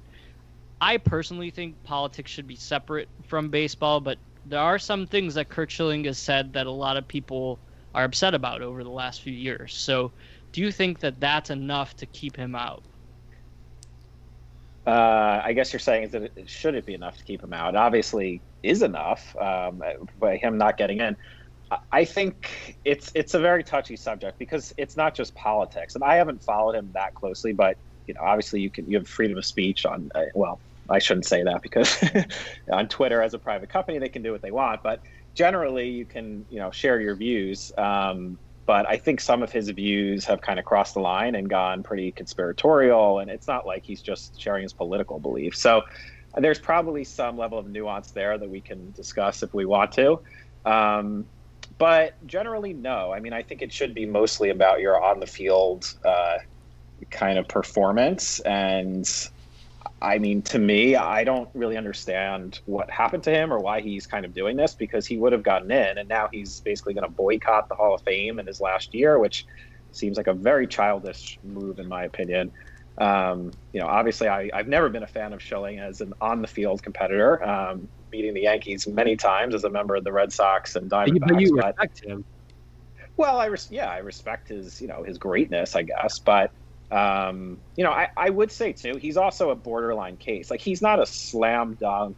I 0.80 0.96
personally 0.96 1.50
think 1.50 1.82
politics 1.84 2.30
should 2.30 2.46
be 2.46 2.56
separate 2.56 3.08
from 3.26 3.50
baseball. 3.50 4.00
But 4.00 4.18
there 4.46 4.60
are 4.60 4.78
some 4.78 5.06
things 5.06 5.34
that 5.34 5.50
Curt 5.50 5.70
Schilling 5.70 6.04
has 6.04 6.18
said 6.18 6.52
that 6.54 6.66
a 6.66 6.70
lot 6.70 6.96
of 6.96 7.06
people 7.06 7.58
are 7.94 8.04
upset 8.04 8.34
about 8.34 8.62
over 8.62 8.82
the 8.82 8.90
last 8.90 9.22
few 9.22 9.32
years. 9.32 9.74
So, 9.74 10.12
do 10.54 10.62
you 10.62 10.72
think 10.72 11.00
that 11.00 11.20
that's 11.20 11.50
enough 11.50 11.96
to 11.96 12.06
keep 12.06 12.36
him 12.38 12.54
out? 12.56 12.86
Uh, 14.86 15.40
I 15.44 15.54
guess 15.54 15.72
you're 15.72 15.80
saying 15.80 16.10
that 16.10 16.32
it, 16.36 16.50
should 16.50 16.74
it 16.74 16.84
be 16.86 16.94
enough 16.94 17.16
to 17.16 17.24
keep 17.24 17.42
him 17.42 17.52
out? 17.54 17.74
Obviously, 17.74 18.42
is 18.62 18.82
enough 18.82 19.34
um, 19.40 19.80
by 20.16 20.36
him 20.36 20.58
not 20.58 20.76
getting 20.76 21.00
in. 21.00 21.16
I- 21.70 21.78
I 21.92 22.06
think 22.06 22.78
it's 22.84 23.12
it's 23.14 23.34
a 23.34 23.40
very 23.40 23.64
touchy 23.64 23.96
subject 23.96 24.38
because 24.38 24.72
it's 24.78 24.96
not 24.96 25.16
just 25.16 25.34
politics, 25.36 25.96
and 25.96 26.04
I 26.04 26.16
haven't 26.16 26.42
followed 26.44 26.76
him 26.76 26.92
that 26.94 27.14
closely. 27.14 27.52
But 27.52 27.78
you 28.06 28.14
know, 28.14 28.22
obviously, 28.24 28.62
you 28.62 28.70
can 28.70 28.88
you 28.88 28.98
have 28.98 29.08
freedom 29.08 29.38
of 29.38 29.46
speech 29.46 29.86
on. 29.86 30.08
Uh, 30.14 30.24
well, 30.34 30.62
I 30.90 31.00
shouldn't 31.00 31.26
say 31.26 31.44
that 31.44 31.62
because 31.62 31.98
on 32.72 32.88
Twitter, 32.88 33.22
as 33.22 33.34
a 33.34 33.40
private 33.40 33.70
company, 33.70 33.98
they 34.00 34.08
can 34.10 34.22
do 34.22 34.32
what 34.32 34.42
they 34.42 34.52
want. 34.52 34.80
But 34.84 35.00
generally, 35.36 35.90
you 35.90 36.06
can 36.06 36.46
you 36.50 36.60
know 36.60 36.70
share 36.72 37.00
your 37.02 37.16
views. 37.16 37.72
Um, 37.78 38.38
but 38.66 38.88
I 38.88 38.96
think 38.96 39.20
some 39.20 39.42
of 39.42 39.52
his 39.52 39.68
views 39.70 40.24
have 40.24 40.40
kind 40.40 40.58
of 40.58 40.64
crossed 40.64 40.94
the 40.94 41.00
line 41.00 41.34
and 41.34 41.48
gone 41.48 41.82
pretty 41.82 42.12
conspiratorial. 42.12 43.18
And 43.18 43.30
it's 43.30 43.46
not 43.46 43.66
like 43.66 43.84
he's 43.84 44.00
just 44.00 44.40
sharing 44.40 44.62
his 44.62 44.72
political 44.72 45.18
beliefs. 45.18 45.60
So 45.60 45.82
there's 46.36 46.58
probably 46.58 47.04
some 47.04 47.36
level 47.36 47.58
of 47.58 47.68
nuance 47.68 48.10
there 48.12 48.38
that 48.38 48.48
we 48.48 48.60
can 48.60 48.92
discuss 48.92 49.42
if 49.42 49.52
we 49.52 49.66
want 49.66 49.92
to. 49.92 50.20
Um, 50.64 51.26
but 51.78 52.14
generally, 52.26 52.72
no. 52.72 53.12
I 53.12 53.20
mean, 53.20 53.32
I 53.32 53.42
think 53.42 53.60
it 53.60 53.72
should 53.72 53.94
be 53.94 54.06
mostly 54.06 54.50
about 54.50 54.80
your 54.80 55.02
on 55.02 55.20
the 55.20 55.26
field 55.26 55.92
uh, 56.04 56.38
kind 57.10 57.38
of 57.38 57.46
performance. 57.48 58.40
And 58.40 59.06
I 60.04 60.18
mean, 60.18 60.42
to 60.42 60.58
me, 60.58 60.96
I 60.96 61.24
don't 61.24 61.48
really 61.54 61.78
understand 61.78 62.60
what 62.66 62.90
happened 62.90 63.22
to 63.24 63.30
him 63.30 63.50
or 63.50 63.58
why 63.58 63.80
he's 63.80 64.06
kind 64.06 64.26
of 64.26 64.34
doing 64.34 64.54
this 64.54 64.74
because 64.74 65.06
he 65.06 65.16
would 65.16 65.32
have 65.32 65.42
gotten 65.42 65.70
in, 65.70 65.96
and 65.96 66.06
now 66.06 66.28
he's 66.30 66.60
basically 66.60 66.92
going 66.92 67.06
to 67.06 67.10
boycott 67.10 67.70
the 67.70 67.74
Hall 67.74 67.94
of 67.94 68.02
Fame 68.02 68.38
in 68.38 68.46
his 68.46 68.60
last 68.60 68.92
year, 68.92 69.18
which 69.18 69.46
seems 69.92 70.18
like 70.18 70.26
a 70.26 70.34
very 70.34 70.66
childish 70.66 71.38
move, 71.42 71.78
in 71.78 71.88
my 71.88 72.04
opinion. 72.04 72.52
Um, 72.98 73.50
you 73.72 73.80
know, 73.80 73.86
obviously, 73.86 74.28
I, 74.28 74.50
have 74.52 74.68
never 74.68 74.90
been 74.90 75.04
a 75.04 75.06
fan 75.08 75.32
of 75.32 75.40
Schilling 75.40 75.78
as 75.78 76.02
an 76.02 76.12
on-the-field 76.20 76.82
competitor, 76.82 77.42
um, 77.42 77.88
beating 78.10 78.34
the 78.34 78.42
Yankees 78.42 78.86
many 78.86 79.16
times 79.16 79.54
as 79.54 79.64
a 79.64 79.70
member 79.70 79.96
of 79.96 80.04
the 80.04 80.12
Red 80.12 80.34
Sox 80.34 80.76
and 80.76 80.90
Diamondbacks. 80.90 81.28
But 81.28 81.40
you 81.40 81.56
respect 81.56 82.04
him. 82.04 82.24
Well, 83.16 83.38
I 83.38 83.46
res- 83.46 83.70
yeah, 83.70 83.88
I 83.90 83.98
respect 83.98 84.48
his 84.48 84.82
you 84.82 84.88
know 84.88 85.02
his 85.02 85.16
greatness, 85.16 85.74
I 85.74 85.82
guess, 85.82 86.18
but 86.18 86.50
um, 86.90 87.60
you 87.76 87.84
know, 87.84 87.90
I, 87.90 88.08
I 88.16 88.30
would 88.30 88.52
say 88.52 88.72
too, 88.72 88.96
he's 88.96 89.16
also 89.16 89.50
a 89.50 89.56
borderline 89.56 90.16
case. 90.16 90.50
Like 90.50 90.60
he's 90.60 90.82
not 90.82 91.00
a 91.00 91.06
slam 91.06 91.76
dunk, 91.80 92.16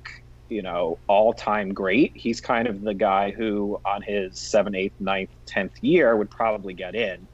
you 0.48 0.62
know, 0.62 1.00
all 1.08 1.32
time 1.32 1.72
great. 1.72 2.12
He's 2.14 2.40
kind 2.40 2.68
of 2.68 2.82
the 2.82 2.94
guy 2.94 3.30
who, 3.30 3.78
on 3.84 4.02
his 4.02 4.40
seventh, 4.40 4.76
eighth, 4.76 4.96
ninth, 5.00 5.30
tenth 5.46 5.72
year, 5.80 6.16
would 6.16 6.30
probably 6.30 6.74
get 6.74 6.94
in. 6.94 7.28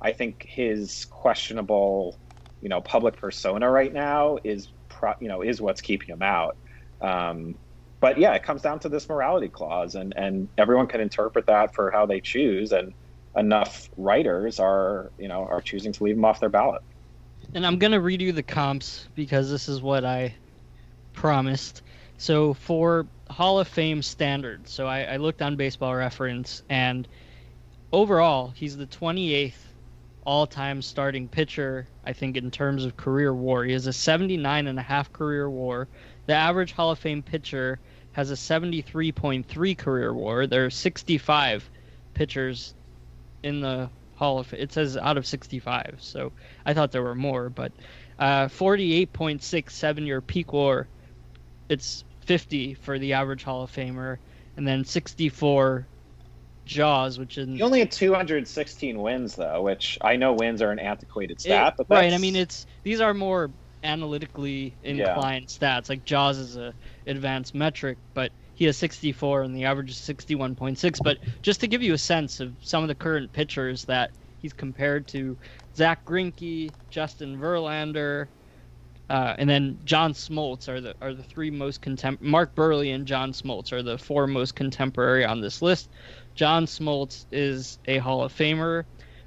I 0.00 0.12
think 0.12 0.46
his 0.48 1.06
questionable, 1.10 2.20
you 2.60 2.68
know, 2.68 2.80
public 2.80 3.18
persona 3.20 3.70
right 3.70 3.92
now 3.92 4.38
is, 4.44 4.72
pro- 4.88 5.14
you 5.20 5.28
know, 5.28 5.42
is 5.42 5.60
what's 5.60 5.80
keeping 5.80 6.08
him 6.08 6.22
out. 6.22 6.56
Um, 7.00 7.54
but 8.00 8.18
yeah, 8.18 8.34
it 8.34 8.44
comes 8.44 8.62
down 8.62 8.78
to 8.80 8.88
this 8.88 9.08
morality 9.08 9.48
clause, 9.48 9.94
and 9.94 10.12
and 10.16 10.48
everyone 10.56 10.86
can 10.86 11.00
interpret 11.00 11.46
that 11.46 11.74
for 11.74 11.90
how 11.90 12.06
they 12.06 12.20
choose, 12.20 12.70
and 12.72 12.92
enough 13.36 13.90
writers 13.96 14.58
are, 14.58 15.10
you 15.18 15.28
know, 15.28 15.44
are 15.44 15.60
choosing 15.60 15.92
to 15.92 16.04
leave 16.04 16.16
them 16.16 16.24
off 16.24 16.40
their 16.40 16.48
ballot. 16.48 16.82
And 17.54 17.66
I'm 17.66 17.78
gonna 17.78 18.00
read 18.00 18.20
you 18.20 18.32
the 18.32 18.42
comps 18.42 19.08
because 19.14 19.50
this 19.50 19.68
is 19.68 19.80
what 19.80 20.04
I 20.04 20.34
promised. 21.12 21.82
So 22.18 22.54
for 22.54 23.06
Hall 23.30 23.60
of 23.60 23.68
Fame 23.68 24.02
standards, 24.02 24.70
so 24.70 24.86
I, 24.86 25.02
I 25.02 25.16
looked 25.16 25.40
on 25.40 25.56
Baseball 25.56 25.94
Reference, 25.94 26.62
and 26.68 27.06
overall, 27.92 28.48
he's 28.48 28.76
the 28.76 28.86
28th 28.86 29.54
all-time 30.24 30.82
starting 30.82 31.26
pitcher. 31.26 31.86
I 32.04 32.12
think 32.12 32.36
in 32.36 32.50
terms 32.50 32.84
of 32.84 32.96
career 32.96 33.32
WAR, 33.32 33.64
he 33.64 33.72
has 33.72 33.86
a 33.86 33.92
79 33.92 34.66
and 34.66 34.78
a 34.78 34.82
half 34.82 35.12
career 35.12 35.48
WAR. 35.48 35.88
The 36.26 36.34
average 36.34 36.72
Hall 36.72 36.90
of 36.90 36.98
Fame 36.98 37.22
pitcher 37.22 37.78
has 38.12 38.30
a 38.30 38.34
73.3 38.34 39.78
career 39.78 40.12
WAR. 40.12 40.46
There 40.46 40.66
are 40.66 40.70
65 40.70 41.70
pitchers 42.14 42.74
in 43.42 43.60
the 43.60 43.90
Hall 44.16 44.38
of 44.38 44.52
It 44.52 44.72
says 44.72 44.96
out 44.96 45.16
of 45.16 45.26
65, 45.26 45.96
so 46.00 46.32
I 46.66 46.74
thought 46.74 46.90
there 46.90 47.02
were 47.02 47.14
more, 47.14 47.48
but 47.48 47.72
uh, 48.18 48.46
48.67 48.46 50.06
year 50.06 50.20
peak 50.20 50.52
WAR. 50.52 50.88
It's 51.68 52.04
50 52.22 52.74
for 52.74 52.98
the 52.98 53.12
average 53.12 53.44
Hall 53.44 53.62
of 53.62 53.70
Famer, 53.70 54.18
and 54.56 54.66
then 54.66 54.84
64 54.84 55.86
Jaws, 56.64 57.18
which 57.18 57.38
is 57.38 57.48
you 57.48 57.64
only 57.64 57.78
had 57.78 57.90
216 57.90 59.00
wins 59.00 59.36
though, 59.36 59.62
which 59.62 59.98
I 60.02 60.16
know 60.16 60.34
wins 60.34 60.60
are 60.60 60.70
an 60.70 60.78
antiquated 60.78 61.40
stat, 61.40 61.74
it, 61.78 61.86
but 61.88 61.96
right. 61.96 62.12
I 62.12 62.18
mean, 62.18 62.36
it's 62.36 62.66
these 62.82 63.00
are 63.00 63.14
more 63.14 63.50
analytically 63.82 64.74
inclined 64.82 65.56
yeah. 65.60 65.78
stats. 65.78 65.88
Like 65.88 66.04
Jaws 66.04 66.38
is 66.38 66.56
a 66.56 66.74
advanced 67.06 67.54
metric, 67.54 67.96
but 68.12 68.32
he 68.58 68.64
has 68.64 68.76
64 68.76 69.42
and 69.42 69.54
the 69.54 69.66
average 69.66 69.92
is 69.92 69.96
61.6. 69.98 70.98
But 71.04 71.18
just 71.42 71.60
to 71.60 71.68
give 71.68 71.80
you 71.80 71.94
a 71.94 71.98
sense 71.98 72.40
of 72.40 72.52
some 72.60 72.82
of 72.82 72.88
the 72.88 72.94
current 72.96 73.32
pitchers 73.32 73.84
that 73.84 74.10
he's 74.42 74.52
compared 74.52 75.06
to, 75.08 75.36
Zack 75.76 76.04
Greinke, 76.04 76.72
Justin 76.90 77.38
Verlander, 77.38 78.26
uh, 79.08 79.36
and 79.38 79.48
then 79.48 79.78
John 79.84 80.12
Smoltz 80.12 80.68
are 80.68 80.80
the 80.80 80.96
are 81.00 81.14
the 81.14 81.22
three 81.22 81.52
most 81.52 81.82
contem. 81.82 82.20
Mark 82.20 82.56
Buehrle 82.56 82.92
and 82.92 83.06
John 83.06 83.30
Smoltz 83.30 83.70
are 83.70 83.84
the 83.84 83.96
four 83.96 84.26
most 84.26 84.56
contemporary 84.56 85.24
on 85.24 85.40
this 85.40 85.62
list. 85.62 85.88
John 86.34 86.66
Smoltz 86.66 87.26
is 87.30 87.78
a 87.86 87.98
Hall 87.98 88.24
of 88.24 88.36
Famer. 88.36 88.84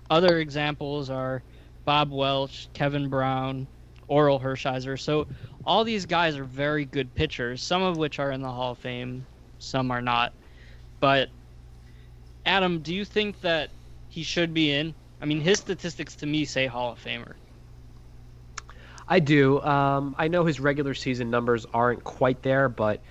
Other 0.10 0.40
examples 0.40 1.10
are 1.10 1.42
Bob 1.86 2.12
Welch, 2.12 2.68
Kevin 2.74 3.08
Brown, 3.08 3.66
Orel 4.12 4.42
Hershiser. 4.42 5.00
So 5.00 5.26
all 5.66 5.84
these 5.84 6.06
guys 6.06 6.36
are 6.36 6.44
very 6.44 6.86
good 6.86 7.16
pitchers, 7.16 7.64
some 7.64 7.82
of 7.82 7.98
which 7.98 8.20
are 8.20 8.32
in 8.32 8.42
the 8.42 8.52
Hall 8.52 8.74
of 8.74 8.78
Fame, 8.78 9.26
some 9.58 9.90
are 9.90 10.02
not. 10.02 10.34
But 11.00 11.30
Adam, 12.46 12.80
do 12.80 12.94
you 12.94 13.06
think 13.06 13.40
that 13.42 13.70
he 14.10 14.24
should 14.24 14.54
be 14.54 14.72
in? 14.72 14.94
I 15.22 15.26
mean, 15.26 15.40
his 15.40 15.60
statistics 15.60 16.16
to 16.18 16.26
me 16.26 16.46
say 16.46 16.68
Hall 16.68 16.92
of 16.92 17.04
Famer. 17.04 17.34
I 19.08 19.20
do. 19.20 19.62
Um, 19.62 20.16
I 20.18 20.28
know 20.28 20.46
his 20.46 20.60
regular 20.60 20.94
season 20.94 21.30
numbers 21.30 21.66
aren't 21.74 22.04
quite 22.04 22.42
there, 22.42 22.70
but 22.70 23.02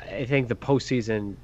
I 0.00 0.24
think 0.24 0.48
the 0.48 0.54
postseason 0.54 1.36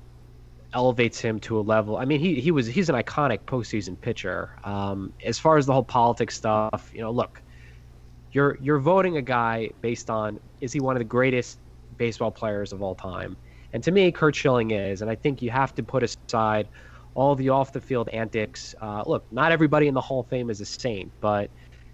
elevates 0.73 1.21
him 1.21 1.41
to 1.41 1.59
a 1.59 1.63
level. 1.63 1.97
I 1.97 2.05
mean, 2.05 2.21
he 2.21 2.41
he 2.41 2.51
was 2.51 2.67
he's 2.67 2.89
an 2.89 2.95
iconic 2.95 3.41
postseason 3.41 4.01
pitcher. 4.01 4.51
Um, 4.65 5.13
as 5.25 5.39
far 5.39 5.59
as 5.59 5.67
the 5.67 5.73
whole 5.73 5.85
politics 5.85 6.37
stuff, 6.37 6.91
you 6.95 7.01
know, 7.01 7.11
look, 7.11 7.43
you're 8.33 8.57
you're 8.61 8.79
voting 8.79 9.17
a 9.17 9.23
guy 9.23 9.71
based 9.81 10.11
on 10.11 10.39
is 10.61 10.73
he 10.73 10.81
one 10.81 10.97
of 10.97 11.01
the 11.01 11.05
greatest 11.05 11.59
baseball 11.97 12.31
players 12.31 12.73
of 12.73 12.83
all 12.83 12.95
time? 12.95 13.37
And 13.73 13.83
to 13.85 13.91
me, 13.91 14.11
Curt 14.11 14.35
Schilling 14.35 14.73
is. 14.73 15.03
And 15.03 15.11
I 15.11 15.15
think 15.15 15.43
you 15.43 15.51
have 15.51 15.75
to 15.77 15.83
put 15.83 16.03
aside 16.03 16.69
all 17.15 17.35
the 17.35 17.49
off 17.49 17.73
the 17.73 17.81
field 17.81 18.09
antics. 18.11 18.75
Uh, 18.81 19.03
look, 19.07 19.25
not 19.33 19.53
everybody 19.53 19.87
in 19.87 19.95
the 19.95 20.01
Hall 20.01 20.21
of 20.21 20.29
Fame 20.29 20.51
is 20.51 20.61
a 20.61 20.65
saint, 20.65 21.11
but 21.21 21.51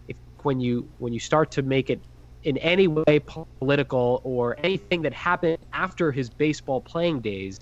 if 0.08 0.16
when 0.42 0.60
you 0.60 0.88
when 0.98 1.12
you 1.12 1.20
start 1.20 1.50
to 1.52 1.62
make 1.62 1.90
it 1.90 2.00
in 2.42 2.56
any 2.58 2.86
way 2.86 3.20
political 3.58 4.20
or 4.24 4.56
anything 4.62 5.02
that 5.02 5.12
happened 5.12 5.58
after 5.72 6.12
his 6.12 6.30
baseball 6.30 6.80
playing 6.80 7.20
days 7.20 7.58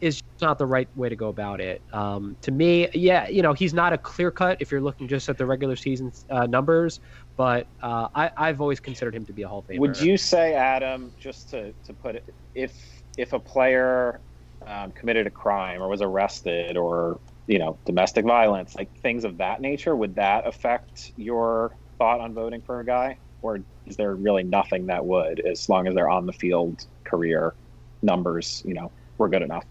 is 0.00 0.20
not 0.40 0.58
the 0.58 0.66
right 0.66 0.88
way 0.96 1.08
to 1.08 1.16
go 1.16 1.28
about 1.28 1.60
it. 1.60 1.80
Um, 1.92 2.36
to 2.42 2.50
me, 2.50 2.88
yeah, 2.92 3.28
you 3.28 3.42
know, 3.42 3.52
he's 3.52 3.72
not 3.72 3.92
a 3.92 3.98
clear 3.98 4.30
cut 4.30 4.58
if 4.60 4.70
you're 4.70 4.80
looking 4.80 5.08
just 5.08 5.28
at 5.28 5.38
the 5.38 5.46
regular 5.46 5.76
season 5.76 6.12
uh, 6.30 6.46
numbers, 6.46 7.00
but 7.36 7.68
uh, 7.82 8.08
I, 8.14 8.30
I've 8.36 8.60
always 8.60 8.80
considered 8.80 9.14
him 9.14 9.26
to 9.26 9.32
be 9.32 9.42
a 9.42 9.48
Hall 9.48 9.60
of 9.60 9.66
Famer. 9.66 9.80
Would 9.80 10.00
you 10.00 10.16
say, 10.16 10.54
Adam, 10.54 11.12
just 11.18 11.50
to, 11.50 11.74
to 11.84 11.94
put 11.94 12.16
it, 12.16 12.34
if 12.54 13.02
if 13.16 13.32
a 13.32 13.40
player 13.40 14.20
um, 14.66 14.92
committed 14.92 15.26
a 15.26 15.30
crime 15.30 15.82
or 15.82 15.88
was 15.88 16.02
arrested 16.02 16.76
or 16.76 17.20
you 17.46 17.58
know 17.58 17.78
domestic 17.86 18.24
violence, 18.24 18.74
like 18.76 18.94
things 19.00 19.24
of 19.24 19.38
that 19.38 19.60
nature, 19.60 19.96
would 19.96 20.14
that 20.16 20.46
affect 20.46 21.12
your 21.16 21.76
thought 21.98 22.20
on 22.20 22.34
voting 22.34 22.62
for 22.62 22.80
a 22.80 22.84
guy, 22.84 23.18
or 23.42 23.60
is 23.86 23.96
there 23.96 24.14
really 24.14 24.44
nothing 24.44 24.86
that 24.86 25.04
would, 25.04 25.40
as 25.40 25.68
long 25.68 25.86
as 25.86 25.94
they're 25.94 26.08
on 26.08 26.26
the 26.26 26.32
field 26.32 26.86
career 27.04 27.54
numbers, 28.02 28.62
you 28.64 28.74
know, 28.74 28.92
were 29.18 29.28
good 29.28 29.42
enough? 29.42 29.64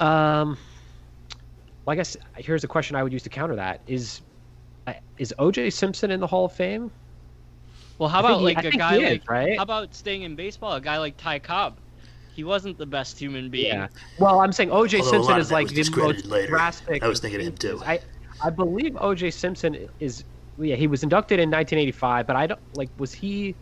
Um, 0.00 0.56
well, 1.84 1.92
I 1.92 1.96
guess 1.96 2.16
here's 2.36 2.62
a 2.62 2.68
question 2.68 2.94
I 2.94 3.02
would 3.02 3.12
use 3.12 3.22
to 3.24 3.30
counter 3.30 3.56
that: 3.56 3.82
is 3.86 4.20
is 5.18 5.34
OJ 5.38 5.72
Simpson 5.72 6.10
in 6.10 6.20
the 6.20 6.26
Hall 6.26 6.46
of 6.46 6.52
Fame? 6.52 6.90
Well, 7.98 8.08
how 8.08 8.20
about 8.20 8.42
like 8.42 8.64
a 8.64 8.70
guy 8.70 8.96
like 8.96 9.28
right? 9.28 9.56
How 9.56 9.64
about 9.64 9.94
staying 9.94 10.22
in 10.22 10.36
baseball? 10.36 10.74
A 10.74 10.80
guy 10.80 10.98
like 10.98 11.16
Ty 11.16 11.40
Cobb. 11.40 11.76
He 12.32 12.44
wasn't 12.44 12.78
the 12.78 12.86
best 12.86 13.18
human 13.18 13.50
being. 13.50 13.74
Yeah. 13.74 13.88
Well, 14.20 14.40
I'm 14.40 14.52
saying 14.52 14.68
OJ 14.68 15.02
Simpson 15.02 15.38
is 15.38 15.50
like 15.50 15.68
the 15.68 15.90
most 15.96 16.26
later. 16.26 16.46
drastic. 16.46 17.02
I 17.02 17.08
was 17.08 17.18
thinking 17.18 17.40
of 17.40 17.46
him 17.48 17.56
too. 17.56 17.82
I, 17.84 17.98
I 18.42 18.50
believe 18.50 18.92
OJ 18.92 19.32
Simpson 19.32 19.88
is. 19.98 20.22
Yeah, 20.56 20.76
he 20.76 20.86
was 20.86 21.02
inducted 21.02 21.38
in 21.38 21.50
1985, 21.50 22.26
but 22.26 22.36
I 22.36 22.46
don't 22.46 22.60
like. 22.76 22.90
Was 22.98 23.12
he? 23.12 23.56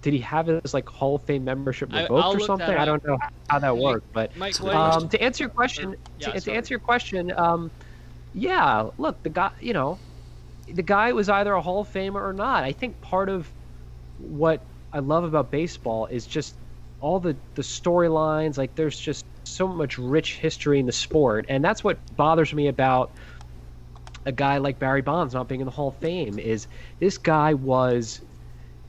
Did 0.00 0.14
he 0.14 0.20
have 0.20 0.46
his 0.46 0.72
like 0.72 0.88
Hall 0.88 1.16
of 1.16 1.22
Fame 1.24 1.44
membership 1.44 1.92
revoked 1.92 2.40
or 2.40 2.40
something? 2.40 2.70
I 2.70 2.86
don't 2.86 3.04
know 3.04 3.18
how 3.50 3.58
that 3.58 3.76
worked, 3.76 4.10
but 4.14 4.34
Mike, 4.36 4.58
um, 4.62 5.08
to 5.10 5.20
answer 5.20 5.44
your 5.44 5.50
question, 5.50 5.96
yeah, 6.20 6.32
to, 6.32 6.40
to, 6.40 6.52
answer 6.52 6.72
your 6.72 6.80
question, 6.80 7.32
um, 7.36 7.70
yeah, 8.32 8.88
look, 8.96 9.22
the 9.22 9.28
guy, 9.28 9.50
you 9.60 9.72
know, 9.72 9.98
the 10.72 10.82
guy 10.82 11.12
was 11.12 11.28
either 11.28 11.52
a 11.54 11.62
Hall 11.62 11.80
of 11.80 11.88
Famer 11.88 12.20
or 12.20 12.32
not. 12.32 12.64
I 12.64 12.72
think 12.72 13.00
part 13.00 13.28
of 13.28 13.52
what 14.18 14.60
I 14.92 14.98
love 15.00 15.24
about 15.24 15.50
baseball 15.50 16.06
is 16.06 16.26
just 16.26 16.54
all 17.00 17.20
the 17.20 17.36
the 17.54 17.62
storylines. 17.62 18.58
Like 18.58 18.74
there's 18.74 18.98
just 18.98 19.24
so 19.44 19.66
much 19.66 19.98
rich 19.98 20.36
history 20.36 20.78
in 20.78 20.86
the 20.86 20.92
sport, 20.92 21.46
and 21.48 21.64
that's 21.64 21.82
what 21.84 21.98
bothers 22.16 22.52
me 22.52 22.68
about 22.68 23.10
a 24.26 24.32
guy 24.32 24.58
like 24.58 24.78
Barry 24.78 25.02
Bonds 25.02 25.34
not 25.34 25.48
being 25.48 25.60
in 25.60 25.64
the 25.64 25.70
Hall 25.70 25.88
of 25.88 25.96
Fame. 25.96 26.38
Is 26.38 26.66
this 27.00 27.18
guy 27.18 27.54
was 27.54 28.20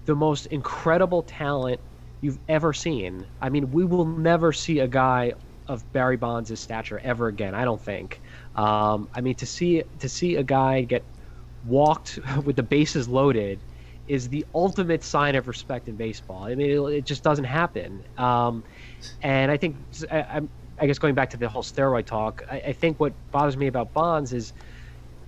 the 0.06 0.16
most 0.16 0.48
incredible 0.48 1.24
talent 1.24 1.80
you've 2.22 2.40
ever 2.50 2.74
seen. 2.74 3.26
I 3.42 3.50
mean, 3.50 3.72
we 3.72 3.86
will 3.86 4.06
never 4.06 4.52
see 4.52 4.80
a 4.80 4.88
guy 4.88 5.34
of 5.68 5.90
Barry 5.94 6.18
Bonds' 6.18 6.60
stature 6.60 7.00
ever 7.04 7.28
again. 7.28 7.54
I 7.54 7.64
don't 7.64 7.82
think. 7.82 8.20
Um, 8.56 9.08
I 9.14 9.22
mean, 9.22 9.36
to 9.36 9.46
see 9.46 9.84
to 10.00 10.10
see 10.10 10.36
a 10.36 10.44
guy 10.44 10.82
get 10.82 11.04
walked 11.66 12.20
with 12.46 12.56
the 12.56 12.64
bases 12.64 13.08
loaded 13.08 13.60
is 14.08 14.28
the 14.28 14.46
ultimate 14.56 15.04
sign 15.04 15.36
of 15.36 15.48
respect 15.48 15.88
in 15.88 15.96
baseball. 15.96 16.44
I 16.44 16.56
mean, 16.56 16.72
it, 16.72 16.80
it 16.94 17.06
just 17.06 17.24
doesn't 17.24 17.46
happen. 17.46 18.04
Um, 18.18 18.64
and 19.22 19.52
I 19.52 19.58
think, 19.58 19.76
I, 20.12 20.42
I, 20.80 20.88
guess 20.88 20.98
going 20.98 21.14
back 21.14 21.30
to 21.30 21.38
the 21.38 21.48
whole 21.48 21.62
steroid 21.62 22.06
talk, 22.06 22.44
I, 22.50 22.58
I, 22.58 22.74
think 22.74 23.00
what 23.00 23.14
bothers 23.32 23.56
me 23.56 23.68
about 23.68 23.94
Bonds 23.94 24.34
is, 24.34 24.54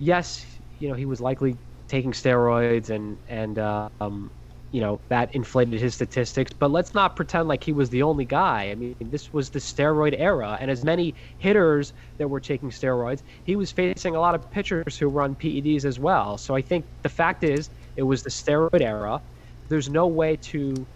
yes, 0.00 0.44
you 0.80 0.88
know, 0.88 0.94
he 0.94 1.06
was 1.06 1.20
likely 1.20 1.56
taking 1.86 2.10
steroids 2.12 2.90
and 2.90 3.16
and 3.28 3.58
uh, 3.58 3.88
um, 4.00 4.30
you 4.72 4.80
know 4.80 5.00
that 5.08 5.34
inflated 5.34 5.80
his 5.80 5.94
statistics 5.94 6.52
but 6.58 6.70
let's 6.70 6.94
not 6.94 7.16
pretend 7.16 7.48
like 7.48 7.62
he 7.64 7.72
was 7.72 7.90
the 7.90 8.02
only 8.02 8.24
guy 8.24 8.70
i 8.70 8.74
mean 8.74 8.94
this 9.00 9.32
was 9.32 9.50
the 9.50 9.58
steroid 9.58 10.14
era 10.18 10.58
and 10.60 10.70
as 10.70 10.84
many 10.84 11.14
hitters 11.38 11.92
that 12.18 12.28
were 12.28 12.40
taking 12.40 12.70
steroids 12.70 13.22
he 13.44 13.56
was 13.56 13.72
facing 13.72 14.16
a 14.16 14.20
lot 14.20 14.34
of 14.34 14.50
pitchers 14.50 14.96
who 14.98 15.08
run 15.08 15.36
peds 15.36 15.84
as 15.84 15.98
well 16.00 16.38
so 16.38 16.54
i 16.56 16.62
think 16.62 16.86
the 17.02 17.08
fact 17.10 17.44
is 17.44 17.70
It 17.96 18.04
was 18.04 18.22
the 18.22 18.30
steroid 18.30 18.80
era. 18.82 19.22
There's 19.68 19.88
no 19.90 20.06
way 20.08 20.36
to 20.52 20.88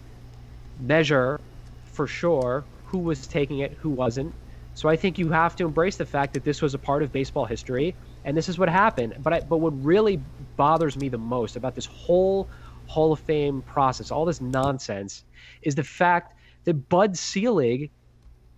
measure 0.77 1.41
for 1.83 2.07
sure 2.07 2.67
who 2.83 2.99
was 2.99 3.27
taking 3.27 3.59
it, 3.59 3.77
who 3.79 3.89
wasn't. 3.89 4.35
So 4.73 4.89
I 4.89 4.95
think 4.95 5.17
you 5.17 5.29
have 5.31 5.55
to 5.57 5.65
embrace 5.65 5.97
the 5.97 6.05
fact 6.05 6.33
that 6.33 6.43
this 6.43 6.61
was 6.61 6.73
a 6.75 6.79
part 6.79 7.01
of 7.03 7.11
baseball 7.11 7.45
history 7.45 7.97
and 8.23 8.37
this 8.37 8.47
is 8.49 8.59
what 8.59 8.69
happened. 8.69 9.15
But 9.19 9.33
I, 9.33 9.41
but 9.41 9.57
what 9.57 9.71
really 9.83 10.25
bothers 10.55 10.95
me 10.97 11.09
the 11.09 11.17
most 11.17 11.55
about 11.55 11.75
this 11.75 11.87
whole 11.87 12.49
Hall 12.87 13.11
of 13.11 13.19
Fame 13.19 13.61
process, 13.63 14.11
all 14.11 14.25
this 14.25 14.41
nonsense, 14.41 15.23
is 15.61 15.75
the 15.75 15.83
fact 15.83 16.33
that 16.63 16.89
Bud 16.89 17.17
Selig 17.17 17.91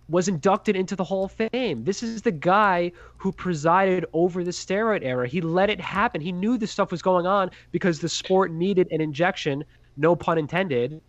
was 0.08 0.26
inducted 0.26 0.74
into 0.74 0.96
the 0.96 1.04
Hall 1.04 1.24
of 1.24 1.32
Fame. 1.32 1.84
This 1.84 2.02
is 2.02 2.22
the 2.22 2.32
guy 2.32 2.90
who 3.16 3.30
presided 3.30 4.04
over 4.12 4.42
the 4.42 4.50
steroid 4.50 5.04
era. 5.04 5.28
He 5.28 5.40
let 5.40 5.70
it 5.70 5.80
happen. 5.80 6.20
He 6.20 6.32
knew 6.32 6.58
this 6.58 6.72
stuff 6.72 6.90
was 6.90 7.00
going 7.00 7.26
on 7.26 7.50
because 7.70 8.00
the 8.00 8.08
sport 8.08 8.50
needed 8.50 8.88
an 8.90 9.00
injection, 9.00 9.64
no 9.96 10.16
pun 10.16 10.38
intended, 10.38 11.00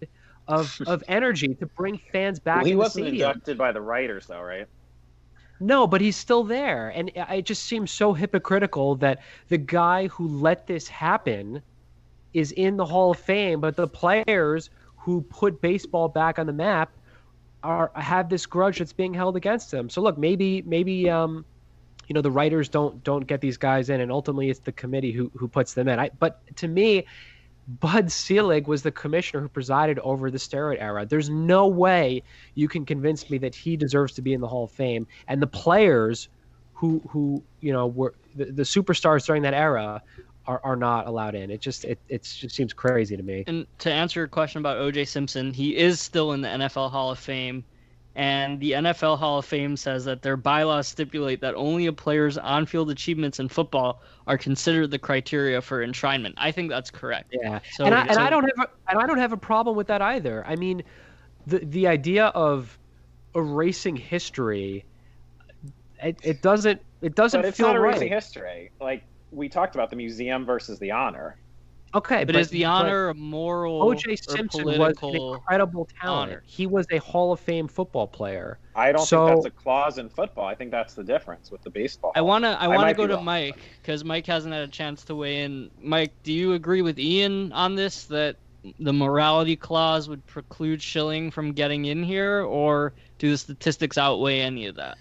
of 0.48 0.80
of 0.88 1.04
energy 1.08 1.56
to 1.56 1.66
bring 1.66 2.00
fans 2.12 2.40
back. 2.40 2.58
Well, 2.58 2.66
he 2.66 2.76
wasn't 2.76 3.06
stadium. 3.06 3.30
inducted 3.30 3.58
by 3.58 3.72
the 3.72 3.82
writers, 3.82 4.28
though, 4.28 4.42
right? 4.42 4.68
No, 5.60 5.86
but 5.86 6.02
he's 6.02 6.16
still 6.16 6.44
there, 6.44 6.90
and 6.90 7.12
it 7.16 7.46
just 7.46 7.64
seems 7.66 7.92
so 7.92 8.14
hypocritical 8.14 8.96
that 8.96 9.22
the 9.50 9.60
guy 9.60 10.08
who 10.08 10.28
let 10.28 10.66
this 10.66 10.88
happen 10.88 11.62
is 12.34 12.52
in 12.54 12.78
the 12.78 12.86
Hall 12.86 13.12
of 13.12 13.20
Fame, 13.20 13.60
but 13.60 13.76
the 13.76 13.88
players 13.88 14.70
who 14.98 15.22
put 15.22 15.62
baseball 15.62 16.08
back 16.08 16.40
on 16.40 16.46
the 16.46 16.54
map 16.54 16.92
are 17.64 17.92
have 17.96 18.30
this 18.30 18.46
grudge 18.46 18.80
that's 18.80 18.94
being 18.94 19.14
held 19.14 19.36
against 19.36 19.72
them. 19.72 19.90
So 19.90 20.02
look, 20.02 20.18
maybe 20.18 20.62
maybe 20.64 21.10
um, 21.10 21.46
you 22.08 22.14
know 22.14 22.22
the 22.22 22.32
writers 22.32 22.70
don't 22.70 23.04
don't 23.04 23.28
get 23.28 23.42
these 23.42 23.58
guys 23.58 23.90
in, 23.90 24.02
and 24.02 24.12
ultimately 24.12 24.50
it's 24.50 24.60
the 24.60 24.72
committee 24.72 25.12
who 25.12 25.32
who 25.36 25.48
puts 25.48 25.74
them 25.74 25.88
in. 25.88 26.00
I, 26.00 26.10
but 26.20 26.42
to 26.58 26.68
me, 26.68 27.06
Bud 27.80 28.12
Selig 28.12 28.68
was 28.68 28.84
the 28.84 28.92
commissioner 28.92 29.42
who 29.42 29.50
presided 29.50 30.00
over 30.00 30.32
the 30.32 30.38
steroid 30.38 30.82
era. 30.82 31.06
There's 31.06 31.30
no 31.30 31.68
way 31.68 32.24
you 32.56 32.68
can 32.68 32.86
convince 32.86 33.30
me 33.30 33.38
that 33.40 33.56
he 33.56 33.78
deserves 33.78 34.14
to 34.14 34.22
be 34.22 34.34
in 34.34 34.42
the 34.42 34.48
Hall 34.48 34.66
of 34.66 34.72
Fame. 34.72 35.08
And 35.28 35.42
the 35.42 35.48
players 35.48 36.30
who 36.74 37.02
who 37.08 37.44
you 37.62 37.72
know 37.72 37.88
were 37.88 38.16
the, 38.36 38.46
the 38.46 38.64
superstars 38.64 39.26
during 39.26 39.44
that 39.44 39.54
era 39.54 40.02
are, 40.52 40.62
are 40.64 40.76
not 40.76 41.08
allowed 41.08 41.36
in. 41.36 41.50
It 41.50 41.62
just 41.62 41.86
it 41.86 41.98
it 42.10 42.24
just 42.24 42.54
seems 42.56 42.74
crazy 42.74 43.16
to 43.16 43.24
me. 43.24 43.44
And 43.48 43.66
to 43.80 43.92
answer 43.92 44.20
your 44.20 44.28
question 44.28 44.60
about 44.60 44.78
O.J. 44.78 45.06
Simpson, 45.06 45.54
he 45.54 45.76
is 45.78 46.00
still 46.02 46.34
in 46.34 46.42
the 46.42 46.48
NFL 46.50 46.92
Hall 46.92 47.12
of 47.12 47.20
Fame, 47.20 47.64
and 48.16 48.60
the 48.60 48.72
NFL 48.74 49.18
Hall 49.18 49.40
of 49.40 49.46
Fame 49.46 49.78
says 49.78 50.04
that 50.06 50.22
their 50.22 50.36
bylaws 50.36 50.88
stipulate 50.90 51.40
that 51.42 51.56
only 51.56 51.86
a 51.86 51.94
player's 51.94 52.38
on-field 52.38 52.90
achievements 52.92 53.40
in 53.40 53.48
football 53.48 54.02
are 54.28 54.38
considered 54.38 54.92
the 54.92 55.00
criteria 55.00 55.62
for 55.62 55.86
enshrinement. 55.86 56.34
I 56.38 56.52
think 56.52 56.70
that's 56.70 56.92
correct. 56.92 57.34
Yeah, 57.42 57.60
So, 57.74 57.86
and 57.86 57.96
I, 57.96 58.02
and 58.02 58.16
so- 58.16 58.22
I 58.22 58.30
don't 58.30 58.44
have 58.44 58.68
a, 58.68 58.70
and 58.92 59.00
I 59.00 59.08
don't 59.08 59.18
have 59.20 59.32
a 59.32 59.38
problem 59.38 59.78
with 59.78 59.88
that 59.88 60.02
either. 60.02 60.44
I 60.46 60.56
mean, 60.58 60.84
the 61.48 61.60
the 61.60 61.88
idea 61.88 62.26
of 62.28 62.78
erasing 63.36 63.96
history, 63.96 64.84
it, 66.04 66.18
it 66.24 66.42
doesn't 66.42 66.82
it 67.02 67.16
doesn't 67.16 67.42
But 67.42 67.48
it's 67.48 67.58
feel 67.58 67.68
not 67.68 67.80
right. 67.80 67.92
erasing 67.96 68.10
history. 68.10 68.72
Like 68.82 69.04
we 69.32 69.50
talked 69.50 69.76
about 69.76 69.90
the 69.90 69.96
museum 69.96 70.46
versus 70.46 70.80
the 70.80 70.92
honor. 70.92 71.38
Okay, 71.94 72.24
but, 72.24 72.38
is 72.38 72.50
the 72.50 72.64
honor 72.64 73.10
a 73.10 73.14
moral 73.14 73.82
O.J. 73.84 74.14
or 74.14 74.16
Simpson 74.16 74.64
was 74.64 74.76
an 74.76 74.80
political? 74.96 75.34
incredible 75.36 75.90
talent. 76.02 76.32
honor? 76.32 76.44
He 76.46 76.66
was 76.66 76.88
a 76.90 77.00
Hall 77.00 77.34
of 77.34 77.40
Fame 77.42 77.68
football 77.68 78.08
player. 78.08 78.60
I 78.76 78.94
don't 78.94 79.06
So- 79.06 79.28
think 79.28 79.44
that's 79.44 79.46
a 79.48 79.62
clause 79.62 79.98
in 79.98 80.08
football. 80.08 80.46
I 80.46 80.56
think 80.56 80.72
that's 80.72 80.94
the 80.94 81.04
difference 81.04 81.52
with 81.52 81.62
the 81.64 81.70
baseball. 81.70 82.14
I 82.16 82.22
wanna 82.22 82.52
I 82.60 82.66
I 82.66 82.68
wanna 82.70 82.82
might 82.84 82.96
go 82.98 83.08
to 83.08 83.16
wrong. 83.16 83.26
Mike 83.26 83.58
because 83.82 84.06
Mike 84.06 84.26
hasn't 84.26 84.54
had 84.54 84.64
a 84.64 84.70
chance 84.70 85.04
to 85.06 85.16
weigh 85.16 85.42
in. 85.44 85.70
Mike, 85.82 86.14
do 86.24 86.32
you 86.32 86.54
agree 86.54 86.82
with 86.82 86.98
Ian 86.98 87.52
on 87.52 87.76
this 87.76 88.06
that 88.06 88.38
the 88.80 88.94
morality 88.94 89.58
clause 89.58 90.08
would 90.08 90.26
preclude 90.28 90.82
Schilling 90.82 91.30
from 91.30 91.52
getting 91.52 91.86
in 91.86 92.04
here, 92.04 92.44
or 92.44 92.94
do 93.18 93.32
the 93.32 93.38
statistics 93.38 93.98
outweigh 93.98 94.40
any 94.40 94.66
of 94.68 94.76
that? 94.76 94.98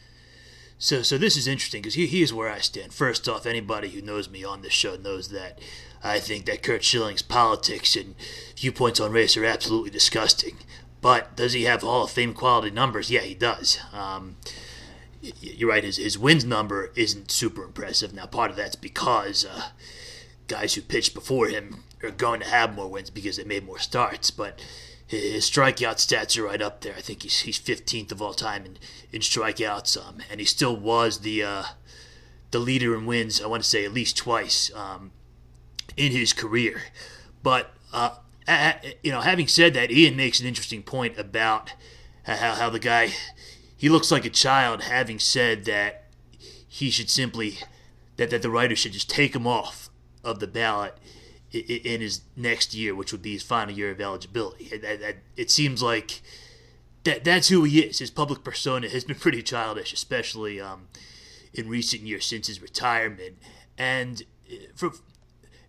So, 0.83 1.03
so 1.03 1.18
this 1.18 1.37
is 1.37 1.47
interesting 1.47 1.83
because 1.83 1.95
here's 1.95 2.33
where 2.33 2.51
I 2.51 2.59
stand. 2.59 2.95
First 2.95 3.28
off, 3.28 3.45
anybody 3.45 3.91
who 3.91 4.01
knows 4.01 4.31
me 4.31 4.43
on 4.43 4.62
this 4.62 4.72
show 4.72 4.97
knows 4.97 5.28
that 5.28 5.59
I 6.03 6.18
think 6.18 6.47
that 6.47 6.62
Curt 6.62 6.83
Schilling's 6.83 7.20
politics 7.20 7.95
and 7.97 8.14
viewpoints 8.57 8.99
on 8.99 9.12
race 9.12 9.37
are 9.37 9.45
absolutely 9.45 9.91
disgusting. 9.91 10.57
But 11.03 11.37
does 11.37 11.53
he 11.53 11.64
have 11.64 11.83
Hall 11.83 12.05
of 12.05 12.11
Fame 12.11 12.33
quality 12.33 12.70
numbers? 12.70 13.11
Yeah, 13.11 13.20
he 13.20 13.35
does. 13.35 13.78
Um, 13.93 14.37
you're 15.20 15.68
right. 15.68 15.85
His 15.85 15.99
his 15.99 16.18
wins 16.18 16.47
number 16.47 16.93
isn't 16.97 17.31
super 17.31 17.62
impressive. 17.62 18.14
Now, 18.14 18.24
part 18.24 18.51
of 18.51 18.57
that's 18.57 18.74
because 18.74 19.45
uh, 19.45 19.68
guys 20.49 20.74
who 20.74 20.81
pitched 20.81 21.12
before 21.12 21.49
him 21.49 21.85
are 22.03 22.11
going 22.11 22.41
to 22.41 22.47
have 22.47 22.74
more 22.74 22.89
wins 22.89 23.11
because 23.11 23.37
they 23.37 23.45
made 23.45 23.66
more 23.66 23.78
starts. 23.78 24.31
But 24.31 24.64
his 25.11 25.51
strikeout 25.51 25.97
stats 25.97 26.39
are 26.39 26.45
right 26.45 26.63
up 26.63 26.83
there. 26.83 26.95
I 26.97 27.01
think 27.01 27.25
he's 27.25 27.41
he's 27.41 27.59
15th 27.59 28.13
of 28.13 28.23
all 28.23 28.33
time 28.33 28.65
in, 28.65 28.79
in 29.11 29.21
strikeouts, 29.21 29.99
um, 29.99 30.19
and 30.31 30.39
he 30.39 30.47
still 30.47 30.77
was 30.77 31.21
the 31.21 31.43
uh, 31.43 31.65
the 32.53 32.61
leader 32.61 32.95
in 32.95 33.07
wins. 33.07 33.43
I 33.43 33.49
want 33.49 33.65
to 33.65 33.69
say 33.69 33.85
at 33.85 33.93
least 33.93 34.17
twice 34.17 34.71
um, 34.73 35.11
in 35.97 36.13
his 36.13 36.33
career. 36.33 36.83
But 37.43 37.75
uh, 37.93 38.11
you 39.03 39.11
know, 39.11 39.21
having 39.21 39.49
said 39.49 39.75
that, 39.75 39.91
Ian 39.91 40.15
makes 40.17 40.39
an 40.39 40.47
interesting 40.47 40.85
point 40.85 41.19
about 41.19 41.75
how, 42.23 42.55
how 42.55 42.71
the 42.71 42.79
guy 42.79 43.11
he 43.77 43.89
looks 43.89 44.13
like 44.13 44.25
a 44.25 44.31
child. 44.31 44.83
Having 44.83 45.19
said 45.19 45.65
that, 45.65 46.05
he 46.69 46.89
should 46.89 47.11
simply 47.11 47.59
that 48.17 48.31
that 48.31 48.43
the 48.43 48.51
writer 48.51 48.77
should 48.77 48.93
just 48.93 49.11
take 49.11 49.35
him 49.35 49.49
off 49.49 49.91
of 50.23 50.39
the 50.39 50.47
ballot 50.47 50.97
in 51.53 52.01
his 52.01 52.23
next 52.37 52.75
year, 52.75 52.95
which 52.95 53.13
would 53.13 53.23
be 53.23 53.33
his 53.33 53.43
final 53.43 53.75
year 53.75 53.91
of 53.91 54.01
eligibility. 54.01 54.69
It, 55.37 55.51
seems 55.51 55.83
like 55.83 56.23
that 57.05 57.25
that's 57.25 57.49
who 57.49 57.65
he 57.65 57.81
is. 57.81 57.99
His 57.99 58.11
public 58.11 58.45
persona 58.45 58.89
has 58.89 59.05
been 59.05 59.17
pretty 59.21 59.43
childish, 59.43 59.93
especially 59.93 60.61
um, 60.61 60.89
in 61.53 61.69
recent 61.69 62.03
years 62.03 62.25
since 62.27 62.47
his 62.47 62.63
retirement. 62.63 63.37
And 63.77 64.23
uh, 64.51 64.57
for, 64.75 64.93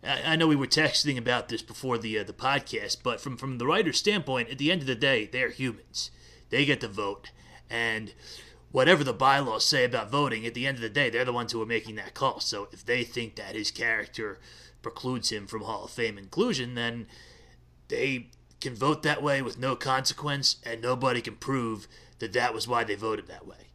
I 0.04 0.34
I 0.34 0.36
know 0.36 0.48
we 0.48 0.56
were 0.56 0.68
texting 0.68 1.18
about 1.18 1.50
this 1.50 1.62
before 1.62 1.98
the 1.98 2.20
uh, 2.20 2.24
the 2.24 2.34
podcast, 2.34 2.98
but 3.04 3.20
from 3.20 3.38
from 3.38 3.58
the 3.58 3.66
writer's 3.66 3.98
standpoint, 3.98 4.50
at 4.50 4.58
the 4.58 4.72
end 4.72 4.82
of 4.82 4.88
the 4.88 4.96
day, 4.96 5.26
they're 5.26 5.50
humans. 5.50 6.12
They 6.50 6.66
get 6.66 6.82
to 6.82 6.88
vote, 6.88 7.32
and 7.70 8.14
whatever 8.72 9.04
the 9.04 9.14
bylaws 9.14 9.66
say 9.66 9.84
about 9.84 10.12
voting, 10.12 10.46
at 10.46 10.54
the 10.54 10.68
end 10.68 10.78
of 10.78 10.82
the 10.82 10.90
day, 10.90 11.10
they're 11.10 11.26
the 11.26 11.34
ones 11.34 11.52
who 11.52 11.62
are 11.62 11.66
making 11.68 11.96
that 11.96 12.14
call. 12.14 12.40
So 12.40 12.68
if 12.72 12.86
they 12.86 13.04
think 13.04 13.36
that 13.36 13.56
his 13.56 13.72
character 13.72 14.40
precludes 14.82 15.32
him 15.32 15.48
from 15.48 15.62
Hall 15.62 15.84
of 15.86 15.92
Fame 15.92 16.18
inclusion, 16.18 16.76
then 16.76 17.08
they 17.88 18.28
can 18.60 18.76
vote 18.76 19.04
that 19.04 19.22
way 19.24 19.42
with 19.42 19.58
no 19.58 19.76
consequence, 19.76 20.58
and 20.64 20.82
nobody 20.82 21.22
can 21.22 21.36
prove 21.36 21.88
that 22.20 22.34
that 22.34 22.54
was 22.54 22.68
why 22.68 22.84
they 22.84 22.96
voted 22.96 23.28
that 23.28 23.46
way. 23.48 23.68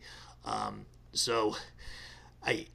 Um, 0.45 0.87
so, 1.13 1.57
I, 2.45 2.67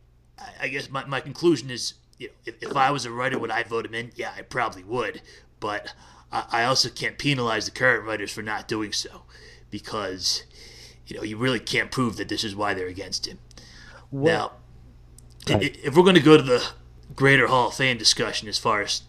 I- 0.59 0.67
guess 0.67 0.89
my, 0.89 1.05
my 1.05 1.21
conclusion 1.21 1.69
is, 1.69 1.93
you 2.17 2.27
know, 2.27 2.33
if, 2.45 2.61
if 2.61 2.75
I 2.75 2.91
was 2.91 3.05
a 3.05 3.11
writer, 3.11 3.39
would 3.39 3.51
I 3.51 3.63
vote 3.63 3.85
him 3.85 3.93
in? 3.93 4.11
Yeah, 4.15 4.31
I 4.37 4.41
probably 4.41 4.83
would, 4.83 5.21
but 5.59 5.93
I, 6.31 6.45
I 6.51 6.63
also 6.65 6.89
can't 6.89 7.17
penalize 7.17 7.65
the 7.65 7.71
current 7.71 8.05
writers 8.05 8.31
for 8.31 8.41
not 8.41 8.67
doing 8.67 8.91
so, 8.91 9.23
because, 9.69 10.43
you 11.07 11.15
know, 11.15 11.23
you 11.23 11.37
really 11.37 11.59
can't 11.59 11.91
prove 11.91 12.17
that 12.17 12.27
this 12.29 12.43
is 12.43 12.55
why 12.55 12.73
they're 12.73 12.87
against 12.87 13.25
him. 13.27 13.39
now, 14.33 14.51
i- 15.49 15.53
i- 15.53 15.73
if 15.83 15.95
we're 15.95 16.03
going 16.03 16.15
to 16.15 16.21
go 16.21 16.35
to 16.37 16.43
the 16.43 16.67
greater 17.21 17.45
Hall 17.45 17.67
of 17.67 17.75
Fame 17.75 17.99
discussion 17.99 18.47
as 18.47 18.57
far 18.57 18.81
as 18.81 19.03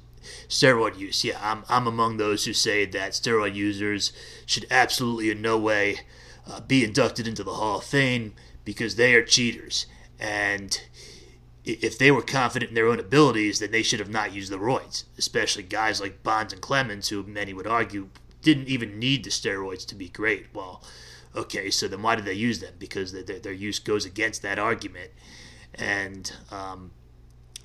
steroid 0.47 0.99
use, 0.99 1.25
yeah, 1.25 1.39
I'm, 1.41 1.65
I'm 1.71 1.87
among 1.87 2.19
those 2.19 2.45
who 2.45 2.53
say 2.53 2.85
that 2.85 3.13
steroid 3.13 3.55
users 3.55 4.13
should 4.45 4.67
absolutely 4.71 5.31
in 5.31 5.41
no 5.41 5.57
way 5.57 6.01
uh, 6.47 6.61
be 6.61 6.85
inducted 6.85 7.27
into 7.27 7.43
the 7.43 7.55
Hall 7.55 7.79
of 7.79 7.85
Fame 7.85 8.35
because 8.67 8.97
they 8.97 9.15
are 9.15 9.25
cheaters. 9.25 9.87
And 10.21 10.79
if 11.65 11.97
they 11.97 12.11
were 12.11 12.21
confident 12.21 12.69
in 12.69 12.75
their 12.75 12.89
own 12.89 13.01
abilities, 13.01 13.61
then 13.61 13.71
they 13.71 13.83
should 13.83 13.99
have 13.99 14.11
not 14.11 14.35
used 14.35 14.53
the 14.53 14.59
roids, 14.59 15.05
especially 15.17 15.63
guys 15.63 15.99
like 15.99 16.23
Bonds 16.23 16.53
and 16.53 16.61
Clemens, 16.61 17.09
who 17.09 17.23
many 17.23 17.55
would 17.55 17.67
argue 17.67 18.11
didn't 18.43 18.69
even 18.69 18.99
need 18.99 19.25
the 19.25 19.31
steroids 19.31 19.87
to 19.87 19.95
be 19.95 20.11
great. 20.11 20.49
Well, 20.53 20.83
okay, 21.35 21.71
so 21.71 21.89
then 21.89 22.03
why 22.03 22.17
did 22.17 22.27
they 22.27 22.35
use 22.35 22.61
them? 22.61 22.75
Because 22.79 23.13
their, 23.13 23.23
their, 23.23 23.39
their 23.39 23.53
use 23.55 23.79
goes 23.79 24.05
against 24.05 24.43
that 24.43 24.59
argument. 24.59 25.13
And 25.75 26.31
um, 26.51 26.91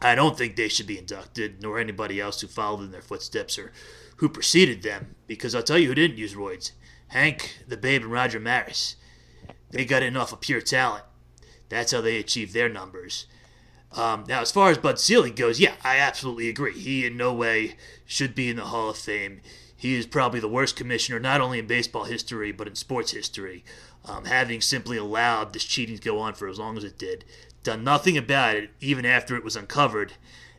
I 0.01 0.15
don't 0.15 0.37
think 0.37 0.55
they 0.55 0.67
should 0.67 0.87
be 0.87 0.99
inducted, 0.99 1.61
nor 1.61 1.79
anybody 1.79 2.19
else 2.19 2.41
who 2.41 2.47
followed 2.47 2.83
in 2.83 2.91
their 2.91 3.01
footsteps 3.01 3.57
or 3.57 3.71
who 4.17 4.29
preceded 4.29 4.83
them, 4.83 5.15
because 5.25 5.55
I'll 5.55 5.63
tell 5.63 5.77
you 5.77 5.87
who 5.87 5.95
didn't 5.95 6.17
use 6.17 6.35
roids 6.35 6.71
Hank, 7.09 7.59
the 7.67 7.77
Babe, 7.77 8.03
and 8.03 8.11
Roger 8.11 8.39
Maris. 8.39 8.95
They 9.71 9.85
got 9.85 10.03
in 10.03 10.17
off 10.17 10.33
of 10.33 10.41
pure 10.41 10.61
talent. 10.61 11.03
That's 11.69 11.91
how 11.91 12.01
they 12.01 12.17
achieved 12.17 12.53
their 12.53 12.69
numbers. 12.69 13.25
Um, 13.93 14.25
now, 14.27 14.41
as 14.41 14.51
far 14.51 14.69
as 14.69 14.77
Bud 14.77 14.99
Selig 14.99 15.35
goes, 15.35 15.59
yeah, 15.59 15.75
I 15.83 15.97
absolutely 15.97 16.49
agree. 16.49 16.73
He 16.73 17.05
in 17.05 17.17
no 17.17 17.33
way 17.33 17.75
should 18.05 18.35
be 18.35 18.49
in 18.49 18.57
the 18.57 18.65
Hall 18.65 18.89
of 18.89 18.97
Fame. 18.97 19.41
He 19.75 19.95
is 19.95 20.05
probably 20.05 20.39
the 20.39 20.47
worst 20.47 20.75
commissioner, 20.75 21.19
not 21.19 21.39
only 21.39 21.59
in 21.59 21.67
baseball 21.67 22.05
history, 22.05 22.51
but 22.51 22.67
in 22.67 22.75
sports 22.75 23.11
history. 23.11 23.63
Um, 24.05 24.25
having 24.25 24.61
simply 24.61 24.97
allowed 24.97 25.53
this 25.53 25.65
cheating 25.65 25.97
to 25.97 26.01
go 26.01 26.19
on 26.19 26.33
for 26.33 26.47
as 26.47 26.57
long 26.57 26.77
as 26.77 26.83
it 26.83 26.97
did, 26.97 27.25
done 27.64 27.84
nothing 27.84 28.18
about 28.18 28.55
it, 28.55 28.70
even 28.80 29.05
after 29.05 29.36
it 29.36 29.43
was 29.43 29.55
uncovered, 29.55 30.14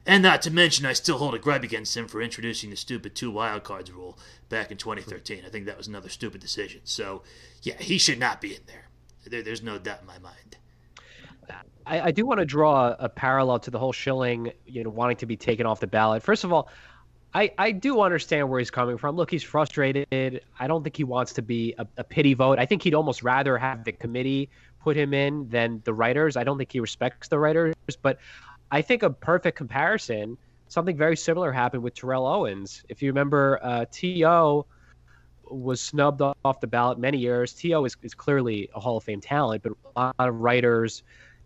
And 0.07 0.23
not 0.23 0.41
to 0.43 0.51
mention, 0.51 0.87
I 0.87 0.95
still 0.95 1.19
hold 1.19 1.35
a 1.35 1.39
gripe 1.39 1.63
against 1.63 1.97
him 1.97 2.09
for 2.09 2.23
introducing 2.23 2.71
the 2.71 2.77
stupid 2.77 3.15
two 3.15 3.31
wild 3.31 3.63
cards 3.63 3.91
rule 3.91 4.19
back 4.49 4.71
in 4.71 4.79
2013. 4.79 5.43
I 5.45 5.51
think 5.51 5.67
that 5.67 5.77
was 5.77 5.87
another 5.87 6.09
stupid 6.09 6.41
decision. 6.41 6.81
So, 6.85 7.23
yeah, 7.63 7.77
he 7.79 7.99
should 7.99 8.19
not 8.19 8.41
be 8.41 8.55
in 8.55 8.63
there. 8.67 8.89
there 9.27 9.43
there's 9.43 9.63
no 9.63 9.79
doubt 9.79 10.01
in 10.01 10.07
my 10.07 10.19
mind. 10.19 10.57
I, 11.87 12.01
I 12.01 12.11
do 12.11 12.27
want 12.27 12.39
to 12.41 12.45
draw 12.45 12.95
a 12.99 13.09
parallel 13.09 13.59
to 13.61 13.71
the 13.71 13.79
whole 13.79 13.93
Schilling, 13.93 14.53
you 14.67 14.85
know, 14.85 14.91
wanting 14.91 15.17
to 15.19 15.27
be 15.27 15.37
taken 15.37 15.67
off 15.67 15.81
the 15.81 15.87
ballot. 15.87 16.23
First 16.23 16.45
of 16.45 16.53
all, 16.53 16.69
I, 17.35 17.53
I 17.59 17.73
do 17.73 18.01
understand 18.01 18.49
where 18.49 18.59
he's 18.59 18.71
coming 18.71 18.99
from. 18.99 19.17
Look, 19.17 19.31
he's 19.31 19.43
frustrated. 19.43 20.43
I 20.59 20.67
don't 20.67 20.83
think 20.83 20.97
he 20.97 21.05
wants 21.05 21.33
to 21.35 21.43
be 21.43 21.75
a, 21.79 21.87
a 21.99 22.05
pity 22.05 22.35
vote. 22.35 22.59
I 22.59 22.67
think 22.67 22.83
he'd 22.83 22.95
almost 22.95 23.23
rather 23.23 23.59
have 23.59 23.85
the 23.85 23.93
committee 23.93 24.51
put 24.89 24.97
him 24.97 25.13
in 25.13 25.47
than 25.51 25.83
the 25.85 25.93
writers. 25.93 26.35
I 26.35 26.45
don't 26.45 26.57
think 26.57 26.73
he 26.73 26.81
respects 26.81 27.29
the 27.29 27.39
writers, 27.39 27.75
but 28.01 28.17
I 28.71 28.81
think 28.81 29.03
a 29.03 29.11
perfect 29.11 29.59
comparison, 29.59 30.39
something 30.69 30.97
very 30.97 31.15
similar 31.15 31.53
happened 31.53 31.83
with 31.83 31.93
Terrell 31.93 32.27
Owens. 32.27 32.85
If 32.89 33.03
you 33.03 33.11
remember, 33.11 33.61
uh, 33.63 33.85
T.O. 33.93 34.65
was 35.51 35.83
snubbed 35.83 36.23
off 36.23 36.61
the 36.61 36.67
ballot 36.67 36.99
many 36.99 37.19
years. 37.19 37.53
T.O. 37.53 37.85
Is, 37.85 37.99
is 38.03 38.15
clearly 38.15 38.71
a 38.75 38.81
Hall 38.81 38.97
of 38.97 39.05
Fame 39.05 39.21
talent, 39.21 39.63
but 39.63 39.73
a 39.95 40.01
lot 40.01 40.15
of 40.21 40.37
writers 40.37 41.03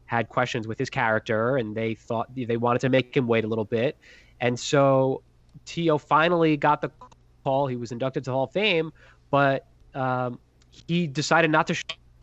had 0.07 0.29
questions 0.29 0.69
with 0.69 0.79
his 0.79 0.89
character 0.89 1.57
and 1.57 1.75
they 1.75 1.97
thought 1.97 2.33
they 2.37 2.57
wanted 2.57 2.79
to 2.83 2.91
make 2.91 3.17
him 3.17 3.27
wait 3.27 3.43
a 3.45 3.49
little 3.49 3.65
bit. 3.65 3.97
And 4.41 4.57
so 4.57 5.23
T.O. 5.65 5.99
finally 5.99 6.57
got 6.57 6.81
the 6.81 6.93
call. 7.43 7.67
He 7.67 7.75
was 7.75 7.91
inducted 7.91 8.23
to 8.23 8.31
Hall 8.31 8.45
of 8.45 8.53
Fame, 8.53 8.93
but 9.33 9.67
um, 9.97 10.39
he 10.71 11.09
decided 11.09 11.51
not 11.51 11.67
to 11.67 11.75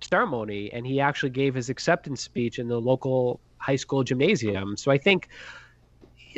ceremony 0.02 0.72
and 0.74 0.86
he 0.86 1.00
actually 1.00 1.30
gave 1.30 1.56
his 1.56 1.70
acceptance 1.70 2.22
speech 2.22 2.60
in 2.60 2.68
the 2.68 2.80
local 2.80 3.40
high 3.58 3.76
school 3.76 4.04
gymnasium. 4.04 4.78
So 4.78 4.92
I 4.92 4.98
think, 4.98 5.30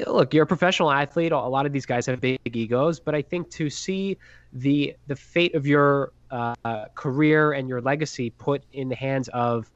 look, 0.07 0.33
you're 0.33 0.43
a 0.43 0.47
professional 0.47 0.91
athlete. 0.91 1.31
A 1.31 1.39
lot 1.39 1.65
of 1.65 1.71
these 1.71 1.85
guys 1.85 2.05
have 2.07 2.19
big 2.19 2.39
egos, 2.45 2.99
but 2.99 3.15
I 3.15 3.21
think 3.21 3.49
to 3.51 3.69
see 3.69 4.17
the 4.53 4.95
the 5.07 5.15
fate 5.15 5.55
of 5.55 5.65
your 5.67 6.11
uh, 6.31 6.85
career 6.95 7.53
and 7.53 7.67
your 7.67 7.81
legacy 7.81 8.29
put 8.31 8.63
in 8.73 8.89
the 8.89 8.95
hands 8.95 9.27
of 9.29 9.71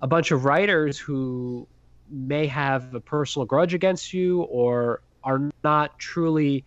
a 0.00 0.06
bunch 0.06 0.30
of 0.30 0.44
writers 0.44 0.98
who 0.98 1.66
may 2.10 2.46
have 2.46 2.94
a 2.94 3.00
personal 3.00 3.46
grudge 3.46 3.74
against 3.74 4.12
you 4.12 4.42
or 4.42 5.00
are 5.24 5.50
not 5.64 5.98
truly 5.98 6.64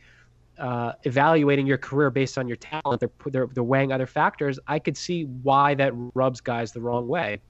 uh, 0.59 0.93
evaluating 1.03 1.65
your 1.65 1.77
career 1.77 2.09
based 2.09 2.37
on 2.37 2.47
your 2.47 2.57
talent. 2.57 2.99
They're, 2.99 3.09
they're, 3.27 3.47
they're 3.47 3.63
weighing 3.63 3.91
other 3.91 4.07
factors. 4.07 4.59
I 4.67 4.79
could 4.79 4.97
see 4.97 5.23
why 5.23 5.73
that 5.75 5.93
rubs 6.13 6.41
guys 6.41 6.71
the 6.71 6.81
wrong 6.81 7.07
way. 7.07 7.41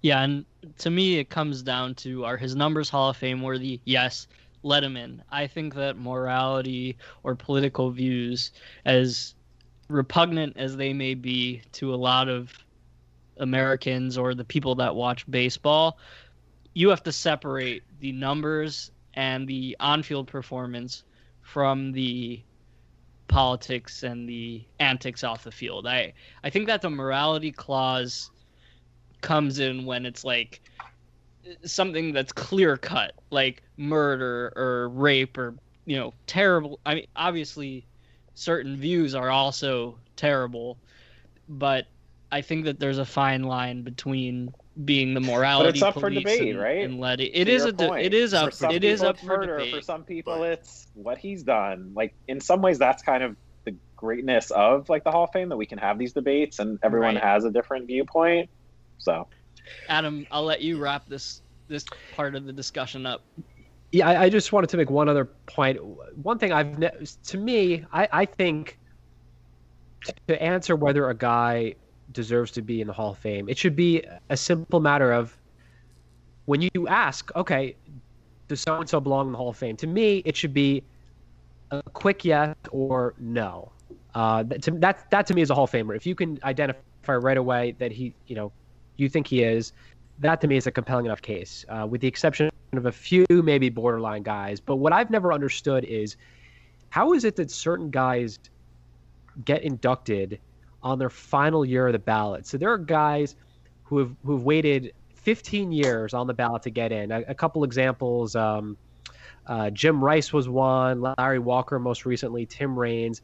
Yeah, 0.00 0.22
and 0.22 0.44
to 0.78 0.90
me, 0.90 1.18
it 1.18 1.28
comes 1.28 1.62
down 1.62 1.94
to 1.96 2.24
are 2.24 2.36
his 2.36 2.54
numbers 2.54 2.88
Hall 2.88 3.10
of 3.10 3.16
Fame 3.16 3.42
worthy? 3.42 3.80
Yes, 3.84 4.28
let 4.62 4.84
him 4.84 4.96
in. 4.96 5.22
I 5.30 5.46
think 5.46 5.74
that 5.74 5.96
morality 5.96 6.96
or 7.24 7.34
political 7.34 7.90
views, 7.90 8.52
as 8.84 9.34
repugnant 9.88 10.56
as 10.56 10.76
they 10.76 10.92
may 10.92 11.14
be 11.14 11.62
to 11.72 11.92
a 11.92 11.96
lot 11.96 12.28
of 12.28 12.52
Americans 13.38 14.16
or 14.16 14.34
the 14.34 14.44
people 14.44 14.74
that 14.76 14.94
watch 14.94 15.28
baseball, 15.30 15.98
you 16.74 16.88
have 16.90 17.02
to 17.02 17.12
separate 17.12 17.82
the 17.98 18.12
numbers 18.12 18.92
and 19.14 19.48
the 19.48 19.76
on-field 19.80 20.28
performance 20.28 21.02
from 21.52 21.92
the 21.92 22.42
politics 23.26 24.02
and 24.02 24.28
the 24.28 24.62
antics 24.80 25.24
off 25.24 25.44
the 25.44 25.50
field. 25.50 25.86
I 25.86 26.12
I 26.44 26.50
think 26.50 26.66
that 26.66 26.82
the 26.82 26.90
morality 26.90 27.52
clause 27.52 28.30
comes 29.22 29.58
in 29.58 29.86
when 29.86 30.04
it's 30.04 30.24
like 30.24 30.60
something 31.64 32.12
that's 32.12 32.32
clear 32.32 32.76
cut, 32.76 33.14
like 33.30 33.62
murder 33.78 34.52
or 34.56 34.90
rape 34.90 35.38
or 35.38 35.54
you 35.86 35.96
know 35.96 36.12
terrible. 36.26 36.80
I 36.84 36.96
mean, 36.96 37.06
obviously, 37.16 37.86
certain 38.34 38.76
views 38.76 39.14
are 39.14 39.30
also 39.30 39.98
terrible, 40.16 40.76
but 41.48 41.86
I 42.30 42.42
think 42.42 42.66
that 42.66 42.78
there's 42.78 42.98
a 42.98 43.06
fine 43.06 43.42
line 43.42 43.82
between 43.82 44.52
being 44.84 45.14
the 45.14 45.20
morality. 45.20 45.68
But 45.68 45.74
it's 45.74 45.82
up 45.82 46.00
for 46.00 46.10
debate, 46.10 46.50
and, 46.50 46.60
right? 46.60 46.84
And 46.84 47.00
let 47.00 47.20
it. 47.20 47.32
It 47.34 47.48
is 47.48 47.64
a. 47.64 47.72
De- 47.72 47.94
it 47.94 48.14
is 48.14 48.34
up. 48.34 48.54
For 48.54 48.70
it 48.70 48.84
is 48.84 49.02
up 49.02 49.18
for 49.18 49.44
debate. 49.44 49.74
For 49.74 49.82
some 49.82 50.04
people, 50.04 50.44
it's 50.44 50.88
what 50.94 51.18
he's 51.18 51.42
done. 51.42 51.92
Like 51.94 52.14
in 52.28 52.40
some 52.40 52.62
ways, 52.62 52.78
that's 52.78 53.02
kind 53.02 53.22
of 53.22 53.36
the 53.64 53.74
greatness 53.96 54.50
of 54.50 54.88
like 54.88 55.04
the 55.04 55.10
Hall 55.10 55.24
of 55.24 55.30
Fame 55.32 55.48
that 55.48 55.56
we 55.56 55.66
can 55.66 55.78
have 55.78 55.98
these 55.98 56.12
debates 56.12 56.58
and 56.58 56.78
everyone 56.82 57.16
Right. 57.16 57.24
has 57.24 57.44
a 57.44 57.50
different 57.50 57.86
viewpoint. 57.86 58.48
So 58.98 59.26
Adam, 59.88 60.26
I'll 60.30 60.44
let 60.44 60.62
you 60.62 60.78
wrap 60.78 61.06
this 61.08 61.42
this 61.68 61.84
part 62.14 62.34
of 62.34 62.44
the 62.46 62.52
discussion 62.52 63.04
up. 63.06 63.22
Yeah, 63.90 64.08
I, 64.08 64.24
I 64.24 64.28
just 64.28 64.52
wanted 64.52 64.70
to 64.70 64.76
make 64.76 64.90
one 64.90 65.08
other 65.08 65.24
point. 65.24 65.78
One 66.22 66.38
thing 66.38 66.52
I've 66.52 66.78
ne- 66.78 66.90
to 67.24 67.38
me, 67.38 67.84
I, 67.92 68.08
I 68.12 68.24
think 68.26 68.78
to 70.28 70.42
answer 70.42 70.76
whether 70.76 71.08
a 71.08 71.14
guy 71.14 71.74
deserves 72.12 72.50
to 72.52 72.62
be 72.62 72.80
in 72.80 72.86
the 72.86 72.92
Hall 72.92 73.12
of 73.12 73.18
Fame, 73.18 73.48
it 73.48 73.58
should 73.58 73.76
be 73.76 74.02
a 74.30 74.36
simple 74.36 74.80
matter 74.80 75.12
of 75.12 75.36
when 76.46 76.62
you 76.62 76.88
ask, 76.88 77.34
okay, 77.36 77.76
does 78.48 78.62
so 78.62 78.76
and 78.76 78.88
so 78.88 79.00
belong 79.00 79.26
in 79.26 79.32
the 79.32 79.38
Hall 79.38 79.50
of 79.50 79.56
Fame? 79.56 79.76
To 79.76 79.86
me, 79.86 80.22
it 80.24 80.36
should 80.36 80.54
be 80.54 80.82
a 81.70 81.82
quick 81.82 82.24
yes 82.24 82.56
or 82.70 83.14
no. 83.18 83.70
Uh, 84.14 84.42
that, 84.44 84.62
to, 84.62 84.70
that 84.72 85.10
that 85.10 85.26
to 85.26 85.34
me 85.34 85.42
is 85.42 85.50
a 85.50 85.54
Hall 85.54 85.64
of 85.64 85.70
Famer. 85.70 85.94
If 85.94 86.06
you 86.06 86.14
can 86.14 86.38
identify 86.42 87.16
right 87.16 87.36
away 87.36 87.74
that 87.78 87.92
he, 87.92 88.14
you 88.26 88.34
know, 88.34 88.50
you 88.96 89.08
think 89.08 89.26
he 89.26 89.42
is, 89.42 89.72
that 90.20 90.40
to 90.40 90.48
me 90.48 90.56
is 90.56 90.66
a 90.66 90.70
compelling 90.70 91.06
enough 91.06 91.22
case. 91.22 91.64
Uh, 91.68 91.86
with 91.86 92.00
the 92.00 92.08
exception 92.08 92.50
of 92.72 92.86
a 92.86 92.92
few 92.92 93.26
maybe 93.30 93.68
borderline 93.68 94.22
guys, 94.22 94.60
but 94.60 94.76
what 94.76 94.92
I've 94.92 95.10
never 95.10 95.32
understood 95.32 95.84
is 95.84 96.16
how 96.90 97.12
is 97.12 97.24
it 97.24 97.36
that 97.36 97.50
certain 97.50 97.90
guys 97.90 98.38
get 99.44 99.62
inducted 99.62 100.40
on 100.82 100.98
their 100.98 101.10
final 101.10 101.64
year 101.64 101.86
of 101.86 101.92
the 101.92 101.98
ballot? 101.98 102.46
So 102.46 102.58
there 102.58 102.72
are 102.72 102.78
guys 102.78 103.36
who 103.84 103.98
have 103.98 104.14
who've 104.24 104.44
waited 104.44 104.92
15 105.14 105.72
years 105.72 106.14
on 106.14 106.26
the 106.26 106.34
ballot 106.34 106.62
to 106.62 106.70
get 106.70 106.92
in. 106.92 107.10
A, 107.10 107.22
a 107.28 107.34
couple 107.34 107.64
examples. 107.64 108.34
Um, 108.34 108.76
uh, 109.46 109.70
Jim 109.70 110.02
Rice 110.02 110.32
was 110.32 110.48
one. 110.48 111.02
Larry 111.18 111.38
Walker 111.38 111.78
most 111.78 112.06
recently. 112.06 112.46
Tim 112.46 112.78
Raines. 112.78 113.22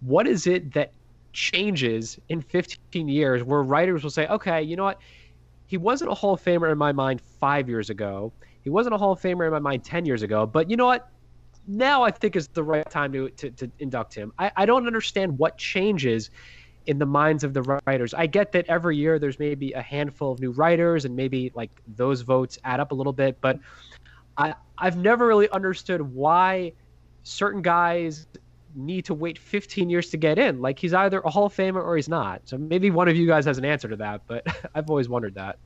What 0.00 0.26
is 0.26 0.46
it 0.46 0.72
that 0.74 0.92
changes 1.32 2.18
in 2.28 2.40
15 2.40 3.08
years 3.08 3.42
where 3.42 3.62
writers 3.62 4.02
will 4.02 4.10
say, 4.10 4.26
okay, 4.28 4.62
you 4.62 4.76
know 4.76 4.84
what? 4.84 5.00
He 5.66 5.76
wasn't 5.76 6.10
a 6.10 6.14
Hall 6.14 6.34
of 6.34 6.42
Famer 6.42 6.70
in 6.70 6.78
my 6.78 6.92
mind 6.92 7.20
five 7.20 7.68
years 7.68 7.90
ago. 7.90 8.32
He 8.62 8.70
wasn't 8.70 8.94
a 8.94 8.98
Hall 8.98 9.12
of 9.12 9.20
Famer 9.20 9.46
in 9.46 9.52
my 9.52 9.58
mind 9.58 9.84
10 9.84 10.06
years 10.06 10.22
ago. 10.22 10.46
But 10.46 10.70
you 10.70 10.76
know 10.76 10.86
what? 10.86 11.08
Now 11.66 12.02
I 12.02 12.10
think 12.10 12.36
is 12.36 12.48
the 12.48 12.62
right 12.62 12.88
time 12.90 13.12
to, 13.12 13.30
to, 13.30 13.50
to 13.50 13.70
induct 13.78 14.14
him. 14.14 14.32
I, 14.38 14.52
I 14.56 14.66
don't 14.66 14.86
understand 14.86 15.38
what 15.38 15.58
changes 15.58 16.30
in 16.86 16.98
the 16.98 17.06
minds 17.06 17.44
of 17.44 17.54
the 17.54 17.62
writers. 17.86 18.14
I 18.14 18.26
get 18.26 18.52
that 18.52 18.66
every 18.66 18.96
year 18.96 19.18
there's 19.18 19.38
maybe 19.38 19.72
a 19.72 19.82
handful 19.82 20.32
of 20.32 20.40
new 20.40 20.50
writers 20.50 21.04
and 21.04 21.16
maybe 21.16 21.50
like 21.54 21.70
those 21.96 22.20
votes 22.22 22.58
add 22.64 22.80
up 22.80 22.92
a 22.92 22.94
little 22.94 23.12
bit, 23.12 23.40
but 23.40 23.58
I 24.36 24.54
I've 24.76 24.96
never 24.96 25.26
really 25.26 25.48
understood 25.50 26.02
why 26.02 26.72
certain 27.22 27.62
guys 27.62 28.26
need 28.74 29.04
to 29.04 29.14
wait 29.14 29.38
15 29.38 29.88
years 29.88 30.10
to 30.10 30.16
get 30.16 30.38
in. 30.38 30.60
Like 30.60 30.78
he's 30.78 30.92
either 30.92 31.20
a 31.20 31.30
Hall 31.30 31.46
of 31.46 31.54
Famer 31.54 31.82
or 31.82 31.96
he's 31.96 32.08
not. 32.08 32.42
So 32.44 32.58
maybe 32.58 32.90
one 32.90 33.08
of 33.08 33.16
you 33.16 33.26
guys 33.26 33.44
has 33.44 33.58
an 33.58 33.64
answer 33.64 33.88
to 33.88 33.96
that, 33.96 34.22
but 34.26 34.46
I've 34.74 34.90
always 34.90 35.08
wondered 35.08 35.34
that. 35.34 35.58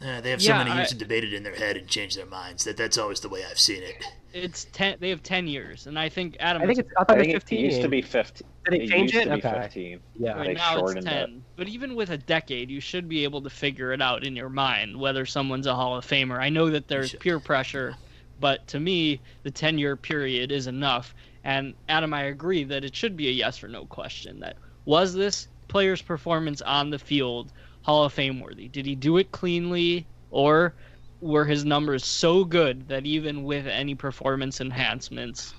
Uh, 0.00 0.20
they 0.20 0.30
have 0.30 0.40
so 0.40 0.48
Yeah, 0.52 0.58
many 0.64 0.76
years 0.76 0.88
I- 0.88 0.90
to 0.90 0.94
debate 0.96 1.24
it 1.24 1.32
in 1.32 1.42
their 1.42 1.56
head 1.56 1.76
and 1.76 1.88
change 1.88 2.14
their 2.14 2.26
minds. 2.26 2.64
That 2.64 2.76
that's 2.76 2.98
always 2.98 3.20
the 3.20 3.28
way 3.28 3.44
I've 3.44 3.58
seen 3.58 3.82
it. 3.82 3.96
It's 4.32 4.66
ten. 4.72 4.96
They 5.00 5.08
have 5.08 5.22
ten 5.22 5.48
years, 5.48 5.86
and 5.86 5.98
I 5.98 6.08
think 6.08 6.36
Adam. 6.38 6.62
I 6.62 6.66
think 6.66 6.78
it's 6.80 6.88
I 6.96 7.00
I 7.00 7.04
thought 7.04 7.18
it 7.18 7.22
think 7.22 7.34
was 7.34 7.42
it 7.42 7.48
15. 7.48 7.64
used 7.64 7.80
to 7.82 7.88
be 7.88 8.02
15. 8.02 8.46
Did 8.66 8.74
it 8.82 8.88
change 8.88 9.12
used 9.14 9.26
it? 9.26 9.32
Okay. 9.44 9.60
15. 9.62 10.00
yeah. 10.18 10.32
Right 10.34 10.54
now 10.56 10.72
it's 10.72 10.78
shortened 10.80 11.06
it. 11.08 11.10
10. 11.10 11.44
But 11.56 11.68
even 11.68 11.94
with 11.96 12.10
a 12.10 12.18
decade, 12.18 12.70
you 12.70 12.80
should 12.80 13.08
be 13.08 13.24
able 13.24 13.40
to 13.42 13.50
figure 13.50 13.92
it 13.92 14.00
out 14.02 14.24
in 14.24 14.36
your 14.36 14.50
mind 14.50 14.94
whether 15.00 15.24
someone's 15.26 15.66
a 15.66 15.74
Hall 15.74 15.96
of 15.96 16.06
Famer. 16.06 16.38
I 16.38 16.50
know 16.50 16.70
that 16.70 16.86
there's 16.86 17.14
peer 17.14 17.40
pressure, 17.40 17.96
but 18.38 18.66
to 18.68 18.78
me, 18.78 19.20
the 19.42 19.50
10 19.50 19.78
year 19.78 19.96
period 19.96 20.52
is 20.52 20.66
enough. 20.68 21.14
And 21.42 21.74
Adam, 21.88 22.12
I 22.14 22.24
agree 22.24 22.62
that 22.64 22.84
it 22.84 22.94
should 22.94 23.16
be 23.16 23.28
a 23.28 23.32
yes 23.32 23.64
or 23.64 23.68
no 23.68 23.86
question. 23.86 24.40
That 24.40 24.56
was 24.84 25.14
this 25.14 25.48
player's 25.68 26.02
performance 26.02 26.60
on 26.62 26.90
the 26.90 26.98
field 26.98 27.50
Hall 27.82 28.04
of 28.04 28.12
Fame 28.12 28.40
worthy? 28.40 28.68
Did 28.68 28.86
he 28.86 28.94
do 28.94 29.16
it 29.16 29.30
cleanly, 29.32 30.06
or 30.30 30.74
were 31.20 31.44
his 31.44 31.64
numbers 31.64 32.04
so 32.04 32.44
good 32.44 32.88
that 32.88 33.06
even 33.06 33.44
with 33.44 33.66
any 33.66 33.94
performance 33.94 34.60
enhancements, 34.60 35.54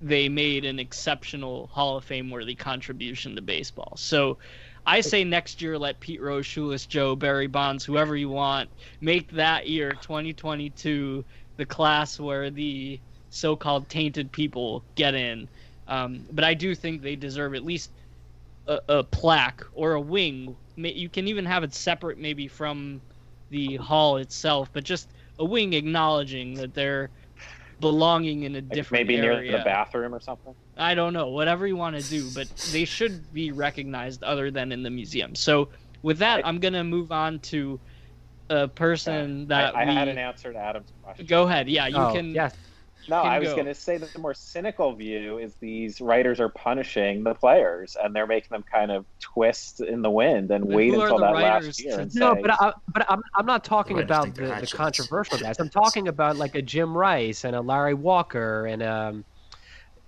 they 0.00 0.28
made 0.28 0.64
an 0.64 0.78
exceptional 0.78 1.68
Hall 1.68 1.96
of 1.96 2.04
Fame 2.04 2.30
worthy 2.30 2.54
contribution 2.54 3.34
to 3.34 3.42
baseball. 3.42 3.94
So 3.96 4.38
I 4.86 5.00
say 5.00 5.24
next 5.24 5.62
year 5.62 5.78
let 5.78 6.00
Pete 6.00 6.20
Rose, 6.20 6.44
Shoeless 6.44 6.86
Joe, 6.86 7.16
Barry 7.16 7.46
Bonds, 7.46 7.84
whoever 7.84 8.14
you 8.16 8.28
want, 8.28 8.68
make 9.00 9.30
that 9.32 9.68
year 9.68 9.92
2022 9.92 11.24
the 11.56 11.66
class 11.66 12.20
where 12.20 12.50
the 12.50 13.00
so-called 13.30 13.88
tainted 13.88 14.30
people 14.30 14.84
get 14.94 15.14
in. 15.14 15.48
Um, 15.88 16.26
but 16.32 16.44
I 16.44 16.54
do 16.54 16.74
think 16.74 17.02
they 17.02 17.16
deserve 17.16 17.54
at 17.54 17.64
least 17.64 17.90
a, 18.66 18.80
a 18.88 19.04
plaque 19.04 19.62
or 19.74 19.92
a 19.92 20.00
wing. 20.00 20.56
You 20.76 21.08
can 21.08 21.28
even 21.28 21.44
have 21.44 21.64
it 21.64 21.74
separate 21.74 22.18
maybe 22.18 22.48
from 22.48 23.00
the 23.50 23.76
hall 23.76 24.16
itself, 24.16 24.70
but 24.72 24.84
just 24.84 25.08
a 25.38 25.44
wing 25.44 25.72
acknowledging 25.72 26.54
that 26.54 26.74
they're 26.74 27.10
belonging 27.80 28.44
in 28.44 28.56
a 28.56 28.60
different 28.60 29.06
maybe 29.06 29.20
area. 29.20 29.50
near 29.50 29.58
the 29.58 29.64
bathroom 29.64 30.14
or 30.14 30.20
something. 30.20 30.54
I 30.76 30.94
don't 30.94 31.12
know, 31.12 31.28
whatever 31.28 31.66
you 31.66 31.76
want 31.76 31.96
to 32.00 32.02
do, 32.08 32.28
but 32.34 32.48
they 32.72 32.84
should 32.84 33.32
be 33.32 33.52
recognized 33.52 34.22
other 34.22 34.50
than 34.50 34.72
in 34.72 34.82
the 34.82 34.90
museum. 34.90 35.34
So 35.34 35.68
with 36.02 36.18
that, 36.18 36.44
I- 36.44 36.48
I'm 36.48 36.58
gonna 36.58 36.84
move 36.84 37.12
on 37.12 37.40
to 37.40 37.78
a 38.50 38.68
person 38.68 39.46
that 39.48 39.74
I, 39.74 39.82
I 39.82 39.86
we. 39.86 39.94
had 39.94 40.08
an 40.08 40.18
answer 40.18 40.52
to 40.52 40.58
Adam's 40.58 40.92
question. 41.02 41.26
Go 41.26 41.44
ahead. 41.44 41.68
Yeah, 41.68 41.86
you 41.86 41.96
oh, 41.96 42.12
can. 42.12 42.34
Yes. 42.34 42.54
No, 43.08 43.16
I 43.16 43.38
was 43.38 43.52
going 43.52 43.66
to 43.66 43.74
say 43.74 43.98
that 43.98 44.12
the 44.12 44.18
more 44.18 44.34
cynical 44.34 44.94
view 44.94 45.38
is 45.38 45.54
these 45.56 46.00
writers 46.00 46.40
are 46.40 46.48
punishing 46.48 47.22
the 47.24 47.34
players 47.34 47.96
and 48.02 48.14
they're 48.14 48.26
making 48.26 48.48
them 48.50 48.64
kind 48.70 48.90
of 48.90 49.04
twist 49.20 49.80
in 49.80 50.02
the 50.02 50.10
wind 50.10 50.50
and 50.50 50.66
But 50.66 50.74
wait 50.76 50.94
who 50.94 51.00
until 51.02 51.18
the 51.18 51.26
that 51.26 51.32
writers 51.34 51.66
last 51.66 51.80
year 51.84 51.96
to- 52.06 52.18
No, 52.18 52.34
say, 52.34 52.42
but 52.42 52.50
I, 52.52 52.72
but 52.92 53.06
I'm 53.10 53.22
I'm 53.36 53.46
not 53.46 53.64
talking 53.64 53.96
Writers 53.96 54.06
about 54.10 54.34
the, 54.34 54.46
the 54.60 54.66
controversial 54.74 55.38
guys. 55.38 55.56
I'm 55.58 55.68
talking 55.68 56.08
about 56.08 56.36
like 56.36 56.54
a 56.54 56.62
Jim 56.62 56.96
Rice 56.96 57.44
and 57.44 57.54
a 57.54 57.60
Larry 57.60 57.94
Walker 57.94 58.66
and 58.66 58.82
um, 58.82 59.24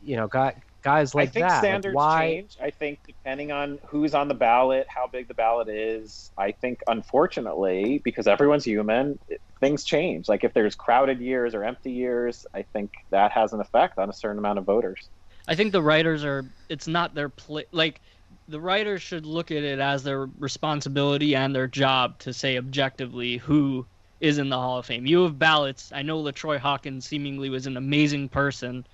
you 0.03 0.17
know, 0.17 0.29
guy, 0.29 0.55
guys 0.83 1.15
like 1.15 1.29
I 1.29 1.33
think 1.33 1.47
that. 1.47 1.53
Like, 1.55 1.61
standards 1.65 1.95
why? 1.95 2.29
change. 2.31 2.57
I 2.63 2.71
think 2.71 3.01
depending 3.07 3.51
on 3.53 3.79
who's 3.89 4.15
on 4.15 4.29
the 4.29 4.35
ballot, 4.35 4.87
how 4.89 5.07
big 5.07 5.27
the 5.29 5.35
ballot 5.35 5.69
is. 5.69 6.31
I 6.39 6.53
think 6.53 6.81
unfortunately, 6.87 8.01
because 8.05 8.27
everyone's 8.27 8.65
human, 8.65 9.19
it- 9.29 9.41
things 9.61 9.85
change. 9.85 10.29
Like 10.29 10.45
if 10.45 10.53
there's 10.53 10.75
crowded 10.75 11.21
years 11.21 11.55
or 11.55 11.65
empty 11.65 11.93
years, 11.93 12.47
I 12.55 12.63
think 12.63 12.93
that 13.11 13.33
has 13.33 13.53
an 13.53 13.61
effect 13.61 13.99
on 13.99 14.11
a 14.11 14.13
certain 14.13 14.39
amount 14.39 14.59
of 14.59 14.65
voters. 14.65 15.09
I 15.49 15.55
think 15.55 15.73
the 15.73 15.83
writers 15.83 16.25
are. 16.25 16.45
It's 16.69 16.89
not 16.89 17.15
their 17.15 17.29
play. 17.29 17.65
Like 17.73 18.01
the 18.49 18.61
writers 18.61 19.03
should 19.03 19.27
look 19.27 19.51
at 19.51 19.63
it 19.63 19.79
as 19.79 20.03
their 20.03 20.27
responsibility 20.39 21.35
and 21.35 21.55
their 21.55 21.67
job 21.67 22.19
to 22.21 22.33
say 22.33 22.59
objectively 22.59 23.37
who 23.39 23.87
is 24.21 24.39
in 24.39 24.49
the 24.49 24.57
Hall 24.57 24.79
of 24.79 24.87
Fame. 24.87 25.07
You 25.07 25.23
have 25.25 25.39
ballots. 25.39 25.93
I 25.95 26.03
know 26.03 26.23
LaTroy 26.23 26.59
Hawkins 26.59 27.07
seemingly 27.07 27.51
was 27.51 27.67
an 27.67 27.77
amazing 27.77 28.29
person, 28.29 28.87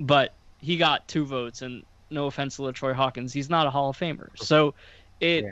but 0.00 0.34
he 0.60 0.76
got 0.76 1.06
two 1.08 1.24
votes. 1.24 1.62
And 1.62 1.82
no 2.10 2.26
offense 2.26 2.56
to 2.56 2.62
LaTroy 2.62 2.94
Hawkins, 2.94 3.32
he's 3.32 3.50
not 3.50 3.66
a 3.66 3.70
Hall 3.70 3.90
of 3.90 3.98
Famer. 3.98 4.28
So 4.36 4.74
it, 5.20 5.44
Yeah. 5.44 5.50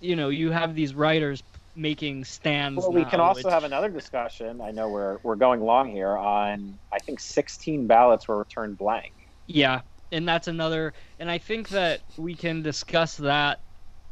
you 0.00 0.16
know, 0.16 0.28
you 0.28 0.50
have 0.50 0.74
these 0.74 0.94
writers 0.94 1.42
making 1.74 2.24
stands. 2.24 2.78
Well, 2.82 2.92
we 2.92 3.02
now, 3.02 3.10
can 3.10 3.20
also 3.20 3.44
which- 3.44 3.52
have 3.52 3.64
another 3.64 3.88
discussion. 3.88 4.60
I 4.60 4.70
know 4.70 4.88
we're 4.88 5.18
we're 5.22 5.36
going 5.36 5.60
long 5.60 5.90
here 5.90 6.16
on. 6.16 6.78
I 6.92 6.98
think 6.98 7.20
16 7.20 7.86
ballots 7.86 8.28
were 8.28 8.38
returned 8.38 8.78
blank. 8.78 9.12
Yeah, 9.46 9.82
and 10.12 10.26
that's 10.28 10.48
another, 10.48 10.94
and 11.18 11.30
I 11.30 11.38
think 11.38 11.68
that 11.70 12.00
we 12.16 12.34
can 12.34 12.62
discuss 12.62 13.16
that 13.18 13.60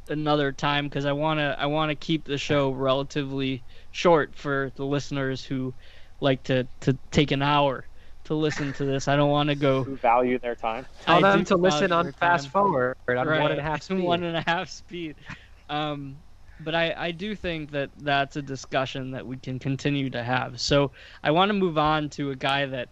another 0.08 0.50
time 0.52 0.86
because 0.86 1.06
I 1.06 1.12
wanna 1.12 1.54
I 1.58 1.66
wanna 1.66 1.94
keep 1.94 2.24
the 2.26 2.36
show 2.38 2.70
relatively 2.70 3.64
short 3.92 4.34
for 4.34 4.72
the 4.74 4.84
listeners 4.84 5.44
who 5.44 5.74
like 6.20 6.42
to 6.44 6.66
to 6.80 6.98
take 7.12 7.30
an 7.30 7.42
hour 7.42 7.86
to 8.24 8.34
listen 8.34 8.72
to 8.74 8.84
this. 8.84 9.08
I 9.08 9.16
don't 9.16 9.30
want 9.30 9.48
to 9.48 9.56
go. 9.56 9.82
Who 9.84 9.96
value 9.96 10.38
their 10.38 10.54
time? 10.54 10.86
Tell 11.02 11.24
I 11.24 11.32
them 11.36 11.44
to 11.46 11.56
listen 11.56 11.90
on 11.92 12.12
fast 12.12 12.44
time. 12.44 12.50
forward 12.52 12.96
on 13.08 13.26
Right, 13.26 13.40
one 13.42 13.50
and 13.52 13.58
a 13.60 13.62
half 13.64 13.82
speed. 13.82 14.02
one 14.04 14.22
and 14.22 14.36
a 14.36 14.44
half 14.46 14.68
speed. 14.68 15.16
Um, 15.68 16.18
but 16.64 16.74
I, 16.74 16.94
I 16.96 17.10
do 17.10 17.34
think 17.34 17.70
that 17.72 17.90
that's 17.98 18.36
a 18.36 18.42
discussion 18.42 19.12
that 19.12 19.26
we 19.26 19.36
can 19.36 19.58
continue 19.58 20.10
to 20.10 20.22
have. 20.22 20.60
So 20.60 20.92
I 21.22 21.30
want 21.30 21.48
to 21.50 21.54
move 21.54 21.78
on 21.78 22.08
to 22.10 22.30
a 22.30 22.36
guy 22.36 22.66
that, 22.66 22.88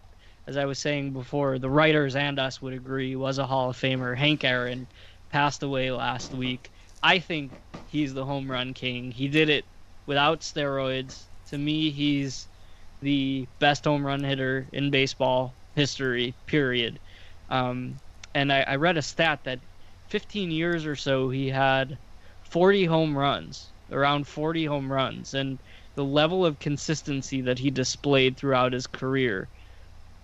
as 0.47 0.57
I 0.57 0.65
was 0.65 0.79
saying 0.79 1.13
before, 1.13 1.59
the 1.59 1.69
writers 1.69 2.15
and 2.15 2.39
us 2.39 2.61
would 2.61 2.73
agree 2.73 3.15
was 3.15 3.37
a 3.37 3.45
Hall 3.45 3.69
of 3.69 3.77
Famer. 3.77 4.15
Hank 4.17 4.43
Aaron 4.43 4.87
passed 5.29 5.63
away 5.63 5.91
last 5.91 6.33
week. 6.33 6.69
I 7.03 7.19
think 7.19 7.51
he's 7.87 8.13
the 8.13 8.25
home 8.25 8.49
run 8.49 8.73
king. 8.73 9.11
He 9.11 9.27
did 9.27 9.49
it 9.49 9.65
without 10.05 10.41
steroids. 10.41 11.25
To 11.47 11.57
me, 11.57 11.89
he's 11.91 12.47
the 13.01 13.47
best 13.59 13.85
home 13.85 14.05
run 14.05 14.23
hitter 14.23 14.67
in 14.73 14.91
baseball 14.91 15.53
history, 15.75 16.35
period. 16.45 16.99
Um, 17.49 17.97
and 18.33 18.51
I, 18.51 18.61
I 18.61 18.75
read 18.75 18.97
a 18.97 19.01
stat 19.01 19.41
that 19.45 19.59
15 20.09 20.51
years 20.51 20.85
or 20.85 20.95
so 20.95 21.29
he 21.29 21.47
had 21.49 21.97
40 22.51 22.85
home 22.85 23.17
runs, 23.17 23.73
around 23.91 24.27
40 24.27 24.65
home 24.65 24.91
runs, 24.91 25.33
and 25.33 25.61
the 25.95 26.05
level 26.05 26.45
of 26.45 26.59
consistency 26.59 27.41
that 27.41 27.59
he 27.59 27.71
displayed 27.71 28.37
throughout 28.37 28.73
his 28.73 28.87
career 28.87 29.49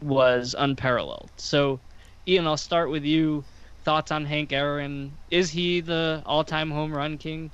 was 0.01 0.55
unparalleled. 0.57 1.31
So, 1.37 1.81
Ian, 2.27 2.47
I'll 2.47 2.57
start 2.57 2.89
with 2.91 3.05
you. 3.05 3.45
Thoughts 3.83 4.11
on 4.11 4.25
Hank 4.25 4.53
Aaron? 4.53 5.19
Is 5.29 5.51
he 5.51 5.81
the 5.81 6.23
all-time 6.25 6.71
home 6.71 6.93
run 6.93 7.17
king? 7.19 7.53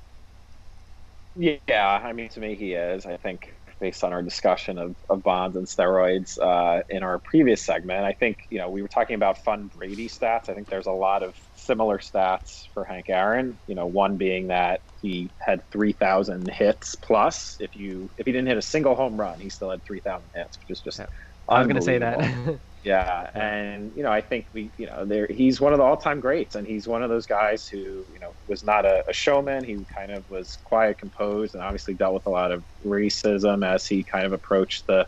Yeah, 1.36 1.60
I 2.04 2.14
mean, 2.14 2.30
to 2.30 2.40
me, 2.40 2.56
he 2.56 2.74
is. 2.74 3.06
I 3.06 3.18
think 3.18 3.54
based 3.80 4.04
on 4.04 4.14
our 4.14 4.22
discussion 4.22 4.78
of, 4.78 4.96
of 5.10 5.24
bonds 5.24 5.58
and 5.58 5.68
steroids 5.68 6.38
uh, 6.42 6.82
in 6.90 7.04
our 7.04 7.20
previous 7.20 7.66
segment, 7.66 8.06
I 8.06 8.14
think, 8.14 8.38
you 8.50 8.60
know, 8.60 8.70
we 8.70 8.82
were 8.82 8.88
talking 8.88 9.16
about 9.16 9.44
fun 9.44 9.68
Brady 9.68 10.08
stats. 10.08 10.50
I 10.50 10.54
think 10.54 10.70
there's 10.70 10.88
a 10.88 10.92
lot 10.92 11.24
of 11.24 11.36
similar 11.56 12.00
stats 12.00 12.64
for 12.74 12.84
Hank 12.84 13.06
Aaron. 13.10 13.60
You 13.68 13.76
know, 13.76 13.88
one 13.88 14.18
being 14.18 14.48
that 14.48 14.82
he 15.02 15.32
had 15.40 15.70
3,000 15.72 16.50
hits 16.50 16.96
plus. 16.96 17.58
If 17.60 17.76
you 17.76 18.10
if 18.18 18.26
he 18.26 18.32
didn't 18.32 18.48
hit 18.48 18.58
a 18.58 18.62
single 18.62 18.96
home 18.96 19.18
run, 19.18 19.40
he 19.40 19.50
still 19.50 19.70
had 19.70 19.84
3,000 19.86 20.30
hits, 20.34 20.58
which 20.60 20.70
is 20.70 20.82
just 20.82 21.00
Yeah. 21.00 21.08
I 21.48 21.60
was 21.60 21.68
going 21.68 21.76
to 21.76 21.82
say 21.82 21.98
that. 21.98 22.60
Yeah, 22.84 23.30
and 23.34 23.94
you 23.96 24.04
know, 24.04 24.12
I 24.12 24.20
think 24.20 24.48
we, 24.54 24.74
you 24.76 24.88
know, 24.88 25.06
there 25.06 25.26
he's 25.30 25.62
one 25.62 25.72
of 25.72 25.78
the 25.80 25.86
all-time 25.86 26.20
greats, 26.20 26.56
and 26.56 26.68
he's 26.68 26.86
one 26.86 27.02
of 27.02 27.10
those 27.10 27.26
guys 27.26 27.66
who, 27.66 28.06
you 28.12 28.20
know, 28.20 28.36
was 28.46 28.62
not 28.64 28.86
a, 28.86 29.04
a 29.08 29.14
showman. 29.14 29.64
He 29.64 29.86
kind 29.94 30.12
of 30.12 30.28
was 30.30 30.58
quiet, 30.66 30.98
composed, 30.98 31.56
and 31.56 31.64
obviously 31.64 31.94
dealt 31.94 32.14
with 32.14 32.26
a 32.26 32.30
lot 32.30 32.52
of 32.52 32.66
racism 32.86 33.66
as 33.66 33.88
he 33.88 34.04
kind 34.04 34.26
of 34.26 34.34
approached 34.34 34.86
the 34.88 35.08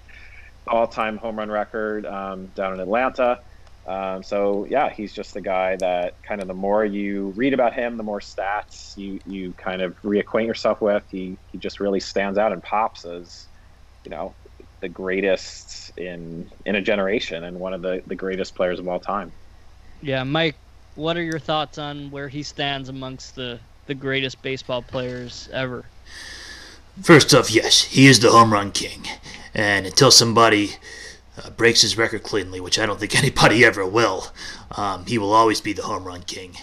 all-time 0.68 1.18
home 1.18 1.38
run 1.38 1.50
record 1.52 2.06
um, 2.06 2.48
down 2.50 2.74
in 2.74 2.80
Atlanta. 2.80 3.40
Um, 3.88 4.24
so 4.24 4.66
yeah, 4.70 4.90
he's 4.92 5.14
just 5.14 5.34
the 5.34 5.42
guy 5.42 5.76
that 5.78 6.16
kind 6.28 6.42
of 6.42 6.48
the 6.48 6.54
more 6.56 6.86
you 6.86 7.34
read 7.36 7.54
about 7.54 7.74
him, 7.74 7.98
the 7.98 8.04
more 8.04 8.20
stats 8.22 8.96
you 8.96 9.20
you 9.26 9.54
kind 9.56 9.82
of 9.82 9.96
reacquaint 10.04 10.48
yourself 10.48 10.82
with. 10.82 11.04
He 11.10 11.40
he 11.48 11.58
just 11.60 11.80
really 11.80 12.00
stands 12.00 12.38
out 12.40 12.54
and 12.54 12.64
pops 12.64 13.06
as, 13.06 13.48
you 14.04 14.12
know, 14.12 14.38
the 14.86 14.90
greatest 14.90 15.98
in 15.98 16.48
in 16.68 16.76
a 16.76 16.82
generation 16.82 17.44
and 17.44 17.60
one 17.60 17.74
of 17.74 17.82
the, 17.82 18.04
the 18.06 18.14
greatest 18.14 18.54
players 18.54 18.78
of 18.78 18.88
all 18.88 19.00
time. 19.00 19.32
Yeah, 20.04 20.24
Mike, 20.24 20.56
what 20.94 21.18
are 21.18 21.24
your 21.24 21.40
thoughts 21.40 21.80
on 21.80 22.12
where 22.12 22.30
he 22.30 22.44
stands 22.44 22.88
amongst 22.88 23.34
the, 23.34 23.60
the 23.88 23.96
greatest 23.96 24.44
baseball 24.44 24.84
players 24.84 25.50
ever? 25.52 25.86
First 27.02 27.34
off, 27.34 27.50
yes, 27.50 27.82
he 27.82 28.06
is 28.06 28.20
the 28.20 28.30
home 28.30 28.54
run 28.54 28.72
king. 28.72 29.08
And 29.56 29.88
until 29.88 30.12
somebody 30.12 30.76
uh, 31.44 31.50
breaks 31.50 31.82
his 31.82 31.98
record 31.98 32.22
cleanly, 32.22 32.60
which 32.60 32.78
I 32.78 32.86
don't 32.86 33.00
think 33.00 33.16
anybody 33.24 33.66
ever 33.66 33.88
will, 33.88 34.28
um, 34.78 35.08
he 35.08 35.18
will 35.18 35.34
always 35.34 35.62
be 35.62 35.74
the 35.74 35.82
home 35.82 36.04
run 36.04 36.22
king. 36.22 36.58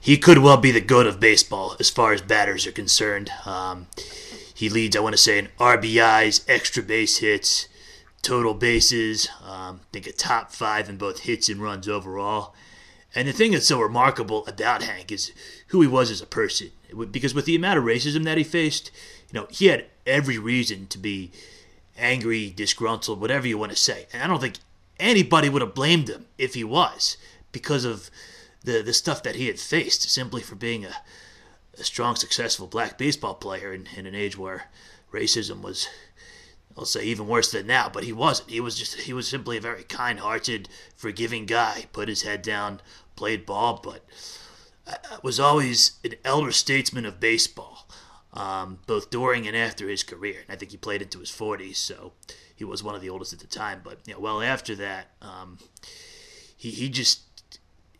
He 0.00 0.16
could 0.16 0.38
well 0.38 0.56
be 0.56 0.70
the 0.70 0.80
goat 0.80 1.06
of 1.06 1.20
baseball 1.20 1.76
as 1.78 1.90
far 1.90 2.14
as 2.14 2.22
batters 2.22 2.66
are 2.66 2.72
concerned. 2.72 3.30
Um, 3.44 3.88
he 4.60 4.68
leads, 4.68 4.94
I 4.94 5.00
want 5.00 5.14
to 5.14 5.16
say, 5.16 5.38
in 5.38 5.48
RBIs, 5.58 6.44
extra 6.46 6.82
base 6.82 7.16
hits, 7.16 7.66
total 8.20 8.52
bases. 8.52 9.26
Um, 9.42 9.80
I 9.82 9.86
think 9.90 10.06
a 10.06 10.12
top 10.12 10.52
five 10.52 10.90
in 10.90 10.98
both 10.98 11.20
hits 11.20 11.48
and 11.48 11.62
runs 11.62 11.88
overall. 11.88 12.54
And 13.14 13.26
the 13.26 13.32
thing 13.32 13.52
that's 13.52 13.68
so 13.68 13.80
remarkable 13.80 14.46
about 14.46 14.82
Hank 14.82 15.10
is 15.10 15.32
who 15.68 15.80
he 15.80 15.88
was 15.88 16.10
as 16.10 16.20
a 16.20 16.26
person. 16.26 16.72
Because 17.10 17.32
with 17.32 17.46
the 17.46 17.56
amount 17.56 17.78
of 17.78 17.84
racism 17.84 18.24
that 18.24 18.36
he 18.36 18.44
faced, 18.44 18.90
you 19.32 19.40
know, 19.40 19.46
he 19.50 19.68
had 19.68 19.86
every 20.06 20.36
reason 20.36 20.86
to 20.88 20.98
be 20.98 21.30
angry, 21.96 22.50
disgruntled, 22.50 23.18
whatever 23.18 23.48
you 23.48 23.56
want 23.56 23.72
to 23.72 23.78
say. 23.78 24.08
And 24.12 24.22
I 24.22 24.26
don't 24.26 24.42
think 24.42 24.56
anybody 24.98 25.48
would 25.48 25.62
have 25.62 25.74
blamed 25.74 26.10
him 26.10 26.26
if 26.36 26.52
he 26.52 26.64
was 26.64 27.16
because 27.50 27.86
of 27.86 28.10
the 28.62 28.82
the 28.82 28.92
stuff 28.92 29.22
that 29.22 29.36
he 29.36 29.46
had 29.46 29.58
faced 29.58 30.02
simply 30.02 30.42
for 30.42 30.54
being 30.54 30.84
a, 30.84 30.96
a 31.80 31.84
strong, 31.84 32.16
successful 32.16 32.66
black 32.66 32.98
baseball 32.98 33.34
player 33.34 33.72
in, 33.72 33.88
in 33.96 34.06
an 34.06 34.14
age 34.14 34.36
where 34.36 34.70
racism 35.12 35.62
was 35.62 35.88
I'll 36.76 36.84
say 36.84 37.04
even 37.04 37.26
worse 37.26 37.50
than 37.50 37.66
now, 37.66 37.90
but 37.92 38.04
he 38.04 38.12
wasn't. 38.12 38.50
He 38.50 38.60
was 38.60 38.78
just 38.78 38.94
he 39.00 39.12
was 39.12 39.26
simply 39.26 39.56
a 39.56 39.60
very 39.60 39.82
kind-hearted, 39.82 40.68
forgiving 40.96 41.44
guy. 41.44 41.86
Put 41.92 42.08
his 42.08 42.22
head 42.22 42.42
down, 42.42 42.80
played 43.16 43.44
ball, 43.44 43.80
but 43.82 44.04
uh, 44.86 45.18
was 45.22 45.40
always 45.40 45.98
an 46.04 46.14
elder 46.24 46.52
statesman 46.52 47.04
of 47.04 47.20
baseball, 47.20 47.88
um, 48.32 48.78
both 48.86 49.10
during 49.10 49.46
and 49.46 49.56
after 49.56 49.88
his 49.88 50.02
career. 50.02 50.38
And 50.46 50.54
I 50.54 50.56
think 50.56 50.70
he 50.70 50.76
played 50.76 51.02
into 51.02 51.18
his 51.18 51.30
40s, 51.30 51.76
so 51.76 52.12
he 52.54 52.64
was 52.64 52.82
one 52.82 52.94
of 52.94 53.02
the 53.02 53.10
oldest 53.10 53.32
at 53.32 53.40
the 53.40 53.46
time. 53.46 53.80
But 53.84 53.98
you 54.06 54.14
know, 54.14 54.20
well 54.20 54.40
after 54.40 54.74
that, 54.76 55.08
um, 55.20 55.58
he 56.56 56.70
he 56.70 56.88
just 56.88 57.22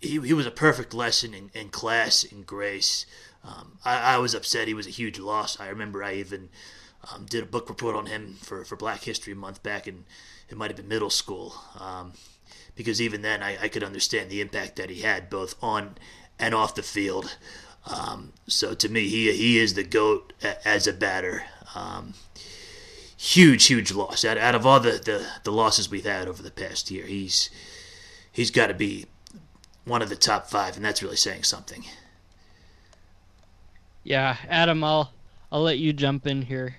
he, 0.00 0.20
he 0.20 0.32
was 0.32 0.46
a 0.46 0.50
perfect 0.50 0.94
lesson 0.94 1.34
in, 1.34 1.50
in 1.54 1.68
class 1.68 2.24
and 2.24 2.46
grace. 2.46 3.04
Um, 3.44 3.78
I, 3.84 4.14
I 4.14 4.18
was 4.18 4.34
upset 4.34 4.68
he 4.68 4.74
was 4.74 4.86
a 4.86 4.90
huge 4.90 5.18
loss. 5.18 5.58
I 5.58 5.68
remember 5.68 6.02
I 6.02 6.14
even 6.14 6.50
um, 7.12 7.26
did 7.26 7.42
a 7.42 7.46
book 7.46 7.68
report 7.68 7.96
on 7.96 8.06
him 8.06 8.36
for, 8.40 8.64
for 8.64 8.76
Black 8.76 9.02
History 9.02 9.34
Month 9.34 9.62
back 9.62 9.88
in, 9.88 10.04
it 10.48 10.56
might 10.56 10.70
have 10.70 10.76
been 10.76 10.88
middle 10.88 11.10
school. 11.10 11.54
Um, 11.78 12.12
because 12.76 13.00
even 13.00 13.22
then 13.22 13.42
I, 13.42 13.56
I 13.62 13.68
could 13.68 13.84
understand 13.84 14.30
the 14.30 14.40
impact 14.40 14.76
that 14.76 14.90
he 14.90 15.02
had 15.02 15.30
both 15.30 15.54
on 15.62 15.96
and 16.38 16.54
off 16.54 16.74
the 16.74 16.82
field. 16.82 17.36
Um, 17.86 18.32
so 18.46 18.74
to 18.74 18.88
me, 18.88 19.08
he, 19.08 19.32
he 19.32 19.58
is 19.58 19.74
the 19.74 19.84
GOAT 19.84 20.32
as 20.64 20.86
a 20.86 20.92
batter. 20.92 21.44
Um, 21.74 22.14
huge, 23.16 23.66
huge 23.66 23.92
loss. 23.92 24.24
Out, 24.24 24.38
out 24.38 24.54
of 24.54 24.66
all 24.66 24.80
the, 24.80 24.92
the, 24.92 25.26
the 25.44 25.52
losses 25.52 25.90
we've 25.90 26.04
had 26.04 26.28
over 26.28 26.42
the 26.42 26.50
past 26.50 26.90
year, 26.90 27.06
he's 27.06 27.50
he's 28.32 28.50
got 28.50 28.68
to 28.68 28.74
be 28.74 29.06
one 29.84 30.02
of 30.02 30.08
the 30.08 30.16
top 30.16 30.46
five, 30.48 30.76
and 30.76 30.84
that's 30.84 31.02
really 31.02 31.16
saying 31.16 31.42
something. 31.42 31.84
Yeah, 34.04 34.36
Adam, 34.48 34.82
I'll 34.82 35.12
I'll 35.52 35.62
let 35.62 35.78
you 35.78 35.92
jump 35.92 36.26
in 36.26 36.42
here. 36.42 36.76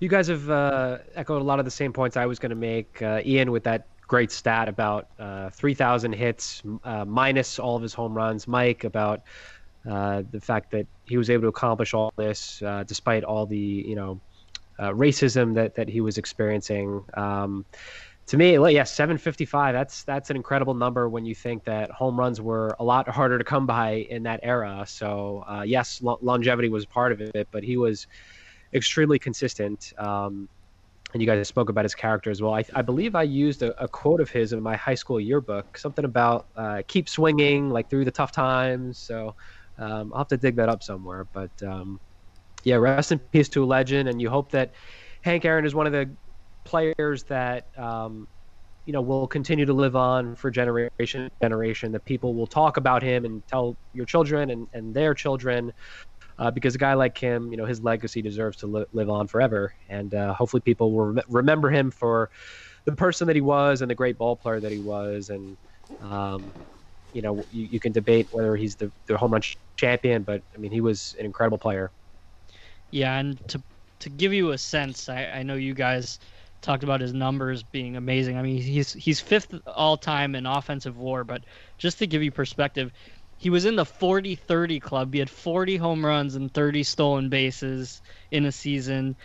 You 0.00 0.08
guys 0.08 0.28
have 0.28 0.48
uh, 0.50 0.98
echoed 1.14 1.40
a 1.40 1.44
lot 1.44 1.58
of 1.58 1.64
the 1.64 1.70
same 1.70 1.92
points 1.92 2.16
I 2.16 2.26
was 2.26 2.38
going 2.38 2.50
to 2.50 2.56
make. 2.56 3.00
Uh, 3.02 3.20
Ian 3.24 3.50
with 3.50 3.64
that 3.64 3.86
great 4.06 4.30
stat 4.30 4.68
about 4.68 5.08
uh, 5.18 5.50
3,000 5.50 6.12
hits 6.12 6.62
uh, 6.84 7.04
minus 7.04 7.58
all 7.58 7.76
of 7.76 7.82
his 7.82 7.94
home 7.94 8.14
runs. 8.14 8.48
Mike 8.48 8.84
about 8.84 9.22
uh, 9.88 10.22
the 10.30 10.40
fact 10.40 10.70
that 10.72 10.86
he 11.04 11.16
was 11.16 11.30
able 11.30 11.42
to 11.42 11.48
accomplish 11.48 11.94
all 11.94 12.12
this 12.16 12.62
uh, 12.62 12.84
despite 12.86 13.24
all 13.24 13.46
the 13.46 13.56
you 13.58 13.94
know 13.96 14.20
racism 14.80 15.54
that 15.54 15.74
that 15.74 15.88
he 15.88 16.00
was 16.00 16.18
experiencing. 16.18 17.02
Um, 17.14 17.64
to 18.28 18.36
me, 18.36 18.52
yeah, 18.74 18.84
755. 18.84 19.72
That's 19.74 20.04
that's 20.04 20.28
an 20.28 20.36
incredible 20.36 20.74
number 20.74 21.08
when 21.08 21.24
you 21.24 21.34
think 21.34 21.64
that 21.64 21.90
home 21.90 22.18
runs 22.18 22.40
were 22.40 22.76
a 22.78 22.84
lot 22.84 23.08
harder 23.08 23.38
to 23.38 23.44
come 23.44 23.66
by 23.66 24.06
in 24.10 24.22
that 24.24 24.40
era. 24.42 24.84
So 24.86 25.44
uh, 25.48 25.62
yes, 25.62 26.00
lo- 26.02 26.18
longevity 26.20 26.68
was 26.68 26.84
part 26.84 27.12
of 27.12 27.22
it, 27.22 27.48
but 27.50 27.64
he 27.64 27.78
was 27.78 28.06
extremely 28.74 29.18
consistent. 29.18 29.92
Um, 29.96 30.48
and 31.14 31.22
you 31.22 31.26
guys 31.26 31.48
spoke 31.48 31.70
about 31.70 31.86
his 31.86 31.94
character 31.94 32.30
as 32.30 32.42
well. 32.42 32.52
I, 32.52 32.64
I 32.74 32.82
believe 32.82 33.14
I 33.14 33.22
used 33.22 33.62
a, 33.62 33.82
a, 33.82 33.88
quote 33.88 34.20
of 34.20 34.28
his 34.28 34.52
in 34.52 34.62
my 34.62 34.76
high 34.76 34.94
school 34.94 35.18
yearbook, 35.18 35.78
something 35.78 36.04
about 36.04 36.48
uh, 36.54 36.82
keep 36.86 37.08
swinging 37.08 37.70
like 37.70 37.88
through 37.88 38.04
the 38.04 38.10
tough 38.10 38.30
times. 38.30 38.98
So 38.98 39.34
um, 39.78 40.12
I'll 40.12 40.18
have 40.18 40.28
to 40.28 40.36
dig 40.36 40.56
that 40.56 40.68
up 40.68 40.82
somewhere. 40.82 41.26
But 41.32 41.52
um, 41.66 41.98
yeah, 42.62 42.76
rest 42.76 43.10
in 43.10 43.20
peace 43.20 43.48
to 43.50 43.64
a 43.64 43.66
legend, 43.66 44.10
and 44.10 44.20
you 44.20 44.28
hope 44.28 44.52
that 44.52 44.74
Hank 45.22 45.46
Aaron 45.46 45.64
is 45.64 45.74
one 45.74 45.86
of 45.86 45.92
the 45.94 46.14
players 46.68 47.24
that 47.24 47.66
um, 47.78 48.28
you 48.84 48.92
know 48.92 49.00
will 49.00 49.26
continue 49.26 49.64
to 49.64 49.72
live 49.72 49.96
on 49.96 50.36
for 50.36 50.50
generation 50.50 51.28
generation. 51.42 51.92
That 51.92 52.04
people 52.04 52.34
will 52.34 52.46
talk 52.46 52.76
about 52.76 53.02
him 53.02 53.24
and 53.24 53.42
tell 53.48 53.76
your 53.92 54.06
children 54.06 54.50
and, 54.50 54.68
and 54.72 54.94
their 54.94 55.14
children. 55.14 55.72
Uh, 56.38 56.52
because 56.52 56.76
a 56.76 56.78
guy 56.78 56.94
like 56.94 57.18
him, 57.18 57.50
you 57.50 57.56
know, 57.56 57.64
his 57.64 57.82
legacy 57.82 58.22
deserves 58.22 58.56
to 58.58 58.68
li- 58.68 58.84
live 58.92 59.10
on 59.10 59.26
forever, 59.26 59.74
and 59.88 60.14
uh, 60.14 60.32
hopefully 60.32 60.60
people 60.60 60.92
will 60.92 61.06
rem- 61.06 61.24
remember 61.28 61.68
him 61.68 61.90
for 61.90 62.30
the 62.84 62.92
person 62.92 63.26
that 63.26 63.34
he 63.34 63.42
was 63.42 63.82
and 63.82 63.90
the 63.90 63.94
great 63.94 64.16
ball 64.16 64.36
player 64.36 64.60
that 64.60 64.70
he 64.70 64.78
was. 64.78 65.30
And 65.30 65.58
um, 66.00 66.54
you 67.12 67.22
know, 67.22 67.44
you, 67.50 67.64
you, 67.64 67.80
can 67.80 67.90
debate 67.90 68.28
whether 68.30 68.54
he's 68.54 68.76
the, 68.76 68.92
the 69.06 69.16
home 69.16 69.32
run 69.32 69.42
champion, 69.76 70.22
but 70.22 70.42
I 70.54 70.58
mean, 70.58 70.70
he 70.70 70.80
was 70.80 71.16
an 71.18 71.24
incredible 71.24 71.58
player. 71.58 71.90
Yeah, 72.90 73.18
and 73.18 73.40
to 73.48 73.60
to 74.00 74.10
give 74.10 74.32
you 74.32 74.52
a 74.52 74.58
sense, 74.58 75.08
I, 75.08 75.24
I 75.24 75.42
know 75.42 75.54
you 75.54 75.74
guys 75.74 76.18
talked 76.60 76.82
about 76.82 77.00
his 77.00 77.14
numbers 77.14 77.62
being 77.62 77.96
amazing. 77.96 78.36
I 78.36 78.42
mean, 78.42 78.60
he's 78.60 78.92
he's 78.92 79.20
fifth 79.20 79.54
all 79.66 79.96
time 79.96 80.34
in 80.34 80.46
offensive 80.46 80.98
WAR, 80.98 81.24
but 81.24 81.44
just 81.78 81.98
to 81.98 82.06
give 82.06 82.22
you 82.22 82.30
perspective, 82.30 82.92
he 83.38 83.50
was 83.50 83.64
in 83.64 83.76
the 83.76 83.84
40-30 83.84 84.80
club. 84.82 85.12
He 85.12 85.20
had 85.20 85.30
40 85.30 85.76
home 85.76 86.04
runs 86.04 86.34
and 86.34 86.52
30 86.52 86.82
stolen 86.82 87.28
bases 87.28 88.02
in 88.30 88.46
a 88.46 88.52
season. 88.52 89.16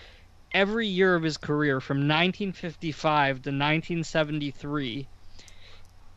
Every 0.54 0.88
year 0.88 1.16
of 1.16 1.24
his 1.24 1.38
career 1.38 1.82
from 1.82 1.98
1955 1.98 3.28
to 3.28 3.50
1973, 3.50 5.08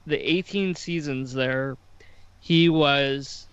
the 0.04 0.30
18 0.30 0.74
seasons 0.74 1.32
there, 1.32 1.78
he 2.38 2.68
was 2.68 3.45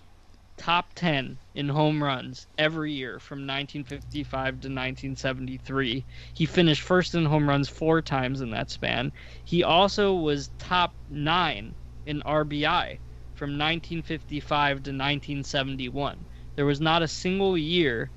top 0.63 0.93
10 0.95 1.37
in 1.55 1.67
home 1.67 2.01
runs 2.01 2.47
every 2.57 2.93
year 2.93 3.19
from 3.19 3.39
1955 3.39 4.45
to 4.45 4.69
1973. 4.69 6.05
He 6.35 6.45
finished 6.45 6.83
first 6.83 7.15
in 7.15 7.25
home 7.25 7.49
runs 7.49 7.67
four 7.67 8.01
times 8.01 8.39
in 8.39 8.49
that 8.51 8.71
span. 8.71 9.11
He 9.43 9.63
also 9.63 10.13
was 10.13 10.51
top 10.59 10.93
9 11.09 11.75
in 12.05 12.21
RBI 12.21 12.97
from 13.33 13.57
1955 13.57 14.69
to 14.69 14.91
1971. 14.91 16.25
There 16.55 16.65
was 16.65 16.79
not 16.79 17.01
a 17.01 17.09
single 17.09 17.57
year 17.57 18.09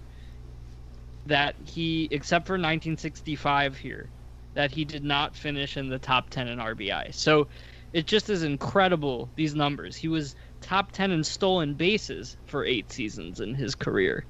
that 1.26 1.56
he, 1.64 2.06
except 2.12 2.46
for 2.46 2.52
1965 2.52 3.76
here, 3.76 4.08
that 4.54 4.70
he 4.70 4.84
did 4.84 5.02
not 5.02 5.34
finish 5.34 5.76
in 5.76 5.88
the 5.88 5.98
top 5.98 6.30
10 6.30 6.46
in 6.46 6.60
RBI. 6.60 7.12
So 7.12 7.48
it 7.92 8.06
just 8.06 8.30
is 8.30 8.44
incredible, 8.44 9.30
these 9.34 9.54
numbers. 9.56 9.96
He 9.96 10.06
was 10.06 10.36
top 10.60 10.92
10 10.92 11.10
in 11.10 11.24
stolen 11.24 11.74
bases 11.74 12.36
for 12.46 12.64
eight 12.64 12.92
seasons 12.92 13.40
in 13.40 13.54
his 13.54 13.74
career. 13.74 14.24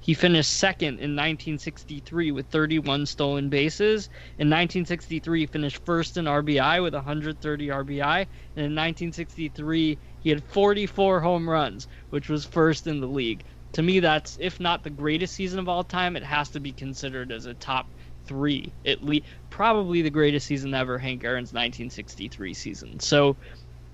He 0.00 0.14
finished 0.14 0.52
second 0.52 1.00
in 1.00 1.16
1963 1.16 2.30
with 2.30 2.46
31 2.46 3.06
stolen 3.06 3.48
bases. 3.48 4.06
In 4.38 4.48
1963, 4.48 5.40
he 5.40 5.46
finished 5.46 5.84
first 5.84 6.16
in 6.16 6.26
RBI 6.26 6.82
with 6.82 6.94
130 6.94 7.66
RBI. 7.66 8.20
And 8.20 8.64
in 8.64 8.74
1963, 8.74 9.98
he 10.20 10.30
had 10.30 10.44
44 10.44 11.20
home 11.20 11.50
runs, 11.50 11.88
which 12.10 12.28
was 12.28 12.44
first 12.44 12.86
in 12.86 13.00
the 13.00 13.08
league. 13.08 13.42
To 13.72 13.82
me, 13.82 14.00
that's, 14.00 14.38
if 14.40 14.60
not 14.60 14.82
the 14.84 14.90
greatest 14.90 15.34
season 15.34 15.58
of 15.58 15.68
all 15.68 15.84
time, 15.84 16.16
it 16.16 16.22
has 16.22 16.48
to 16.50 16.60
be 16.60 16.72
considered 16.72 17.32
as 17.32 17.46
a 17.46 17.54
top 17.54 17.86
three. 18.24 18.72
At 18.86 19.04
least, 19.04 19.26
probably 19.50 20.02
the 20.02 20.10
greatest 20.10 20.46
season 20.46 20.74
ever, 20.74 20.96
Hank 20.98 21.24
Aaron's 21.24 21.52
1963 21.52 22.54
season. 22.54 23.00
So, 23.00 23.36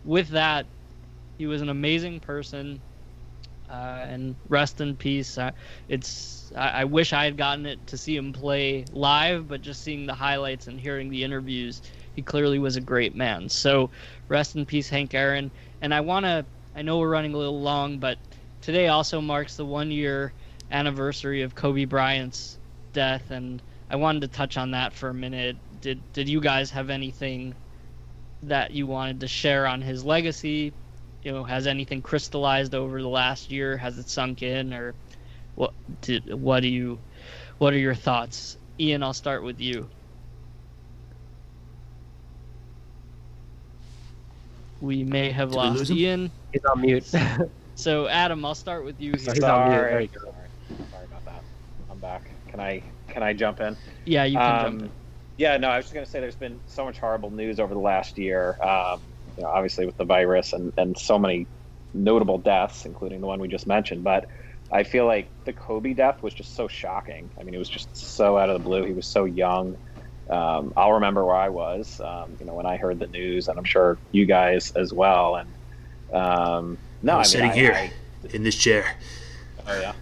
with 0.04 0.28
that, 0.28 0.66
he 1.44 1.46
was 1.46 1.60
an 1.60 1.68
amazing 1.68 2.20
person, 2.20 2.80
uh, 3.68 4.06
and 4.08 4.34
rest 4.48 4.80
in 4.80 4.96
peace. 4.96 5.36
Uh, 5.36 5.50
it's 5.90 6.50
I, 6.56 6.68
I, 6.68 6.84
wish 6.84 7.12
I 7.12 7.26
had 7.26 7.36
gotten 7.36 7.66
it 7.66 7.86
to 7.88 7.98
see 7.98 8.16
him 8.16 8.32
play 8.32 8.86
live, 8.94 9.46
but 9.46 9.60
just 9.60 9.82
seeing 9.82 10.06
the 10.06 10.14
highlights 10.14 10.68
and 10.68 10.80
hearing 10.80 11.10
the 11.10 11.22
interviews, 11.22 11.82
he 12.16 12.22
clearly 12.22 12.58
was 12.58 12.76
a 12.76 12.80
great 12.80 13.14
man. 13.14 13.50
So 13.50 13.90
rest 14.26 14.56
in 14.56 14.64
peace, 14.64 14.88
Hank 14.88 15.12
Aaron. 15.12 15.50
And 15.82 15.92
I 15.92 16.00
want 16.00 16.24
to. 16.24 16.46
I 16.74 16.80
know 16.80 16.96
we're 16.98 17.10
running 17.10 17.34
a 17.34 17.36
little 17.36 17.60
long, 17.60 17.98
but 17.98 18.16
today 18.62 18.88
also 18.88 19.20
marks 19.20 19.58
the 19.58 19.66
one 19.66 19.90
year 19.90 20.32
anniversary 20.70 21.42
of 21.42 21.54
Kobe 21.54 21.84
Bryant's 21.84 22.58
death, 22.94 23.30
and 23.30 23.60
I 23.90 23.96
wanted 23.96 24.20
to 24.20 24.28
touch 24.28 24.56
on 24.56 24.70
that 24.70 24.94
for 24.94 25.10
a 25.10 25.14
minute. 25.14 25.58
Did 25.82 26.00
did 26.14 26.26
you 26.26 26.40
guys 26.40 26.70
have 26.70 26.88
anything 26.88 27.54
that 28.48 28.70
you 28.70 28.86
wanted 28.86 29.20
to 29.20 29.28
share 29.28 29.66
on 29.66 29.82
his 29.82 30.04
legacy, 30.04 30.72
you 31.24 31.32
know, 31.32 31.42
has 31.42 31.66
anything 31.66 32.02
crystallized 32.02 32.74
over 32.74 33.00
the 33.00 33.08
last 33.08 33.50
year? 33.50 33.76
Has 33.76 33.98
it 33.98 34.08
sunk 34.08 34.42
in, 34.42 34.72
or 34.72 34.94
what? 35.54 35.72
Did, 36.02 36.32
what 36.34 36.60
do 36.60 36.68
you? 36.68 36.98
What 37.58 37.72
are 37.72 37.78
your 37.78 37.94
thoughts, 37.94 38.56
Ian? 38.78 39.02
I'll 39.02 39.14
start 39.14 39.42
with 39.42 39.60
you. 39.60 39.88
We 44.80 45.02
may 45.02 45.30
have 45.30 45.50
Did 45.50 45.56
lost 45.56 45.90
Ian. 45.90 46.30
He's 46.52 46.62
on 46.64 46.82
mute. 46.82 47.10
so 47.74 48.06
Adam, 48.06 48.44
I'll 48.44 48.54
start 48.54 48.84
with 48.84 49.00
you. 49.00 49.12
He's 49.12 49.24
Sorry. 49.24 49.40
on 49.40 49.98
mute. 49.98 50.10
There. 50.12 50.48
Sorry 50.90 51.04
about 51.06 51.24
that. 51.24 51.42
I'm 51.90 51.98
back. 52.00 52.30
Can 52.48 52.60
I 52.60 52.82
can 53.08 53.22
I 53.22 53.32
jump 53.32 53.60
in? 53.60 53.78
Yeah, 54.04 54.24
you 54.24 54.36
can 54.36 54.66
um, 54.66 54.72
jump 54.72 54.82
in. 54.82 54.92
Yeah, 55.38 55.56
no, 55.56 55.68
I 55.68 55.78
was 55.78 55.86
just 55.86 55.94
gonna 55.94 56.04
say 56.04 56.20
there's 56.20 56.36
been 56.36 56.60
so 56.66 56.84
much 56.84 56.98
horrible 56.98 57.30
news 57.30 57.58
over 57.58 57.72
the 57.72 57.80
last 57.80 58.18
year. 58.18 58.58
Um, 58.62 59.00
you 59.36 59.42
know, 59.42 59.48
obviously 59.48 59.86
with 59.86 59.96
the 59.96 60.04
virus 60.04 60.52
and, 60.52 60.72
and 60.76 60.96
so 60.98 61.18
many 61.18 61.46
notable 61.92 62.38
deaths, 62.38 62.86
including 62.86 63.20
the 63.20 63.26
one 63.26 63.40
we 63.40 63.48
just 63.48 63.66
mentioned. 63.66 64.04
But 64.04 64.28
I 64.72 64.82
feel 64.82 65.06
like 65.06 65.28
the 65.44 65.52
Kobe 65.52 65.92
death 65.92 66.22
was 66.22 66.34
just 66.34 66.54
so 66.54 66.68
shocking. 66.68 67.30
I 67.38 67.42
mean, 67.44 67.54
it 67.54 67.58
was 67.58 67.68
just 67.68 67.96
so 67.96 68.38
out 68.38 68.50
of 68.50 68.60
the 68.60 68.64
blue. 68.64 68.84
He 68.84 68.92
was 68.92 69.06
so 69.06 69.24
young. 69.24 69.76
Um, 70.30 70.72
I'll 70.76 70.94
remember 70.94 71.24
where 71.24 71.36
I 71.36 71.50
was, 71.50 72.00
um, 72.00 72.36
you 72.40 72.46
know, 72.46 72.54
when 72.54 72.66
I 72.66 72.76
heard 72.76 72.98
the 72.98 73.06
news, 73.08 73.48
and 73.48 73.58
I'm 73.58 73.64
sure 73.64 73.98
you 74.12 74.24
guys 74.24 74.72
as 74.72 74.92
well. 74.92 75.36
And 75.36 75.48
um, 76.14 76.78
no, 77.02 77.12
I'm 77.12 77.16
I 77.16 77.20
mean, 77.20 77.24
sitting 77.24 77.50
I, 77.50 77.54
here 77.54 77.74
I, 77.74 77.90
in 78.32 78.42
this 78.42 78.56
chair. 78.56 78.96
Oh 79.66 79.80
yeah. 79.80 79.92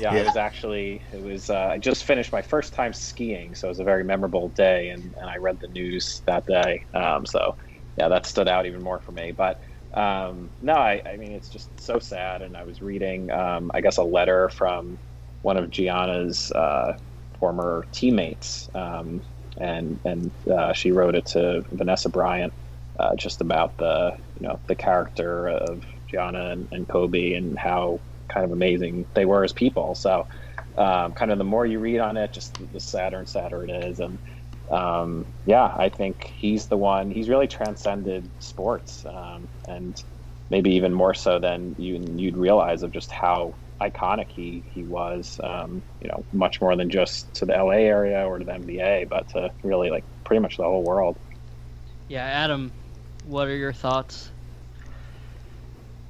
Yeah, 0.00 0.14
yeah, 0.14 0.20
it 0.20 0.26
was 0.26 0.36
actually 0.36 1.02
it 1.12 1.22
was. 1.22 1.50
Uh, 1.50 1.68
I 1.72 1.78
just 1.78 2.04
finished 2.04 2.32
my 2.32 2.40
first 2.40 2.72
time 2.72 2.94
skiing, 2.94 3.54
so 3.54 3.68
it 3.68 3.70
was 3.70 3.78
a 3.78 3.84
very 3.84 4.04
memorable 4.04 4.48
day, 4.50 4.88
and, 4.88 5.02
and 5.20 5.28
I 5.28 5.36
read 5.36 5.60
the 5.60 5.68
news 5.68 6.22
that 6.24 6.46
day. 6.46 6.84
Um, 6.94 7.26
so 7.26 7.56
yeah, 7.96 8.08
that 8.08 8.26
stood 8.26 8.48
out 8.48 8.66
even 8.66 8.82
more 8.82 9.00
for 9.00 9.12
me. 9.12 9.32
But 9.32 9.60
um, 9.94 10.50
no, 10.60 10.74
I, 10.74 11.02
I, 11.04 11.16
mean, 11.16 11.32
it's 11.32 11.48
just 11.48 11.68
so 11.80 11.98
sad. 11.98 12.42
And 12.42 12.56
I 12.56 12.64
was 12.64 12.80
reading, 12.80 13.30
um, 13.30 13.70
I 13.74 13.80
guess, 13.80 13.98
a 13.98 14.02
letter 14.02 14.48
from 14.48 14.98
one 15.42 15.56
of 15.56 15.70
Gianna's 15.70 16.50
uh, 16.52 16.96
former 17.38 17.84
teammates, 17.92 18.70
um, 18.74 19.22
and 19.58 19.98
and 20.04 20.30
uh, 20.50 20.72
she 20.72 20.92
wrote 20.92 21.14
it 21.14 21.26
to 21.26 21.64
Vanessa 21.72 22.08
Bryant, 22.08 22.52
uh, 22.98 23.14
just 23.16 23.40
about 23.40 23.76
the 23.76 24.16
you 24.40 24.46
know 24.46 24.60
the 24.66 24.74
character 24.74 25.48
of 25.48 25.84
Gianna 26.08 26.50
and, 26.50 26.68
and 26.70 26.88
Kobe 26.88 27.34
and 27.34 27.58
how 27.58 28.00
kind 28.28 28.44
of 28.44 28.52
amazing 28.52 29.06
they 29.14 29.26
were 29.26 29.44
as 29.44 29.52
people. 29.52 29.94
So, 29.94 30.26
um, 30.78 31.12
kind 31.12 31.30
of 31.30 31.38
the 31.38 31.44
more 31.44 31.66
you 31.66 31.80
read 31.80 31.98
on 31.98 32.16
it, 32.16 32.32
just 32.32 32.56
the 32.72 32.80
sadder 32.80 33.18
and 33.18 33.28
sadder 33.28 33.64
it 33.64 33.70
is, 33.70 34.00
and 34.00 34.18
um, 34.70 35.26
yeah, 35.44 35.72
I 35.76 35.88
think 35.88 36.32
he's 36.36 36.66
the 36.66 36.76
one. 36.76 37.10
He's 37.10 37.28
really 37.28 37.46
transcended 37.46 38.30
sports, 38.38 39.04
um, 39.06 39.48
and 39.68 40.02
maybe 40.50 40.70
even 40.74 40.92
more 40.92 41.14
so 41.14 41.38
than 41.38 41.74
you, 41.78 42.04
you'd 42.16 42.36
realize 42.36 42.82
of 42.82 42.92
just 42.92 43.10
how 43.10 43.54
iconic 43.80 44.30
he 44.30 44.64
he 44.72 44.84
was. 44.84 45.40
Um, 45.42 45.82
you 46.00 46.08
know, 46.08 46.24
much 46.32 46.60
more 46.60 46.76
than 46.76 46.90
just 46.90 47.34
to 47.34 47.46
the 47.46 47.52
LA 47.52 47.82
area 47.82 48.26
or 48.26 48.38
to 48.38 48.44
the 48.44 48.52
NBA, 48.52 49.08
but 49.08 49.28
to 49.30 49.50
really 49.62 49.90
like 49.90 50.04
pretty 50.24 50.40
much 50.40 50.56
the 50.56 50.64
whole 50.64 50.84
world. 50.84 51.18
Yeah, 52.08 52.24
Adam, 52.24 52.72
what 53.24 53.48
are 53.48 53.56
your 53.56 53.72
thoughts? 53.72 54.30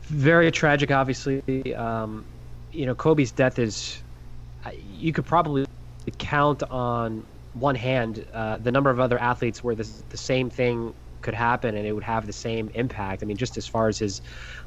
Very 0.02 0.50
tragic, 0.50 0.90
obviously. 0.90 1.40
Um, 1.74 2.26
you 2.70 2.86
know, 2.86 2.94
Kobe's 2.94 3.32
death 3.32 3.58
is. 3.58 4.02
You 4.80 5.12
could 5.12 5.26
probably 5.26 5.64
count 6.18 6.62
on 6.64 7.26
one 7.52 7.74
hand 7.74 8.24
uh, 8.32 8.58
the 8.58 8.72
number 8.72 8.90
of 8.90 8.98
other 8.98 9.18
athletes 9.18 9.62
where 9.62 9.74
the 9.74 9.84
same 10.14 10.48
thing 10.50 10.94
could 11.20 11.34
happen 11.34 11.76
and 11.76 11.86
it 11.86 11.92
would 11.92 12.04
have 12.04 12.26
the 12.26 12.32
same 12.32 12.68
impact. 12.74 13.22
I 13.22 13.26
mean, 13.26 13.36
just 13.36 13.56
as 13.56 13.66
far 13.66 13.88
as 13.88 13.98
his 13.98 14.20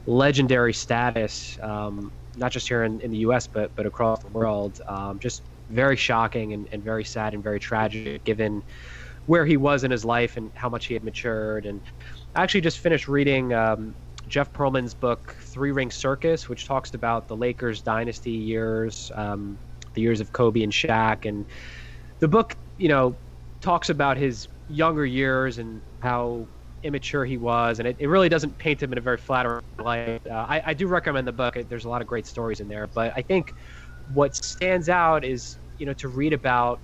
legendary 0.06 0.74
status, 0.74 1.58
um, 1.62 2.12
not 2.36 2.52
just 2.52 2.68
here 2.68 2.84
in, 2.84 3.02
in, 3.02 3.12
the 3.12 3.18
U.S. 3.20 3.48
but 3.48 3.76
but 3.76 3.86
across 3.86 4.20
the 4.20 4.30
world, 4.30 4.82
um, 4.88 5.20
just 5.20 5.44
very 5.70 5.96
shocking 5.96 6.54
and, 6.54 6.68
and 6.72 6.84
very 6.84 7.04
sad 7.04 7.34
and 7.34 7.44
very 7.44 7.60
tragic 7.60 8.24
given 8.24 8.64
where 9.26 9.46
he 9.46 9.58
was 9.58 9.84
in 9.84 9.92
his 9.92 10.06
life 10.06 10.38
and 10.38 10.52
how 10.56 10.70
much 10.70 10.86
he 10.86 10.94
had 10.94 11.04
matured. 11.04 11.66
And 11.66 11.82
I 12.36 12.44
actually 12.44 12.62
just 12.62 12.80
finished 12.80 13.08
reading 13.08 13.54
um, 13.54 13.96
Jeff 14.28 14.54
Pearlman's 14.54 14.94
book 14.94 15.36
Three 15.40 15.72
Ring 15.72 15.90
Circus, 15.90 16.48
which 16.48 16.68
talks 16.68 16.94
about 16.94 17.28
the 17.28 17.36
Lakers 17.36 17.82
dynasty 17.82 18.32
years, 18.32 19.12
um, 19.16 19.58
the 19.94 20.02
years 20.02 20.22
of 20.22 20.32
Kobe 20.32 20.62
and 20.62 20.72
Shaq, 20.72 21.28
and 21.28 21.46
the 22.20 22.28
book, 22.28 22.56
you 22.78 22.88
know, 22.88 23.18
talks 23.62 23.90
about 23.90 24.18
his 24.18 24.48
younger 24.68 25.06
years 25.06 25.58
and 25.58 25.82
how 26.00 26.48
immature 26.84 27.26
he 27.26 27.38
was, 27.38 27.80
and 27.80 27.88
it, 27.88 27.96
it 28.00 28.08
really 28.08 28.30
doesn't 28.30 28.58
paint 28.58 28.82
him 28.82 28.92
in 28.92 28.98
a 28.98 29.02
very 29.02 29.18
flattering 29.18 29.62
light. 29.80 30.20
Uh, 30.30 30.34
I, 30.34 30.62
I 30.68 30.74
do 30.74 30.88
recommend 30.88 31.28
the 31.28 31.32
book. 31.32 31.58
There's 31.70 31.86
a 31.86 31.90
lot 31.90 32.02
of 32.02 32.08
great 32.08 32.28
stories 32.28 32.60
in 32.60 32.68
there, 32.68 32.88
but 32.94 33.14
I 33.16 33.22
think 33.22 33.54
what 34.14 34.36
stands 34.36 34.90
out 34.90 35.26
is 35.26 35.58
you 35.78 35.86
know 35.86 35.94
to 35.96 36.08
read 36.08 36.34
about 36.34 36.82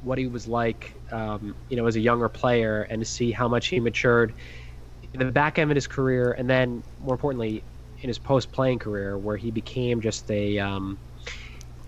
what 0.00 0.18
he 0.18 0.26
was 0.26 0.46
like, 0.46 1.00
um, 1.10 1.56
you 1.68 1.76
know, 1.76 1.86
as 1.86 1.96
a 1.96 2.00
younger 2.00 2.28
player, 2.28 2.82
and 2.82 3.00
to 3.00 3.06
see 3.06 3.32
how 3.32 3.48
much 3.48 3.68
he 3.68 3.80
matured 3.80 4.34
in 5.12 5.20
the 5.20 5.32
back 5.32 5.58
end 5.58 5.70
of 5.70 5.74
his 5.74 5.86
career, 5.86 6.32
and 6.32 6.48
then 6.48 6.82
more 6.98 7.14
importantly, 7.14 7.64
in 8.02 8.08
his 8.08 8.18
post-playing 8.18 8.78
career, 8.78 9.18
where 9.18 9.36
he 9.36 9.50
became 9.50 10.00
just 10.00 10.30
a, 10.30 10.58
um, 10.58 10.98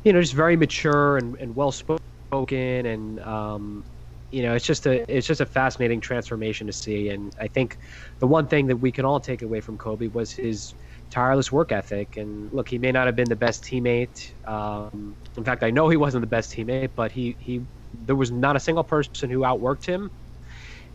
you 0.03 0.13
know, 0.13 0.21
just 0.21 0.33
very 0.33 0.57
mature 0.57 1.19
and, 1.19 1.37
and 1.41 1.55
well-spoken, 1.55 2.01
and 2.45 3.21
um, 3.21 3.85
you 4.31 4.43
know, 4.43 4.55
it's 4.55 4.67
just 4.67 4.87
a 4.87 5.05
it's 5.09 5.27
just 5.27 5.41
a 5.41 5.47
fascinating 5.47 6.01
transformation 6.01 6.67
to 6.67 6.73
see. 6.73 7.09
And 7.09 7.33
I 7.41 7.49
think 7.49 7.79
the 8.19 8.27
one 8.27 8.47
thing 8.49 8.67
that 8.67 8.77
we 8.77 8.93
can 8.93 9.05
all 9.05 9.21
take 9.21 9.43
away 9.43 9.61
from 9.61 9.79
Kobe 9.79 10.09
was 10.09 10.33
his 10.33 10.75
tireless 11.11 11.51
work 11.53 11.73
ethic. 11.73 12.17
And 12.17 12.53
look, 12.53 12.69
he 12.69 12.79
may 12.79 12.93
not 12.93 13.07
have 13.07 13.17
been 13.17 13.29
the 13.29 13.37
best 13.37 13.65
teammate. 13.65 14.35
Um, 14.47 15.17
in 15.37 15.45
fact, 15.45 15.63
I 15.63 15.71
know 15.71 15.89
he 15.89 15.97
wasn't 15.97 16.23
the 16.23 16.27
best 16.27 16.53
teammate, 16.53 16.91
but 16.95 17.13
he 17.13 17.37
he 17.39 17.67
there 17.93 18.17
was 18.17 18.31
not 18.31 18.57
a 18.57 18.61
single 18.61 18.85
person 18.85 19.31
who 19.31 19.41
outworked 19.41 19.87
him. 19.87 20.11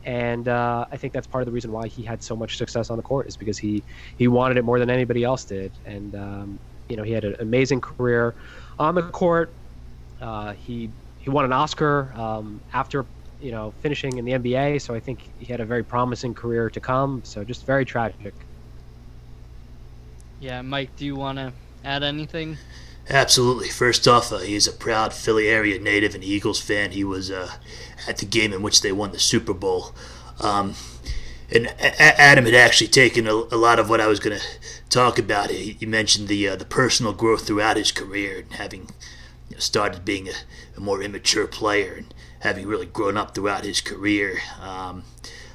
And 0.03 0.47
uh, 0.47 0.85
I 0.91 0.97
think 0.97 1.13
that's 1.13 1.27
part 1.27 1.41
of 1.41 1.45
the 1.45 1.51
reason 1.51 1.71
why 1.71 1.87
he 1.87 2.03
had 2.03 2.23
so 2.23 2.35
much 2.35 2.57
success 2.57 2.89
on 2.89 2.97
the 2.97 3.03
court 3.03 3.27
is 3.27 3.37
because 3.37 3.57
he 3.57 3.85
he 4.17 4.27
wanted 4.27 4.57
it 4.57 4.65
more 4.65 4.79
than 4.79 4.89
anybody 4.89 5.23
else 5.23 5.45
did. 5.45 5.79
And 5.85 6.15
um, 6.15 6.59
you 6.89 6.97
know, 6.97 7.03
he 7.03 7.11
had 7.13 7.23
an 7.23 7.35
amazing 7.39 7.81
career 7.81 8.35
on 8.77 8.95
the 8.95 9.03
court. 9.03 9.55
Uh, 10.19 10.53
he 10.53 10.91
he 11.21 11.29
won 11.29 11.45
an 11.45 11.53
Oscar 11.53 12.11
um, 12.15 12.59
after 12.73 13.05
you 13.39 13.51
know 13.51 13.73
finishing 13.81 14.17
in 14.17 14.25
the 14.25 14.33
NBA. 14.33 14.81
So 14.81 14.93
I 14.93 14.99
think 14.99 15.29
he 15.39 15.45
had 15.45 15.59
a 15.59 15.65
very 15.65 15.83
promising 15.83 16.33
career 16.33 16.69
to 16.69 16.79
come. 16.79 17.21
So 17.23 17.43
just 17.43 17.65
very 17.65 17.85
tragic. 17.85 18.33
Yeah, 20.39 20.61
Mike, 20.63 20.95
do 20.95 21.05
you 21.05 21.15
want 21.15 21.37
to 21.37 21.53
add 21.83 22.03
anything? 22.03 22.57
Absolutely. 23.09 23.69
First 23.69 24.07
off, 24.07 24.31
uh, 24.31 24.37
is 24.37 24.67
a 24.67 24.71
proud 24.71 25.13
Philly 25.13 25.47
area 25.47 25.79
native 25.79 26.15
and 26.15 26.23
Eagles 26.23 26.59
fan. 26.59 26.91
He 26.91 27.03
was 27.03 27.29
uh, 27.29 27.51
at 28.07 28.17
the 28.17 28.25
game 28.25 28.53
in 28.53 28.61
which 28.61 28.81
they 28.81 28.91
won 28.91 29.11
the 29.11 29.19
Super 29.19 29.53
Bowl. 29.53 29.93
Um, 30.39 30.75
and 31.51 31.67
a- 31.67 32.21
Adam 32.21 32.45
had 32.45 32.55
actually 32.55 32.87
taken 32.87 33.27
a, 33.27 33.33
a, 33.33 33.57
lot 33.57 33.77
of 33.79 33.89
what 33.89 33.99
I 33.99 34.07
was 34.07 34.19
going 34.19 34.39
to 34.39 34.45
talk 34.89 35.19
about. 35.19 35.51
He, 35.51 35.73
he 35.73 35.85
mentioned 35.85 36.27
the 36.27 36.47
uh, 36.47 36.55
the 36.55 36.65
personal 36.65 37.13
growth 37.13 37.45
throughout 37.45 37.77
his 37.77 37.91
career 37.91 38.39
and 38.39 38.53
having 38.53 38.81
you 38.81 38.87
know, 38.87 38.93
started 39.61 40.05
being 40.05 40.27
a, 40.27 40.33
a, 40.75 40.79
more 40.79 41.01
immature 41.01 41.47
player 41.47 41.93
and 41.93 42.13
having 42.39 42.67
really 42.67 42.85
grown 42.85 43.17
up 43.17 43.33
throughout 43.33 43.63
his 43.63 43.81
career. 43.81 44.39
Um, 44.61 45.03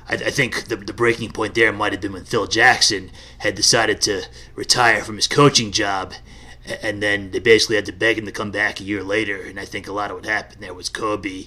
I, 0.08 0.14
I, 0.14 0.30
think 0.30 0.68
the, 0.68 0.76
the 0.76 0.92
breaking 0.92 1.32
point 1.32 1.54
there 1.54 1.72
might 1.72 1.92
have 1.92 2.00
been 2.00 2.12
when 2.12 2.24
Phil 2.24 2.46
Jackson 2.46 3.10
had 3.38 3.54
decided 3.54 4.00
to 4.02 4.24
retire 4.54 5.02
from 5.02 5.16
his 5.16 5.26
coaching 5.26 5.72
job 5.72 6.14
and 6.82 7.02
then 7.02 7.30
they 7.30 7.38
basically 7.38 7.76
had 7.76 7.86
to 7.86 7.92
beg 7.92 8.18
him 8.18 8.26
to 8.26 8.32
come 8.32 8.50
back 8.50 8.80
a 8.80 8.84
year 8.84 9.02
later. 9.02 9.40
And 9.40 9.58
I 9.58 9.64
think 9.64 9.86
a 9.86 9.92
lot 9.92 10.10
of 10.10 10.16
what 10.16 10.26
happened 10.26 10.62
there 10.62 10.74
was 10.74 10.88
Kobe 10.88 11.46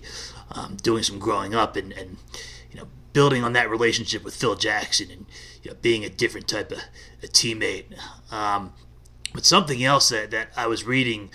um, 0.52 0.78
doing 0.82 1.04
some 1.04 1.20
growing 1.20 1.54
up 1.54 1.76
and, 1.76 1.92
and 1.94 2.18
you 2.72 2.78
know 2.78 2.88
building 3.14 3.44
on 3.44 3.54
that 3.54 3.70
relationship 3.70 4.24
with 4.24 4.36
Phil 4.36 4.56
Jackson 4.56 5.12
and 5.12 5.26
you 5.64 5.72
know, 5.72 5.78
being 5.82 6.06
a 6.06 6.10
different 6.10 6.48
type 6.48 6.72
of 6.72 6.80
a 7.22 7.28
teammate. 7.28 7.86
Um, 8.32 8.74
but 9.34 9.46
something 9.46 9.84
else 9.84 10.10
that, 10.10 10.32
that 10.32 10.50
I 10.56 10.68
was 10.68 10.86
reading 10.86 11.30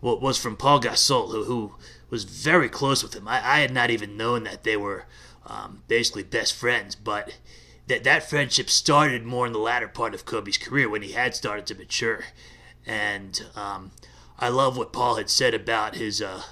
what 0.00 0.20
was 0.20 0.38
from 0.38 0.56
Pau 0.56 0.78
Gasol, 0.78 1.30
who, 1.30 1.44
who 1.44 1.74
was 2.10 2.24
very 2.24 2.68
close 2.68 3.02
with 3.02 3.14
him. 3.14 3.26
I, 3.26 3.36
I 3.36 3.60
had 3.60 3.72
not 3.72 3.90
even 3.90 4.16
known 4.16 4.44
that 4.44 4.64
they 4.64 4.76
were 4.76 5.06
um, 5.46 5.82
basically 5.88 6.22
best 6.22 6.54
friends, 6.54 6.94
but 6.94 7.38
that 7.86 8.04
that 8.04 8.28
friendship 8.28 8.68
started 8.68 9.24
more 9.24 9.46
in 9.46 9.52
the 9.52 9.58
latter 9.58 9.88
part 9.88 10.14
of 10.14 10.24
Kobe's 10.24 10.58
career 10.58 10.88
when 10.88 11.02
he 11.02 11.12
had 11.12 11.34
started 11.34 11.66
to 11.66 11.74
mature 11.74 12.24
and 12.86 13.44
um, 13.56 13.90
I 14.38 14.48
love 14.48 14.76
what 14.76 14.92
Pau 14.92 15.16
had 15.16 15.28
said 15.28 15.54
about 15.54 15.96
his 15.96 16.22
uh, 16.22 16.42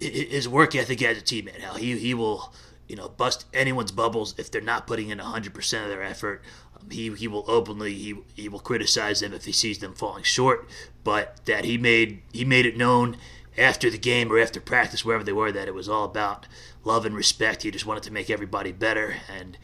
his 0.00 0.48
work 0.48 0.74
ethic 0.74 1.02
as 1.02 1.18
a 1.18 1.22
teammate. 1.22 1.60
How 1.60 1.74
he 1.74 1.96
he 1.96 2.12
will 2.14 2.52
you 2.88 2.96
know 2.96 3.08
bust 3.08 3.46
anyone's 3.54 3.92
bubbles 3.92 4.34
if 4.36 4.50
they're 4.50 4.60
not 4.60 4.86
putting 4.86 5.10
in 5.10 5.18
100% 5.18 5.82
of 5.82 5.88
their 5.88 6.02
effort. 6.02 6.42
He 6.90 7.14
he 7.14 7.28
will 7.28 7.44
openly 7.48 7.94
he 7.94 8.14
he 8.34 8.48
will 8.48 8.60
criticize 8.60 9.20
them 9.20 9.32
if 9.32 9.44
he 9.44 9.52
sees 9.52 9.78
them 9.78 9.94
falling 9.94 10.24
short, 10.24 10.68
but 11.02 11.44
that 11.46 11.64
he 11.64 11.78
made 11.78 12.22
he 12.32 12.44
made 12.44 12.66
it 12.66 12.76
known 12.76 13.16
after 13.56 13.88
the 13.88 13.98
game 13.98 14.32
or 14.32 14.38
after 14.38 14.60
practice 14.60 15.04
wherever 15.04 15.24
they 15.24 15.32
were 15.32 15.52
that 15.52 15.68
it 15.68 15.74
was 15.74 15.88
all 15.88 16.04
about 16.04 16.46
love 16.84 17.06
and 17.06 17.14
respect. 17.14 17.62
He 17.62 17.70
just 17.70 17.86
wanted 17.86 18.02
to 18.04 18.12
make 18.12 18.30
everybody 18.30 18.72
better 18.72 19.16
and. 19.28 19.56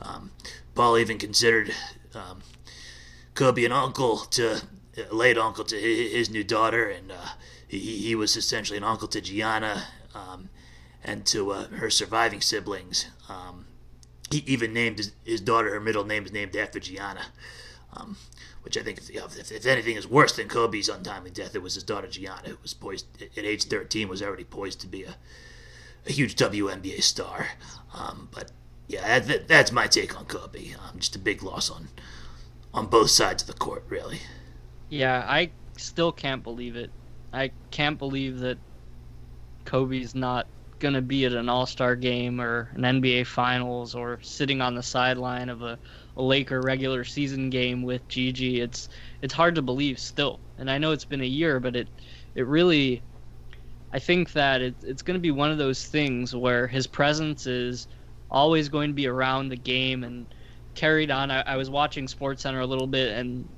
Um, 0.00 0.30
Pau 0.78 0.96
even 0.96 1.18
considered 1.18 1.74
um, 2.14 2.40
Kobe 3.34 3.64
an 3.64 3.72
uncle 3.72 4.18
to 4.18 4.60
a 4.96 5.14
late 5.14 5.36
uncle 5.36 5.64
to 5.64 5.76
his 5.76 6.30
new 6.30 6.44
daughter, 6.44 6.88
and 6.88 7.10
uh, 7.10 7.30
he, 7.66 7.78
he 7.78 8.14
was 8.14 8.36
essentially 8.36 8.76
an 8.76 8.84
uncle 8.84 9.08
to 9.08 9.20
Gianna 9.20 9.84
um, 10.14 10.50
and 11.02 11.26
to 11.26 11.50
uh, 11.50 11.68
her 11.68 11.90
surviving 11.90 12.40
siblings. 12.40 13.06
Um, 13.28 13.66
he 14.30 14.38
even 14.46 14.72
named 14.72 14.98
his, 14.98 15.12
his, 15.24 15.40
daughter, 15.40 15.70
her 15.70 15.80
middle 15.80 16.04
name 16.04 16.24
is 16.24 16.32
named 16.32 16.56
after 16.56 16.78
Gianna, 16.78 17.26
um, 17.94 18.16
which 18.62 18.76
I 18.76 18.82
think, 18.82 18.98
if, 18.98 19.50
if, 19.50 19.66
anything 19.66 19.96
is 19.96 20.06
worse 20.06 20.32
than 20.32 20.48
Kobe's 20.48 20.88
untimely 20.88 21.30
death, 21.30 21.54
it 21.54 21.62
was 21.62 21.74
his 21.74 21.84
daughter 21.84 22.08
Gianna, 22.08 22.48
who 22.48 22.58
was 22.62 22.74
poised 22.74 23.06
at 23.22 23.44
age 23.44 23.64
13, 23.64 24.08
was 24.08 24.22
already 24.22 24.44
poised 24.44 24.80
to 24.82 24.86
be 24.86 25.04
a, 25.04 25.16
a 26.06 26.12
huge 26.12 26.36
WNBA 26.36 27.02
star. 27.02 27.48
Um, 27.94 28.28
but 28.32 28.52
yeah, 28.86 29.18
that, 29.18 29.48
that's 29.48 29.72
my 29.72 29.86
take 29.86 30.18
on 30.18 30.26
Kobe. 30.26 30.72
Um, 30.74 30.98
just 30.98 31.16
a 31.16 31.18
big 31.18 31.42
loss 31.42 31.70
on 31.70 31.88
on 32.74 32.86
both 32.86 33.10
sides 33.10 33.42
of 33.42 33.48
the 33.48 33.54
court, 33.54 33.84
really. 33.88 34.20
Yeah, 34.90 35.24
I 35.26 35.50
still 35.76 36.12
can't 36.12 36.42
believe 36.42 36.76
it. 36.76 36.90
I 37.32 37.50
can't 37.70 37.98
believe 37.98 38.40
that 38.40 38.58
Kobe's 39.64 40.14
not 40.14 40.46
going 40.78 40.94
to 40.94 41.02
be 41.02 41.24
at 41.24 41.32
an 41.32 41.48
All 41.48 41.66
Star 41.66 41.96
game 41.96 42.40
or 42.40 42.70
an 42.74 42.82
NBA 42.82 43.26
Finals 43.26 43.94
or 43.94 44.18
sitting 44.22 44.60
on 44.60 44.74
the 44.74 44.82
sideline 44.82 45.48
of 45.48 45.62
a, 45.62 45.78
a 46.16 46.22
Laker 46.22 46.60
regular 46.60 47.04
season 47.04 47.50
game 47.50 47.82
with 47.82 48.06
Gigi. 48.08 48.60
It's 48.60 48.88
it's 49.22 49.34
hard 49.34 49.54
to 49.56 49.62
believe 49.62 49.98
still, 49.98 50.40
and 50.58 50.70
I 50.70 50.78
know 50.78 50.92
it's 50.92 51.04
been 51.04 51.20
a 51.20 51.26
year, 51.26 51.60
but 51.60 51.76
it 51.76 51.88
it 52.34 52.46
really. 52.46 53.02
I 53.90 53.98
think 53.98 54.32
that 54.32 54.60
it, 54.60 54.76
it's 54.82 55.00
going 55.02 55.14
to 55.14 55.20
be 55.20 55.30
one 55.30 55.50
of 55.50 55.56
those 55.56 55.86
things 55.86 56.36
where 56.36 56.66
his 56.66 56.86
presence 56.86 57.46
is 57.46 57.88
always 58.30 58.68
going 58.68 58.90
to 58.90 58.94
be 58.94 59.06
around 59.06 59.48
the 59.48 59.56
game 59.56 60.04
and 60.04 60.26
carried 60.74 61.10
on. 61.10 61.30
I, 61.30 61.40
I 61.46 61.56
was 61.56 61.70
watching 61.70 62.06
SportsCenter 62.06 62.60
a 62.60 62.66
little 62.66 62.86
bit, 62.86 63.16
and 63.16 63.48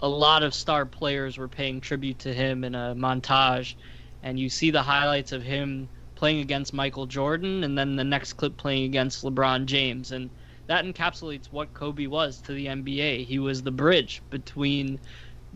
a 0.00 0.08
lot 0.08 0.42
of 0.42 0.54
star 0.54 0.84
players 0.84 1.38
were 1.38 1.48
paying 1.48 1.80
tribute 1.80 2.18
to 2.20 2.34
him 2.34 2.64
in 2.64 2.74
a 2.74 2.94
montage, 2.96 3.76
and 4.22 4.38
you 4.38 4.48
see 4.48 4.70
the 4.70 4.82
highlights 4.82 5.30
of 5.30 5.42
him 5.42 5.88
playing 6.18 6.40
against 6.40 6.74
Michael 6.74 7.06
Jordan, 7.06 7.62
and 7.62 7.78
then 7.78 7.94
the 7.94 8.02
next 8.02 8.32
clip 8.32 8.56
playing 8.56 8.84
against 8.84 9.22
LeBron 9.22 9.66
James, 9.66 10.10
and 10.10 10.30
that 10.66 10.84
encapsulates 10.84 11.46
what 11.52 11.72
Kobe 11.74 12.06
was 12.08 12.40
to 12.42 12.52
the 12.52 12.66
NBA. 12.66 13.24
He 13.24 13.38
was 13.38 13.62
the 13.62 13.70
bridge 13.70 14.20
between 14.28 14.98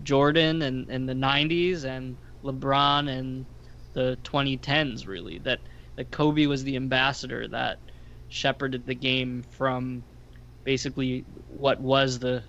Jordan 0.04 0.62
and, 0.62 0.88
and 0.88 1.08
the 1.08 1.14
90s 1.14 1.82
and 1.84 2.16
LeBron 2.44 3.08
and 3.08 3.44
the 3.92 4.16
2010s, 4.22 5.08
really. 5.08 5.38
That 5.38 5.58
that 5.96 6.12
Kobe 6.12 6.46
was 6.46 6.62
the 6.62 6.76
ambassador 6.76 7.48
that 7.48 7.80
shepherded 8.28 8.86
the 8.86 8.94
game 8.94 9.42
from 9.50 10.04
basically 10.64 11.24
what 11.48 11.80
was 11.80 12.20
the 12.20 12.44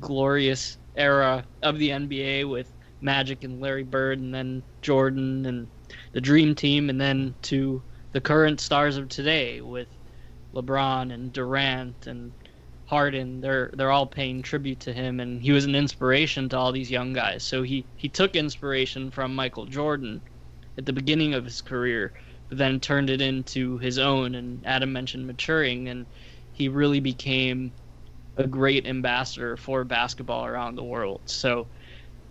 glorious 0.00 0.78
era 0.94 1.44
of 1.62 1.78
the 1.78 1.90
NBA 1.90 2.48
with 2.48 2.72
Magic 3.00 3.42
and 3.42 3.60
Larry 3.60 3.82
Bird, 3.82 4.20
and 4.20 4.32
then 4.32 4.62
Jordan 4.82 5.44
and 5.46 5.68
the 6.12 6.20
Dream 6.20 6.54
Team, 6.54 6.90
and 6.90 7.00
then 7.00 7.36
to 7.42 7.84
the 8.12 8.20
current 8.20 8.60
stars 8.60 8.96
of 8.96 9.08
today 9.08 9.60
with 9.60 9.88
LeBron 10.54 11.12
and 11.12 11.32
Durant 11.32 12.06
and 12.06 12.34
Harden. 12.86 13.40
They're 13.40 13.70
they're 13.74 13.90
all 13.90 14.06
paying 14.06 14.42
tribute 14.42 14.80
to 14.80 14.92
him, 14.92 15.20
and 15.20 15.42
he 15.42 15.52
was 15.52 15.64
an 15.64 15.74
inspiration 15.74 16.48
to 16.50 16.58
all 16.58 16.72
these 16.72 16.90
young 16.90 17.12
guys. 17.12 17.44
So 17.44 17.62
he 17.62 17.88
he 17.96 18.08
took 18.08 18.36
inspiration 18.36 19.10
from 19.10 19.34
Michael 19.34 19.66
Jordan 19.66 20.22
at 20.78 20.86
the 20.86 20.92
beginning 20.92 21.34
of 21.34 21.44
his 21.44 21.60
career, 21.62 22.14
but 22.48 22.58
then 22.58 22.80
turned 22.80 23.10
it 23.10 23.20
into 23.20 23.78
his 23.78 23.98
own. 23.98 24.34
And 24.34 24.64
Adam 24.66 24.92
mentioned 24.92 25.26
maturing, 25.26 25.88
and 25.88 26.06
he 26.52 26.68
really 26.68 27.00
became 27.00 27.74
a 28.36 28.46
great 28.46 28.86
ambassador 28.86 29.56
for 29.56 29.84
basketball 29.84 30.46
around 30.46 30.76
the 30.76 30.84
world. 30.84 31.22
So 31.26 31.68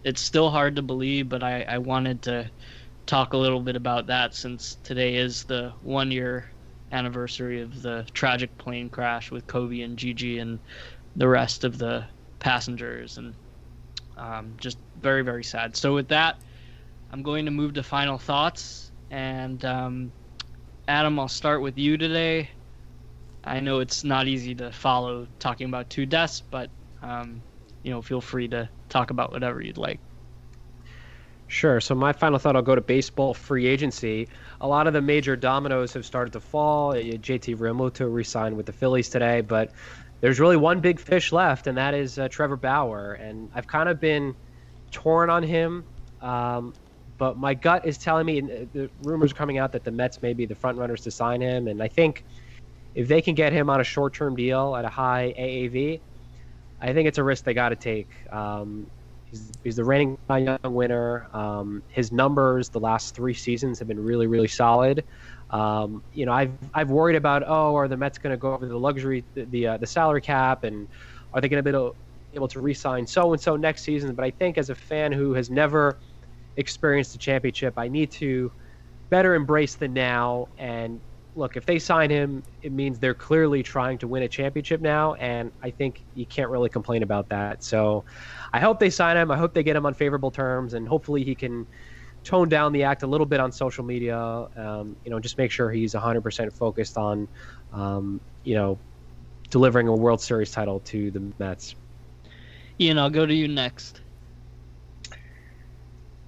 it's 0.03 0.22
still 0.22 0.52
hard 0.52 0.76
to 0.77 0.82
believe, 0.82 1.30
but 1.30 1.44
I, 1.44 1.64
I 1.64 1.77
wanted 1.80 2.23
to 2.23 2.52
talk 3.06 3.34
a 3.34 3.38
little 3.38 3.61
bit 3.61 3.76
about 3.76 4.07
that 4.07 4.34
since 4.34 4.77
today 4.84 5.15
is 5.15 5.44
the 5.44 5.73
one 5.82 6.11
year 6.11 6.48
anniversary 6.91 7.61
of 7.61 7.82
the 7.82 8.07
tragic 8.14 8.57
plane 8.57 8.90
crash 8.90 9.32
with 9.32 9.48
Kobe 9.48 9.82
and 9.82 9.98
Gigi 9.98 10.40
and 10.40 10.60
the 11.15 11.27
rest 11.27 11.64
of 11.64 11.77
the 11.77 12.07
passengers, 12.40 13.18
and 13.18 13.36
um, 14.18 14.56
just 14.60 14.80
very 14.95 15.22
very 15.23 15.44
sad. 15.44 15.76
So 15.76 15.94
with 15.94 16.07
that, 16.10 16.38
I'm 17.11 17.23
going 17.23 17.45
to 17.45 17.52
move 17.52 17.73
to 17.73 17.84
final 17.84 18.18
thoughts, 18.18 18.91
and 19.10 19.64
um, 19.65 20.14
Adam, 20.88 21.19
I'll 21.19 21.27
start 21.27 21.61
with 21.61 21.77
you 21.77 21.98
today. 21.98 22.49
I 23.44 23.60
know 23.60 23.80
it's 23.80 24.03
not 24.03 24.27
easy 24.27 24.56
to 24.56 24.72
follow 24.72 25.27
talking 25.40 25.68
about 25.68 25.90
two 25.90 26.06
deaths, 26.06 26.41
but 26.49 26.72
um, 27.02 27.44
you 27.84 27.91
know, 27.91 28.02
feel 28.02 28.22
free 28.22 28.48
to 28.49 28.69
talk 28.90 29.11
about 29.11 29.32
whatever 29.32 29.61
you'd 29.61 29.77
like. 29.77 30.02
Sure. 31.48 31.80
So 31.80 31.94
my 31.94 32.12
final 32.14 32.40
thought, 32.40 32.56
I'll 32.56 32.62
go 32.64 32.76
to 32.76 32.82
baseball 32.82 33.34
free 33.34 33.68
agency. 33.68 34.30
A 34.62 34.68
lot 34.68 34.88
of 34.88 34.94
the 34.94 35.02
major 35.02 35.36
dominoes 35.36 35.94
have 35.94 36.06
started 36.06 36.34
to 36.34 36.40
fall. 36.40 36.94
JT 36.94 37.58
Realmuto 37.58 38.12
re-signed 38.12 38.58
with 38.58 38.66
the 38.66 38.74
Phillies 38.74 39.10
today, 39.10 39.42
but 39.42 39.72
there's 40.22 40.40
really 40.40 40.58
one 40.58 40.80
big 40.80 41.00
fish 41.00 41.32
left, 41.32 41.68
and 41.68 41.78
that 41.78 41.94
is 41.94 42.18
uh, 42.18 42.28
Trevor 42.30 42.58
Bauer. 42.58 43.14
And 43.14 43.50
I've 43.54 43.68
kind 43.68 43.90
of 43.90 44.00
been 44.00 44.36
torn 44.92 45.30
on 45.30 45.44
him, 45.44 45.86
um, 46.20 46.74
but 47.18 47.38
my 47.38 47.54
gut 47.54 47.86
is 47.86 48.00
telling 48.00 48.26
me 48.26 48.42
uh, 48.42 48.66
the 48.74 48.90
rumors 49.04 49.32
are 49.32 49.36
coming 49.36 49.60
out 49.60 49.74
that 49.74 49.84
the 49.84 49.92
Mets 49.92 50.22
may 50.22 50.34
be 50.34 50.46
the 50.48 50.56
front 50.56 50.80
runners 50.80 51.02
to 51.02 51.12
sign 51.12 51.42
him, 51.42 51.68
and 51.68 51.82
I 51.82 51.90
think 51.90 52.26
if 52.96 53.08
they 53.08 53.22
can 53.22 53.36
get 53.36 53.54
him 53.54 53.70
on 53.70 53.82
a 53.82 53.84
short-term 53.84 54.36
deal 54.36 54.76
at 54.76 54.86
a 54.86 54.90
high 54.90 55.34
AAV, 55.38 56.02
I 56.82 56.94
think 56.94 57.08
it's 57.08 57.18
a 57.18 57.24
risk 57.24 57.44
they 57.44 57.54
got 57.54 57.70
to 57.70 57.76
take. 57.76 58.10
Um, 58.32 58.90
He's, 59.36 59.52
he's 59.64 59.76
the 59.76 59.84
reigning 59.84 60.18
Young 60.30 60.57
winner. 60.64 61.28
Um, 61.34 61.84
his 61.90 62.12
numbers 62.12 62.70
the 62.70 62.80
last 62.80 63.16
three 63.16 63.34
seasons 63.34 63.80
have 63.80 63.88
been 63.88 63.99
really, 63.99 64.28
really 64.28 64.48
solid. 64.48 65.03
Um, 65.49 66.03
you 66.14 66.26
know, 66.26 66.32
I've 66.32 66.57
I've 66.74 66.90
worried 66.90 67.16
about 67.16 67.44
oh, 67.45 67.76
are 67.76 67.88
the 67.88 67.98
Mets 67.98 68.18
going 68.18 68.32
to 68.32 68.38
go 68.38 68.53
over 68.53 68.66
the 68.66 68.78
luxury 68.78 69.26
the 69.34 69.45
the, 69.45 69.68
uh, 69.68 69.78
the 69.78 69.88
salary 69.88 70.22
cap 70.22 70.64
and 70.64 70.88
are 71.34 71.41
they 71.41 71.49
going 71.49 71.64
to 71.64 71.64
be 71.64 71.76
able, 71.76 71.95
able 72.34 72.48
to 72.48 72.62
re-sign 72.62 73.06
so 73.06 73.34
and 73.34 73.41
so 73.41 73.56
next 73.56 73.84
season? 73.84 74.16
But 74.16 74.26
I 74.26 74.32
think 74.32 74.57
as 74.57 74.70
a 74.70 74.76
fan 74.76 75.12
who 75.12 75.34
has 75.34 75.49
never 75.49 75.99
experienced 76.56 77.14
a 77.16 77.18
championship, 77.18 77.74
I 77.78 77.90
need 77.90 78.12
to 78.14 78.52
better 79.10 79.36
embrace 79.36 79.76
the 79.76 79.88
now 79.88 80.48
and 80.57 81.02
look, 81.36 81.57
if 81.57 81.66
they 81.66 81.80
sign 81.80 82.10
him, 82.10 82.44
it 82.62 82.72
means 82.72 82.98
they're 82.98 83.14
clearly 83.14 83.62
trying 83.62 83.98
to 83.99 84.07
win 84.07 84.24
a 84.24 84.28
championship 84.28 84.82
now, 84.82 85.14
and 85.16 85.52
I 85.62 85.70
think 85.70 86.03
you 86.14 86.26
can't 86.26 86.49
really 86.49 86.70
complain 86.70 87.03
about 87.03 87.30
that. 87.30 87.64
So, 87.64 88.06
I 88.53 88.60
hope 88.60 88.80
they 88.80 88.90
sign 88.90 89.18
him. 89.18 89.30
I 89.32 89.38
hope 89.38 89.53
they 89.53 89.64
get 89.64 89.76
him 89.76 89.86
on 89.86 89.94
favorable 89.94 90.32
terms, 90.32 90.74
and 90.74 90.88
hopefully 90.88 91.24
he 91.24 91.36
can 91.36 91.68
tone 92.24 92.49
down 92.49 92.72
the 92.72 92.84
act 92.84 93.03
a 93.03 93.07
little 93.07 93.28
bit 93.28 93.40
on 93.40 93.52
social 93.52 93.84
media. 93.84 94.18
Um, 94.18 94.95
you 95.03 95.12
know, 95.12 95.20
just 95.20 95.38
make 95.38 95.52
sure 95.52 95.70
he's 95.70 95.94
100% 95.94 96.52
focused 96.53 96.98
on, 96.98 97.28
um, 97.72 98.20
you 98.44 98.56
know, 98.56 98.80
delivering 99.49 99.88
a 99.88 99.94
World 99.94 100.22
Series 100.22 100.52
title 100.52 100.80
to 100.82 101.12
the 101.12 101.32
Mets. 101.38 101.76
Ian, 102.80 102.98
I'll 102.98 103.10
go 103.10 103.26
to 103.26 103.34
you 103.34 103.48
next 103.48 104.02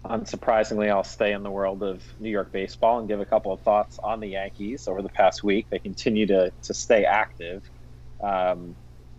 unsurprisingly, 0.09 0.89
I'll 0.89 1.03
stay 1.03 1.34
in 1.34 1.43
the 1.43 1.51
world 1.51 1.84
of 1.84 2.03
New 2.19 2.29
York 2.29 2.51
baseball 2.51 2.99
and 2.99 3.07
give 3.07 3.19
a 3.19 3.25
couple 3.25 3.53
of 3.53 3.61
thoughts 3.61 3.99
on 4.03 4.19
the 4.19 4.29
Yankees 4.29 4.88
over 4.88 5.01
the 5.01 5.09
past 5.09 5.43
week. 5.43 5.67
They 5.69 5.79
continue 5.79 6.25
to, 6.27 6.51
to 6.63 6.73
stay 6.73 7.05
active. 7.05 7.63
Um, 8.23 8.75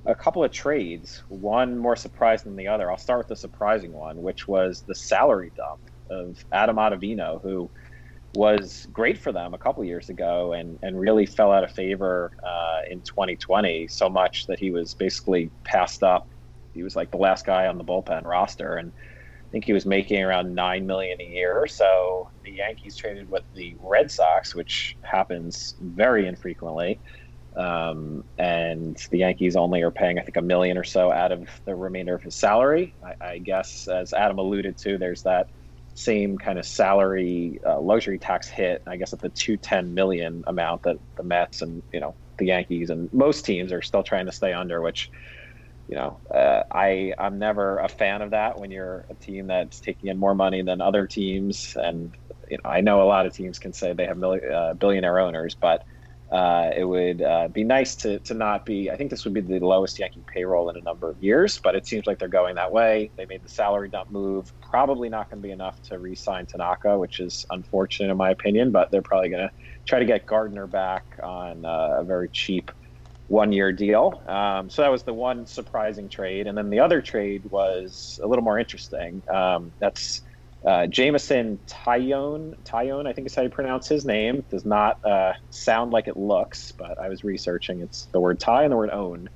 a 0.06 0.15
couple 0.15 0.43
of 0.43 0.51
trades, 0.51 1.23
one 1.28 1.77
more 1.77 1.97
surprising 1.97 2.52
than 2.52 2.56
the 2.56 2.69
other. 2.69 2.90
I'll 2.90 2.97
start 2.97 3.19
with 3.19 3.28
the 3.28 3.36
surprising 3.36 3.93
one, 3.93 4.23
which 4.23 4.48
was 4.48 4.82
the 4.86 4.94
salary 4.94 5.52
dump 5.56 5.81
of 6.10 6.36
Adam 6.52 6.77
Ottavino, 6.77 7.43
who 7.43 7.70
was 8.35 8.86
great 8.93 9.19
for 9.19 9.32
them 9.32 9.55
a 9.55 9.59
couple 9.59 9.85
years 9.85 10.09
ago 10.09 10.52
and, 10.52 10.78
and 10.82 10.98
really 10.98 11.27
fell 11.27 11.52
out 11.52 11.65
of 11.65 11.70
favor 11.73 12.31
uh, 12.47 12.81
in 12.90 13.01
2020 13.02 13.89
so 13.89 14.09
much 14.09 14.47
that 14.47 14.59
he 14.59 14.70
was 14.70 14.94
basically 14.94 15.51
passed 15.65 16.02
up. 16.02 16.28
He 16.73 16.82
was 16.82 16.94
like 16.94 17.10
the 17.10 17.16
last 17.16 17.47
guy 17.47 17.66
on 17.66 17.78
the 17.78 17.85
bullpen 17.85 18.24
roster. 18.24 18.77
And 18.77 18.93
I 19.49 19.51
think 19.51 19.65
he 19.65 19.73
was 19.73 19.87
making 19.87 20.23
around 20.23 20.55
nine 20.55 20.87
million 20.87 21.20
a 21.20 21.25
year. 21.25 21.66
So 21.69 22.31
the 22.45 22.53
Yankees 22.53 22.97
traded 22.97 23.31
with 23.31 23.45
the 23.55 23.77
Red 23.81 24.11
Sox, 24.11 24.55
which 24.55 24.97
happens 25.03 25.75
very 25.81 26.27
infrequently. 26.27 27.01
Um, 27.57 28.25
and 28.37 28.97
the 29.11 29.19
Yankees 29.19 29.57
only 29.57 29.83
are 29.83 29.91
paying, 29.91 30.19
I 30.19 30.23
think, 30.23 30.37
a 30.37 30.43
million 30.43 30.77
or 30.77 30.85
so 30.85 31.11
out 31.11 31.33
of 31.33 31.49
the 31.65 31.75
remainder 31.75 32.15
of 32.15 32.23
his 32.23 32.37
salary. 32.37 32.95
I, 33.03 33.27
I 33.27 33.39
guess, 33.39 33.89
as 33.91 34.12
Adam 34.12 34.39
alluded 34.39 34.77
to, 34.79 34.99
there's 34.99 35.23
that 35.23 35.49
same 35.95 36.37
kind 36.39 36.59
of 36.59 36.66
salary 36.66 37.59
uh, 37.66 37.81
luxury 37.81 38.19
tax 38.19 38.49
hit. 38.49 38.83
I 38.87 38.97
guess 38.97 39.15
at 39.15 39.20
the 39.20 39.31
210 39.31 39.95
million 39.95 40.45
amount 40.47 40.83
that 40.83 40.97
the 41.16 41.25
Mets 41.25 41.62
and 41.62 41.83
you 41.93 42.01
know 42.01 42.16
the 42.39 42.47
Yankees 42.47 42.91
and 42.91 43.09
most 43.12 43.45
teams 43.45 43.73
are 43.73 43.83
still 43.83 44.03
trying 44.03 44.27
to 44.27 44.33
stay 44.33 44.53
under, 44.53 44.81
which 44.83 45.11
you 45.89 45.97
know, 45.97 46.20
uh, 46.32 46.62
I 46.70 47.15
I'm 47.19 47.39
never 47.39 47.78
a 47.78 47.89
fan 47.89 48.23
of 48.23 48.32
that 48.32 48.59
when 48.59 48.70
you're 48.70 49.06
a 49.10 49.15
team 49.15 49.47
that's 49.47 49.81
taking 49.81 50.10
in 50.10 50.19
more 50.19 50.35
money 50.35 50.62
than 50.62 50.81
other 50.82 51.06
teams, 51.06 51.73
and 51.77 52.15
you 52.51 52.59
know, 52.62 52.70
I 52.70 52.82
know 52.82 53.02
a 53.02 53.05
lot 53.05 53.27
of 53.27 53.35
teams 53.35 53.59
can 53.59 53.73
say 53.73 53.94
they 53.94 54.06
have 54.06 54.19
million, 54.19 54.52
uh, 54.52 54.74
billionaire 54.74 55.19
owners, 55.19 55.56
but 55.60 55.82
uh, 56.31 56.70
it 56.77 56.85
would 56.85 57.23
uh, 57.23 57.48
be 57.48 57.65
nice 57.65 57.97
to 57.97 58.20
to 58.20 58.35
not 58.35 58.66
be. 58.66 58.90
I 58.90 58.97
think 58.97 59.10
this 59.10 59.24
would 59.24 59.32
be 59.32 59.40
the 59.40 59.60
lowest 59.60 59.98
Yankee 59.98 60.24
payroll 60.32 60.69
in 60.69 60.77
a 60.77 60.82
number 60.82 61.10
of 61.10 61.23
years, 61.23 61.59
but 61.65 61.74
it 61.74 61.86
seems 61.86 62.06
like 62.06 62.19
they're 62.19 62.28
going 62.28 62.56
that 62.56 62.70
way. 62.70 63.12
They 63.16 63.24
made 63.24 63.43
the 63.43 63.48
salary 63.48 63.89
dump 63.89 64.10
move. 64.10 64.52
Probably 64.60 65.09
not 65.09 65.31
going 65.31 65.43
to 65.43 65.47
be 65.47 65.52
enough 65.52 65.81
to 65.85 65.98
re-sign 65.98 66.47
Tanaka, 66.47 66.98
which 66.98 67.19
is 67.19 67.47
unfortunate 67.51 68.10
in 68.10 68.19
my 68.19 68.31
opinion. 68.31 68.73
But 68.73 68.90
they're 68.90 69.01
probably 69.01 69.31
going 69.31 69.48
to 69.48 69.52
try 69.86 70.01
to 70.01 70.05
get 70.05 70.27
Gardner 70.27 70.66
back 70.66 71.05
on 71.23 71.65
uh, 71.65 72.01
a 72.01 72.05
very 72.05 72.28
cheap 72.31 72.70
one 73.28 73.52
year 73.52 73.72
deal. 73.72 74.22
Um, 74.26 74.68
so 74.68 74.82
that 74.82 74.90
was 74.90 75.05
the 75.05 75.14
one 75.14 75.46
surprising 75.46 76.09
trade. 76.09 76.46
And 76.46 76.59
then 76.59 76.70
the 76.70 76.80
other 76.80 77.00
trade 77.00 77.42
was 77.44 78.18
a 78.22 78.26
little 78.26 78.42
more 78.42 78.59
interesting. 78.59 79.22
Um, 79.32 79.72
that's 79.78 80.22
uh, 80.66 80.86
Jameson 80.86 81.60
Taillon. 81.66 82.55
Taillon, 82.64 83.06
I 83.06 83.12
think 83.12 83.26
is 83.26 83.34
how 83.34 83.42
you 83.42 83.50
pronounce 83.50 83.86
his 83.86 84.05
name. 84.05 84.44
Does 84.50 84.64
not 84.64 84.96
uh, 85.05 85.34
sound 85.50 85.92
like 85.92 86.09
it 86.09 86.16
looks, 86.16 86.72
but 86.72 86.98
I 86.98 87.09
was 87.09 87.22
researching. 87.22 87.82
It's 87.82 88.09
the 88.12 88.20
word 88.20 88.40
tie 88.40 88.64
and 88.64 88.72
the 88.72 88.76
word 88.76 88.90
own. 88.90 89.28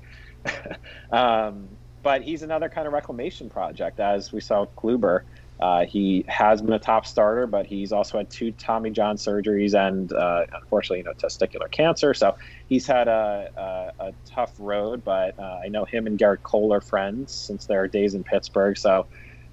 um, 1.11 1.77
but 2.01 2.23
he's 2.23 2.41
another 2.41 2.69
kind 2.69 2.87
of 2.87 2.93
reclamation 2.93 3.49
project, 3.49 3.99
as 3.99 4.33
we 4.33 4.41
saw 4.41 4.61
with 4.61 4.75
Kluber. 4.75 5.21
Uh, 5.63 5.85
he 5.85 6.25
has 6.27 6.61
been 6.61 6.73
a 6.73 6.79
top 6.79 7.05
starter, 7.05 7.47
but 7.47 7.65
he's 7.65 7.93
also 7.93 8.17
had 8.17 8.29
two 8.29 8.51
Tommy 8.51 8.89
John 8.89 9.15
surgeries 9.15 9.73
and, 9.73 10.11
uh, 10.11 10.41
unfortunately, 10.61 10.97
you 10.97 11.03
know, 11.05 11.13
testicular 11.13 11.71
cancer. 11.71 12.13
So 12.13 12.35
he's 12.67 12.85
had 12.85 13.07
a, 13.07 13.47
a, 13.55 14.07
a 14.07 14.11
tough 14.35 14.53
road. 14.59 15.05
But 15.05 15.39
uh, 15.39 15.59
I 15.65 15.69
know 15.69 15.85
him 15.85 16.05
and 16.05 16.19
Gerrit 16.19 16.43
Cole 16.43 16.73
are 16.73 16.81
friends 16.81 17.33
since 17.47 17.65
their 17.65 17.87
days 17.87 18.13
in 18.13 18.23
Pittsburgh. 18.25 18.77
So 18.77 19.07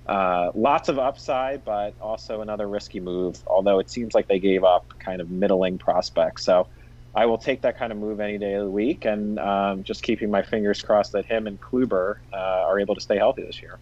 uh, 0.06 0.50
lots 0.52 0.88
of 0.88 0.98
upside, 0.98 1.62
but 1.64 1.94
also 2.00 2.40
another 2.40 2.68
risky 2.68 2.98
move. 2.98 3.36
Although 3.46 3.78
it 3.78 3.88
seems 3.88 4.12
like 4.12 4.26
they 4.26 4.40
gave 4.40 4.64
up 4.64 4.92
kind 4.98 5.20
of 5.20 5.30
middling 5.30 5.78
prospects. 5.78 6.44
So 6.44 6.66
I 7.14 7.26
will 7.26 7.38
take 7.38 7.62
that 7.62 7.78
kind 7.78 7.92
of 7.92 7.98
move 7.98 8.18
any 8.18 8.38
day 8.38 8.54
of 8.54 8.64
the 8.64 8.70
week, 8.70 9.04
and 9.04 9.38
um, 9.38 9.84
just 9.84 10.02
keeping 10.02 10.30
my 10.30 10.42
fingers 10.42 10.82
crossed 10.82 11.12
that 11.12 11.26
him 11.26 11.46
and 11.46 11.60
Kluber 11.60 12.16
uh, 12.32 12.68
are 12.68 12.80
able 12.80 12.96
to 12.96 13.00
stay 13.00 13.18
healthy 13.18 13.44
this 13.44 13.62
year. 13.62 13.78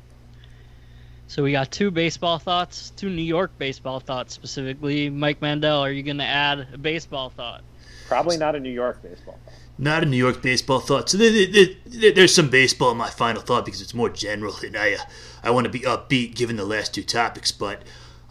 So 1.29 1.43
we 1.43 1.53
got 1.53 1.71
two 1.71 1.91
baseball 1.91 2.39
thoughts, 2.39 2.91
two 2.97 3.11
New 3.11 3.23
York 3.23 3.53
baseball 3.59 4.01
thoughts 4.01 4.33
specifically. 4.33 5.11
Mike 5.11 5.43
Mandel, 5.43 5.79
are 5.81 5.93
you 5.93 6.03
going 6.03 6.17
to 6.17 6.25
add 6.25 6.67
a 6.73 6.79
baseball 6.79 7.29
thought? 7.29 7.63
Probably 8.09 8.39
not 8.39 8.57
a 8.57 8.61
New 8.61 8.71
York 8.71 9.03
baseball 9.03 9.39
thought. 9.45 9.55
Not 9.77 10.03
a 10.03 10.07
New 10.07 10.17
York 10.17 10.41
baseball 10.41 10.81
thought. 10.81 11.11
So 11.11 11.19
there, 11.19 11.31
there, 11.31 11.67
there, 11.85 12.13
there's 12.13 12.35
some 12.35 12.49
baseball 12.49 12.93
in 12.93 12.97
my 12.97 13.11
final 13.11 13.43
thought 13.43 13.67
because 13.67 13.83
it's 13.83 13.93
more 13.93 14.09
general, 14.09 14.57
and 14.65 14.75
I 14.75 14.95
uh, 14.95 14.99
I 15.45 15.51
want 15.51 15.67
to 15.67 15.71
be 15.71 15.81
upbeat 15.81 16.35
given 16.35 16.57
the 16.57 16.65
last 16.65 16.95
two 16.95 17.03
topics. 17.03 17.53
But 17.53 17.83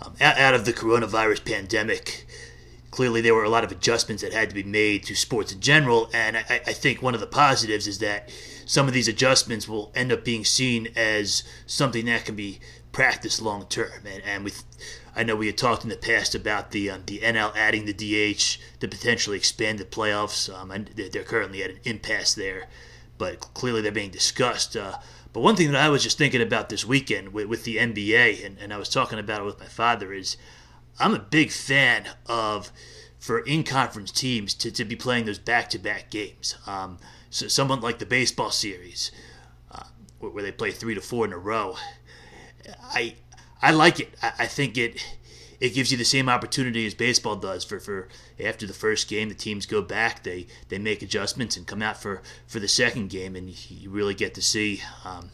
um, 0.02 0.16
out, 0.20 0.40
out 0.40 0.56
of 0.56 0.66
the 0.66 0.74
coronavirus 0.74 1.46
pandemic, 1.46 2.26
clearly 2.90 3.22
there 3.22 3.36
were 3.36 3.44
a 3.44 3.50
lot 3.50 3.64
of 3.64 3.72
adjustments 3.72 4.24
that 4.24 4.34
had 4.34 4.50
to 4.50 4.56
be 4.56 4.64
made 4.64 5.04
to 5.04 5.16
sports 5.16 5.54
in 5.54 5.60
general. 5.60 6.10
And 6.14 6.36
I, 6.36 6.62
I 6.66 6.74
think 6.74 7.04
one 7.04 7.14
of 7.14 7.22
the 7.22 7.28
positives 7.28 7.86
is 7.86 8.00
that 8.00 8.30
some 8.66 8.88
of 8.88 8.94
these 8.94 9.08
adjustments 9.08 9.68
will 9.68 9.92
end 9.96 10.12
up 10.12 10.26
being 10.26 10.44
seen 10.44 10.90
as 10.96 11.44
something 11.68 12.06
that 12.06 12.26
can 12.26 12.36
be 12.36 12.60
practiced 12.98 13.44
long 13.44 13.64
term. 13.68 14.08
And, 14.12 14.24
and 14.26 14.44
with, 14.44 14.64
I 15.16 15.22
know 15.22 15.36
we 15.36 15.46
had 15.46 15.58
talked 15.58 15.84
in 15.84 15.92
the 15.92 15.96
past 15.96 16.34
about 16.34 16.72
the 16.72 16.90
um, 16.90 17.04
the 17.06 17.20
NL 17.20 17.56
adding 17.56 17.86
the 17.86 17.94
DH 17.94 18.58
to 18.80 18.88
potentially 18.88 19.38
expand 19.38 19.78
the 19.78 19.86
playoffs. 19.86 20.52
Um, 20.52 20.72
and 20.72 20.88
they're 20.88 21.22
currently 21.22 21.62
at 21.62 21.70
an 21.70 21.80
impasse 21.84 22.34
there, 22.34 22.66
but 23.20 23.40
clearly 23.54 23.82
they're 23.82 23.92
being 23.92 24.10
discussed. 24.10 24.76
Uh, 24.76 24.98
but 25.32 25.42
one 25.42 25.56
thing 25.56 25.72
that 25.72 25.80
I 25.80 25.90
was 25.90 26.02
just 26.02 26.18
thinking 26.18 26.42
about 26.42 26.70
this 26.70 26.86
weekend 26.86 27.34
with, 27.34 27.46
with 27.46 27.66
the 27.66 27.78
NBA, 27.78 28.44
and, 28.44 28.58
and 28.58 28.74
I 28.74 28.78
was 28.78 28.90
talking 28.90 29.20
about 29.20 29.42
it 29.42 29.46
with 29.46 29.60
my 29.60 29.68
father, 29.68 30.12
is 30.12 30.36
I'm 31.00 31.14
a 31.14 31.20
big 31.20 31.52
fan 31.52 32.08
of 32.26 32.72
for 33.20 33.42
in-conference 33.42 34.12
teams 34.12 34.56
to, 34.56 34.72
to 34.72 34.84
be 34.84 34.96
playing 34.96 35.26
those 35.26 35.38
back-to-back 35.38 36.10
games. 36.10 36.56
Um, 36.66 36.98
so 37.30 37.48
someone 37.48 37.82
like 37.82 38.00
the 38.00 38.08
baseball 38.08 38.50
series, 38.50 39.12
uh, 39.70 39.84
where 40.18 40.42
they 40.42 40.52
play 40.52 40.72
three 40.72 40.96
to 40.96 41.02
four 41.02 41.26
in 41.26 41.34
a 41.34 41.38
row, 41.38 41.76
I 42.82 43.16
I 43.62 43.72
like 43.72 44.00
it. 44.00 44.14
I, 44.22 44.34
I 44.40 44.46
think 44.46 44.78
it 44.78 45.04
it 45.60 45.74
gives 45.74 45.92
you 45.92 45.98
the 45.98 46.06
same 46.06 46.30
opportunity 46.30 46.86
as 46.86 46.94
baseball 46.94 47.36
does 47.36 47.64
for, 47.64 47.80
for 47.80 48.08
after 48.40 48.68
the 48.68 48.74
first 48.74 49.10
game 49.10 49.28
the 49.28 49.34
teams 49.34 49.66
go 49.66 49.82
back 49.82 50.22
they 50.22 50.46
they 50.70 50.78
make 50.78 51.02
adjustments 51.02 51.58
and 51.58 51.66
come 51.66 51.82
out 51.82 52.00
for 52.00 52.22
for 52.46 52.60
the 52.60 52.68
second 52.68 53.10
game 53.10 53.36
and 53.36 53.50
you 53.72 53.90
really 53.90 54.14
get 54.14 54.36
to 54.36 54.42
see 54.42 54.82
um, 55.04 55.32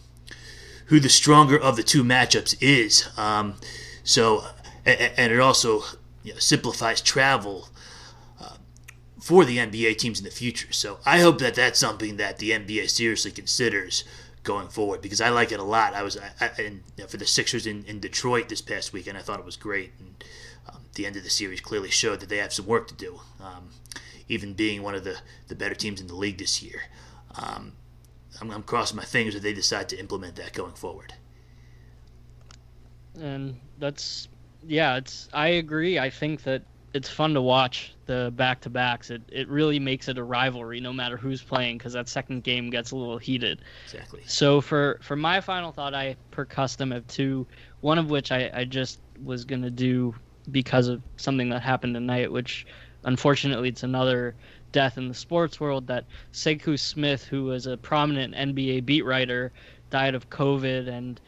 who 0.85 0.99
the 0.99 1.09
stronger 1.09 1.59
of 1.59 1.75
the 1.75 1.83
two 1.83 2.05
matchups 2.05 2.55
is 2.61 3.09
um, 3.17 3.55
so 4.05 4.45
and, 4.85 5.31
it 5.31 5.39
also 5.39 5.83
you 6.23 6.33
know, 6.33 6.39
simplifies 6.39 7.01
travel 7.01 7.69
uh, 8.39 8.55
for 9.19 9.45
the 9.45 9.57
NBA 9.57 9.97
teams 9.97 10.19
in 10.19 10.25
the 10.25 10.31
future. 10.31 10.71
So 10.71 10.99
I 11.05 11.19
hope 11.19 11.39
that 11.39 11.55
that's 11.55 11.79
something 11.79 12.17
that 12.17 12.37
the 12.37 12.51
NBA 12.51 12.89
seriously 12.89 13.31
considers 13.31 14.03
going 14.43 14.67
forward 14.67 15.01
because 15.01 15.21
I 15.21 15.29
like 15.29 15.51
it 15.51 15.59
a 15.59 15.63
lot. 15.63 15.93
I 15.93 16.03
was 16.03 16.17
I, 16.17 16.31
I, 16.45 16.61
and 16.61 16.83
you 16.97 17.03
know, 17.03 17.07
for 17.07 17.17
the 17.17 17.25
Sixers 17.25 17.65
in, 17.65 17.83
in 17.85 17.99
Detroit 17.99 18.49
this 18.49 18.61
past 18.61 18.93
weekend, 18.93 19.17
I 19.17 19.21
thought 19.21 19.39
it 19.39 19.45
was 19.45 19.57
great. 19.57 19.91
And 19.99 20.23
um, 20.69 20.81
the 20.93 21.05
end 21.05 21.15
of 21.15 21.23
the 21.23 21.29
series 21.29 21.61
clearly 21.61 21.89
showed 21.89 22.19
that 22.19 22.29
they 22.29 22.37
have 22.37 22.53
some 22.53 22.65
work 22.65 22.87
to 22.89 22.93
do, 22.93 23.21
um, 23.41 23.69
even 24.27 24.53
being 24.53 24.83
one 24.83 24.95
of 24.95 25.03
the, 25.03 25.17
the 25.47 25.55
better 25.55 25.75
teams 25.75 26.01
in 26.01 26.07
the 26.07 26.15
league 26.15 26.37
this 26.37 26.61
year. 26.61 26.83
Um, 27.35 27.73
I'm, 28.41 28.51
I'm 28.51 28.63
crossing 28.63 28.97
my 28.97 29.05
fingers 29.05 29.33
that 29.33 29.43
they 29.43 29.53
decide 29.53 29.89
to 29.89 29.99
implement 29.99 30.35
that 30.35 30.53
going 30.53 30.73
forward. 30.73 31.13
And 33.19 33.59
that's 33.79 34.27
yeah, 34.65 34.97
it's 34.97 35.29
I 35.33 35.47
agree. 35.49 35.99
I 35.99 36.09
think 36.09 36.43
that 36.43 36.63
it's 36.93 37.09
fun 37.09 37.33
to 37.33 37.41
watch 37.41 37.95
the 38.05 38.31
back 38.35 38.61
to 38.61 38.69
backs. 38.69 39.09
It 39.09 39.21
it 39.31 39.47
really 39.49 39.79
makes 39.79 40.07
it 40.07 40.17
a 40.17 40.23
rivalry, 40.23 40.79
no 40.79 40.93
matter 40.93 41.17
who's 41.17 41.41
playing, 41.41 41.77
because 41.77 41.93
that 41.93 42.07
second 42.07 42.43
game 42.43 42.69
gets 42.69 42.91
a 42.91 42.95
little 42.95 43.17
heated. 43.17 43.61
Exactly. 43.85 44.21
So 44.25 44.61
for 44.61 44.99
for 45.01 45.15
my 45.15 45.41
final 45.41 45.71
thought, 45.71 45.93
I 45.93 46.15
per 46.31 46.45
custom 46.45 46.91
have 46.91 47.07
two. 47.07 47.47
One 47.81 47.97
of 47.97 48.09
which 48.09 48.31
I 48.31 48.51
I 48.53 48.65
just 48.65 48.99
was 49.23 49.43
gonna 49.43 49.71
do 49.71 50.13
because 50.51 50.87
of 50.87 51.01
something 51.17 51.49
that 51.49 51.61
happened 51.61 51.95
tonight, 51.95 52.31
which 52.31 52.65
unfortunately 53.05 53.69
it's 53.69 53.83
another 53.83 54.35
death 54.71 54.97
in 54.97 55.07
the 55.07 55.13
sports 55.15 55.59
world. 55.59 55.87
That 55.87 56.05
Sekou 56.31 56.79
Smith, 56.79 57.25
who 57.25 57.45
was 57.45 57.65
a 57.65 57.77
prominent 57.77 58.35
NBA 58.35 58.85
beat 58.85 59.05
writer, 59.05 59.51
died 59.89 60.13
of 60.13 60.29
COVID 60.29 60.87
and 60.87 61.19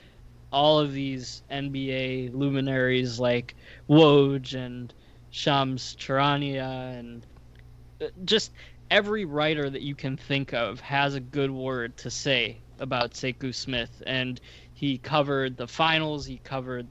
all 0.51 0.79
of 0.79 0.93
these 0.93 1.41
NBA 1.51 2.33
luminaries 2.33 3.19
like 3.19 3.55
Woj 3.89 4.53
and 4.53 4.93
Shams 5.35 5.97
Charania 5.99 6.97
and 6.97 7.25
uh, 8.01 8.05
just 8.23 8.53
every 8.89 9.25
writer 9.25 9.69
that 9.69 9.81
you 9.81 9.93
can 9.93 10.15
think 10.15 10.53
of 10.53 10.79
has 10.79 11.13
a 11.13 11.19
good 11.19 11.51
word 11.51 11.97
to 11.97 12.09
say 12.09 12.61
about 12.79 13.11
Sekou 13.11 13.53
Smith. 13.53 14.01
And 14.07 14.39
he 14.73 14.97
covered 14.97 15.57
the 15.57 15.67
finals, 15.67 16.25
he 16.25 16.37
covered 16.37 16.87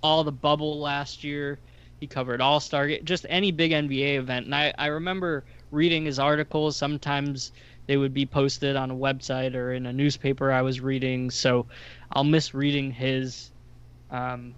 all 0.00 0.22
the 0.22 0.30
bubble 0.30 0.78
last 0.78 1.24
year, 1.24 1.58
he 1.98 2.06
covered 2.06 2.40
All 2.40 2.60
Star, 2.60 2.88
just 3.02 3.26
any 3.28 3.50
big 3.50 3.72
NBA 3.72 4.16
event. 4.16 4.46
And 4.46 4.54
I, 4.54 4.72
I 4.78 4.86
remember 4.86 5.44
reading 5.72 6.04
his 6.04 6.20
articles. 6.20 6.76
Sometimes 6.76 7.50
they 7.88 7.96
would 7.96 8.14
be 8.14 8.26
posted 8.26 8.76
on 8.76 8.92
a 8.92 8.96
website 8.96 9.56
or 9.56 9.72
in 9.72 9.86
a 9.86 9.92
newspaper 9.92 10.52
I 10.52 10.62
was 10.62 10.80
reading. 10.80 11.32
So 11.32 11.66
I'll 12.12 12.22
miss 12.22 12.54
reading 12.54 12.92
his 12.92 13.50
um, 14.10 14.54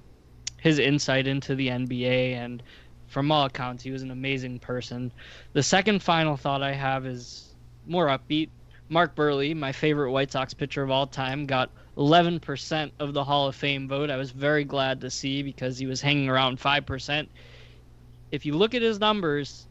his 0.59 0.79
insight 0.79 1.27
into 1.27 1.55
the 1.55 1.69
NBA, 1.69 2.35
and 2.35 2.62
from 3.11 3.32
all 3.32 3.45
accounts, 3.45 3.82
he 3.82 3.91
was 3.91 4.03
an 4.03 4.12
amazing 4.12 4.61
person. 4.61 5.12
The 5.53 5.65
second 5.65 6.01
final 6.01 6.37
thought 6.37 6.62
I 6.62 6.73
have 6.73 7.07
is 7.07 7.53
more 7.87 8.07
upbeat. 8.07 8.51
Mark 8.89 9.16
Buehrle, 9.16 9.57
my 9.57 9.73
favorite 9.73 10.12
White 10.12 10.31
Sox 10.32 10.55
pitcher 10.55 10.82
of 10.82 10.91
all 10.91 11.07
time, 11.09 11.47
got 11.47 11.70
11% 11.97 12.93
of 13.01 13.12
the 13.12 13.24
Hall 13.24 13.49
of 13.49 13.57
Fame 13.57 13.89
vote. 13.89 14.11
I 14.11 14.16
was 14.16 14.31
very 14.31 14.65
glad 14.65 15.01
to 15.01 15.11
see 15.11 15.43
because 15.43 15.77
he 15.77 15.87
was 15.87 16.01
hanging 16.01 16.28
around 16.28 16.61
5%. 16.61 17.27
If 18.31 18.47
you 18.47 18.55
look 18.55 18.74
at 18.74 18.82
his 18.82 19.01
numbers, 19.01 19.66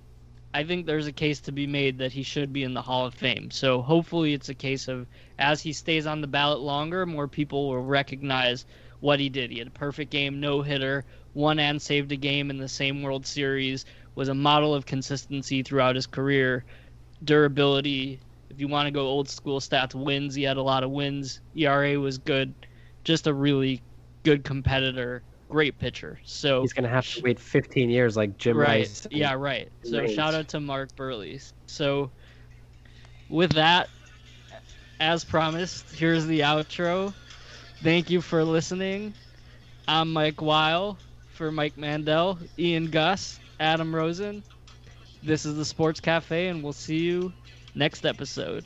I 0.54 0.66
think 0.66 0.86
there's 0.86 1.08
a 1.08 1.14
case 1.14 1.40
to 1.42 1.54
be 1.54 1.66
made 1.66 2.00
that 2.00 2.12
he 2.12 2.24
should 2.24 2.52
be 2.52 2.64
in 2.64 2.74
the 2.74 2.82
Hall 2.82 3.06
of 3.06 3.14
Fame. 3.14 3.52
So 3.52 3.82
hopefully 3.82 4.34
it's 4.34 4.50
a 4.50 4.54
case 4.54 4.90
of 4.90 5.08
as 5.38 5.62
he 5.62 5.72
stays 5.72 6.08
on 6.08 6.20
the 6.20 6.28
ballot 6.28 6.60
longer, 6.60 7.06
more 7.06 7.30
people 7.30 7.70
will 7.70 7.84
recognize 7.84 8.66
what 9.00 9.20
he 9.20 9.30
did. 9.30 9.52
He 9.52 9.60
had 9.60 9.68
a 9.68 9.72
perfect 9.72 10.12
game, 10.12 10.42
no 10.42 10.62
hitter, 10.62 11.06
won 11.40 11.58
and 11.60 11.82
saved 11.82 12.12
a 12.12 12.16
game 12.16 12.50
in 12.50 12.58
the 12.58 12.68
same 12.68 13.02
World 13.02 13.26
Series, 13.26 13.86
was 14.16 14.28
a 14.30 14.34
model 14.34 14.76
of 14.76 14.86
consistency 14.86 15.64
throughout 15.64 15.96
his 15.96 16.06
career, 16.06 16.66
durability. 17.24 18.20
If 18.50 18.60
you 18.60 18.68
want 18.68 18.88
to 18.88 18.92
go 18.92 19.08
old 19.08 19.30
school 19.30 19.60
stats, 19.60 19.96
wins, 19.96 20.36
he 20.36 20.44
had 20.44 20.58
a 20.58 20.62
lot 20.62 20.84
of 20.84 20.92
wins. 20.92 21.40
ERA 21.56 22.00
was 22.00 22.18
good. 22.18 22.54
Just 23.04 23.28
a 23.28 23.34
really 23.34 23.82
good 24.24 24.44
competitor 24.44 25.24
great 25.50 25.78
pitcher. 25.80 26.20
So 26.24 26.62
he's 26.62 26.74
gonna 26.74 26.90
have 26.90 27.12
to 27.14 27.22
wait 27.22 27.40
15 27.40 27.90
years 27.90 28.16
like 28.16 28.38
Jim 28.38 28.56
right. 28.56 28.68
Rice. 28.68 29.08
Yeah, 29.12 29.34
right. 29.34 29.70
So 29.84 30.08
shout 30.08 30.34
out 30.34 30.48
to 30.50 30.60
Mark 30.60 30.96
Buehrle. 30.96 31.52
So 31.68 32.12
with 33.30 33.54
that, 33.54 33.90
as 35.00 35.24
promised, 35.24 35.92
here's 35.92 36.26
the 36.26 36.42
outro. 36.42 37.14
Thank 37.82 38.10
you 38.10 38.22
for 38.22 38.44
listening. 38.44 39.14
I'm 39.88 40.14
Mike 40.14 40.42
Weil 40.42 40.98
for 41.40 41.54
Mike 41.54 41.78
Mandel, 41.78 42.38
Ian 42.60 42.88
Gus, 42.88 43.40
Adam 43.62 43.96
Rosen. 43.96 44.44
This 45.24 45.46
is 45.46 45.56
the 45.56 45.64
Sports 45.64 46.02
Cafe, 46.02 46.50
and 46.50 46.62
we'll 46.62 46.74
see 46.74 46.98
you 46.98 47.32
next 47.74 48.06
episode. 48.06 48.66